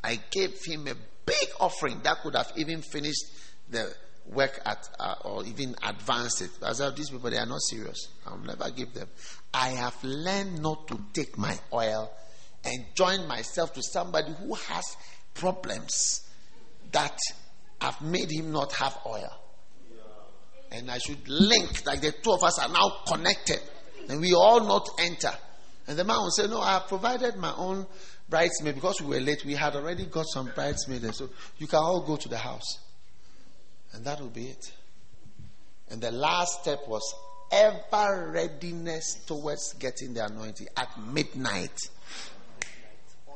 I 0.03 0.19
gave 0.31 0.57
him 0.65 0.87
a 0.87 0.95
big 1.25 1.47
offering 1.59 2.01
that 2.03 2.21
could 2.21 2.35
have 2.35 2.51
even 2.55 2.81
finished 2.81 3.25
the 3.69 3.93
work 4.27 4.59
at 4.65 4.89
uh, 4.99 5.15
or 5.25 5.45
even 5.45 5.75
advance 5.83 6.41
it. 6.41 6.51
I 6.63 6.73
said, 6.73 6.95
these 6.95 7.09
people, 7.09 7.29
they 7.29 7.37
are 7.37 7.45
not 7.45 7.61
serious. 7.61 8.07
I'll 8.25 8.37
never 8.37 8.69
give 8.71 8.93
them. 8.93 9.07
I 9.53 9.69
have 9.69 10.03
learned 10.03 10.61
not 10.61 10.87
to 10.87 10.99
take 11.13 11.37
my 11.37 11.57
oil 11.73 12.11
and 12.63 12.85
join 12.95 13.27
myself 13.27 13.73
to 13.73 13.81
somebody 13.81 14.33
who 14.33 14.53
has 14.53 14.95
problems 15.33 16.27
that 16.91 17.17
have 17.81 18.01
made 18.01 18.31
him 18.31 18.51
not 18.51 18.71
have 18.73 18.97
oil. 19.05 19.31
And 20.71 20.89
I 20.89 20.99
should 20.99 21.27
link, 21.27 21.85
like 21.85 22.01
the 22.01 22.13
two 22.13 22.31
of 22.31 22.43
us 22.43 22.57
are 22.59 22.69
now 22.69 23.01
connected, 23.07 23.59
and 24.07 24.21
we 24.21 24.33
all 24.33 24.61
not 24.61 24.87
enter. 24.99 25.31
And 25.87 25.97
the 25.97 26.03
man 26.03 26.17
will 26.17 26.31
say, 26.31 26.47
No, 26.47 26.61
I 26.61 26.73
have 26.73 26.87
provided 26.87 27.35
my 27.35 27.53
own 27.55 27.85
bridesmaid 28.29 28.75
because 28.75 29.01
we 29.01 29.15
were 29.15 29.21
late. 29.21 29.43
We 29.43 29.55
had 29.55 29.75
already 29.75 30.05
got 30.05 30.25
some 30.27 30.51
bridesmaids, 30.55 31.17
so 31.17 31.29
you 31.57 31.67
can 31.67 31.79
all 31.79 32.01
go 32.01 32.15
to 32.15 32.29
the 32.29 32.37
house. 32.37 32.79
And 33.93 34.05
that 34.05 34.21
will 34.21 34.29
be 34.29 34.45
it. 34.45 34.71
And 35.89 35.99
the 35.99 36.11
last 36.11 36.61
step 36.61 36.87
was 36.87 37.03
ever 37.51 38.31
readiness 38.31 39.15
towards 39.25 39.73
getting 39.73 40.13
the 40.13 40.25
anointing 40.25 40.67
at 40.77 40.89
midnight. 41.01 41.77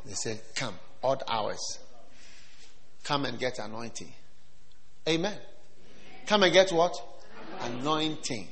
They 0.06 0.14
said, 0.14 0.40
Come, 0.56 0.76
odd 1.04 1.24
hours. 1.28 1.80
Come 3.06 3.26
and 3.26 3.38
get 3.38 3.60
anointing. 3.60 4.11
Amen. 5.07 5.38
Come 6.26 6.41
and 6.41 6.52
get 6.52 6.72
what? 6.72 6.95
Anointing. 7.61 8.48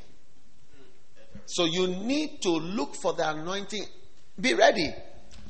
So 1.47 1.65
you 1.65 1.87
need 1.87 2.39
to 2.43 2.51
look 2.51 2.95
for 2.95 3.13
the 3.13 3.31
anointing. 3.31 3.83
Be 4.39 4.53
ready. 4.53 4.93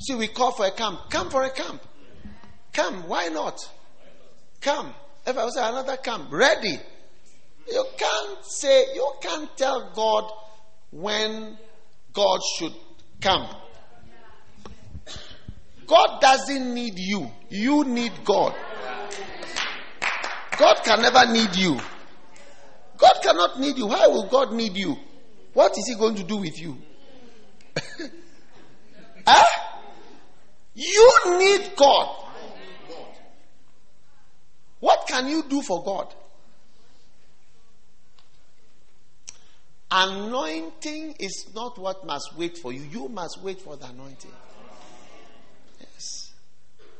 See, 0.00 0.14
we 0.14 0.28
call 0.28 0.52
for 0.52 0.64
a 0.64 0.70
camp. 0.70 1.10
Come 1.10 1.28
for 1.28 1.42
a 1.42 1.50
camp. 1.50 1.82
Come. 2.72 3.06
Why 3.06 3.28
not? 3.28 3.60
Come. 4.62 4.94
If 5.26 5.36
I 5.36 5.44
was 5.44 5.56
another 5.56 5.98
camp, 5.98 6.32
ready. 6.32 6.78
You 7.70 7.84
can't 7.98 8.38
say, 8.46 8.94
you 8.94 9.12
can't 9.20 9.54
tell 9.54 9.92
God 9.94 10.30
when 10.90 11.58
God 12.14 12.40
should 12.56 12.74
come. 13.20 13.48
God 15.86 16.20
doesn't 16.20 16.74
need 16.74 16.94
you. 16.96 17.30
You 17.48 17.84
need 17.84 18.12
God. 18.24 18.54
God 20.58 20.76
can 20.84 21.02
never 21.02 21.26
need 21.32 21.54
you. 21.56 21.78
God 22.96 23.14
cannot 23.22 23.58
need 23.58 23.76
you. 23.76 23.86
Why 23.86 24.06
will 24.06 24.28
God 24.28 24.52
need 24.52 24.76
you? 24.76 24.96
What 25.52 25.76
is 25.76 25.86
He 25.88 25.94
going 25.96 26.14
to 26.16 26.22
do 26.22 26.36
with 26.36 26.60
you? 26.60 26.76
huh? 27.76 28.08
Eh? 29.26 29.44
You 30.74 31.12
need 31.38 31.76
God. 31.76 32.24
What 34.80 35.06
can 35.06 35.28
you 35.28 35.44
do 35.48 35.62
for 35.62 35.82
God? 35.82 36.14
Anointing 39.90 41.14
is 41.20 41.46
not 41.54 41.78
what 41.78 42.04
must 42.04 42.36
wait 42.36 42.58
for 42.58 42.72
you. 42.72 42.82
You 42.82 43.08
must 43.08 43.40
wait 43.42 43.60
for 43.60 43.76
the 43.76 43.86
anointing. 43.86 44.32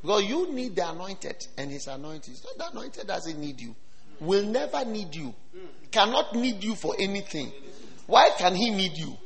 Because 0.04 0.24
you 0.24 0.52
need 0.52 0.76
the 0.76 0.86
anointed 0.86 1.46
and 1.56 1.70
his 1.70 1.86
anointing. 1.86 2.34
So 2.34 2.50
the 2.58 2.68
anointed 2.70 3.06
doesn't 3.06 3.38
need 3.38 3.58
you. 3.58 3.74
Will 4.20 4.44
never 4.44 4.84
need 4.84 5.14
you. 5.14 5.34
Cannot 5.90 6.34
need 6.34 6.62
you 6.62 6.74
for 6.74 6.94
anything. 6.98 7.50
Why 8.06 8.28
can 8.36 8.54
he 8.54 8.68
need 8.68 8.98
you? 8.98 9.16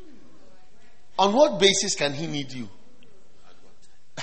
On 1.18 1.34
what 1.34 1.58
basis 1.58 1.96
can 1.96 2.14
he 2.14 2.28
need 2.28 2.52
you? 2.52 2.68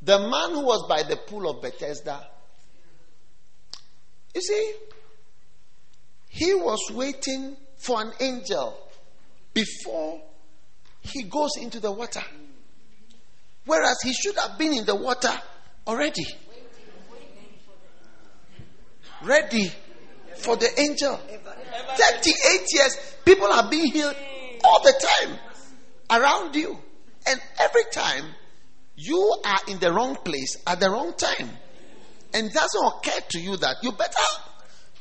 the 0.00 0.20
man 0.20 0.52
who 0.52 0.64
was 0.64 0.88
by 0.88 1.02
the 1.02 1.16
pool 1.16 1.50
of 1.50 1.60
Bethesda, 1.60 2.26
you 4.34 4.40
see, 4.40 4.72
he 6.30 6.54
was 6.54 6.80
waiting 6.94 7.58
for 7.76 8.00
an 8.00 8.12
angel 8.20 8.74
before 9.52 10.22
he 11.02 11.24
goes 11.24 11.58
into 11.60 11.78
the 11.78 11.92
water. 11.92 12.22
Whereas 13.66 13.98
he 14.02 14.12
should 14.12 14.36
have 14.36 14.58
been 14.58 14.72
in 14.72 14.86
the 14.86 14.94
water 14.94 15.32
already. 15.86 16.26
Ready 19.22 19.72
for 20.36 20.56
the 20.56 20.68
angel. 20.80 21.16
38 21.16 22.66
years, 22.72 23.14
people 23.24 23.48
are 23.48 23.68
being 23.68 23.92
healed 23.92 24.16
all 24.64 24.82
the 24.82 24.92
time 24.92 25.38
around 26.10 26.54
you. 26.54 26.78
And 27.26 27.40
every 27.58 27.84
time 27.92 28.24
you 28.94 29.36
are 29.44 29.60
in 29.68 29.78
the 29.80 29.92
wrong 29.92 30.16
place 30.16 30.56
at 30.66 30.78
the 30.80 30.88
wrong 30.88 31.14
time. 31.14 31.50
And 32.32 32.52
doesn't 32.52 32.86
occur 32.86 33.20
to 33.30 33.40
you 33.40 33.56
that 33.56 33.76
you 33.82 33.92
better 33.92 34.12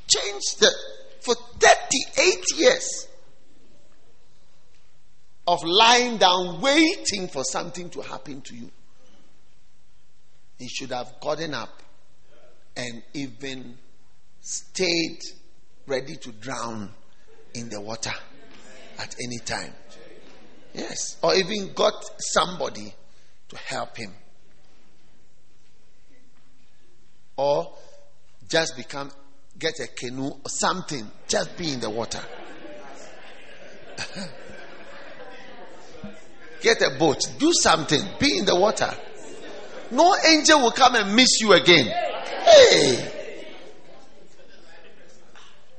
change 0.08 0.42
the 0.60 0.72
for 1.22 1.36
38 1.60 2.44
years 2.58 3.08
of 5.48 5.64
lying 5.64 6.18
down 6.18 6.60
waiting 6.62 7.28
for 7.28 7.44
something 7.44 7.90
to 7.92 8.02
happen 8.02 8.42
to 8.42 8.56
you. 8.56 8.72
He 10.58 10.68
should 10.68 10.92
have 10.92 11.20
gotten 11.20 11.54
up 11.54 11.82
and 12.76 13.04
even 13.14 13.78
stayed 14.42 15.20
ready 15.88 16.16
to 16.16 16.32
drown 16.32 16.92
in 17.54 17.70
the 17.70 17.80
water 17.80 18.14
at 18.98 19.16
any 19.24 19.38
time. 19.40 19.74
Yes. 20.74 21.18
Or 21.22 21.36
even 21.36 21.74
got 21.74 21.94
somebody 22.18 22.94
to 23.50 23.58
help 23.58 23.98
him. 23.98 24.14
Or 27.38 27.74
just 28.48 28.76
become, 28.76 29.12
get 29.60 29.80
a 29.80 29.88
canoe 29.88 30.28
or 30.30 30.50
something, 30.50 31.10
just 31.28 31.58
be 31.58 31.74
in 31.74 31.80
the 31.80 31.90
water. 31.90 32.22
get 36.66 36.82
a 36.82 36.98
boat, 36.98 37.22
do 37.38 37.52
something, 37.54 38.02
be 38.20 38.40
in 38.40 38.46
the 38.46 38.56
water. 38.56 38.92
No 39.92 40.16
angel 40.28 40.62
will 40.62 40.72
come 40.72 40.96
and 40.96 41.16
miss 41.16 41.40
you 41.40 41.54
again. 41.54 41.86
Hey! 41.86 43.12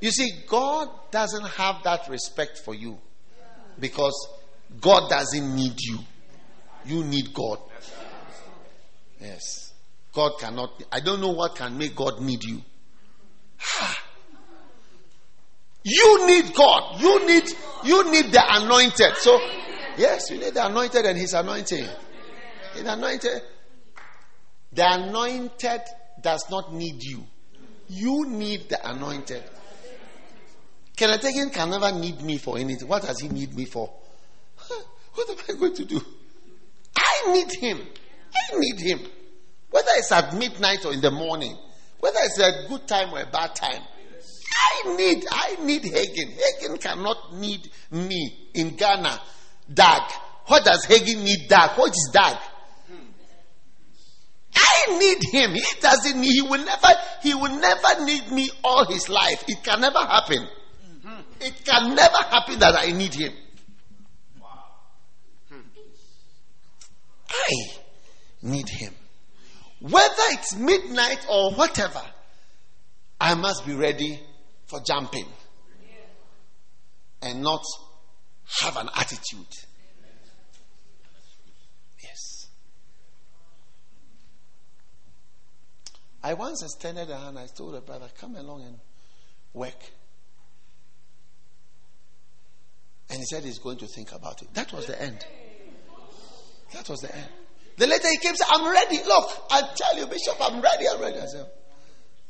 You 0.01 0.13
see, 0.13 0.31
God 0.47 0.89
doesn't 1.11 1.47
have 1.49 1.83
that 1.83 2.09
respect 2.09 2.59
for 2.65 2.73
you 2.73 2.99
because 3.81 4.29
God 4.81 5.11
doesn't 5.11 5.57
need 5.57 5.75
you. 5.81 5.99
You 6.85 7.03
need 7.03 7.35
God. 7.35 7.59
Yes. 9.21 9.73
God 10.13 10.39
cannot. 10.39 10.85
I 10.93 11.01
don't 11.01 11.21
know 11.21 11.33
what 11.33 11.57
can 11.57 11.77
make 11.77 11.97
God 11.97 12.21
need 12.21 12.45
you. 12.45 12.63
You 15.83 16.27
need 16.27 16.55
God. 16.55 17.01
You 17.01 17.27
need 17.27 17.45
you 17.85 18.11
need 18.11 18.33
the 18.33 18.43
anointed. 18.45 19.17
So 19.17 19.39
yes, 19.97 20.31
you 20.31 20.39
need 20.39 20.55
the 20.55 20.67
anointed 20.67 21.05
and 21.05 21.19
his 21.19 21.35
anointing. 21.35 21.87
His 22.75 22.85
anointed. 22.85 23.43
The 24.73 24.85
anointed 24.85 25.81
does 26.21 26.49
not 26.51 26.73
need 26.73 27.03
you. 27.03 27.25
You 27.89 28.27
need 28.27 28.69
the 28.69 28.91
anointed. 28.91 29.43
Kenneth 30.97 31.23
Hagin 31.23 31.53
can 31.53 31.71
never 31.71 31.93
need 31.93 32.23
me 32.23 32.39
for 32.39 32.59
anything. 32.59 32.89
What 32.89 33.03
does 33.03 33.21
he 33.21 33.29
need 33.29 33.55
me 33.55 33.67
for? 33.67 33.93
What 35.15 35.31
am 35.31 35.37
I 35.49 35.59
going 35.59 35.75
to 35.75 35.85
do? 35.85 36.01
I 36.97 37.33
need 37.33 37.53
him. 37.53 37.81
I 38.35 38.59
need 38.59 38.81
him. 38.81 39.01
Whether 39.71 39.89
it's 39.97 40.13
at 40.13 40.35
midnight 40.35 40.85
or 40.85 40.93
in 40.93 41.01
the 41.01 41.11
morning, 41.11 41.57
whether 42.01 42.19
it's 42.23 42.39
a 42.39 42.69
good 42.69 42.87
time 42.87 43.13
or 43.13 43.21
a 43.21 43.27
bad 43.27 43.55
time. 43.55 43.83
I 44.85 44.97
need, 44.97 45.25
I 45.31 45.57
need 45.65 45.83
Hagin. 45.83 46.37
Hagin 46.37 46.81
cannot 46.81 47.35
need 47.35 47.69
me 47.91 48.51
in 48.55 48.77
Ghana. 48.77 49.21
Dag. 49.73 50.03
What 50.47 50.65
does 50.65 50.87
Hagin 50.87 51.23
need 51.25 51.49
Dag? 51.49 51.77
What 51.77 51.91
is 51.91 52.11
Dag? 52.13 52.37
I 54.55 54.99
need 54.99 55.19
him. 55.31 55.53
He 55.53 55.65
doesn't 55.81 56.19
need, 56.21 56.33
he 56.33 56.43
will 56.43 56.65
never, 56.65 56.89
he 57.23 57.35
will 57.35 57.59
never 57.59 58.05
need 58.05 58.31
me 58.31 58.51
all 58.65 58.87
his 58.87 59.09
life. 59.09 59.45
It 59.49 59.63
can 59.63 59.81
never 59.81 59.99
happen. 59.99 60.47
It 61.41 61.65
can 61.65 61.95
never 61.95 62.17
happen 62.17 62.59
that 62.61 62.75
I 62.77 62.93
need 62.93 63.15
him. 63.15 63.33
I 67.29 67.53
need 68.43 68.69
him. 68.69 68.95
Whether 69.81 70.23
it's 70.31 70.57
midnight 70.57 71.27
or 71.29 71.53
whatever, 71.55 72.01
I 73.21 73.35
must 73.35 73.67
be 73.67 73.75
ready 73.75 74.21
for 74.67 74.81
jumping 74.81 75.27
and 77.23 77.43
not 77.43 77.63
have 78.63 78.77
an 78.77 78.89
attitude. 78.95 79.47
Yes. 82.03 82.49
I 86.23 86.35
once 86.35 86.63
extended 86.63 87.11
a 87.11 87.19
hand. 87.19 87.39
I 87.39 87.47
told 87.47 87.75
a 87.75 87.81
brother, 87.81 88.09
come 88.19 88.37
along 88.37 88.63
and 88.63 88.79
work. 89.53 89.93
And 93.09 93.19
he 93.19 93.25
said 93.25 93.45
he's 93.45 93.59
going 93.59 93.79
to 93.79 93.87
think 93.87 94.13
about 94.13 94.43
it. 94.43 94.53
That 94.55 94.73
was 94.73 94.87
the 94.87 95.01
end. 95.01 95.25
That 96.73 96.89
was 96.89 97.01
the 97.01 97.15
end. 97.15 97.29
The 97.77 97.87
later 97.87 98.09
he 98.09 98.17
came 98.19 98.35
said, 98.35 98.47
I'm 98.51 98.71
ready. 98.71 98.99
Look, 99.07 99.31
I 99.51 99.63
tell 99.77 99.99
you, 99.99 100.07
Bishop, 100.07 100.37
I'm 100.41 100.61
ready. 100.61 100.87
I'm 100.89 101.01
ready. 101.01 101.19
I 101.19 101.27
said, 101.27 101.47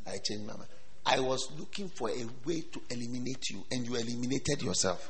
I 0.06 0.18
changed 0.18 0.46
my 0.46 0.54
mind. 0.54 0.68
I 1.06 1.20
was 1.20 1.48
looking 1.56 1.88
for 1.88 2.10
a 2.10 2.26
way 2.44 2.62
to 2.62 2.80
eliminate 2.90 3.48
you, 3.50 3.64
and 3.70 3.86
you 3.86 3.94
eliminated 3.94 4.60
yourself. 4.60 5.08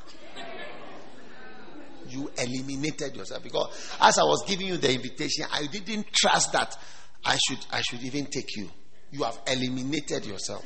You 2.09 2.31
eliminated 2.37 3.15
yourself 3.15 3.43
because 3.43 3.97
as 4.01 4.17
I 4.17 4.23
was 4.23 4.43
giving 4.47 4.67
you 4.67 4.77
the 4.77 4.93
invitation, 4.93 5.45
I 5.51 5.65
didn't 5.67 6.07
trust 6.13 6.51
that 6.53 6.77
I 7.25 7.37
should 7.47 7.65
I 7.71 7.81
should 7.81 8.03
even 8.03 8.25
take 8.25 8.55
you. 8.55 8.69
You 9.11 9.23
have 9.23 9.39
eliminated 9.47 10.25
yourself. 10.25 10.65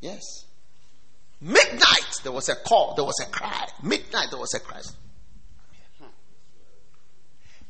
Yes. 0.00 0.22
Midnight, 1.40 2.20
there 2.22 2.32
was 2.32 2.48
a 2.48 2.56
call, 2.56 2.94
there 2.94 3.04
was 3.04 3.18
a 3.26 3.30
cry. 3.30 3.66
Midnight, 3.82 4.28
there 4.30 4.38
was 4.38 4.52
a 4.54 4.60
cry. 4.60 4.80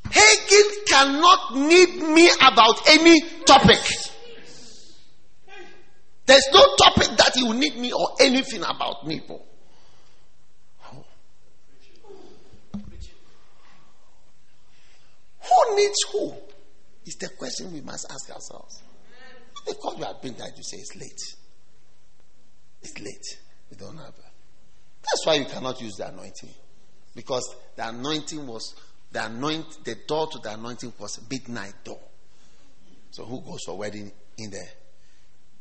Hagin 0.05 0.87
cannot 0.89 1.55
need 1.55 2.03
me 2.03 2.31
about 2.41 2.89
any 2.89 3.21
topic. 3.45 3.79
There's 6.27 6.49
no 6.53 6.65
topic 6.77 7.17
that 7.17 7.33
he 7.35 7.45
will 7.45 7.55
need 7.55 7.77
me 7.77 7.93
or 7.93 8.11
anything 8.21 8.63
about 8.63 9.07
me 9.07 9.21
for. 9.27 9.41
Who 15.51 15.77
needs 15.77 15.99
who? 16.13 16.35
Is 17.07 17.17
the 17.17 17.29
question 17.39 17.73
we 17.73 17.81
must 17.81 18.07
ask 18.11 18.31
ourselves. 18.31 18.83
Call 19.81 19.97
you 19.97 20.05
at 20.05 20.23
midnight, 20.23 20.53
you 20.57 20.63
say 20.63 20.77
it's 20.77 20.95
late. 20.97 21.21
It's 22.83 22.99
late. 22.99 23.39
We 23.71 23.77
don't 23.77 23.97
have 23.97 24.09
it. 24.09 24.25
That's 25.03 25.27
why 25.27 25.35
you 25.35 25.45
cannot 25.47 25.81
use 25.81 25.95
the 25.95 26.09
anointing. 26.09 26.51
Because 27.15 27.55
the 27.77 27.89
anointing 27.89 28.47
was 28.47 28.75
the 29.11 29.27
anoint 29.27 29.85
the 29.85 29.97
door 30.07 30.29
to 30.29 30.39
the 30.39 30.55
anointing 30.55 30.93
was 30.99 31.21
midnight 31.31 31.75
door. 31.85 32.01
So 33.11 33.25
who 33.25 33.41
goes 33.41 33.61
for 33.67 33.77
wedding 33.77 34.13
in 34.39 34.51
the 34.51 34.65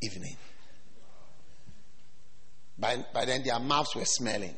evening? 0.01 0.35
By, 2.77 3.03
by 3.13 3.25
then 3.25 3.43
their 3.43 3.59
mouths 3.59 3.95
were 3.95 4.05
smelling. 4.05 4.55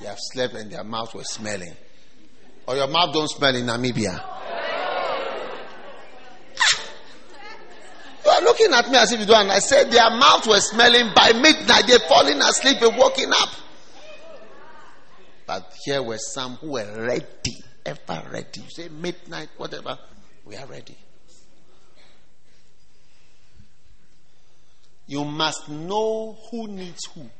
They 0.00 0.06
have 0.06 0.18
slept 0.32 0.54
and 0.54 0.70
their 0.70 0.84
mouths 0.84 1.14
were 1.14 1.24
smelling. 1.24 1.74
Or 2.68 2.76
your 2.76 2.86
mouth 2.88 3.14
don't 3.14 3.28
smell 3.28 3.56
in 3.56 3.64
Namibia. 3.64 4.20
Ah! 4.20 4.44
You 8.22 8.30
are 8.30 8.42
looking 8.42 8.74
at 8.74 8.90
me 8.90 8.96
as 8.98 9.10
if 9.10 9.20
you 9.20 9.26
don't. 9.26 9.48
I 9.48 9.58
said 9.58 9.90
their 9.90 10.10
mouth 10.10 10.46
was 10.46 10.68
smelling 10.68 11.10
by 11.16 11.32
midnight. 11.32 11.84
They're 11.86 11.98
falling 12.00 12.38
asleep 12.42 12.82
and 12.82 12.94
waking 12.98 13.32
up. 13.32 13.48
But 15.46 15.72
here 15.82 16.02
were 16.02 16.18
some 16.18 16.56
who 16.56 16.72
were 16.72 17.06
ready, 17.06 17.56
ever 17.86 18.22
ready. 18.30 18.60
You 18.60 18.68
say 18.68 18.88
midnight, 18.90 19.48
whatever. 19.56 19.98
We 20.44 20.54
are 20.56 20.66
ready. 20.66 20.98
You 25.06 25.24
must 25.24 25.70
know 25.70 26.36
who 26.50 26.68
needs 26.68 27.00
who. 27.14 27.30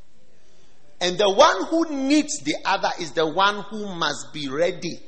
And 0.99 1.19
the 1.19 1.29
one 1.29 1.65
who 1.65 1.85
needs 1.95 2.39
the 2.39 2.55
other 2.65 2.89
is 2.99 3.11
the 3.11 3.27
one 3.27 3.63
who 3.69 3.93
must 3.93 4.33
be 4.33 4.49
ready. 4.49 5.03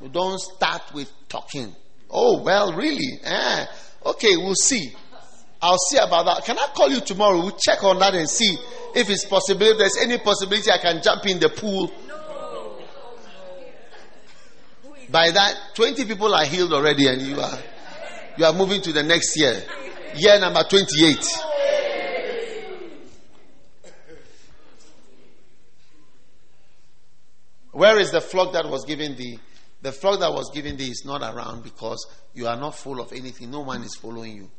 You 0.00 0.08
don't 0.08 0.40
start 0.40 0.92
with 0.94 1.10
talking. 1.28 1.74
Oh, 2.10 2.42
well, 2.42 2.72
really? 2.72 3.20
Eh. 3.22 3.66
Okay, 4.06 4.36
we'll 4.36 4.54
see. 4.54 4.92
I'll 5.62 5.78
see 5.90 5.98
about 5.98 6.24
that. 6.24 6.44
Can 6.44 6.58
I 6.58 6.68
call 6.74 6.90
you 6.90 7.00
tomorrow? 7.00 7.38
We'll 7.38 7.58
check 7.58 7.84
on 7.84 7.98
that 7.98 8.14
and 8.14 8.28
see 8.28 8.56
if 8.94 9.10
it's 9.10 9.26
possible. 9.26 9.62
If 9.62 9.78
there's 9.78 9.98
any 10.00 10.18
possibility 10.18 10.70
I 10.70 10.78
can 10.78 11.02
jump 11.02 11.26
in 11.26 11.38
the 11.38 11.50
pool 11.50 11.92
No. 12.08 12.16
By 15.10 15.30
that, 15.32 15.54
20 15.74 16.04
people 16.04 16.32
are 16.34 16.44
healed 16.44 16.72
already, 16.72 17.08
and 17.08 17.20
you 17.20 17.40
are 17.40 17.58
you 18.38 18.44
are 18.44 18.52
moving 18.52 18.80
to 18.82 18.92
the 18.92 19.02
next 19.02 19.36
year. 19.36 19.62
Year 20.14 20.38
number 20.40 20.62
28. 20.62 21.26
Where 27.72 27.98
is 27.98 28.10
the 28.10 28.20
flock 28.20 28.52
that 28.52 28.68
was 28.68 28.84
given 28.84 29.16
thee? 29.16 29.38
The 29.82 29.92
flock 29.92 30.20
that 30.20 30.32
was 30.32 30.50
given 30.50 30.76
thee 30.76 30.90
is 30.90 31.04
not 31.06 31.22
around 31.22 31.62
because 31.64 32.06
you 32.34 32.46
are 32.46 32.56
not 32.56 32.74
full 32.74 33.00
of 33.00 33.12
anything. 33.12 33.50
No 33.50 33.60
one 33.60 33.82
is 33.82 33.96
following 33.96 34.36
you. 34.36 34.50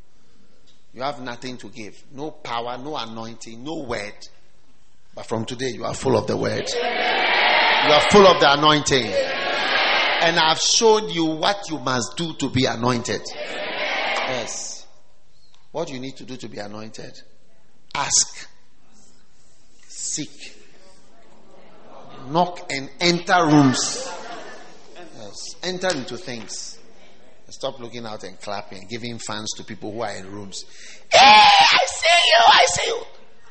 You 0.94 1.04
have 1.04 1.22
nothing 1.22 1.58
to 1.58 1.70
give. 1.70 2.04
No 2.12 2.32
power, 2.32 2.78
no 2.78 2.98
anointing, 2.98 3.64
no 3.64 3.84
word. 3.84 4.14
But 5.14 5.26
from 5.26 5.46
today, 5.46 5.70
you 5.70 5.86
are 5.86 5.94
full 5.94 6.18
of 6.18 6.28
the 6.28 6.36
word. 6.36 6.68
You 6.74 7.94
are 7.94 8.10
full 8.10 8.26
of 8.28 8.40
the 8.40 8.54
anointing. 8.54 9.06
And 10.24 10.38
I've 10.38 10.60
shown 10.60 11.10
you 11.10 11.26
what 11.26 11.70
you 11.70 11.80
must 11.80 12.16
do 12.18 12.34
to 12.36 12.50
be 12.50 12.66
anointed. 12.66 13.22
Yes. 13.34 14.86
What 15.72 15.90
you 15.90 16.00
need 16.00 16.18
to 16.18 16.26
do 16.26 16.36
to 16.38 16.48
be 16.48 16.60
anointed? 16.60 17.22
Ask, 17.96 18.48
seek, 19.88 20.58
knock, 22.30 22.72
and 22.72 22.90
enter 23.00 23.46
rooms. 23.46 24.10
Enter 25.64 25.90
into 25.96 26.18
things. 26.18 26.80
Stop 27.50 27.80
looking 27.80 28.06
out 28.06 28.24
and 28.24 28.40
clapping, 28.40 28.88
giving 28.90 29.20
fans 29.20 29.52
to 29.58 29.64
people 29.64 29.92
who 29.92 30.02
are 30.02 30.16
in 30.16 30.32
rooms. 30.32 30.64
Hey, 31.12 31.20
I 31.20 31.86
see 31.86 32.30
you, 32.30 32.44
I 32.48 32.66
see 32.66 32.88
you. 32.88 33.04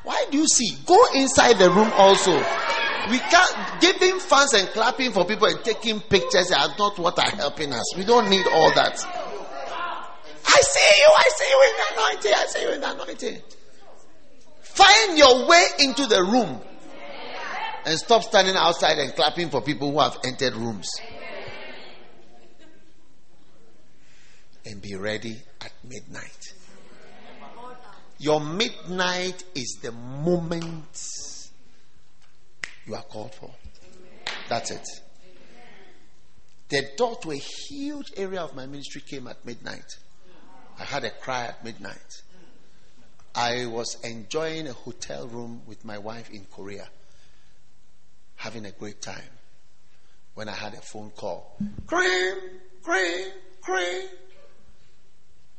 Why 0.03 0.25
do 0.31 0.37
you 0.39 0.47
see? 0.47 0.75
Go 0.87 0.97
inside 1.13 1.59
the 1.59 1.69
room 1.69 1.91
also. 1.93 2.33
We 3.11 3.19
can't 3.19 3.81
giving 3.81 4.19
fans 4.19 4.53
and 4.53 4.67
clapping 4.69 5.11
for 5.11 5.25
people 5.25 5.47
and 5.47 5.63
taking 5.63 5.99
pictures 5.99 6.51
are 6.51 6.69
not 6.77 6.97
what 6.97 7.19
are 7.19 7.29
helping 7.29 7.71
us. 7.73 7.95
We 7.95 8.03
don't 8.03 8.29
need 8.29 8.45
all 8.47 8.73
that. 8.73 8.97
I 10.47 10.61
see 10.61 11.01
you, 11.01 11.09
I 11.17 11.29
see 11.37 11.49
you 11.49 11.61
in 11.69 11.73
the 11.77 11.93
anointing, 11.93 12.33
I 12.35 12.45
see 12.47 12.61
you 12.61 12.71
in 12.71 12.81
the 12.81 12.91
anointing. 12.91 13.41
Find 14.61 15.17
your 15.17 15.47
way 15.47 15.63
into 15.79 16.07
the 16.07 16.23
room 16.23 16.59
and 17.85 17.99
stop 17.99 18.23
standing 18.23 18.55
outside 18.55 18.97
and 18.97 19.13
clapping 19.13 19.49
for 19.49 19.61
people 19.61 19.91
who 19.91 19.99
have 19.99 20.17
entered 20.23 20.55
rooms. 20.55 20.89
And 24.65 24.81
be 24.81 24.95
ready 24.95 25.41
at 25.61 25.71
midnight. 25.83 26.53
Your 28.19 28.39
midnight 28.39 29.43
is 29.55 29.79
the 29.81 29.91
moment 29.91 31.49
you 32.85 32.95
are 32.95 33.03
called 33.03 33.33
for. 33.33 33.49
That's 34.47 34.69
it. 34.71 34.87
The 36.69 36.89
door 36.95 37.17
to 37.23 37.31
a 37.31 37.35
huge 37.35 38.13
area 38.15 38.41
of 38.41 38.55
my 38.55 38.65
ministry 38.65 39.01
came 39.01 39.27
at 39.27 39.43
midnight. 39.45 39.97
I 40.79 40.83
had 40.83 41.03
a 41.03 41.09
cry 41.09 41.45
at 41.45 41.63
midnight. 41.65 42.21
I 43.33 43.65
was 43.65 43.97
enjoying 44.03 44.67
a 44.67 44.73
hotel 44.73 45.27
room 45.27 45.61
with 45.65 45.83
my 45.83 45.97
wife 45.97 46.29
in 46.29 46.45
Korea, 46.51 46.87
having 48.35 48.65
a 48.65 48.71
great 48.71 49.01
time. 49.01 49.29
When 50.33 50.47
I 50.47 50.53
had 50.53 50.73
a 50.73 50.81
phone 50.81 51.11
call, 51.11 51.57
cream, 51.87 52.35
cream, 52.83 53.27
cream. 53.61 54.07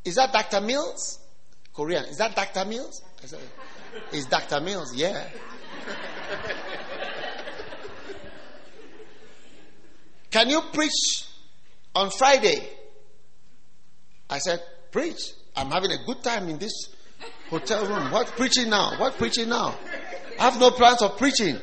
Is 0.04 0.16
that 0.16 0.32
Dr. 0.32 0.60
Mills? 0.60 1.20
Korean. 1.72 2.04
Is 2.04 2.18
that 2.18 2.34
Dr. 2.34 2.64
Mills? 2.64 3.02
I 3.22 3.26
said, 3.26 3.40
It's 4.12 4.26
Dr. 4.26 4.60
Mills, 4.60 4.94
yeah. 4.94 5.28
Can 10.30 10.48
you 10.50 10.62
preach 10.72 11.26
on 11.94 12.10
Friday? 12.10 12.68
I 14.28 14.38
said, 14.38 14.60
Preach. 14.90 15.20
I'm 15.54 15.70
having 15.70 15.90
a 15.90 15.98
good 16.06 16.22
time 16.22 16.48
in 16.48 16.58
this 16.58 16.72
hotel 17.50 17.86
room. 17.86 18.10
What 18.10 18.28
preaching 18.28 18.70
now? 18.70 18.98
What 18.98 19.18
preaching 19.18 19.50
now? 19.50 19.74
I 20.38 20.50
have 20.50 20.58
no 20.58 20.70
plans 20.70 21.02
of 21.02 21.18
preaching. 21.18 21.58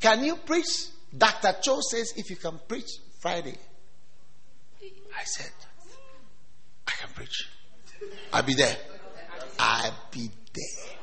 Can 0.00 0.24
you 0.24 0.36
preach? 0.36 0.86
Dr. 1.16 1.56
Cho 1.62 1.80
says 1.80 2.14
if 2.16 2.30
you 2.30 2.36
can 2.36 2.58
preach 2.68 2.88
Friday. 3.20 3.56
I 4.82 5.24
said, 5.24 5.50
I 7.00 7.06
can 7.06 7.14
preach. 7.14 7.48
I'll 8.32 8.42
be 8.42 8.54
there. 8.54 8.76
I'll 9.58 9.94
be 10.10 10.30
there. 10.52 10.96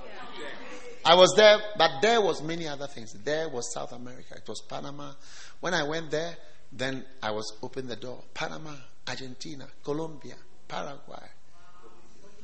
I 1.05 1.15
was 1.15 1.33
there, 1.35 1.57
but 1.77 2.01
there 2.01 2.21
was 2.21 2.43
many 2.43 2.67
other 2.67 2.87
things. 2.87 3.13
There 3.23 3.49
was 3.49 3.73
South 3.73 3.93
America. 3.93 4.35
It 4.35 4.47
was 4.47 4.61
Panama. 4.67 5.13
When 5.59 5.73
I 5.73 5.83
went 5.83 6.11
there, 6.11 6.35
then 6.71 7.05
I 7.23 7.31
was 7.31 7.57
open 7.63 7.87
the 7.87 7.95
door. 7.95 8.23
Panama, 8.33 8.73
Argentina, 9.07 9.67
Colombia, 9.83 10.35
Paraguay, 10.67 11.27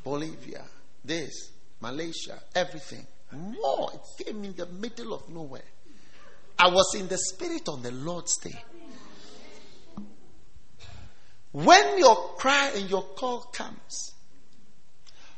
Bolivia, 0.03 0.63
this, 1.03 1.51
Malaysia, 1.81 2.41
everything. 2.55 3.05
More. 3.33 3.91
It 3.93 4.25
came 4.25 4.43
in 4.45 4.55
the 4.55 4.67
middle 4.67 5.13
of 5.13 5.27
nowhere. 5.27 5.61
I 6.57 6.69
was 6.69 6.95
in 6.95 7.07
the 7.07 7.17
spirit 7.17 7.67
on 7.67 7.81
the 7.81 7.91
Lord's 7.91 8.37
day. 8.37 8.63
When 11.53 11.99
your 11.99 12.15
cry 12.37 12.71
and 12.75 12.89
your 12.89 13.03
call 13.03 13.41
comes. 13.53 14.13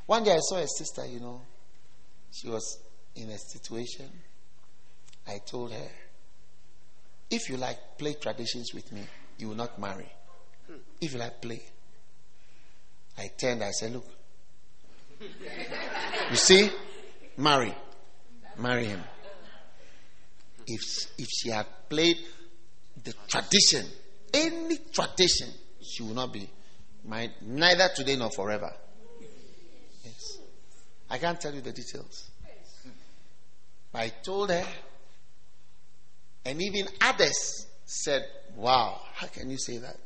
One 0.06 0.24
day 0.24 0.32
I 0.32 0.40
saw 0.40 0.58
a 0.58 0.68
sister, 0.68 1.06
you 1.06 1.20
know, 1.20 1.42
she 2.32 2.48
was 2.48 2.80
in 3.16 3.30
a 3.30 3.38
situation. 3.38 4.10
I 5.28 5.40
told 5.46 5.74
her, 5.74 5.88
if 7.30 7.50
you 7.50 7.58
like 7.58 7.98
play 7.98 8.14
traditions 8.14 8.74
with 8.74 8.92
me, 8.94 9.02
you 9.38 9.50
will 9.50 9.56
not 9.56 9.78
marry. 9.78 10.10
If 11.02 11.14
you 11.14 11.20
like 11.20 11.42
play. 11.42 11.62
I 13.18 13.30
turned, 13.38 13.64
I 13.64 13.72
said, 13.72 13.94
look. 13.94 14.06
You 15.20 16.36
see? 16.36 16.70
Marry. 17.38 17.74
Marry 18.58 18.86
him. 18.86 19.04
If, 20.68 20.82
if 21.18 21.28
she 21.30 21.50
had 21.50 21.66
played 21.90 22.18
the 23.04 23.14
tradition, 23.28 23.86
any 24.34 24.78
tradition, 24.94 25.50
she 25.88 26.04
will 26.04 26.14
not 26.14 26.34
be 26.34 26.50
married, 27.04 27.32
neither 27.42 27.90
today 27.96 28.16
nor 28.16 28.32
forever. 28.32 28.72
Yes. 30.04 30.38
I 31.10 31.18
can't 31.18 31.40
tell 31.40 31.54
you 31.54 31.62
the 31.62 31.72
details. 31.72 32.30
I 33.94 34.10
told 34.10 34.50
her, 34.50 34.66
and 36.44 36.62
even 36.62 36.88
others 37.02 37.68
said, 37.86 38.24
Wow, 38.56 39.02
how 39.14 39.28
can 39.28 39.50
you 39.50 39.58
say 39.58 39.78
that? 39.78 39.98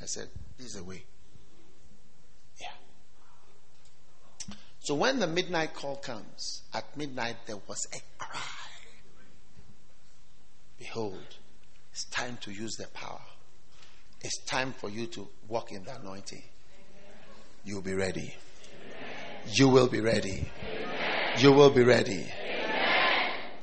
I 0.00 0.04
said, 0.04 0.28
This 0.58 0.68
is 0.68 0.72
the 0.74 0.84
way. 0.84 1.02
Yeah. 2.60 2.66
So 4.80 4.94
when 4.94 5.20
the 5.20 5.26
midnight 5.26 5.74
call 5.74 5.96
comes, 5.96 6.62
at 6.74 6.96
midnight 6.96 7.36
there 7.46 7.56
was 7.66 7.86
a 7.94 8.00
cry. 8.18 8.40
Behold, 10.78 11.36
it's 11.92 12.04
time 12.04 12.38
to 12.42 12.50
use 12.50 12.76
the 12.76 12.88
power. 12.88 13.20
It's 14.22 14.38
time 14.44 14.74
for 14.78 14.90
you 14.90 15.06
to 15.08 15.28
walk 15.48 15.72
in 15.72 15.84
the 15.84 15.94
anointing. 15.96 16.42
You'll 17.64 17.80
be 17.80 17.94
ready. 17.94 18.34
You 19.46 19.68
will 19.68 19.88
be 19.88 20.00
ready. 20.00 20.50
You 21.38 21.52
will 21.52 21.70
be 21.70 21.82
ready. 21.82 22.26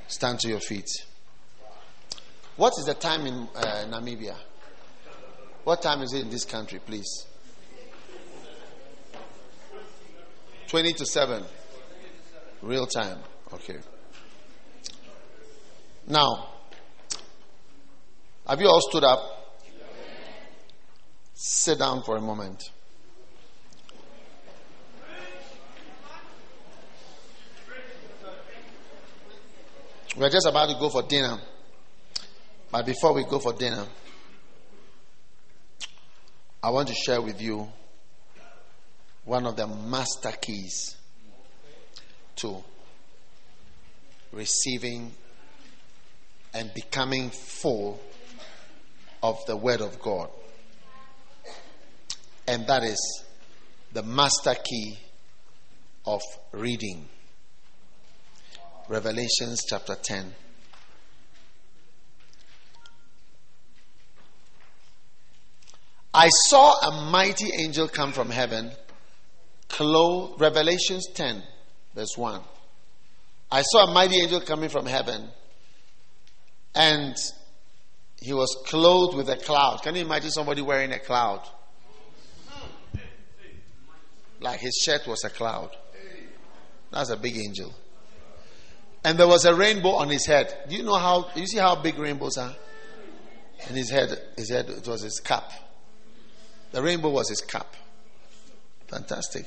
Stand 0.08 0.40
to 0.40 0.50
your 0.50 0.60
feet. 0.60 0.90
What 2.56 2.74
is 2.80 2.86
the 2.86 2.96
time 2.96 3.28
in 3.28 3.48
uh, 3.56 3.86
Namibia? 3.90 4.36
What 5.64 5.82
time 5.82 6.02
is 6.02 6.14
it 6.14 6.22
in 6.22 6.30
this 6.30 6.46
country, 6.46 6.80
please? 6.80 7.26
20 10.68 10.94
to 10.94 11.06
7. 11.06 11.44
Real 12.62 12.88
time. 12.88 13.20
Okay. 13.54 13.78
Now, 16.08 16.50
have 18.48 18.60
you 18.60 18.68
all 18.68 18.82
stood 18.90 19.04
up? 19.04 19.47
Sit 21.40 21.78
down 21.78 22.02
for 22.02 22.18
a 22.18 22.22
moment. 22.22 22.64
We're 30.18 30.32
just 30.32 30.48
about 30.48 30.70
to 30.70 30.80
go 30.80 30.90
for 30.90 31.04
dinner. 31.04 31.38
But 32.72 32.88
before 32.88 33.14
we 33.14 33.24
go 33.24 33.38
for 33.38 33.54
dinner, 33.54 33.86
I 36.64 36.72
want 36.72 36.88
to 36.88 36.96
share 36.96 37.22
with 37.22 37.40
you 37.40 37.68
one 39.24 39.46
of 39.46 39.56
the 39.56 39.68
master 39.68 40.32
keys 40.32 40.96
to 42.38 42.64
receiving 44.32 45.12
and 46.56 46.74
becoming 46.74 47.30
full 47.30 48.00
of 49.22 49.38
the 49.46 49.56
Word 49.56 49.82
of 49.82 50.02
God. 50.02 50.32
And 52.48 52.66
that 52.68 52.84
is 52.84 53.24
the 53.92 54.04
master 54.04 54.56
key 54.56 54.98
of 56.06 56.22
reading. 56.54 57.10
Revelations 58.88 59.64
chapter 59.68 59.96
10. 60.02 60.34
I 66.14 66.30
saw 66.30 66.74
a 66.80 67.12
mighty 67.12 67.52
angel 67.60 67.88
come 67.90 68.14
from 68.14 68.30
heaven, 68.30 68.72
clothed, 69.68 70.40
Revelations 70.40 71.06
10, 71.14 71.44
verse 71.94 72.18
1. 72.18 72.42
I 73.52 73.62
saw 73.62 73.88
a 73.88 73.94
mighty 73.94 74.22
angel 74.22 74.42
coming 74.42 74.70
from 74.70 74.86
heaven, 74.86 75.30
and 76.74 77.16
he 78.22 78.34
was 78.34 78.56
clothed 78.66 79.16
with 79.16 79.30
a 79.30 79.36
cloud. 79.36 79.82
Can 79.84 79.96
you 79.96 80.02
imagine 80.02 80.32
somebody 80.32 80.62
wearing 80.62 80.92
a 80.94 81.00
cloud? 81.00 81.42
Like 84.40 84.60
his 84.60 84.76
shirt 84.84 85.08
was 85.08 85.24
a 85.24 85.30
cloud. 85.30 85.72
That's 86.92 87.10
a 87.10 87.18
big 87.18 87.38
angel. 87.38 87.74
And 89.04 89.18
there 89.18 89.28
was 89.28 89.46
a 89.46 89.56
rainbow 89.56 89.92
on 89.92 90.10
his 90.10 90.26
head. 90.26 90.54
Do 90.70 90.76
you 90.76 90.84
know 90.84 90.96
how? 90.96 91.30
You 91.36 91.46
see 91.48 91.60
how 91.60 91.76
big 91.82 91.98
rainbows 91.98 92.38
are? 92.38 92.54
And 93.68 93.78
his 93.78 93.90
head, 93.90 94.10
his 94.36 94.50
head, 94.50 94.70
it 94.70 94.88
was 94.88 95.02
his 95.02 95.20
cap. 95.20 95.52
The 96.72 96.82
rainbow 96.82 97.10
was 97.10 97.30
his 97.30 97.42
cap. 97.42 97.74
Fantastic. 98.88 99.46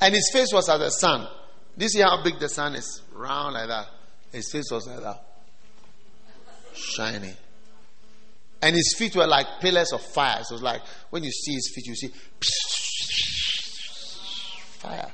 And 0.00 0.14
his 0.14 0.30
face 0.32 0.52
was 0.52 0.68
as 0.68 0.78
the 0.78 0.90
sun. 0.90 1.28
Do 1.76 1.84
you 1.84 1.88
see 1.88 2.00
how 2.00 2.22
big 2.22 2.38
the 2.38 2.48
sun 2.48 2.74
is? 2.74 3.02
Round 3.12 3.54
like 3.54 3.68
that. 3.68 3.88
His 4.32 4.50
face 4.50 4.70
was 4.70 4.86
like 4.86 5.00
that. 5.00 5.24
Shiny. 6.74 7.34
And 8.60 8.74
his 8.74 8.94
feet 8.96 9.14
were 9.14 9.26
like 9.26 9.46
pillars 9.60 9.92
of 9.92 10.00
fire. 10.00 10.42
So 10.42 10.54
it 10.54 10.56
was 10.56 10.62
like 10.62 10.82
when 11.10 11.22
you 11.22 11.30
see 11.30 11.54
his 11.54 11.70
feet, 11.74 11.86
you 11.86 11.94
see 11.94 12.12
fire. 14.84 15.10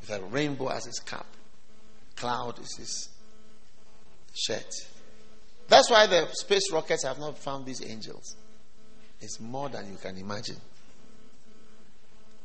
With 0.00 0.10
a 0.10 0.22
rainbow 0.26 0.68
as 0.68 0.84
his 0.84 1.00
cap 1.00 1.26
cloud 2.16 2.58
is 2.60 2.76
his 2.76 3.08
shirt. 4.34 4.74
That's 5.68 5.90
why 5.90 6.06
the 6.06 6.28
space 6.32 6.72
rockets 6.72 7.04
have 7.04 7.18
not 7.18 7.38
found 7.38 7.66
these 7.66 7.84
angels. 7.84 8.36
It's 9.20 9.38
more 9.40 9.68
than 9.68 9.90
you 9.90 9.98
can 9.98 10.16
imagine. 10.16 10.56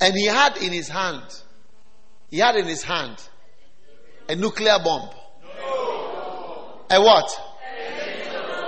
And 0.01 0.13
he 0.15 0.25
had 0.25 0.57
in 0.57 0.71
his 0.73 0.89
hand, 0.89 1.23
he 2.29 2.39
had 2.39 2.55
in 2.55 2.65
his 2.65 2.83
hand 2.83 3.17
a 4.27 4.35
nuclear 4.35 4.77
bomb. 4.83 5.09
No. 5.43 6.85
A 6.89 7.01
what? 7.01 7.29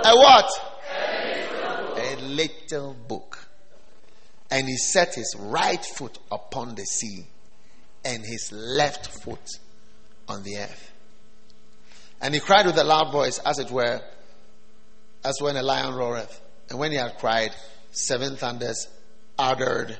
A, 0.04 0.08
a 0.08 0.16
what? 0.16 0.50
A 1.98 2.16
little 2.22 2.94
book. 3.06 3.45
And 4.50 4.68
he 4.68 4.76
set 4.76 5.14
his 5.14 5.34
right 5.38 5.84
foot 5.84 6.18
upon 6.30 6.74
the 6.74 6.84
sea 6.84 7.26
and 8.04 8.24
his 8.24 8.52
left 8.52 9.08
foot 9.08 9.58
on 10.28 10.42
the 10.42 10.58
earth. 10.58 10.92
And 12.20 12.32
he 12.32 12.40
cried 12.40 12.66
with 12.66 12.78
a 12.78 12.84
loud 12.84 13.12
voice, 13.12 13.38
as 13.44 13.58
it 13.58 13.70
were, 13.70 14.00
as 15.24 15.40
when 15.40 15.56
a 15.56 15.62
lion 15.62 15.94
roareth. 15.94 16.40
And 16.70 16.78
when 16.78 16.92
he 16.92 16.96
had 16.96 17.18
cried, 17.18 17.50
seven 17.90 18.36
thunders 18.36 18.88
uttered 19.38 19.98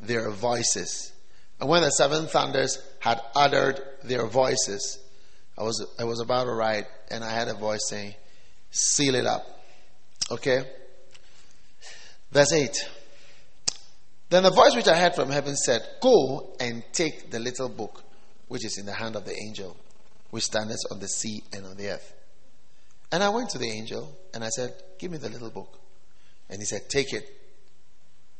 their 0.00 0.30
voices. 0.30 1.12
And 1.60 1.68
when 1.68 1.82
the 1.82 1.90
seven 1.90 2.26
thunders 2.26 2.78
had 3.00 3.20
uttered 3.34 3.80
their 4.04 4.26
voices, 4.26 4.98
I 5.58 5.62
was, 5.62 5.86
I 5.98 6.04
was 6.04 6.20
about 6.20 6.44
to 6.44 6.52
write, 6.52 6.86
and 7.10 7.24
I 7.24 7.32
had 7.32 7.48
a 7.48 7.54
voice 7.54 7.88
saying, 7.88 8.14
Seal 8.70 9.14
it 9.14 9.26
up. 9.26 9.46
Okay? 10.30 10.64
Verse 12.30 12.52
8. 12.52 12.76
Then 14.28 14.42
the 14.42 14.50
voice 14.50 14.74
which 14.74 14.88
I 14.88 14.98
heard 14.98 15.14
from 15.14 15.30
heaven 15.30 15.56
said, 15.56 15.82
Go 16.00 16.56
and 16.58 16.82
take 16.92 17.30
the 17.30 17.38
little 17.38 17.68
book 17.68 18.02
which 18.48 18.64
is 18.64 18.78
in 18.78 18.86
the 18.86 18.94
hand 18.94 19.16
of 19.16 19.24
the 19.24 19.34
angel, 19.46 19.76
which 20.30 20.44
standeth 20.44 20.80
on 20.90 21.00
the 21.00 21.08
sea 21.08 21.42
and 21.52 21.66
on 21.66 21.76
the 21.76 21.90
earth. 21.90 22.14
And 23.12 23.22
I 23.22 23.28
went 23.28 23.50
to 23.50 23.58
the 23.58 23.70
angel 23.70 24.16
and 24.34 24.44
I 24.44 24.48
said, 24.48 24.74
Give 24.98 25.10
me 25.10 25.18
the 25.18 25.28
little 25.28 25.50
book. 25.50 25.78
And 26.48 26.58
he 26.60 26.64
said, 26.64 26.88
Take 26.88 27.12
it, 27.12 27.28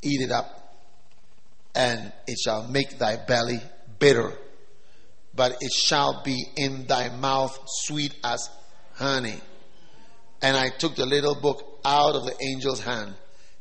eat 0.02 0.20
it 0.20 0.30
up, 0.30 0.74
and 1.74 2.12
it 2.26 2.38
shall 2.38 2.66
make 2.68 2.98
thy 2.98 3.16
belly 3.16 3.60
bitter, 3.98 4.32
but 5.34 5.56
it 5.60 5.72
shall 5.72 6.22
be 6.24 6.44
in 6.56 6.86
thy 6.86 7.08
mouth 7.10 7.58
sweet 7.66 8.14
as 8.24 8.48
honey. 8.94 9.40
And 10.42 10.56
I 10.56 10.70
took 10.70 10.96
the 10.96 11.06
little 11.06 11.34
book 11.34 11.80
out 11.84 12.14
of 12.14 12.24
the 12.24 12.36
angel's 12.52 12.82
hand 12.82 13.14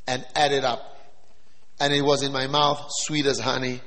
and 0.07 0.26
ate 0.35 0.52
it 0.52 0.64
up. 0.64 0.94
And 1.80 1.93
it 1.93 2.02
was 2.02 2.23
in 2.23 2.31
my 2.31 2.47
mouth 2.47 2.88
sweet 2.89 3.26
as 3.26 3.39
honey. 3.39 3.81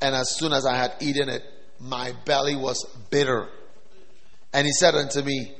And 0.00 0.14
as 0.14 0.36
soon 0.36 0.52
as 0.52 0.66
I 0.66 0.76
had 0.76 0.94
eaten 1.00 1.28
it, 1.28 1.42
my 1.80 2.12
belly 2.24 2.56
was 2.56 2.84
bitter. 3.10 3.48
And 4.52 4.66
he 4.66 4.72
said 4.72 4.94
unto 4.94 5.22
me, 5.22 5.54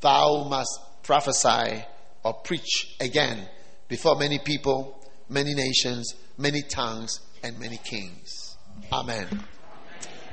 Thou 0.00 0.46
must 0.48 0.80
prophesy 1.02 1.84
or 2.22 2.34
preach 2.34 2.96
again 3.00 3.48
before 3.88 4.16
many 4.16 4.38
people, 4.38 4.98
many 5.28 5.54
nations, 5.54 6.14
many 6.36 6.62
tongues, 6.62 7.20
and 7.42 7.58
many 7.58 7.76
kings. 7.78 8.56
Amen. 8.92 9.26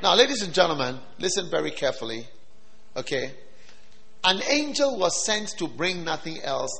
Now, 0.02 0.16
ladies 0.16 0.42
and 0.42 0.54
gentlemen, 0.54 0.98
listen 1.20 1.50
very 1.50 1.72
carefully. 1.72 2.28
Okay? 2.96 3.34
An 4.24 4.42
angel 4.50 4.98
was 4.98 5.26
sent 5.26 5.50
to 5.60 5.68
bring 5.68 6.04
nothing 6.04 6.42
else 6.42 6.72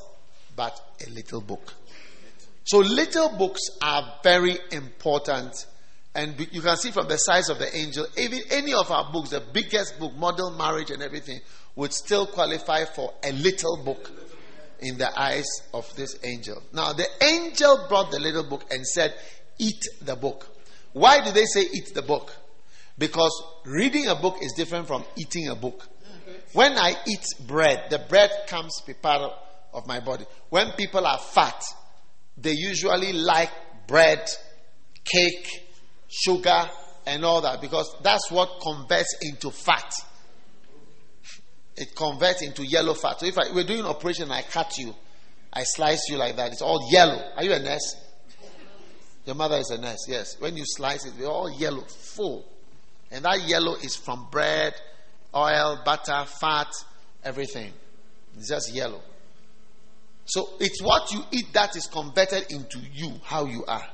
but 0.56 0.78
a 1.06 1.10
little 1.10 1.40
book. 1.40 1.74
So, 2.64 2.78
little 2.78 3.36
books 3.36 3.60
are 3.82 4.14
very 4.22 4.58
important. 4.70 5.66
And 6.14 6.38
you 6.52 6.60
can 6.60 6.76
see 6.76 6.90
from 6.90 7.08
the 7.08 7.16
size 7.16 7.48
of 7.48 7.58
the 7.58 7.74
angel, 7.74 8.06
even 8.18 8.40
any 8.50 8.74
of 8.74 8.90
our 8.90 9.10
books, 9.10 9.30
the 9.30 9.42
biggest 9.52 9.98
book, 9.98 10.14
Model 10.14 10.50
Marriage 10.50 10.90
and 10.90 11.02
everything, 11.02 11.40
would 11.74 11.92
still 11.92 12.26
qualify 12.26 12.84
for 12.84 13.14
a 13.24 13.32
little 13.32 13.82
book 13.82 14.10
in 14.80 14.98
the 14.98 15.18
eyes 15.18 15.46
of 15.72 15.94
this 15.96 16.18
angel. 16.22 16.62
Now, 16.72 16.92
the 16.92 17.06
angel 17.22 17.86
brought 17.88 18.10
the 18.10 18.20
little 18.20 18.44
book 18.44 18.64
and 18.70 18.86
said, 18.86 19.14
Eat 19.58 19.82
the 20.02 20.16
book. 20.16 20.48
Why 20.92 21.24
do 21.24 21.32
they 21.32 21.44
say 21.44 21.62
eat 21.62 21.94
the 21.94 22.02
book? 22.02 22.34
Because 22.98 23.42
reading 23.64 24.08
a 24.08 24.14
book 24.14 24.36
is 24.42 24.52
different 24.52 24.86
from 24.86 25.04
eating 25.16 25.48
a 25.48 25.54
book. 25.54 25.88
When 26.52 26.72
I 26.76 26.94
eat 27.06 27.24
bread, 27.46 27.84
the 27.88 27.98
bread 27.98 28.30
comes 28.46 28.80
be 28.86 28.92
part 28.92 29.32
of 29.72 29.86
my 29.86 30.00
body. 30.00 30.26
When 30.50 30.72
people 30.72 31.06
are 31.06 31.18
fat, 31.18 31.62
they 32.42 32.52
usually 32.52 33.12
like 33.12 33.50
bread, 33.86 34.28
cake, 35.04 35.68
sugar, 36.08 36.68
and 37.06 37.24
all 37.24 37.40
that 37.40 37.60
because 37.60 37.94
that's 38.02 38.30
what 38.30 38.60
converts 38.60 39.16
into 39.22 39.50
fat. 39.50 39.92
It 41.76 41.94
converts 41.94 42.42
into 42.42 42.64
yellow 42.66 42.94
fat. 42.94 43.20
So 43.20 43.26
if 43.26 43.38
I, 43.38 43.52
we're 43.54 43.64
doing 43.64 43.84
operation, 43.84 44.30
I 44.30 44.42
cut 44.42 44.76
you, 44.78 44.94
I 45.52 45.62
slice 45.64 46.08
you 46.08 46.16
like 46.16 46.36
that. 46.36 46.52
It's 46.52 46.62
all 46.62 46.90
yellow. 46.90 47.22
Are 47.36 47.44
you 47.44 47.52
a 47.52 47.58
nurse? 47.58 47.96
Your 49.24 49.36
mother 49.36 49.56
is 49.56 49.70
a 49.70 49.78
nurse. 49.78 50.06
Yes. 50.08 50.36
When 50.40 50.56
you 50.56 50.64
slice 50.66 51.06
it, 51.06 51.14
they're 51.18 51.28
all 51.28 51.50
yellow, 51.50 51.82
full, 51.82 52.44
and 53.10 53.24
that 53.24 53.42
yellow 53.46 53.74
is 53.76 53.94
from 53.94 54.26
bread, 54.30 54.74
oil, 55.34 55.80
butter, 55.84 56.24
fat, 56.26 56.68
everything. 57.24 57.72
It's 58.36 58.48
just 58.48 58.74
yellow. 58.74 59.00
So 60.24 60.50
it's 60.60 60.80
what 60.82 61.10
you 61.12 61.22
eat 61.32 61.52
that 61.52 61.76
is 61.76 61.86
converted 61.86 62.46
into 62.50 62.78
you, 62.92 63.12
how 63.24 63.46
you 63.46 63.64
are. 63.66 63.86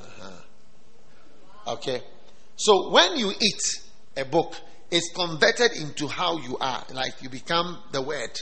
Uh-huh. 0.00 1.72
Okay. 1.74 2.02
So 2.56 2.90
when 2.90 3.16
you 3.16 3.30
eat 3.40 3.62
a 4.16 4.24
book, 4.24 4.54
it's 4.90 5.10
converted 5.14 5.72
into 5.72 6.06
how 6.06 6.38
you 6.38 6.58
are. 6.58 6.84
Like 6.92 7.22
you 7.22 7.28
become 7.28 7.78
the 7.92 8.02
word 8.02 8.38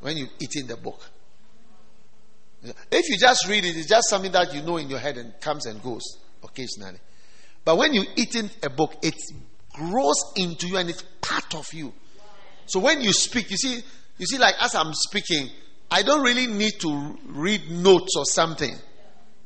when 0.00 0.16
you 0.16 0.28
eat 0.38 0.56
in 0.56 0.66
the 0.66 0.76
book. 0.76 1.00
If 2.62 3.08
you 3.08 3.16
just 3.18 3.48
read 3.48 3.64
it, 3.64 3.76
it's 3.76 3.88
just 3.88 4.08
something 4.08 4.32
that 4.32 4.54
you 4.54 4.62
know 4.62 4.76
in 4.76 4.88
your 4.88 4.98
head 4.98 5.16
and 5.16 5.38
comes 5.40 5.66
and 5.66 5.82
goes 5.82 6.02
occasionally. 6.44 6.98
But 7.64 7.76
when 7.76 7.92
you 7.94 8.04
eat 8.16 8.34
in 8.34 8.50
a 8.62 8.70
book, 8.70 8.94
it 9.02 9.14
grows 9.72 10.32
into 10.36 10.68
you 10.68 10.76
and 10.76 10.90
it's 10.90 11.02
part 11.20 11.54
of 11.54 11.72
you. 11.72 11.92
So 12.66 12.80
when 12.80 13.00
you 13.00 13.12
speak, 13.12 13.50
you 13.50 13.56
see, 13.56 13.82
you 14.20 14.26
see, 14.26 14.36
like 14.36 14.54
as 14.60 14.74
I'm 14.74 14.92
speaking, 14.92 15.48
I 15.90 16.02
don't 16.02 16.22
really 16.22 16.46
need 16.46 16.78
to 16.80 17.18
read 17.24 17.70
notes 17.70 18.14
or 18.16 18.26
something. 18.26 18.76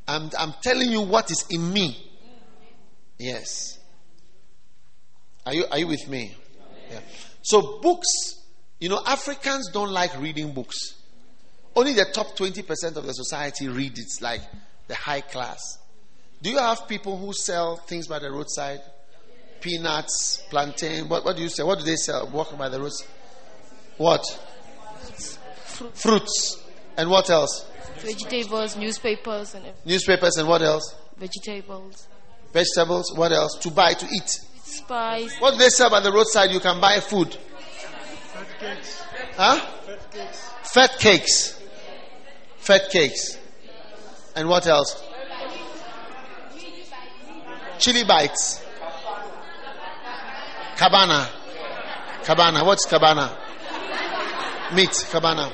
I'm, 0.08 0.30
I'm 0.36 0.52
telling 0.62 0.90
you 0.90 1.00
what 1.00 1.30
is 1.30 1.44
in 1.48 1.72
me. 1.72 2.10
Yes. 3.16 3.78
Are 5.46 5.54
you, 5.54 5.64
are 5.70 5.78
you 5.78 5.86
with 5.86 6.08
me? 6.08 6.36
Yeah. 6.90 6.98
So, 7.42 7.78
books, 7.80 8.08
you 8.80 8.88
know, 8.88 9.00
Africans 9.06 9.70
don't 9.72 9.92
like 9.92 10.20
reading 10.20 10.52
books. 10.52 10.94
Only 11.76 11.92
the 11.92 12.06
top 12.12 12.36
20% 12.36 12.96
of 12.96 13.06
the 13.06 13.12
society 13.12 13.68
read 13.68 13.96
it, 13.96 14.08
like 14.20 14.40
the 14.88 14.96
high 14.96 15.20
class. 15.20 15.60
Do 16.42 16.50
you 16.50 16.58
have 16.58 16.88
people 16.88 17.16
who 17.16 17.32
sell 17.32 17.76
things 17.76 18.08
by 18.08 18.18
the 18.18 18.32
roadside? 18.32 18.80
Peanuts, 19.60 20.42
plantain. 20.50 21.08
What, 21.08 21.24
what 21.24 21.36
do 21.36 21.42
you 21.42 21.48
sell? 21.48 21.68
What 21.68 21.78
do 21.78 21.84
they 21.84 21.96
sell 21.96 22.28
walking 22.28 22.58
by 22.58 22.68
the 22.68 22.80
roads? 22.80 23.06
What? 23.98 24.24
Fruit. 25.74 25.96
Fruits. 25.96 26.62
And 26.96 27.10
what 27.10 27.28
else? 27.30 27.66
Vegetables, 27.98 28.76
newspapers, 28.76 29.54
and 29.54 29.64
Newspapers 29.84 30.36
and 30.36 30.48
what 30.48 30.62
else? 30.62 30.94
vegetables. 31.16 32.08
Vegetables. 32.52 33.12
What 33.16 33.32
else? 33.32 33.56
To 33.60 33.70
buy, 33.70 33.94
to 33.94 34.06
eat. 34.06 34.28
Spice. 34.62 35.36
What 35.40 35.52
do 35.52 35.58
they 35.58 35.68
sell 35.68 35.90
by 35.90 36.00
the 36.00 36.12
roadside? 36.12 36.50
You 36.50 36.60
can 36.60 36.80
buy 36.80 37.00
food. 37.00 37.34
Fat 37.34 38.46
cakes. 38.60 39.02
Huh? 39.36 39.60
Fat 39.60 40.10
cakes. 40.10 40.50
Fat 40.62 40.98
cakes. 40.98 41.60
Fat 42.58 42.90
cakes. 42.90 43.38
And 44.36 44.48
what 44.48 44.66
else? 44.66 45.02
Chili 47.78 48.04
bites. 48.04 48.64
Kapana. 50.76 51.28
Kapana. 52.22 52.64
What's 52.64 52.86
kapana? 52.86 53.36
Meat. 54.74 54.90
Kapana. 54.90 55.52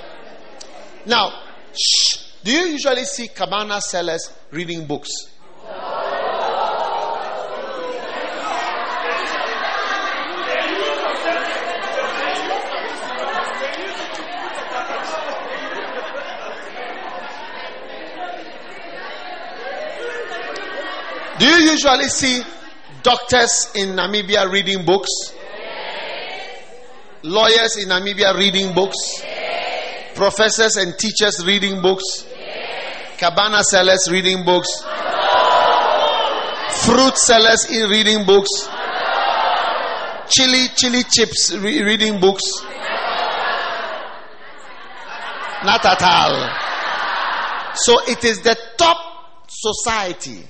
Now, 1.07 1.33
shh, 1.73 2.19
do 2.45 2.53
you 2.53 2.73
usually 2.73 3.05
see 3.05 3.29
kapana 3.29 3.81
sellers 3.81 4.33
reading 4.51 4.87
books? 4.87 5.09
Do 21.39 21.47
you 21.47 21.71
usually 21.73 22.09
see 22.09 22.43
doctors 23.03 23.73
in 23.75 23.97
Namibia 23.97 24.51
reading 24.53 24.85
books? 24.85 25.09
Lawyers 27.23 27.79
in 27.79 27.89
Namibia 27.89 28.37
reading 28.37 28.75
books? 28.75 29.23
Professors 30.21 30.77
and 30.77 30.99
teachers 30.99 31.43
reading 31.47 31.81
books? 31.81 32.27
Kapana 33.17 33.63
sellers 33.63 34.07
reading 34.11 34.45
books? 34.45 34.69
Fruit 36.85 37.17
sellers 37.17 37.71
in 37.71 37.89
reading 37.89 38.27
books? 38.27 38.51
Chili 40.29 40.67
chili 40.77 41.05
chips 41.05 41.55
re- 41.55 41.83
reading 41.83 42.21
books? 42.21 42.43
Not 45.65 45.87
at 45.87 46.03
all. 46.03 47.75
So 47.75 48.05
it 48.07 48.23
is 48.23 48.43
the 48.43 48.59
top 48.77 48.99
society 49.49 50.45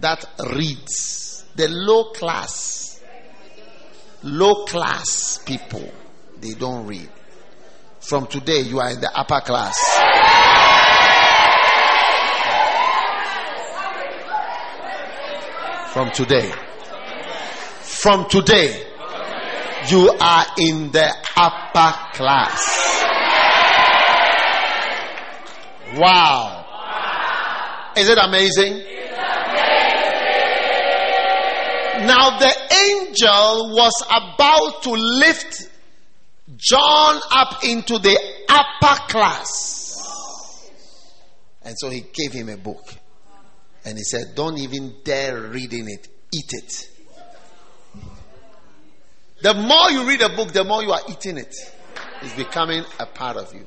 that 0.00 0.22
reads. 0.54 1.46
The 1.54 1.68
low 1.68 2.10
class, 2.12 3.00
low 4.22 4.66
class 4.66 5.40
people, 5.46 5.90
they 6.42 6.52
don't 6.52 6.86
read. 6.86 7.08
From 8.06 8.28
today, 8.28 8.60
you 8.60 8.78
are 8.78 8.92
in 8.92 9.00
the 9.00 9.10
upper 9.12 9.40
class. 9.40 9.74
From 15.92 16.12
today. 16.12 16.52
From 17.80 18.28
today, 18.28 18.86
you 19.88 20.08
are 20.20 20.46
in 20.56 20.92
the 20.92 21.12
upper 21.36 22.14
class. 22.14 22.62
Wow. 25.96 26.62
Is 27.96 28.08
it 28.08 28.18
amazing? 28.22 28.84
Now 32.06 32.38
the 32.38 32.54
angel 32.86 33.74
was 33.74 34.00
about 34.06 34.84
to 34.84 34.92
lift 34.92 35.70
John 36.54 37.20
up 37.30 37.64
into 37.64 37.98
the 37.98 38.18
upper 38.48 39.02
class. 39.08 40.70
And 41.62 41.74
so 41.76 41.90
he 41.90 42.04
gave 42.12 42.32
him 42.32 42.48
a 42.48 42.56
book. 42.56 42.84
And 43.84 43.98
he 43.98 44.04
said, 44.04 44.34
Don't 44.34 44.58
even 44.58 44.94
dare 45.04 45.40
reading 45.40 45.88
it, 45.88 46.08
eat 46.32 46.52
it. 46.52 46.90
The 49.42 49.54
more 49.54 49.90
you 49.90 50.06
read 50.08 50.22
a 50.22 50.34
book, 50.34 50.52
the 50.52 50.64
more 50.64 50.82
you 50.82 50.92
are 50.92 51.02
eating 51.08 51.38
it. 51.38 51.54
It's 52.22 52.34
becoming 52.34 52.84
a 52.98 53.06
part 53.06 53.36
of 53.36 53.52
you. 53.54 53.66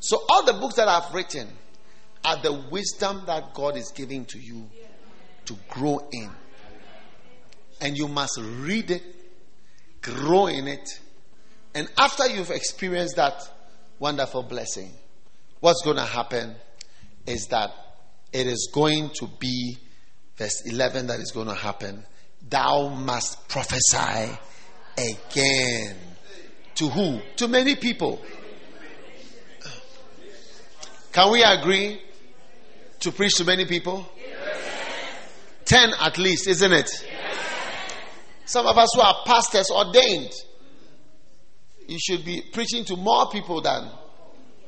So, 0.00 0.22
all 0.28 0.44
the 0.44 0.52
books 0.52 0.74
that 0.76 0.88
I've 0.88 1.12
written 1.14 1.48
are 2.24 2.36
the 2.40 2.52
wisdom 2.70 3.22
that 3.26 3.54
God 3.54 3.76
is 3.76 3.90
giving 3.94 4.24
to 4.26 4.38
you 4.38 4.68
to 5.46 5.56
grow 5.68 6.06
in. 6.12 6.30
And 7.80 7.96
you 7.96 8.08
must 8.08 8.38
read 8.38 8.90
it, 8.90 9.02
grow 10.14 10.46
in 10.46 10.68
it, 10.68 11.00
and 11.74 11.88
after 11.98 12.26
you've 12.26 12.50
experienced 12.50 13.16
that 13.16 13.42
wonderful 13.98 14.42
blessing, 14.42 14.92
what's 15.60 15.82
going 15.84 15.96
to 15.96 16.04
happen 16.04 16.54
is 17.26 17.46
that 17.50 17.70
it 18.32 18.46
is 18.46 18.70
going 18.72 19.10
to 19.20 19.28
be 19.38 19.76
verse 20.36 20.62
11 20.66 21.08
that 21.08 21.20
is 21.20 21.32
going 21.32 21.48
to 21.48 21.54
happen. 21.54 22.04
Thou 22.48 22.88
must 22.88 23.48
prophesy 23.48 24.38
again. 24.96 25.96
To 26.76 26.88
who? 26.88 27.20
To 27.36 27.48
many 27.48 27.74
people. 27.74 28.20
Can 31.12 31.32
we 31.32 31.42
agree 31.42 32.00
to 33.00 33.10
preach 33.12 33.34
to 33.36 33.44
many 33.44 33.64
people? 33.64 34.06
Ten 35.64 35.90
at 36.00 36.16
least, 36.16 36.46
isn't 36.46 36.72
it? 36.72 36.90
Some 38.48 38.66
of 38.66 38.78
us 38.78 38.88
who 38.94 39.02
are 39.02 39.14
pastors 39.26 39.70
ordained, 39.70 40.32
you 41.86 41.98
should 42.00 42.24
be 42.24 42.42
preaching 42.50 42.82
to 42.86 42.96
more 42.96 43.28
people 43.28 43.60
than 43.60 43.90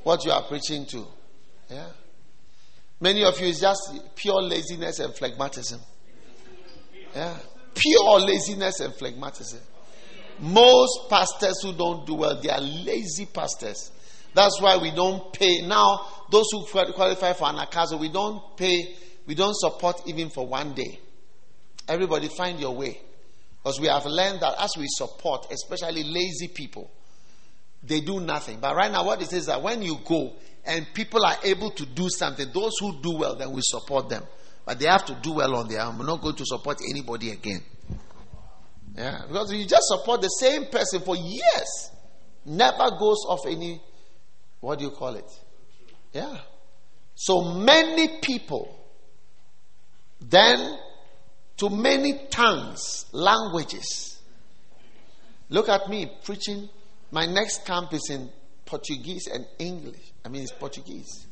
what 0.03 0.23
you 0.23 0.33
are 0.33 0.43
preaching 0.43 0.85
to. 0.85 1.07
Yeah. 1.71 1.89
Many 3.01 3.25
of 3.25 3.41
you 3.41 3.47
is 3.47 3.59
just 3.59 3.99
pure 4.17 4.43
laziness 4.43 4.99
and 4.99 5.15
phlegmatism. 5.15 5.81
Yeah. 7.17 7.35
Pure 7.75 8.21
laziness 8.21 8.81
and 8.81 8.93
phlegmatism. 8.93 9.61
Most 10.41 11.09
pastors 11.09 11.63
who 11.63 11.73
don't 11.73 12.07
do 12.07 12.17
well, 12.17 12.39
they 12.39 12.51
are 12.51 12.61
lazy 12.61 13.25
pastors. 13.25 13.93
That's 14.35 14.61
why 14.61 14.77
we 14.77 14.91
don't 14.91 15.33
pay. 15.33 15.63
Now, 15.63 16.07
those 16.31 16.49
who 16.53 16.67
qualify 16.67 17.33
for 17.33 17.49
an 17.49 17.57
Anagkazo, 17.57 17.99
we 17.99 18.11
don't 18.11 18.59
pay, 18.59 18.95
we 19.27 19.35
don't 19.35 19.57
support 19.57 20.03
even 20.07 20.29
for 20.29 20.47
one 20.47 20.75
day. 20.75 21.01
Everybody 21.89 22.29
find 22.29 22.61
your 22.61 22.75
way. 22.77 23.01
Because 23.63 23.81
we 23.81 23.89
have 23.89 24.07
learned 24.07 24.41
that 24.41 24.55
as 24.59 24.71
we 24.79 24.87
support, 24.89 25.47
especially 25.53 26.03
lazy 26.05 26.49
people, 26.49 26.91
they 27.83 28.01
do 28.01 28.21
nothing. 28.21 28.59
But 28.61 28.75
right 28.75 28.91
now, 28.91 29.05
what 29.05 29.21
it 29.23 29.33
is 29.33 29.47
that 29.47 29.63
when 29.63 29.83
you 29.83 29.99
go 30.05 30.33
and 30.65 30.87
people 30.95 31.25
are 31.25 31.37
able 31.45 31.71
to 31.73 31.87
do 31.87 32.09
something, 32.09 32.47
those 32.53 32.73
who 32.81 33.01
do 33.01 33.17
well, 33.17 33.37
then 33.37 33.53
we 33.53 33.61
support 33.63 34.09
them. 34.09 34.23
But 34.65 34.79
they 34.79 34.87
have 34.87 35.05
to 35.07 35.15
do 35.15 35.33
well 35.33 35.57
on 35.57 35.69
their 35.69 35.83
own. 35.83 35.99
We're 35.99 36.07
not 36.07 36.21
going 36.23 36.37
to 36.37 36.45
support 36.47 36.79
anybody 36.91 37.31
again. 37.31 37.63
Yeah, 38.97 39.23
because 39.27 39.53
you 39.53 39.65
just 39.67 39.85
support 39.85 40.21
the 40.21 40.29
same 40.29 40.67
person 40.67 41.01
for 41.01 41.17
years, 41.17 41.91
never 42.45 42.91
goes 42.99 43.25
off 43.29 43.47
any, 43.47 43.81
what 44.61 44.79
do 44.79 44.85
you 44.85 44.91
call 44.91 45.15
it? 45.15 45.31
Yeah. 46.13 46.39
So 47.15 47.55
many 47.55 48.21
people, 48.21 48.75
then 50.21 50.79
to 51.61 51.69
many 51.69 52.19
tongues, 52.31 53.05
languages. 53.13 54.19
Look 55.51 55.69
at 55.69 55.91
me 55.91 56.11
preaching. 56.25 56.71
My 57.11 57.27
next 57.27 57.67
camp 57.67 57.93
is 57.93 58.09
in 58.11 58.31
Portuguese 58.65 59.27
and 59.27 59.45
English. 59.59 60.13
I 60.25 60.31
mean, 60.31 60.43
it's 60.43 60.53
Portuguese. 60.53 61.27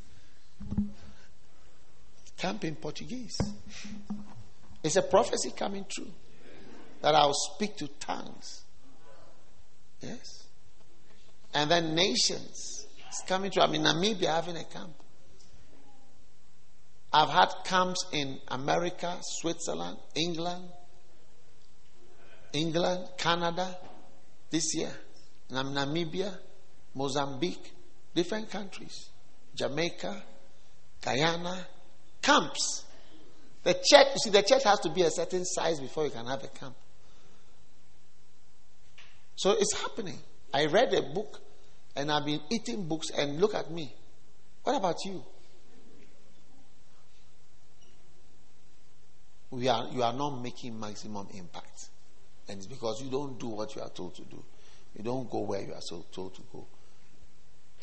Camp 2.37 2.63
in 2.65 2.77
Portuguese. 2.77 3.39
It's 4.85 4.97
a 4.97 5.03
prophecy 5.03 5.51
coming 5.57 5.87
true 5.89 6.11
that 7.01 7.15
I'll 7.15 7.33
speak 7.33 7.77
to 7.77 7.89
tongues. 7.99 8.65
Yes. 10.03 10.47
And 11.55 11.71
then 11.71 11.95
nations. 11.95 12.87
It's 13.09 13.23
coming 13.27 13.51
true. 13.51 13.63
I'm 13.63 13.75
in 13.75 13.83
Namibia 13.83 14.27
having 14.27 14.59
a 14.59 14.65
camp. 14.65 14.93
I've 17.13 17.31
had 17.31 17.49
camps 17.65 18.07
in 18.13 18.39
America, 18.49 19.19
Switzerland, 19.23 19.99
England, 20.15 20.65
England, 22.53 23.09
Canada 23.17 23.77
this 24.51 24.75
year, 24.75 24.93
Nam- 25.51 25.75
Namibia, 25.75 26.37
Mozambique, 26.95 27.73
different 28.15 28.51
countries, 28.51 29.11
Jamaica, 29.55 30.23
Guyana, 31.01 31.67
camps. 32.21 32.85
The 33.63 33.75
church, 33.75 34.07
you 34.15 34.19
see, 34.25 34.31
the 34.31 34.43
church 34.43 34.65
has 34.65 34.81
to 34.81 34.91
be 34.91 35.03
a 35.03 35.11
certain 35.11 35.45
size 35.45 35.81
before 35.81 36.05
you 36.05 36.11
can 36.11 36.27
have 36.27 36.43
a 36.45 36.49
camp. 36.49 36.77
So 39.37 39.53
it's 39.53 39.81
happening. 39.81 40.19
I 40.53 40.67
read 40.67 40.93
a 40.95 41.03
book 41.03 41.41
and 41.99 42.13
I've 42.13 42.25
been 42.25 42.41
eating 42.51 42.87
books, 42.87 43.11
and 43.11 43.41
look 43.41 43.55
at 43.55 43.73
me. 43.73 43.93
What 44.63 44.77
about 44.77 45.05
you? 45.05 45.25
We 49.51 49.69
are, 49.69 49.89
you 49.93 50.03
are 50.03 50.13
not 50.13 50.43
making 50.43 50.79
maximum 50.79 51.29
impact. 51.33 51.89
And 52.49 52.59
it's 52.59 52.67
because 52.67 53.03
you 53.03 53.11
don't 53.11 53.39
do 53.39 53.49
what 53.49 53.75
you 53.75 53.83
are 53.83 53.91
told 53.91 54.15
to 54.17 54.23
do. 54.23 54.43
You 54.97 55.05
don't 55.05 55.31
go 55.31 55.41
where 55.41 55.61
you 55.61 55.73
are 55.73 55.81
so 55.81 56.05
told 56.13 56.35
to 56.35 56.43
go. 56.53 56.67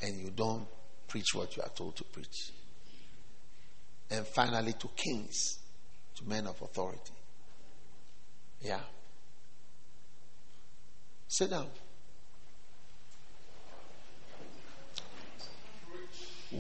And 0.01 0.19
you 0.19 0.31
don't 0.31 0.67
preach 1.07 1.33
what 1.33 1.55
you 1.55 1.63
are 1.63 1.69
told 1.69 1.95
to 1.97 2.03
preach. 2.03 2.51
And 4.09 4.25
finally, 4.27 4.73
to 4.73 4.89
kings, 4.95 5.59
to 6.15 6.27
men 6.27 6.47
of 6.47 6.61
authority. 6.61 7.13
Yeah. 8.61 8.81
Sit 11.27 11.49
down. 11.49 11.67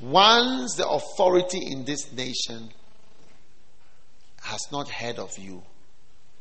Once 0.01 0.75
the 0.75 0.87
authority 0.87 1.59
in 1.71 1.85
this 1.85 2.11
nation 2.11 2.69
has 4.45 4.71
not 4.71 4.87
heard 4.87 5.17
of 5.17 5.35
you, 5.39 5.63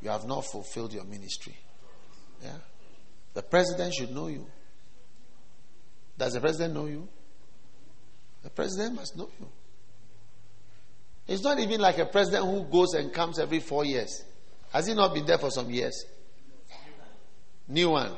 you 0.03 0.11
have 0.11 0.27
not 0.27 0.45
fulfilled 0.45 0.93
your 0.93 1.05
ministry. 1.05 1.57
Yeah? 2.43 2.59
The 3.33 3.43
president 3.43 3.95
should 3.95 4.15
know 4.15 4.29
you. 4.29 4.47
Does 6.19 6.35
the 6.35 6.41
president 6.41 6.75
know 6.75 6.85
you? 6.85 7.09
The 8.43 8.51
president 8.51 8.97
must 8.97 9.17
know 9.17 9.31
you. 9.41 9.49
It's 11.27 11.43
not 11.43 11.59
even 11.59 11.81
like 11.81 11.97
a 11.97 12.05
president 12.05 12.45
who 12.45 12.65
goes 12.65 12.93
and 12.93 13.11
comes 13.11 13.39
every 13.39 13.61
four 13.61 13.87
years. 13.87 14.23
Has 14.71 14.87
he 14.87 14.93
not 14.93 15.15
been 15.15 15.25
there 15.25 15.39
for 15.39 15.51
some 15.51 15.71
years? 15.71 16.05
New 17.67 17.89
one. 17.89 18.13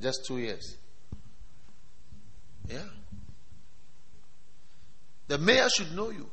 Just 0.00 0.26
two 0.26 0.38
years. 0.38 0.76
Yeah. 2.68 2.82
The 5.28 5.38
mayor 5.38 5.68
should 5.68 5.94
know 5.94 6.10
you. 6.10 6.28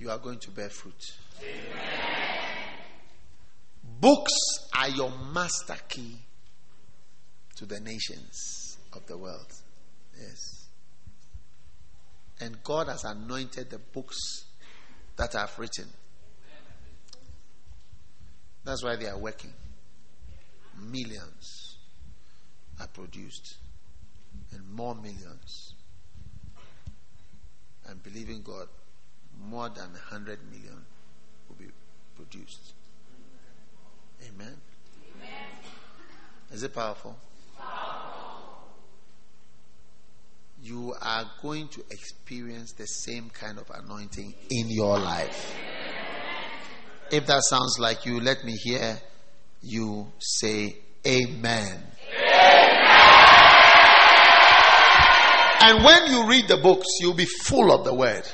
You 0.00 0.10
are 0.10 0.18
going 0.18 0.38
to 0.38 0.50
bear 0.50 0.70
fruit. 0.70 1.12
Amen. 1.42 2.50
Books 4.00 4.32
are 4.74 4.88
your 4.88 5.12
master 5.34 5.76
key 5.88 6.16
to 7.56 7.66
the 7.66 7.78
nations 7.80 8.78
of 8.94 9.06
the 9.06 9.18
world. 9.18 9.52
Yes. 10.18 10.68
And 12.40 12.56
God 12.64 12.88
has 12.88 13.04
anointed 13.04 13.68
the 13.68 13.78
books 13.78 14.16
that 15.16 15.34
I've 15.34 15.58
written. 15.58 15.88
That's 18.64 18.82
why 18.82 18.96
they 18.96 19.06
are 19.06 19.18
working. 19.18 19.52
Millions 20.80 21.76
are 22.80 22.88
produced, 22.88 23.58
and 24.52 24.66
more 24.70 24.94
millions. 24.94 25.74
I'm 27.86 27.98
believing 27.98 28.40
God 28.40 28.68
more 29.48 29.68
than 29.68 29.90
100 29.92 30.38
million 30.50 30.84
will 31.48 31.56
be 31.56 31.66
produced. 32.16 32.74
Amen. 34.22 34.56
Amen. 35.16 35.30
Is 36.52 36.62
it 36.62 36.74
powerful? 36.74 37.16
powerful? 37.58 38.68
You 40.62 40.94
are 41.00 41.24
going 41.42 41.68
to 41.68 41.80
experience 41.90 42.72
the 42.72 42.86
same 42.86 43.30
kind 43.30 43.58
of 43.58 43.70
anointing 43.70 44.34
in 44.50 44.68
your 44.68 44.98
life. 44.98 45.54
If 47.10 47.26
that 47.26 47.42
sounds 47.44 47.78
like 47.78 48.04
you, 48.04 48.20
let 48.20 48.44
me 48.44 48.52
hear 48.52 48.98
you 49.62 50.12
say 50.18 50.76
Amen. 51.06 51.82
And 55.62 55.84
when 55.84 56.10
you 56.10 56.26
read 56.26 56.48
the 56.48 56.56
books, 56.56 56.86
you'll 57.00 57.14
be 57.14 57.26
full 57.44 57.72
of 57.72 57.84
the 57.84 57.94
word 57.94 58.26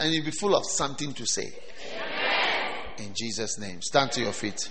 and 0.00 0.12
you'll 0.12 0.24
be 0.24 0.30
full 0.30 0.54
of 0.54 0.64
something 0.66 1.12
to 1.14 1.26
say. 1.26 1.52
Amen. 1.94 2.72
In 2.98 3.14
Jesus' 3.14 3.58
name. 3.58 3.80
Stand 3.82 4.12
to 4.12 4.20
your 4.20 4.32
feet. 4.32 4.70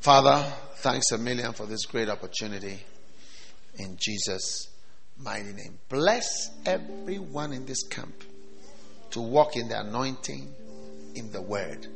Father, 0.00 0.50
thanks 0.76 1.12
a 1.12 1.18
million 1.18 1.52
for 1.52 1.66
this 1.66 1.84
great 1.84 2.08
opportunity 2.08 2.82
in 3.76 3.96
Jesus' 4.00 4.68
mighty 5.18 5.52
name. 5.52 5.78
Bless 5.88 6.50
everyone 6.64 7.52
in 7.52 7.66
this 7.66 7.82
camp 7.84 8.24
to 9.10 9.20
walk 9.20 9.56
in 9.56 9.68
the 9.68 9.80
anointing 9.80 10.52
in 11.14 11.30
the 11.32 11.42
word. 11.42 11.86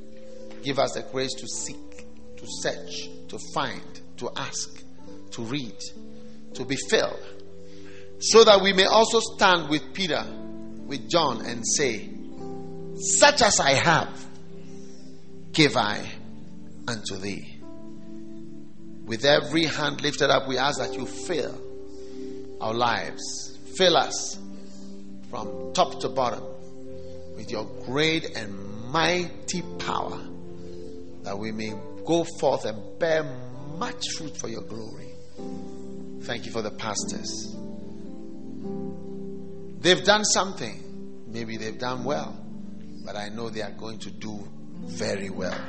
Give 0.62 0.78
us 0.78 0.92
the 0.92 1.02
grace 1.02 1.32
to 1.34 1.46
seek, 1.46 2.06
to 2.36 2.46
search, 2.46 3.08
to 3.28 3.38
find, 3.54 4.00
to 4.18 4.30
ask, 4.36 4.82
to 5.32 5.42
read, 5.42 5.78
to 6.54 6.64
be 6.64 6.76
filled, 6.88 7.20
so 8.18 8.44
that 8.44 8.60
we 8.62 8.72
may 8.72 8.86
also 8.86 9.20
stand 9.20 9.68
with 9.68 9.92
Peter, 9.92 10.24
with 10.86 11.08
John, 11.08 11.44
and 11.44 11.62
say, 11.66 12.08
Such 12.96 13.42
as 13.42 13.60
I 13.60 13.72
have, 13.72 14.26
give 15.52 15.76
I 15.76 16.08
unto 16.88 17.16
thee. 17.16 17.60
With 19.04 19.24
every 19.24 19.64
hand 19.64 20.00
lifted 20.00 20.30
up, 20.30 20.48
we 20.48 20.56
ask 20.56 20.78
that 20.78 20.94
you 20.94 21.04
fill 21.04 21.60
our 22.60 22.72
lives, 22.72 23.58
fill 23.76 23.96
us 23.96 24.38
from 25.28 25.72
top 25.74 26.00
to 26.00 26.08
bottom 26.08 26.53
with 27.34 27.50
your 27.50 27.64
great 27.84 28.36
and 28.36 28.56
mighty 28.90 29.62
power, 29.78 30.20
that 31.22 31.38
we 31.38 31.52
may 31.52 31.72
go 32.04 32.24
forth 32.38 32.64
and 32.64 32.98
bear 32.98 33.24
much 33.78 34.02
fruit 34.16 34.36
for 34.36 34.48
your 34.48 34.62
glory. 34.62 35.14
Thank 36.22 36.46
you 36.46 36.52
for 36.52 36.62
the 36.62 36.70
pastors. 36.70 37.54
They've 39.80 40.04
done 40.04 40.24
something. 40.24 41.24
Maybe 41.26 41.56
they've 41.56 41.78
done 41.78 42.04
well, 42.04 42.38
but 43.04 43.16
I 43.16 43.28
know 43.28 43.50
they 43.50 43.62
are 43.62 43.72
going 43.72 43.98
to 43.98 44.10
do 44.10 44.48
very 44.84 45.30
well. 45.30 45.60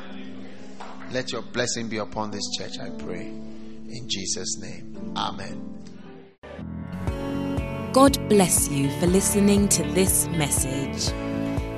Let 1.11 1.31
your 1.31 1.41
blessing 1.41 1.89
be 1.89 1.97
upon 1.97 2.31
this 2.31 2.43
church, 2.57 2.79
I 2.79 2.89
pray. 2.91 3.25
In 3.25 4.07
Jesus' 4.07 4.57
name. 4.59 5.13
Amen. 5.15 5.71
God 7.93 8.29
bless 8.29 8.69
you 8.69 8.89
for 8.99 9.07
listening 9.07 9.69
to 9.69 9.83
this 9.93 10.27
message. 10.27 11.24